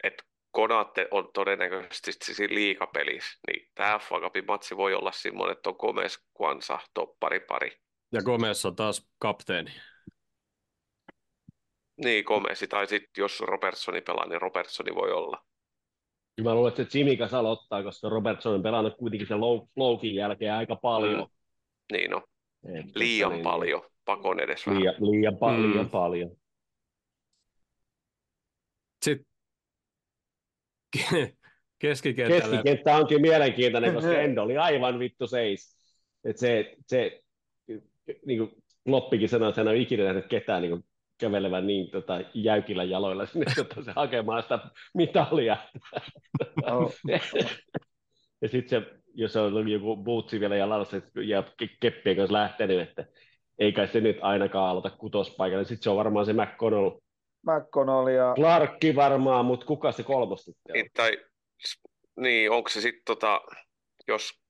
Et 0.04 0.22
Konaatte 0.50 1.08
on 1.10 1.30
todennäköisesti 1.34 2.12
siinä 2.12 2.54
liikapelissä, 2.54 3.38
niin 3.46 3.70
tämä 3.74 3.98
FA 3.98 4.20
Cupin 4.20 4.46
matsi 4.46 4.76
voi 4.76 4.94
olla 4.94 5.12
semmoinen, 5.12 5.56
että 5.56 5.70
on 5.70 5.76
Gomez, 5.78 6.18
Kwansa, 6.34 6.78
topparipari. 6.94 7.70
Ja 8.12 8.22
Gomez 8.22 8.64
on 8.64 8.76
taas 8.76 9.08
kapteeni. 9.18 9.70
Niin, 12.04 12.24
Gomez, 12.24 12.62
tai 12.68 12.86
sitten 12.86 13.22
jos 13.22 13.40
Robertsoni 13.40 14.00
pelaa, 14.00 14.26
niin 14.26 14.40
Robertsoni 14.40 14.94
voi 14.94 15.12
olla. 15.12 15.44
Kyllä 16.36 16.50
Mä 16.50 16.54
luulen, 16.54 16.68
että 16.70 16.92
se 16.92 17.16
kanssa 17.18 17.38
aloittaa, 17.38 17.82
koska 17.82 18.08
Robertson 18.08 18.54
on 18.54 18.62
pelannut 18.62 18.96
kuitenkin 18.96 19.28
sen 19.28 19.40
low, 19.40 19.98
jälkeen 20.02 20.54
aika 20.54 20.76
paljon. 20.76 21.28
Niin 21.92 22.10
no, 22.10 22.22
Että 22.64 22.98
liian 22.98 23.32
niin, 23.32 23.42
paljon, 23.42 23.82
pakon 24.04 24.40
edes 24.40 24.66
vähän. 24.66 24.80
Liian, 24.80 24.94
liian, 25.00 25.34
pa- 25.34 25.56
Mm. 25.56 25.72
liian 25.72 25.90
paljon. 25.90 26.30
Sitten 29.04 29.26
keskikentällä. 31.78 32.40
Keskikenttä 32.42 32.96
onkin 32.96 33.20
mielenkiintoinen, 33.20 33.94
koska 33.94 34.12
Endo 34.22 34.42
oli 34.42 34.56
aivan 34.58 34.98
vittu 34.98 35.26
seis. 35.26 35.76
Et 36.24 36.38
se, 36.38 36.76
se 36.86 37.22
niin 38.26 38.38
kuin 38.38 38.50
Loppikin 38.86 39.28
sanoi, 39.28 39.48
että 39.48 39.60
hän 39.60 39.68
on 39.68 39.76
ikinä 39.76 40.04
nähnyt 40.04 40.26
ketään 40.26 40.62
niin 40.62 40.70
kuin 40.70 40.84
kävelevän 41.18 41.66
niin 41.66 41.90
tota, 41.90 42.20
jäykillä 42.34 42.84
jaloilla 42.84 43.26
sinne 43.26 43.46
tota, 43.56 43.82
se 43.82 43.92
hakemaan 43.96 44.42
sitä 44.42 44.58
mitalia. 44.94 45.56
Oh, 46.62 46.94
ja 48.42 48.48
sitten 48.48 48.68
se, 48.82 49.01
jos 49.14 49.36
on 49.36 49.68
joku 49.68 49.96
bootsi 49.96 50.40
vielä 50.40 50.56
jalalla 50.56 50.86
ja 51.26 51.44
ke- 51.62 51.76
keppien 51.80 52.16
kanssa 52.16 52.32
lähtenyt, 52.32 52.80
että 52.80 53.06
ei 53.58 53.72
kai 53.72 53.88
se 53.88 54.00
nyt 54.00 54.16
ainakaan 54.20 54.70
aloita 54.70 54.90
kutospaikalla. 54.90 55.64
Sitten 55.64 55.82
se 55.82 55.90
on 55.90 55.96
varmaan 55.96 56.26
se 56.26 56.32
McConnell. 56.32 56.90
McConnell 57.46 58.06
ja 58.08 58.34
Clarkki 58.34 58.96
varmaan, 58.96 59.44
mutta 59.44 59.66
kuka 59.66 59.92
se 59.92 60.02
kolmas 60.02 60.44
sitten 60.44 60.72
on? 60.72 60.72
Niin, 60.72 60.90
tai, 60.96 61.18
niin, 62.16 62.50
onko 62.50 62.68
se 62.68 62.80
sitten 62.80 63.02
tota, 63.06 63.40
jos 64.08 64.42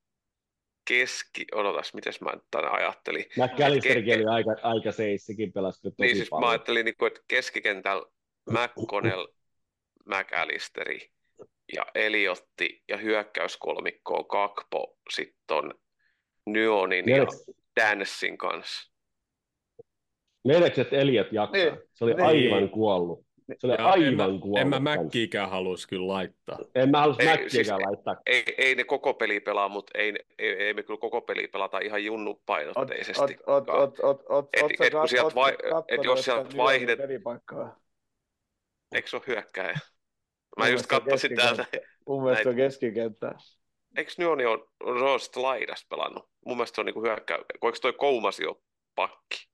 keski, 0.89 1.47
odotas, 1.55 1.95
miten 1.95 2.13
mä 2.21 2.33
nyt 2.33 2.45
tänne 2.51 2.71
ajattelin. 2.71 3.25
McAllisterkin 3.37 4.15
Ke- 4.15 4.17
oli 4.17 4.27
aika, 4.27 4.57
aika 4.63 4.93
seis, 4.93 5.27
sekin 5.27 5.53
pelasi 5.53 5.83
tosi 5.83 5.95
Niin 5.99 6.17
siis 6.17 6.31
mä 6.31 6.37
paljon. 6.37 6.51
ajattelin, 6.51 6.85
niin 6.85 6.97
kuin, 6.99 7.07
että 7.07 7.21
keskikentällä 7.29 8.07
McConnell, 8.51 9.27
McAllisteri 10.07 11.11
ja 11.77 11.87
Eliotti 11.95 12.83
ja 12.89 12.97
hyökkäyskolmikko 12.97 14.15
on 14.15 14.29
Kakpo, 14.29 14.97
sitten 15.15 15.57
on 15.57 15.75
Nyonin 16.47 17.09
ja 17.09 17.27
Dansin 17.81 18.39
kanssa. 18.39 18.93
Meneekö, 20.45 20.81
että 20.81 20.97
Eliot 20.97 21.33
jaksaa? 21.33 21.65
Niin. 21.65 21.79
Se 21.95 22.05
oli 22.05 22.15
Niin. 22.15 22.27
aivan 22.27 22.69
kuollut. 22.71 23.27
Se 23.59 23.67
oli 23.67 23.73
Ja 23.75 23.79
en, 23.79 23.85
aivan 23.85 24.15
mä, 24.35 24.41
kuollut. 24.41 24.59
en 24.59 24.69
mä 24.69 24.77
kans. 24.77 24.83
Mäkkiikään 24.85 25.51
halus 25.51 25.87
kyllä 25.87 26.07
laittaa. 26.09 26.59
En 26.75 26.91
mä 26.91 27.01
halus 27.01 27.17
Ei, 27.19 27.27
Mäkkiäkään 27.27 27.51
siis- 27.51 27.69
laittaa. 27.87 28.17
Ei, 28.27 28.45
ei 28.59 28.75
ne 28.75 28.85
koko 28.85 29.15
peli 29.15 29.41
pelaa, 29.41 29.69
mutta 29.69 29.99
ei, 29.99 30.13
ei, 30.39 30.51
ei 30.53 30.75
me 30.75 30.83
kyllä 30.83 31.01
koko 31.01 31.21
peli 31.21 31.49
pelata 31.49 31.79
ihan 31.79 32.05
junnupainotteisesti. 32.05 33.37
Ot, 33.47 33.69
ot, 33.69 33.69
ot, 33.69 33.99
ot, 34.03 34.23
ot, 34.29 34.49
Et- 34.53 34.63
ot, 34.63 34.71
sä 34.79 34.85
et 34.85 34.93
kun 34.93 35.03
kat- 35.03 35.09
sieltä 35.09 35.29
ot- 35.31 35.35
vai- 35.35 35.53
kattonut, 35.57 35.85
et 35.89 36.05
jos 36.05 36.19
että 36.19 36.25
sieltä 36.33 36.57
Newellin 36.57 36.89
vaihdet- 36.89 36.97
pelipaikkaa? 37.03 37.77
Eikö 38.95 39.09
se 39.09 39.17
ole 39.17 39.25
hyökkääjä? 39.27 39.79
Mä 40.59 40.69
just 40.69 40.87
katsoin 40.87 41.37
täältä. 41.37 41.65
keskikenttä. 41.65 41.89
Mun 42.07 42.23
mielestä 42.25 42.49
on 42.49 42.57
keskikenttää. 42.57 43.39
Eikö 43.97 44.13
Nyoni 44.19 44.45
on, 44.47 44.69
sitten 45.21 45.43
laidasta 45.43 45.87
pelannut? 45.91 46.29
Mun 46.47 46.57
mielestä 46.57 46.75
se 46.75 46.81
on 46.81 46.87
niinku 46.87 47.03
hyökkää. 47.03 47.39
Eikö 47.65 47.79
toi 47.83 47.93
Koumasi 47.93 48.47
ole 48.47 48.57
pakki? 48.95 49.53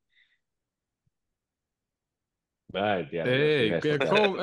Mä 2.72 2.96
en 2.96 3.08
tiedä. 3.08 3.30
Ei, 3.30 3.70
mistä 3.70 3.88
ei, 3.88 3.98
kun. 3.98 4.38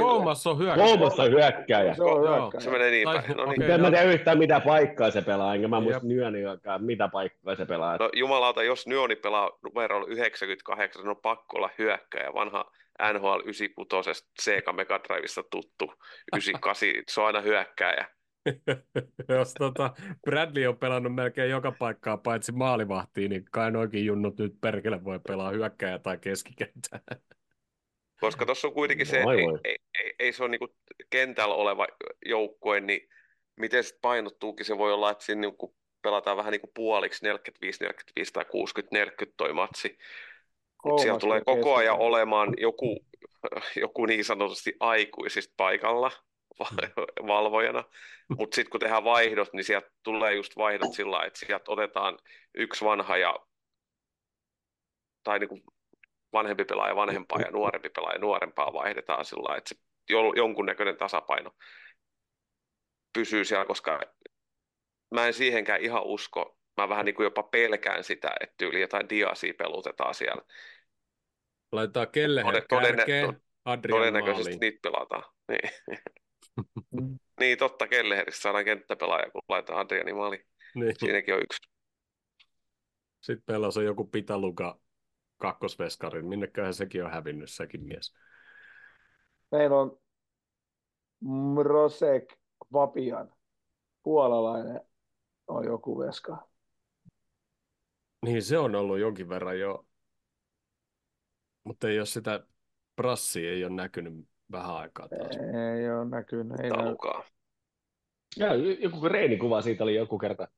Koumas 0.00 0.46
on 0.46 0.58
hyökkäys. 0.58 0.90
Kolmas 0.90 1.18
on 1.18 1.30
hyökkääjä. 1.30 1.94
Se 1.94 2.02
on 2.02 2.24
Joo, 2.24 2.40
hyökkääjä. 2.40 2.64
Se 2.64 2.70
menee 2.70 2.90
niin 2.90 3.04
Tai- 3.04 3.22
päin. 3.22 3.36
No 3.36 3.44
niin. 3.46 3.62
okei. 3.62 3.74
En 3.74 3.80
mä 3.80 3.90
tiedä 3.90 4.02
yhtään 4.12 4.38
mitä 4.38 4.60
paikkaa 4.60 5.10
se 5.10 5.22
pelaa, 5.22 5.54
enkä 5.54 5.68
mä 5.68 5.80
muista 5.80 6.06
Nyöniäkään, 6.06 6.84
mitä 6.84 7.08
paikkaa 7.08 7.54
se 7.54 7.66
pelaa. 7.66 7.96
No 7.96 8.10
jumalauta, 8.12 8.62
jos 8.62 8.86
Nyoni 8.86 9.16
pelaa 9.16 9.50
numerolla 9.62 10.06
98, 10.08 11.02
niin 11.02 11.10
on 11.10 11.16
pakko 11.16 11.56
olla 11.56 11.70
hyökkääjä. 11.78 12.34
Vanha 12.34 12.70
NHL 13.12 13.40
96 13.40 14.24
Sega 14.42 14.72
Mega 14.72 15.00
Drivesta 15.08 15.42
tuttu 15.42 15.92
98, 16.32 16.88
se 17.08 17.20
on 17.20 17.26
aina 17.26 17.40
hyökkääjä. 17.40 18.08
Jos 19.38 19.54
tota, 19.54 19.94
Bradley 20.26 20.66
on 20.66 20.78
pelannut 20.78 21.14
melkein 21.14 21.50
joka 21.50 21.72
paikkaa 21.72 22.16
paitsi 22.16 22.52
maalivahtiin, 22.52 23.30
niin 23.30 23.44
kai 23.52 23.70
noikin 23.70 24.06
junnut 24.06 24.38
nyt 24.38 24.60
perkele 24.60 25.04
voi 25.04 25.20
pelaa 25.28 25.50
hyökkääjä 25.50 25.98
tai 25.98 26.18
keskikentää. 26.18 27.00
Koska 28.20 28.46
tuossa 28.46 28.68
on 28.68 28.74
kuitenkin 28.74 29.06
se, 29.06 29.18
että 29.18 29.32
ei, 29.32 29.44
ei, 29.64 29.76
ei, 30.04 30.14
ei 30.18 30.32
se 30.32 30.42
ole 30.42 30.50
niinku 30.50 30.76
kentällä 31.10 31.54
oleva 31.54 31.86
joukkue, 32.26 32.80
niin 32.80 33.08
miten 33.56 33.84
se 33.84 33.98
painottuukin, 34.02 34.66
se 34.66 34.78
voi 34.78 34.92
olla, 34.92 35.10
että 35.10 35.24
siinä 35.24 35.40
niinku 35.40 35.76
pelataan 36.02 36.36
vähän 36.36 36.52
niin 36.52 36.60
kuin 36.60 36.70
puoliksi 36.74 37.24
45, 37.24 37.84
45 37.84 38.32
tai 38.32 38.44
60, 38.44 38.96
40 38.96 39.36
toi 39.36 39.52
matsi. 39.52 39.98
Mut 40.84 41.00
siellä 41.00 41.20
Kolmas 41.20 41.20
tulee 41.20 41.40
koko 41.40 41.74
ajan 41.74 41.94
keskikentä. 41.94 42.04
olemaan 42.04 42.54
joku, 42.58 43.06
joku 43.82 44.06
niin 44.06 44.24
sanotusti 44.24 44.72
aikuisista 44.80 45.54
paikalla 45.56 46.10
va- 46.58 47.26
valvojana, 47.34 47.84
mutta 48.38 48.54
sitten 48.54 48.70
kun 48.70 48.80
tehdään 48.80 49.04
vaihdot, 49.04 49.52
niin 49.52 49.64
sieltä 49.64 49.90
tulee 50.02 50.34
just 50.34 50.56
vaihdot 50.56 50.94
sillä 50.94 51.24
että 51.24 51.38
sieltä 51.38 51.64
otetaan 51.68 52.18
yksi 52.54 52.84
vanha 52.84 53.16
ja 53.16 53.38
tai 55.22 55.38
niin 55.38 55.48
kuin 55.48 55.62
vanhempi 56.32 56.64
pelaaja 56.64 56.96
vanhempaa 56.96 57.40
ja 57.40 57.50
nuorempi 57.50 57.90
pelaaja 57.90 58.18
nuorempaa 58.18 58.72
vaihdetaan 58.72 59.24
sillä 59.24 59.56
että 59.56 59.68
se 59.68 59.80
jo- 60.08 60.32
jonkunnäköinen 60.36 60.96
tasapaino 60.96 61.50
pysyy 63.12 63.44
siellä, 63.44 63.64
koska 63.64 64.00
mä 65.14 65.26
en 65.26 65.34
siihenkään 65.34 65.80
ihan 65.80 66.02
usko. 66.04 66.57
Mä 66.78 66.88
vähän 66.88 67.04
niin 67.04 67.14
kuin 67.14 67.24
jopa 67.24 67.42
pelkään 67.42 68.04
sitä, 68.04 68.30
että 68.40 68.54
tyyli 68.58 68.80
jotain 68.80 69.08
diasia 69.08 69.54
pelutetaan 69.58 70.14
siellä. 70.14 70.42
Laitetaan 71.72 72.08
Kelleher 72.10 72.46
Todennä- 72.52 72.66
todennä- 72.68 72.96
kärkeen, 72.96 73.40
Adrian 73.64 73.98
Todennäköisesti 73.98 74.42
maaliin. 74.50 74.60
niitä 74.60 74.78
pelataan. 74.82 75.24
Niin, 75.48 75.70
niin 77.40 77.58
totta, 77.58 77.86
Kelleheristä 77.88 78.40
saadaan 78.42 78.64
kenttäpelaaja, 78.64 79.30
kun 79.30 79.42
laitetaan 79.48 79.80
Adriani 79.80 80.12
maali. 80.12 80.46
Niin. 80.74 80.94
Siinäkin 80.98 81.34
on 81.34 81.40
yksi. 81.42 81.70
Sitten 83.20 83.44
meillä 83.54 83.68
on 83.76 83.84
joku 83.84 84.04
Pitaluka 84.04 84.80
kakkosveskarin. 85.36 86.26
Minneköhän 86.26 86.74
sekin 86.74 87.04
on 87.04 87.10
hävinnyt, 87.10 87.50
sekin 87.50 87.84
mies. 87.84 88.14
Meillä 89.50 89.76
on 89.76 89.98
Mrosek 91.24 92.24
Vapian, 92.72 93.32
puolalainen 94.02 94.80
on 95.48 95.64
joku 95.64 95.98
veska. 95.98 96.48
Niin 98.24 98.42
se 98.42 98.58
on 98.58 98.74
ollut 98.74 98.98
jonkin 98.98 99.28
verran 99.28 99.60
jo. 99.60 99.86
Mutta 101.64 101.88
ei 101.88 101.98
ole 101.98 102.06
sitä 102.06 102.46
prassia 102.96 103.50
ei 103.52 103.64
ole 103.64 103.72
näkynyt 103.72 104.28
vähän 104.52 104.76
aikaa 104.76 105.08
taas. 105.08 105.36
Ei 105.78 105.90
ole 105.90 106.04
näkynyt. 106.04 106.60
Ei 106.60 106.70
näy. 106.70 106.78
Talukaa. 106.78 107.24
Ja 108.36 108.54
joku 108.54 109.08
reenikuva 109.08 109.62
siitä 109.62 109.84
oli 109.84 109.94
joku 109.94 110.18
kerta. 110.18 110.48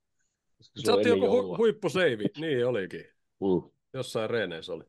Se 0.60 0.92
otti 0.92 1.08
ennen 1.08 1.22
joku 1.22 1.32
hu- 1.34 1.36
joulua. 1.36 1.56
huippuseivi. 1.56 2.24
Niin 2.40 2.66
olikin. 2.66 3.04
Mm. 3.40 3.70
Jossain 3.94 4.30
reeneissä 4.30 4.72
oli. 4.72 4.84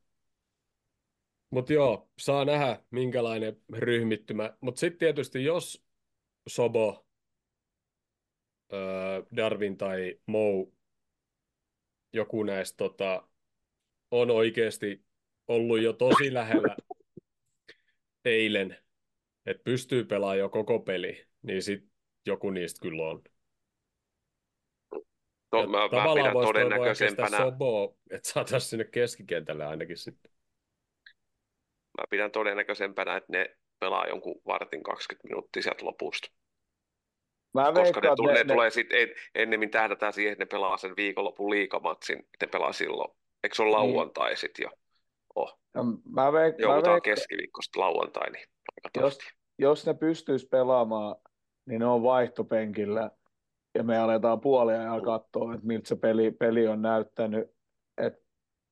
Mutta 1.49 1.73
joo, 1.73 2.10
saa 2.19 2.45
nähdä 2.45 2.84
minkälainen 2.91 3.61
ryhmittymä. 3.73 4.57
Mutta 4.61 4.80
sitten 4.80 4.99
tietysti 4.99 5.43
jos 5.43 5.85
Sobo, 6.48 7.06
öö, 8.73 9.23
Darwin 9.35 9.77
tai 9.77 10.19
Mou, 10.26 10.73
joku 12.13 12.43
näistä 12.43 12.77
tota, 12.77 13.27
on 14.11 14.31
oikeasti 14.31 15.05
ollut 15.47 15.81
jo 15.81 15.93
tosi 15.93 16.33
lähellä 16.33 16.75
eilen, 18.25 18.77
että 19.45 19.63
pystyy 19.63 20.03
pelaamaan 20.03 20.39
jo 20.39 20.49
koko 20.49 20.79
peli, 20.79 21.25
niin 21.41 21.61
sitten 21.61 21.91
joku 22.25 22.49
niistä 22.49 22.81
kyllä 22.81 23.03
on. 23.03 23.21
Ja 25.51 25.67
mä, 25.67 25.77
mä 25.77 25.89
tavallaan 25.89 26.15
pidän 26.15 26.33
voisi 26.33 26.47
todennäköisempänä. 26.47 27.38
Soboa, 27.38 27.95
että 28.11 28.29
saataisiin 28.29 28.69
sinne 28.69 28.85
keskikentälle 28.85 29.65
ainakin 29.65 29.97
sitten. 29.97 30.31
mä 31.97 32.03
pidän 32.09 32.31
todennäköisempänä, 32.31 33.17
että 33.17 33.31
ne 33.31 33.57
pelaa 33.79 34.07
jonkun 34.07 34.41
vartin 34.45 34.83
20 34.83 35.27
minuuttia 35.27 35.63
sieltä 35.63 35.85
lopusta. 35.85 36.31
Mä 37.53 37.73
Koska 37.73 37.99
ne, 37.99 38.15
tulee, 38.15 38.34
ne, 38.34 38.40
ne, 38.40 38.44
ne, 38.44 38.53
tulee 38.53 38.69
sit, 38.69 38.88
en, 38.91 39.10
ennemmin 39.36 39.69
tähdätään 39.69 40.14
siihen, 40.14 40.32
että 40.32 40.41
ne 40.44 40.48
pelaa 40.48 40.78
sen 40.78 40.95
viikonlopun 40.95 41.49
liikamatsin, 41.49 42.28
ne 42.41 42.48
pelaa 42.48 42.73
silloin. 42.73 43.11
Eikö 43.44 43.56
se 43.56 43.64
ole 43.64 43.72
lauantai 43.72 44.36
sitten 44.36 44.64
jo? 44.64 44.69
Oh. 45.36 45.60
mä, 45.76 46.34
veik, 46.34 46.56
mä 46.56 46.61
Joudutaan 46.61 46.73
veikkaan, 46.73 47.02
keskiviikkosta 47.02 47.80
lauantai, 47.80 48.32
niin 48.32 48.48
jos, 48.98 49.19
jos 49.57 49.86
ne 49.86 49.94
pystyis 49.94 50.45
pelaamaan, 50.45 51.15
niin 51.65 51.80
ne 51.80 51.86
on 51.86 52.03
vaihtopenkillä 52.03 53.11
ja 53.76 53.84
me 53.84 53.98
aletaan 53.98 54.41
puolia 54.41 54.82
ja 54.82 55.02
katsoa, 55.02 55.53
että 55.53 55.68
miltä 55.68 55.88
se 55.88 55.95
peli, 55.95 56.32
peli 56.32 56.68
on 56.68 56.82
näyttänyt, 56.82 57.52
että 57.98 58.22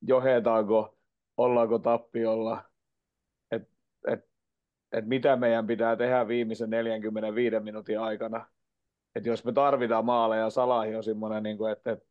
johetaanko, 0.01 0.97
ollaanko 1.37 1.79
tappiolla, 1.79 2.63
että 3.51 3.69
et, 4.07 4.19
et 4.91 5.05
mitä 5.05 5.35
meidän 5.35 5.67
pitää 5.67 5.95
tehdä 5.95 6.27
viimeisen 6.27 6.69
45 6.69 7.59
minuutin 7.59 7.99
aikana. 7.99 8.45
Että 9.15 9.29
jos 9.29 9.45
me 9.45 9.51
tarvitaan 9.51 10.05
maaleja, 10.05 10.49
Salahi 10.49 10.95
on 10.95 11.03
semmoinen, 11.03 11.43
niin 11.43 11.57
kuin, 11.57 11.71
että, 11.71 11.91
että 11.91 12.05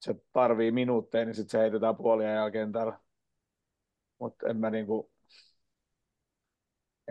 se 0.00 0.14
tarvii 0.32 0.70
minuutteja, 0.70 1.24
niin 1.24 1.34
sitten 1.34 1.50
se 1.50 1.58
heitetään 1.58 1.96
puolia 1.96 2.30
ja 2.30 2.50
kentällä. 2.50 2.98
Mutta 4.18 4.48
en 4.48 4.56
mä 4.56 4.70
niinku, 4.70 5.12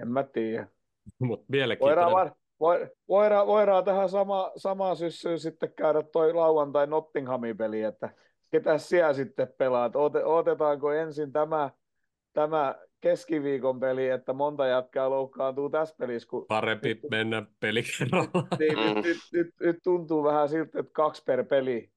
en 0.02 0.08
mä 0.08 0.24
tiedä. 0.24 0.68
Mutta 1.20 1.28
Voidaan, 1.30 1.46
mielenkiintoinen. 1.50 2.12
var, 2.12 2.32
voi- 2.60 2.90
voidaan, 3.10 3.48
voidaan 3.48 3.84
tähän 3.84 4.10
sama, 4.10 4.52
samaan 4.58 4.96
syssyyn 4.96 5.40
sitten 5.40 5.74
käydä 5.74 6.04
toi 6.04 6.34
lauantai 6.34 6.88
Nottinghamin 6.88 7.58
peli, 7.58 7.82
että 7.82 8.10
ketä 8.52 8.78
siellä 8.78 9.14
sitten 9.14 9.54
pelaat. 9.58 9.96
Ote, 9.96 10.26
otetaanko 10.26 10.92
ensin 10.92 11.32
tämä, 11.32 11.70
tämä 12.34 12.76
keskiviikon 13.02 13.80
peli, 13.80 14.10
että 14.10 14.34
monta 14.34 14.68
jätkää 14.68 15.10
loukkaantuu 15.10 15.70
tässä 15.70 15.96
pelissä, 15.98 16.30
kun 16.30 16.46
Parempi 16.48 16.88
nyt, 16.88 17.00
mennä 17.12 17.46
peli 17.60 17.82
niin, 18.60 18.78
nyt, 18.96 19.06
nyt, 19.06 19.18
nyt, 19.34 19.54
nyt, 19.60 19.78
tuntuu 19.84 20.24
vähän 20.24 20.50
siltä, 20.50 20.80
että 20.80 20.92
kaksi 20.94 21.24
per 21.24 21.46
peli 21.46 21.92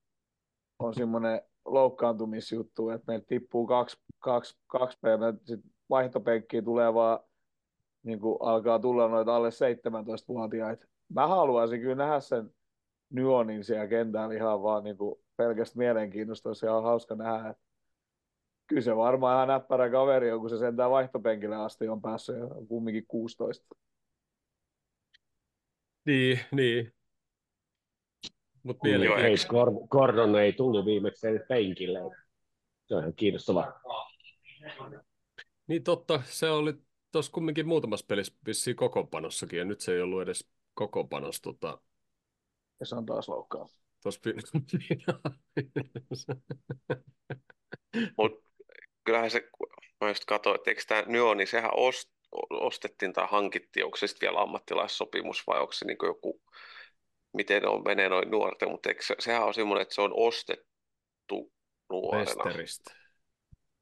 on 0.78 0.94
semmoinen 0.94 1.40
loukkaantumisjuttu, 1.64 2.90
että 2.90 3.04
meillä 3.06 3.24
tippuu 3.28 3.66
kaksi, 3.66 3.96
kaksi, 4.18 4.58
kaksi 4.66 4.98
peliä, 5.00 5.34
sitten 5.44 5.70
vaihtopenkkiä 5.90 6.62
tulee 6.62 6.94
vaan 6.94 7.18
niin 8.02 8.20
kuin 8.20 8.38
alkaa 8.40 8.78
tulla 8.78 9.08
noita 9.08 9.36
alle 9.36 9.48
17-vuotiaita. 9.48 10.86
Mä 11.08 11.26
haluaisin 11.26 11.80
kyllä 11.80 11.94
nähdä 11.94 12.20
sen 12.20 12.50
Nyonin 13.10 13.64
siellä 13.64 13.86
kentällä 13.86 14.34
ihan 14.34 14.62
vaan 14.62 14.84
niin 14.84 14.96
kuin 14.96 15.20
pelkästä 15.36 15.78
mielenkiinnosta, 15.78 16.48
olisi 16.48 16.66
ihan 16.66 16.82
hauska 16.82 17.14
nähdä. 17.14 17.50
Että 17.50 17.62
kyllä 18.74 18.84
se 18.84 18.96
varmaan 18.96 19.36
ihan 19.36 19.48
näppärä 19.48 19.90
kaveri 19.90 20.32
on, 20.32 20.40
kun 20.40 20.50
se 20.50 20.58
sentään 20.58 20.90
vaihtopenkille 20.90 21.56
asti 21.56 21.88
on 21.88 22.02
päässyt 22.02 22.36
ja 22.36 22.48
kumminkin 22.68 23.06
16. 23.08 23.66
Niin, 26.06 26.40
niin. 26.52 26.92
Mielenkiintoista. 28.82 29.52
Gor- 29.52 29.88
Gordon 29.88 30.36
ei 30.36 30.52
tullut 30.52 30.84
viimeksi 30.86 31.26
penkille. 31.48 31.98
Se 32.86 32.94
on 32.94 33.00
ihan 33.00 33.14
kiinnostavaa. 33.14 33.80
Niin 35.66 35.82
totta, 35.82 36.22
se 36.24 36.50
oli 36.50 36.74
tuossa 37.12 37.32
kumminkin 37.32 37.68
muutamassa 37.68 38.06
pelissä 38.08 38.34
vissiin 38.46 38.76
kokoonpanossakin, 38.76 39.58
ja 39.58 39.64
nyt 39.64 39.80
se 39.80 39.94
ei 39.94 40.00
ollut 40.00 40.22
edes 40.22 40.48
kokoonpanossa. 40.74 41.42
Tota, 41.42 41.78
Ja 42.80 42.86
se 42.86 42.94
on 42.96 43.06
taas 43.06 43.28
loukkaa. 43.28 43.68
tossa... 44.02 44.20
Mutta 48.18 48.43
kyllähän 49.04 49.30
se, 49.30 49.48
mä 50.00 50.08
just 50.08 50.24
katsoin, 50.24 50.56
että 50.56 50.70
eikö 50.70 50.82
tämä 50.88 51.02
Nyo, 51.06 51.34
niin 51.34 51.46
sehän 51.46 51.70
ost, 51.74 52.10
ostettiin 52.50 53.12
tai 53.12 53.26
hankittiin, 53.30 53.84
onko 53.84 53.96
se 53.96 54.06
sitten 54.06 54.26
vielä 54.26 54.40
ammattilaissopimus 54.40 55.46
vai 55.46 55.60
onko 55.60 55.72
se 55.72 55.84
niin 55.84 55.98
joku, 56.02 56.40
miten 57.32 57.68
on 57.68 57.82
menee 57.84 58.08
noin 58.08 58.30
nuorten, 58.30 58.70
mutta 58.70 58.88
eikö 58.88 59.02
se, 59.04 59.14
sehän 59.18 59.44
on 59.44 59.54
semmoinen, 59.54 59.82
että 59.82 59.94
se 59.94 60.00
on 60.00 60.12
ostettu 60.16 61.52
nuorena. 61.90 62.24
Lesteristä. 62.24 62.94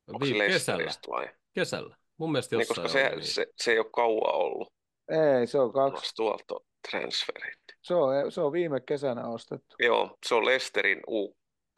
Onko 0.07 0.27
se 0.27 0.33
kesällä. 0.33 0.85
Lesteristä 0.85 1.11
vai? 1.11 1.29
Kesällä. 1.55 1.97
Mun 2.17 2.33
mielestä 2.33 2.57
Niin, 2.57 2.61
jossain 2.69 2.85
koska 2.85 2.99
se, 2.99 3.09
niin. 3.09 3.25
se, 3.25 3.47
se 3.57 3.73
ei 3.73 3.79
ole 3.79 3.91
kauan 3.95 4.35
ollut. 4.35 4.73
Ei, 5.09 5.47
se 5.47 5.59
on 5.59 5.73
kaksi. 5.73 6.03
Vasta 6.03 6.17
tuolta 6.17 6.55
transferit. 6.91 7.59
Se 7.83 7.95
on, 7.95 8.33
se 8.33 8.41
on 8.41 8.53
viime 8.53 8.81
kesänä 8.81 9.29
ostettu. 9.29 9.77
Joo, 9.79 10.19
se 10.27 10.35
on 10.35 10.45
Lesterin 10.45 11.03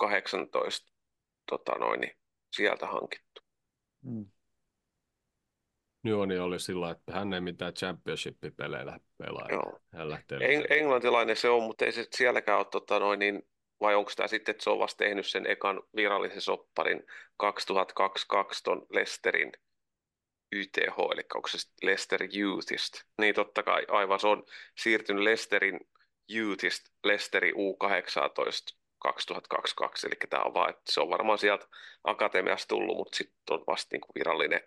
U18 0.03 0.93
tota 1.51 1.73
noin, 1.73 2.01
niin 2.01 2.13
sieltä 2.55 2.87
hankittu. 2.87 3.43
Mm. 4.03 4.27
Nyoni 6.03 6.39
oli 6.39 6.61
sillä, 6.61 6.91
että 6.91 7.13
hän 7.13 7.33
ei 7.33 7.41
mitään 7.41 7.75
championship-pelejä 7.75 9.01
pelaa. 9.19 9.49
Joo. 9.51 9.81
Hän 9.93 10.11
lähtee 10.11 10.39
Eng- 10.39 10.67
englantilainen 10.73 11.37
se 11.37 11.49
on, 11.49 11.63
mutta 11.63 11.85
ei 11.85 11.93
se 11.93 12.07
sielläkään 12.17 12.59
ole, 12.59 12.67
tota 12.71 12.99
noin, 12.99 13.19
niin, 13.19 13.43
vai 13.81 13.95
onko 13.95 14.13
tämä 14.17 14.29
sitten, 14.29 14.53
että 14.53 14.65
se 14.65 14.71
on 14.71 14.79
vasta 14.79 15.05
tehnyt 15.05 15.27
sen 15.27 15.47
ekan 15.47 15.83
virallisen 15.97 16.41
sopparin 16.41 17.07
2022 17.37 18.63
ton 18.65 18.87
Lesterin 18.91 19.53
YTH, 20.53 20.97
eli 21.13 21.23
onko 21.35 21.49
se 21.49 21.59
sitten 21.59 21.87
Leicester 21.87 22.29
Youthista? 22.39 23.05
Niin 23.21 23.35
totta 23.35 23.63
kai, 23.63 23.85
aivan 23.89 24.21
se 24.21 24.27
on 24.27 24.45
siirtynyt 24.79 25.23
Leicesterin 25.23 25.81
Youthista 26.35 26.91
Leicesterin 27.05 27.55
U18 27.55 28.84
2022, 29.05 30.07
eli 30.07 30.15
tämä 30.31 30.43
on 30.43 30.55
vaan, 30.55 30.71
että 30.71 30.93
se 30.93 31.01
on 31.01 31.11
varmaan 31.11 31.39
sieltä 31.39 31.67
akatemiasta 32.05 32.69
tullut, 32.69 32.97
mutta 32.97 33.17
sitten 33.17 33.37
on 33.51 33.65
vasta 33.67 33.89
niin 33.93 34.01
kuin 34.01 34.13
virallinen, 34.15 34.61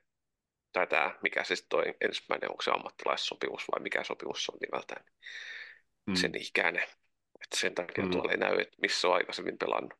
tai 0.73 0.87
tämä, 0.87 1.15
mikä 1.23 1.43
se 1.43 1.55
sitten 1.55 1.69
toi 1.69 1.93
ensimmäinen, 2.01 2.51
onko 2.51 2.61
se 2.63 2.71
ammattilaissopimus 2.71 3.63
vai 3.71 3.81
mikä 3.83 4.03
sopimus 4.03 4.45
se 4.45 4.51
on 4.51 4.59
nimeltään, 4.61 5.05
Mm. 6.07 6.15
sen 6.15 6.31
ikäinen. 6.35 6.83
Että 7.43 7.57
sen 7.59 7.75
takia 7.75 8.03
Mm. 8.03 8.11
tuolla 8.11 8.31
ei 8.31 8.37
näy, 8.37 8.59
että 8.59 8.77
missä 8.81 9.07
on 9.07 9.13
aikaisemmin 9.13 9.57
pelannut. 9.57 9.93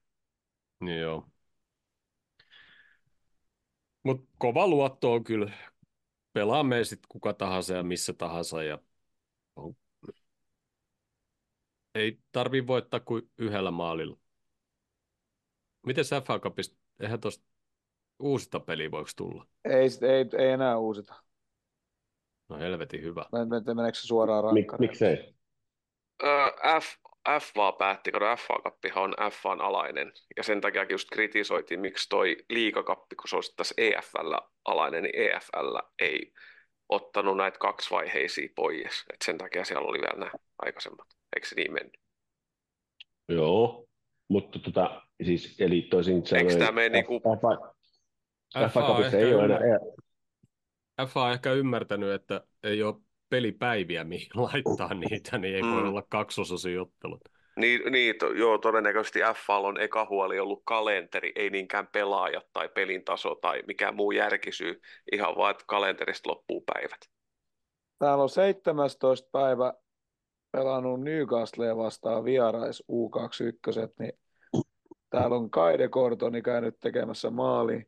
Niin 0.79 0.99
joo. 0.99 1.27
Mutta 4.03 4.31
kova 4.37 4.67
luotto 4.67 5.13
on 5.13 5.23
kyllä. 5.23 5.51
Pelaa 6.33 6.63
me 6.63 6.83
sitten 6.83 7.07
kuka 7.09 7.33
tahansa 7.33 7.73
ja 7.73 7.83
missä 7.83 8.13
tahansa. 8.13 8.63
Ja. 8.63 8.79
Ei 11.95 12.19
tarvi 12.31 12.67
voittaa 12.67 12.99
kuin 12.99 13.31
yhdellä 13.37 13.71
maalilla. 13.71 14.17
Miten 15.87 16.05
FA 16.25 16.39
Cupista, 16.39 16.75
eihän 16.99 17.19
tuosta 17.19 17.45
uusita 18.19 18.59
peliä 18.59 18.91
voiko 18.91 19.09
tulla? 19.15 19.45
Ei, 19.65 19.89
sit- 19.89 20.03
ei, 20.03 20.25
ei 20.37 20.49
enää 20.49 20.77
uusita. 20.77 21.13
No 22.49 22.57
helvetin 22.57 23.01
hyvä. 23.01 23.25
Men- 23.31 23.49
men- 23.49 23.75
Meneekö 23.75 23.97
se 23.97 24.07
suoraan 24.07 24.43
Mik, 24.53 24.71
rankkareen? 24.71 24.89
miksei? 24.91 25.33
Öö, 26.23 26.47
F, 26.81 26.85
F 27.41 27.55
vaan 27.55 27.73
päätti, 27.73 28.11
kun 28.11 28.21
FA 28.37 28.61
Cuppihan 28.63 29.03
on 29.03 29.31
FAn 29.31 29.61
alainen, 29.61 30.11
ja 30.37 30.43
sen 30.43 30.61
takia 30.61 30.85
just 30.89 31.09
kritisoitiin, 31.09 31.79
miksi 31.79 32.09
toi 32.09 32.37
liigakappi, 32.49 33.15
kun 33.15 33.29
se 33.29 33.35
olisi 33.35 33.53
taas 33.55 33.73
EFL 33.77 34.33
alainen, 34.65 35.03
niin 35.03 35.15
EFL 35.15 35.77
ei 35.99 36.33
ottanut 36.89 37.37
näitä 37.37 37.59
kaksivaiheisia 37.59 38.49
pois. 38.55 39.05
Et 39.13 39.21
sen 39.25 39.37
takia 39.37 39.65
siellä 39.65 39.87
oli 39.87 39.99
vielä 40.01 40.19
nämä 40.19 40.31
aikaisemmat. 40.59 41.07
Eikö 41.35 41.47
se 41.47 41.55
niin 41.55 41.73
mennyt? 41.73 41.97
Joo, 43.29 43.86
mutta 44.27 44.59
tota, 44.59 45.01
siis, 45.25 45.55
eli 45.59 45.81
toisin 45.81 46.15
Eikö 46.15 46.29
sanoen, 46.31 46.59
tämä 46.59 46.71
mene 46.71 46.89
niinku, 46.89 47.21
FA, 47.41 48.69
FA 48.69 49.17
ei 49.17 49.33
ole 49.33 49.47
ymmär- 49.47 49.63
enää, 49.63 49.79
FA 51.07 51.23
on 51.23 51.31
ehkä 51.31 51.51
ymmärtänyt, 51.51 52.11
että 52.13 52.41
ei 52.63 52.83
ole 52.83 52.95
pelipäiviä, 53.29 54.03
mihin 54.03 54.27
laittaa 54.53 54.93
niitä, 54.93 55.37
niin 55.37 55.55
ei 55.55 55.61
voi 55.63 55.81
Mm. 55.81 55.87
olla 55.89 56.03
kaksosaisia 56.09 56.81
ottelut. 56.81 57.21
niin, 57.57 57.91
niin 57.91 58.15
to, 58.19 58.33
joo, 58.33 58.57
todennäköisesti 58.57 59.19
FA 59.45 59.57
on 59.57 59.79
eka 59.81 60.07
huoli 60.09 60.39
ollut 60.39 60.61
kalenteri, 60.65 61.31
ei 61.35 61.49
niinkään 61.49 61.87
pelaajat 61.87 62.45
tai 62.53 62.69
pelin 62.69 63.03
taso 63.05 63.35
tai 63.35 63.63
mikään 63.67 63.95
muu 63.95 64.11
järkisyy, 64.11 64.81
ihan 65.11 65.35
vaan, 65.35 65.51
että 65.51 65.63
kalenterista 65.67 66.29
loppuu 66.29 66.63
päivät. 66.73 66.99
Täällä 67.99 68.23
on 68.23 68.29
17. 68.29 69.29
päivä 69.31 69.73
pelannut 70.51 71.01
Newcastlea 71.01 71.77
vastaan 71.77 72.23
vierais 72.23 72.83
U21, 72.91 73.93
niin 73.99 74.13
täällä 75.09 75.35
on 75.35 75.49
Kaide 75.49 75.87
Kortoni 75.87 76.41
käynyt 76.41 76.79
tekemässä 76.79 77.29
maali. 77.29 77.85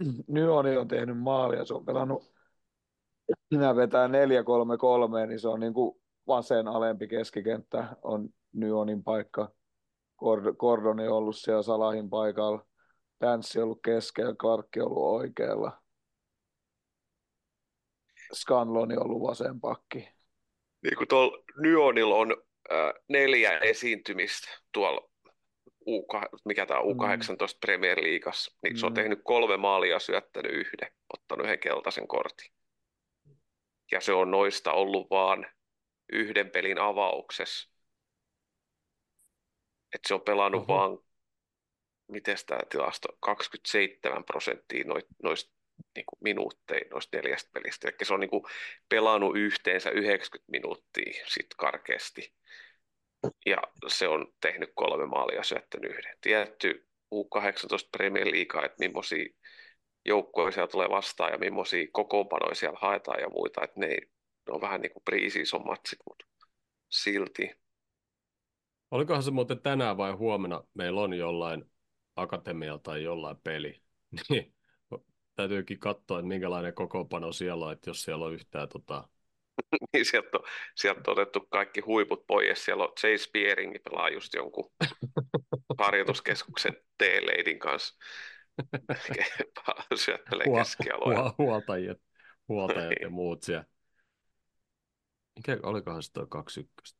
Nyoni 0.28 0.76
on 0.76 0.88
tehnyt 0.88 1.16
ja 1.58 1.64
se 1.64 1.74
on 1.74 1.84
pelannut, 1.84 2.32
minä 3.50 3.76
vetää 3.76 4.06
4-3-3, 4.06 4.10
niin 5.26 5.40
se 5.40 5.48
on 5.48 5.60
niin 5.60 5.74
kuin 5.74 6.02
vasen 6.26 6.68
alempi 6.68 7.08
keskikenttä 7.08 7.96
on 8.02 8.28
Nyonin 8.52 9.04
paikka. 9.04 9.48
Gordoni 10.58 11.08
on 11.08 11.16
ollut 11.16 11.36
siellä 11.36 11.62
Salahin 11.62 12.10
paikalla. 12.10 12.66
Danssi 13.20 13.58
on 13.58 13.64
ollut 13.64 13.82
keskellä, 13.84 14.34
Clarkki 14.34 14.80
on 14.80 14.86
ollut 14.86 15.20
oikealla. 15.20 15.82
Scanloni 18.34 18.96
on 18.96 19.02
ollut 19.06 19.22
vasen 19.22 19.60
pakki. 19.60 20.08
Niin 20.82 20.96
kuin 20.96 21.08
tuolla 21.08 21.44
Nyonilla 21.56 22.14
on 22.14 22.36
äh, 22.72 22.94
neljä 23.08 23.58
esiintymistä 23.58 24.48
tuolla 24.72 25.12
U, 25.86 26.06
mikä 26.44 26.66
tämä 26.66 26.80
U18 26.80 26.82
mm. 26.82 27.60
Premier 27.60 28.02
Leagueassa, 28.02 28.56
niin 28.62 28.72
mm. 28.72 28.76
se 28.76 28.86
on 28.86 28.92
mm. 28.92 28.94
tehnyt 28.94 29.20
kolme 29.24 29.56
maalia 29.56 29.98
syöttänyt 29.98 30.52
yhden, 30.52 30.92
ottanut 31.14 31.46
yhden 31.46 31.58
keltaisen 31.58 32.08
kortin. 32.08 32.52
Ja 33.92 34.00
se 34.00 34.12
on 34.12 34.30
noista 34.30 34.72
ollut 34.72 35.10
vaan 35.10 35.46
yhden 36.12 36.50
pelin 36.50 36.78
avauksessa. 36.78 37.72
Että 39.94 40.08
se 40.08 40.14
on 40.14 40.20
pelannut 40.20 40.62
Oho. 40.62 40.78
vaan, 40.78 40.98
miten 42.08 42.36
tämä 42.46 42.60
tilasto, 42.70 43.08
27 43.20 44.24
prosenttia 44.24 44.84
noista 45.22 45.52
niin 45.94 46.06
kuin 46.06 46.18
minuutteja 46.20 46.84
noista 46.90 47.16
neljästä 47.16 47.50
pelistä. 47.52 47.88
Eli 47.88 47.96
se 48.02 48.14
on 48.14 48.20
niin 48.20 48.30
kuin 48.30 48.44
pelannut 48.88 49.36
yhteensä 49.36 49.90
90 49.90 50.50
minuuttia 50.52 51.26
sit 51.26 51.54
karkeasti. 51.56 52.34
Ja 53.46 53.58
se 53.86 54.08
on 54.08 54.32
tehnyt 54.40 54.72
kolme 54.74 55.06
maalia 55.06 55.42
syöttänyt 55.42 55.90
yhden. 55.90 56.18
Tietty 56.20 56.88
U18 57.14 57.88
Premier 57.96 58.26
League, 58.26 58.64
että 58.64 58.76
millaisia 58.78 59.26
joukkoja 60.04 60.50
siellä 60.50 60.68
tulee 60.68 60.90
vastaan 60.90 61.32
ja 61.32 61.38
millaisia 61.38 61.86
kokoonpanoja 61.92 62.54
siellä 62.54 62.78
haetaan 62.82 63.20
ja 63.20 63.28
muita. 63.28 63.64
Että 63.64 63.80
ne, 63.80 63.88
ne 63.88 64.50
on 64.50 64.60
vähän 64.60 64.80
niin 64.80 64.92
kuin 64.92 65.02
pre-season 65.10 65.66
matsit, 65.66 65.98
mutta 66.08 66.24
silti. 66.88 67.50
Olikohan 68.90 69.22
se 69.22 69.30
muuten 69.30 69.62
tänään 69.62 69.96
vai 69.96 70.12
huomenna 70.12 70.64
meillä 70.74 71.00
on 71.00 71.14
jollain 71.14 71.64
akatemialla 72.16 72.78
tai 72.78 73.02
jollain 73.02 73.36
peli, 73.44 73.82
niin 74.28 74.54
täytyykin 75.36 75.78
katsoa, 75.78 76.18
että 76.18 76.28
minkälainen 76.28 76.74
kokoonpano 76.74 77.32
siellä 77.32 77.66
on, 77.66 77.72
että 77.72 77.90
jos 77.90 78.02
siellä 78.02 78.24
on 78.24 78.34
yhtään 78.34 78.68
tota... 78.68 79.08
niin 79.92 80.04
sieltä 80.04 80.38
on, 80.38 80.44
sieltä 80.74 81.10
on 81.10 81.12
otettu 81.12 81.40
kaikki 81.40 81.80
huiput 81.80 82.26
pois. 82.26 82.64
Siellä 82.64 82.84
on 82.84 82.92
Chase 83.00 83.18
Spearing 83.18 83.74
pelaa 83.84 84.08
just 84.08 84.34
jonkun 84.34 84.72
harjoituskeskuksen 85.78 86.76
T-leidin 86.98 87.58
kanssa. 87.58 87.94
Syöttelee 89.94 90.46
keskialoja. 90.58 91.34
huoltajat, 91.38 91.98
huoltajat 92.48 92.92
ja 93.00 93.10
muut 93.10 93.42
siellä. 93.42 93.64
Mikä, 95.36 95.58
olikohan 95.62 96.02
se 96.02 96.12
tuo 96.12 96.26
21? 96.26 96.96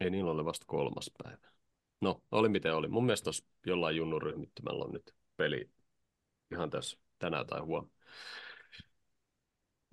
Ei, 0.00 0.10
niillä 0.10 0.30
oli 0.30 0.44
vasta 0.44 0.64
kolmas 0.68 1.10
päivä. 1.22 1.50
No, 2.00 2.22
oli 2.32 2.48
miten 2.48 2.74
oli. 2.74 2.88
Mun 2.88 3.06
mielestä 3.06 3.30
jollain 3.66 3.96
junnun 3.96 4.22
ryhmittymällä 4.22 4.84
on 4.84 4.92
nyt 4.92 5.14
peli 5.36 5.70
ihan 6.52 6.70
tässä 6.70 6.98
tänään 7.18 7.46
tai 7.46 7.60
huomenna. 7.60 7.94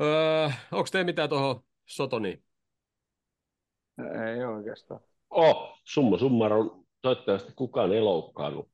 Öö, 0.01 0.49
onko 0.71 0.87
teillä 0.91 1.05
mitään 1.05 1.29
tuohon 1.29 1.63
Sotoniin? 1.85 2.43
Ei 4.27 4.45
oikeastaan. 4.45 4.99
Oh, 5.29 5.79
summa 5.83 6.17
summaron, 6.17 6.85
toivottavasti 7.01 7.53
kukaan 7.55 7.93
ei 7.93 8.01
loukkaannut. 8.01 8.69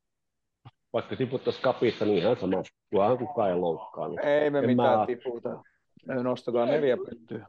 Vaikka 0.94 1.16
tiputtaisi 1.16 1.62
kapista, 1.62 2.06
niin 2.06 2.18
ihan 2.18 2.38
sama. 2.40 2.64
Tuohan 2.92 3.18
kukaan 3.18 3.50
ei 3.50 3.56
loukkaannut. 3.56 4.20
Ei 4.24 4.50
me 4.50 4.60
en 4.60 4.66
mitään 4.66 5.00
mä... 5.00 5.06
tiputa. 5.06 5.64
Me 6.06 6.24
nostetaan 6.24 6.68
neljä 6.68 6.98
pyttyä. 7.10 7.48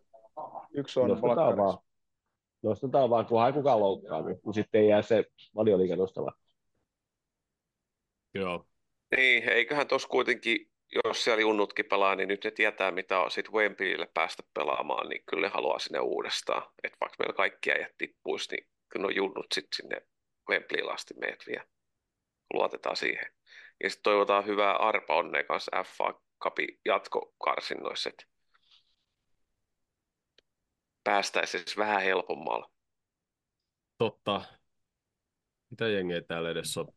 Yksi 0.70 1.00
on 1.00 1.08
nostetaan 1.08 1.56
vaan. 1.56 1.78
Nostetaan 2.62 3.10
vaan, 3.10 3.26
kunhan 3.26 3.46
ei 3.46 3.52
kukaan 3.52 3.80
loukkaannut. 3.80 4.38
Niin 4.44 4.54
sitten 4.54 4.80
ei 4.80 4.88
jää 4.88 5.02
se 5.02 5.24
valioliiga 5.54 5.96
nostava. 5.96 6.32
Joo, 8.34 8.66
niin, 9.16 9.48
eiköhän 9.48 9.88
tuossa 9.88 10.08
kuitenkin, 10.08 10.70
jos 11.04 11.24
siellä 11.24 11.40
junnutkin 11.40 11.84
pelaa, 11.84 12.14
niin 12.14 12.28
nyt 12.28 12.44
ne 12.44 12.50
tietää, 12.50 12.90
mitä 12.90 13.20
on 13.20 13.30
sitten 13.30 13.54
Wembleylle 13.54 14.08
päästä 14.14 14.42
pelaamaan, 14.54 15.08
niin 15.08 15.22
kyllä 15.26 15.46
ne 15.46 15.54
haluaa 15.54 15.78
sinne 15.78 16.00
uudestaan. 16.00 16.62
Että 16.82 16.96
vaikka 17.00 17.16
meillä 17.18 17.34
kaikki 17.34 17.72
äijät 17.72 17.94
tippuisi, 17.98 18.56
niin 18.56 18.68
kyllä 18.88 19.06
on 19.06 19.16
junnut 19.16 19.46
sitten 19.54 19.76
sinne 19.76 20.06
Wembleylle 20.50 20.92
asti 20.92 21.14
meidät 21.14 21.46
vielä. 21.46 21.64
Luotetaan 22.54 22.96
siihen. 22.96 23.32
Ja 23.82 23.90
sitten 23.90 24.02
toivotaan 24.02 24.46
hyvää 24.46 24.76
arpa 24.76 25.16
onnea 25.16 25.44
kanssa 25.44 25.84
FA 25.84 26.20
Cupin 26.42 26.80
jatkokarsinnoissa, 26.84 28.08
että 28.08 28.24
päästäisiin 31.04 31.64
siis 31.64 31.76
vähän 31.76 32.02
helpommalla. 32.02 32.70
Totta. 33.98 34.44
Mitä 35.70 35.88
jengiä 35.88 36.22
täällä 36.22 36.50
edessä 36.50 36.80
on 36.80 36.88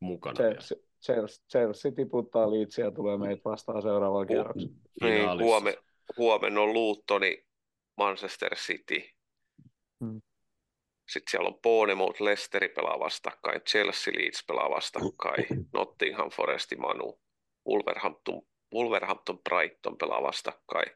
mukana? 0.00 0.34
Chelsea, 0.34 0.78
Chelsea, 1.02 1.44
Chelsea 1.50 1.92
tiputtaa 1.92 2.50
liitsiä 2.50 2.84
ja 2.84 2.90
tulee 2.90 3.18
meitä 3.18 3.42
vastaan 3.44 3.82
seuraavalla 3.82 4.26
kierroksella. 4.26 4.74
Niin, 5.00 5.42
huomen, 5.42 5.74
huomenna 6.16 6.60
on 6.60 6.72
Luuttoni 6.72 7.46
Manchester 7.96 8.54
City. 8.56 9.02
Hmm. 10.04 10.22
Sitten 11.08 11.30
siellä 11.30 11.48
on 11.48 11.60
Bournemouth, 11.62 12.20
Leicesteri 12.20 12.68
pelaa 12.68 12.98
vastakkain, 12.98 13.60
Chelsea 13.60 14.14
Leeds 14.16 14.44
pelaa 14.46 14.70
vastakkain, 14.70 15.46
Nottingham 15.72 16.30
Forest 16.30 16.72
Manu, 16.78 17.20
Wolverhampton, 17.68 18.42
Wolverhampton 18.74 19.38
Brighton 19.38 19.98
pelaa 19.98 20.22
vastakkain. 20.22 20.92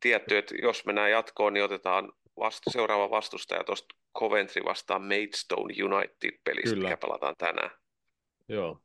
Tietty, 0.00 0.38
että 0.38 0.54
jos 0.62 0.86
mennään 0.86 1.10
jatkoon, 1.10 1.54
niin 1.54 1.64
otetaan 1.64 2.12
vastu, 2.36 2.70
seuraava 2.70 3.10
vastustaja 3.10 3.64
tuosta 3.64 3.94
Coventry 4.18 4.64
vastaan 4.64 5.02
Maidstone 5.02 5.74
United-pelistä, 5.84 6.76
mikä 6.76 6.96
pelataan 6.96 7.34
tänään. 7.38 7.70
Joo, 8.48 8.80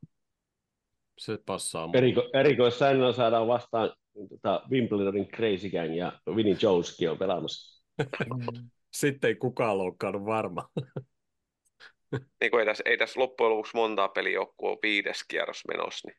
se 1.20 1.38
passaa. 1.46 1.88
Eriko, 1.94 2.30
erikoissäännöllä 2.34 3.12
saadaan 3.12 3.46
vastaan 3.48 3.92
tota, 4.28 4.62
Wimbledonin 4.70 5.28
Crazy 5.28 5.70
Gang 5.70 5.96
ja 5.96 6.12
Vinnie 6.36 6.56
Joneskin 6.62 7.10
on 7.10 7.18
pelaamassa. 7.18 7.82
Sitten 8.92 9.28
ei 9.28 9.34
kukaan 9.34 9.78
loukkaannut 9.78 10.24
varma. 10.24 10.68
niin 12.12 12.58
ei, 12.60 12.66
tässä, 12.66 12.82
ei 12.86 12.98
tässä 12.98 13.20
loppujen 13.20 13.50
lopuksi 13.50 13.76
montaa 13.76 14.08
peliä 14.08 14.40
ole, 14.40 14.48
kun 14.56 14.70
on 14.70 14.78
viides 14.82 15.24
kierros 15.28 15.62
menossa, 15.68 16.08
niin 16.08 16.18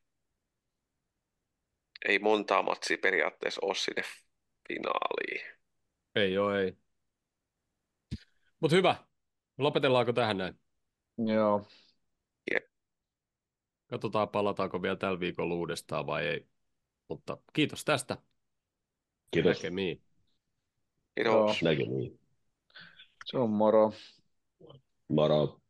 ei 2.05 2.19
montaa 2.19 2.63
matsia 2.63 2.97
periaatteessa 3.01 3.61
ole 3.63 3.75
sinne 3.75 4.01
finaaliin. 4.67 5.57
Ei 6.15 6.37
ole, 6.37 6.63
ei. 6.63 6.77
Mutta 8.59 8.75
hyvä. 8.75 8.95
Lopetellaanko 9.57 10.13
tähän 10.13 10.37
näin? 10.37 10.59
Joo. 11.17 11.65
Katsotaan, 13.91 14.29
palataanko 14.29 14.81
vielä 14.81 14.95
tällä 14.95 15.19
viikolla 15.19 15.53
uudestaan 15.53 16.07
vai 16.07 16.27
ei. 16.27 16.47
Mutta 17.09 17.37
kiitos 17.53 17.85
tästä. 17.85 18.17
Kiitos. 19.31 19.57
Näkemiin. 19.57 20.01
Kiitos. 21.15 21.63
Näkemiin. 21.63 22.19
Se 23.25 23.37
on 23.37 23.49
moro. 23.49 23.93
Moro. 25.07 25.60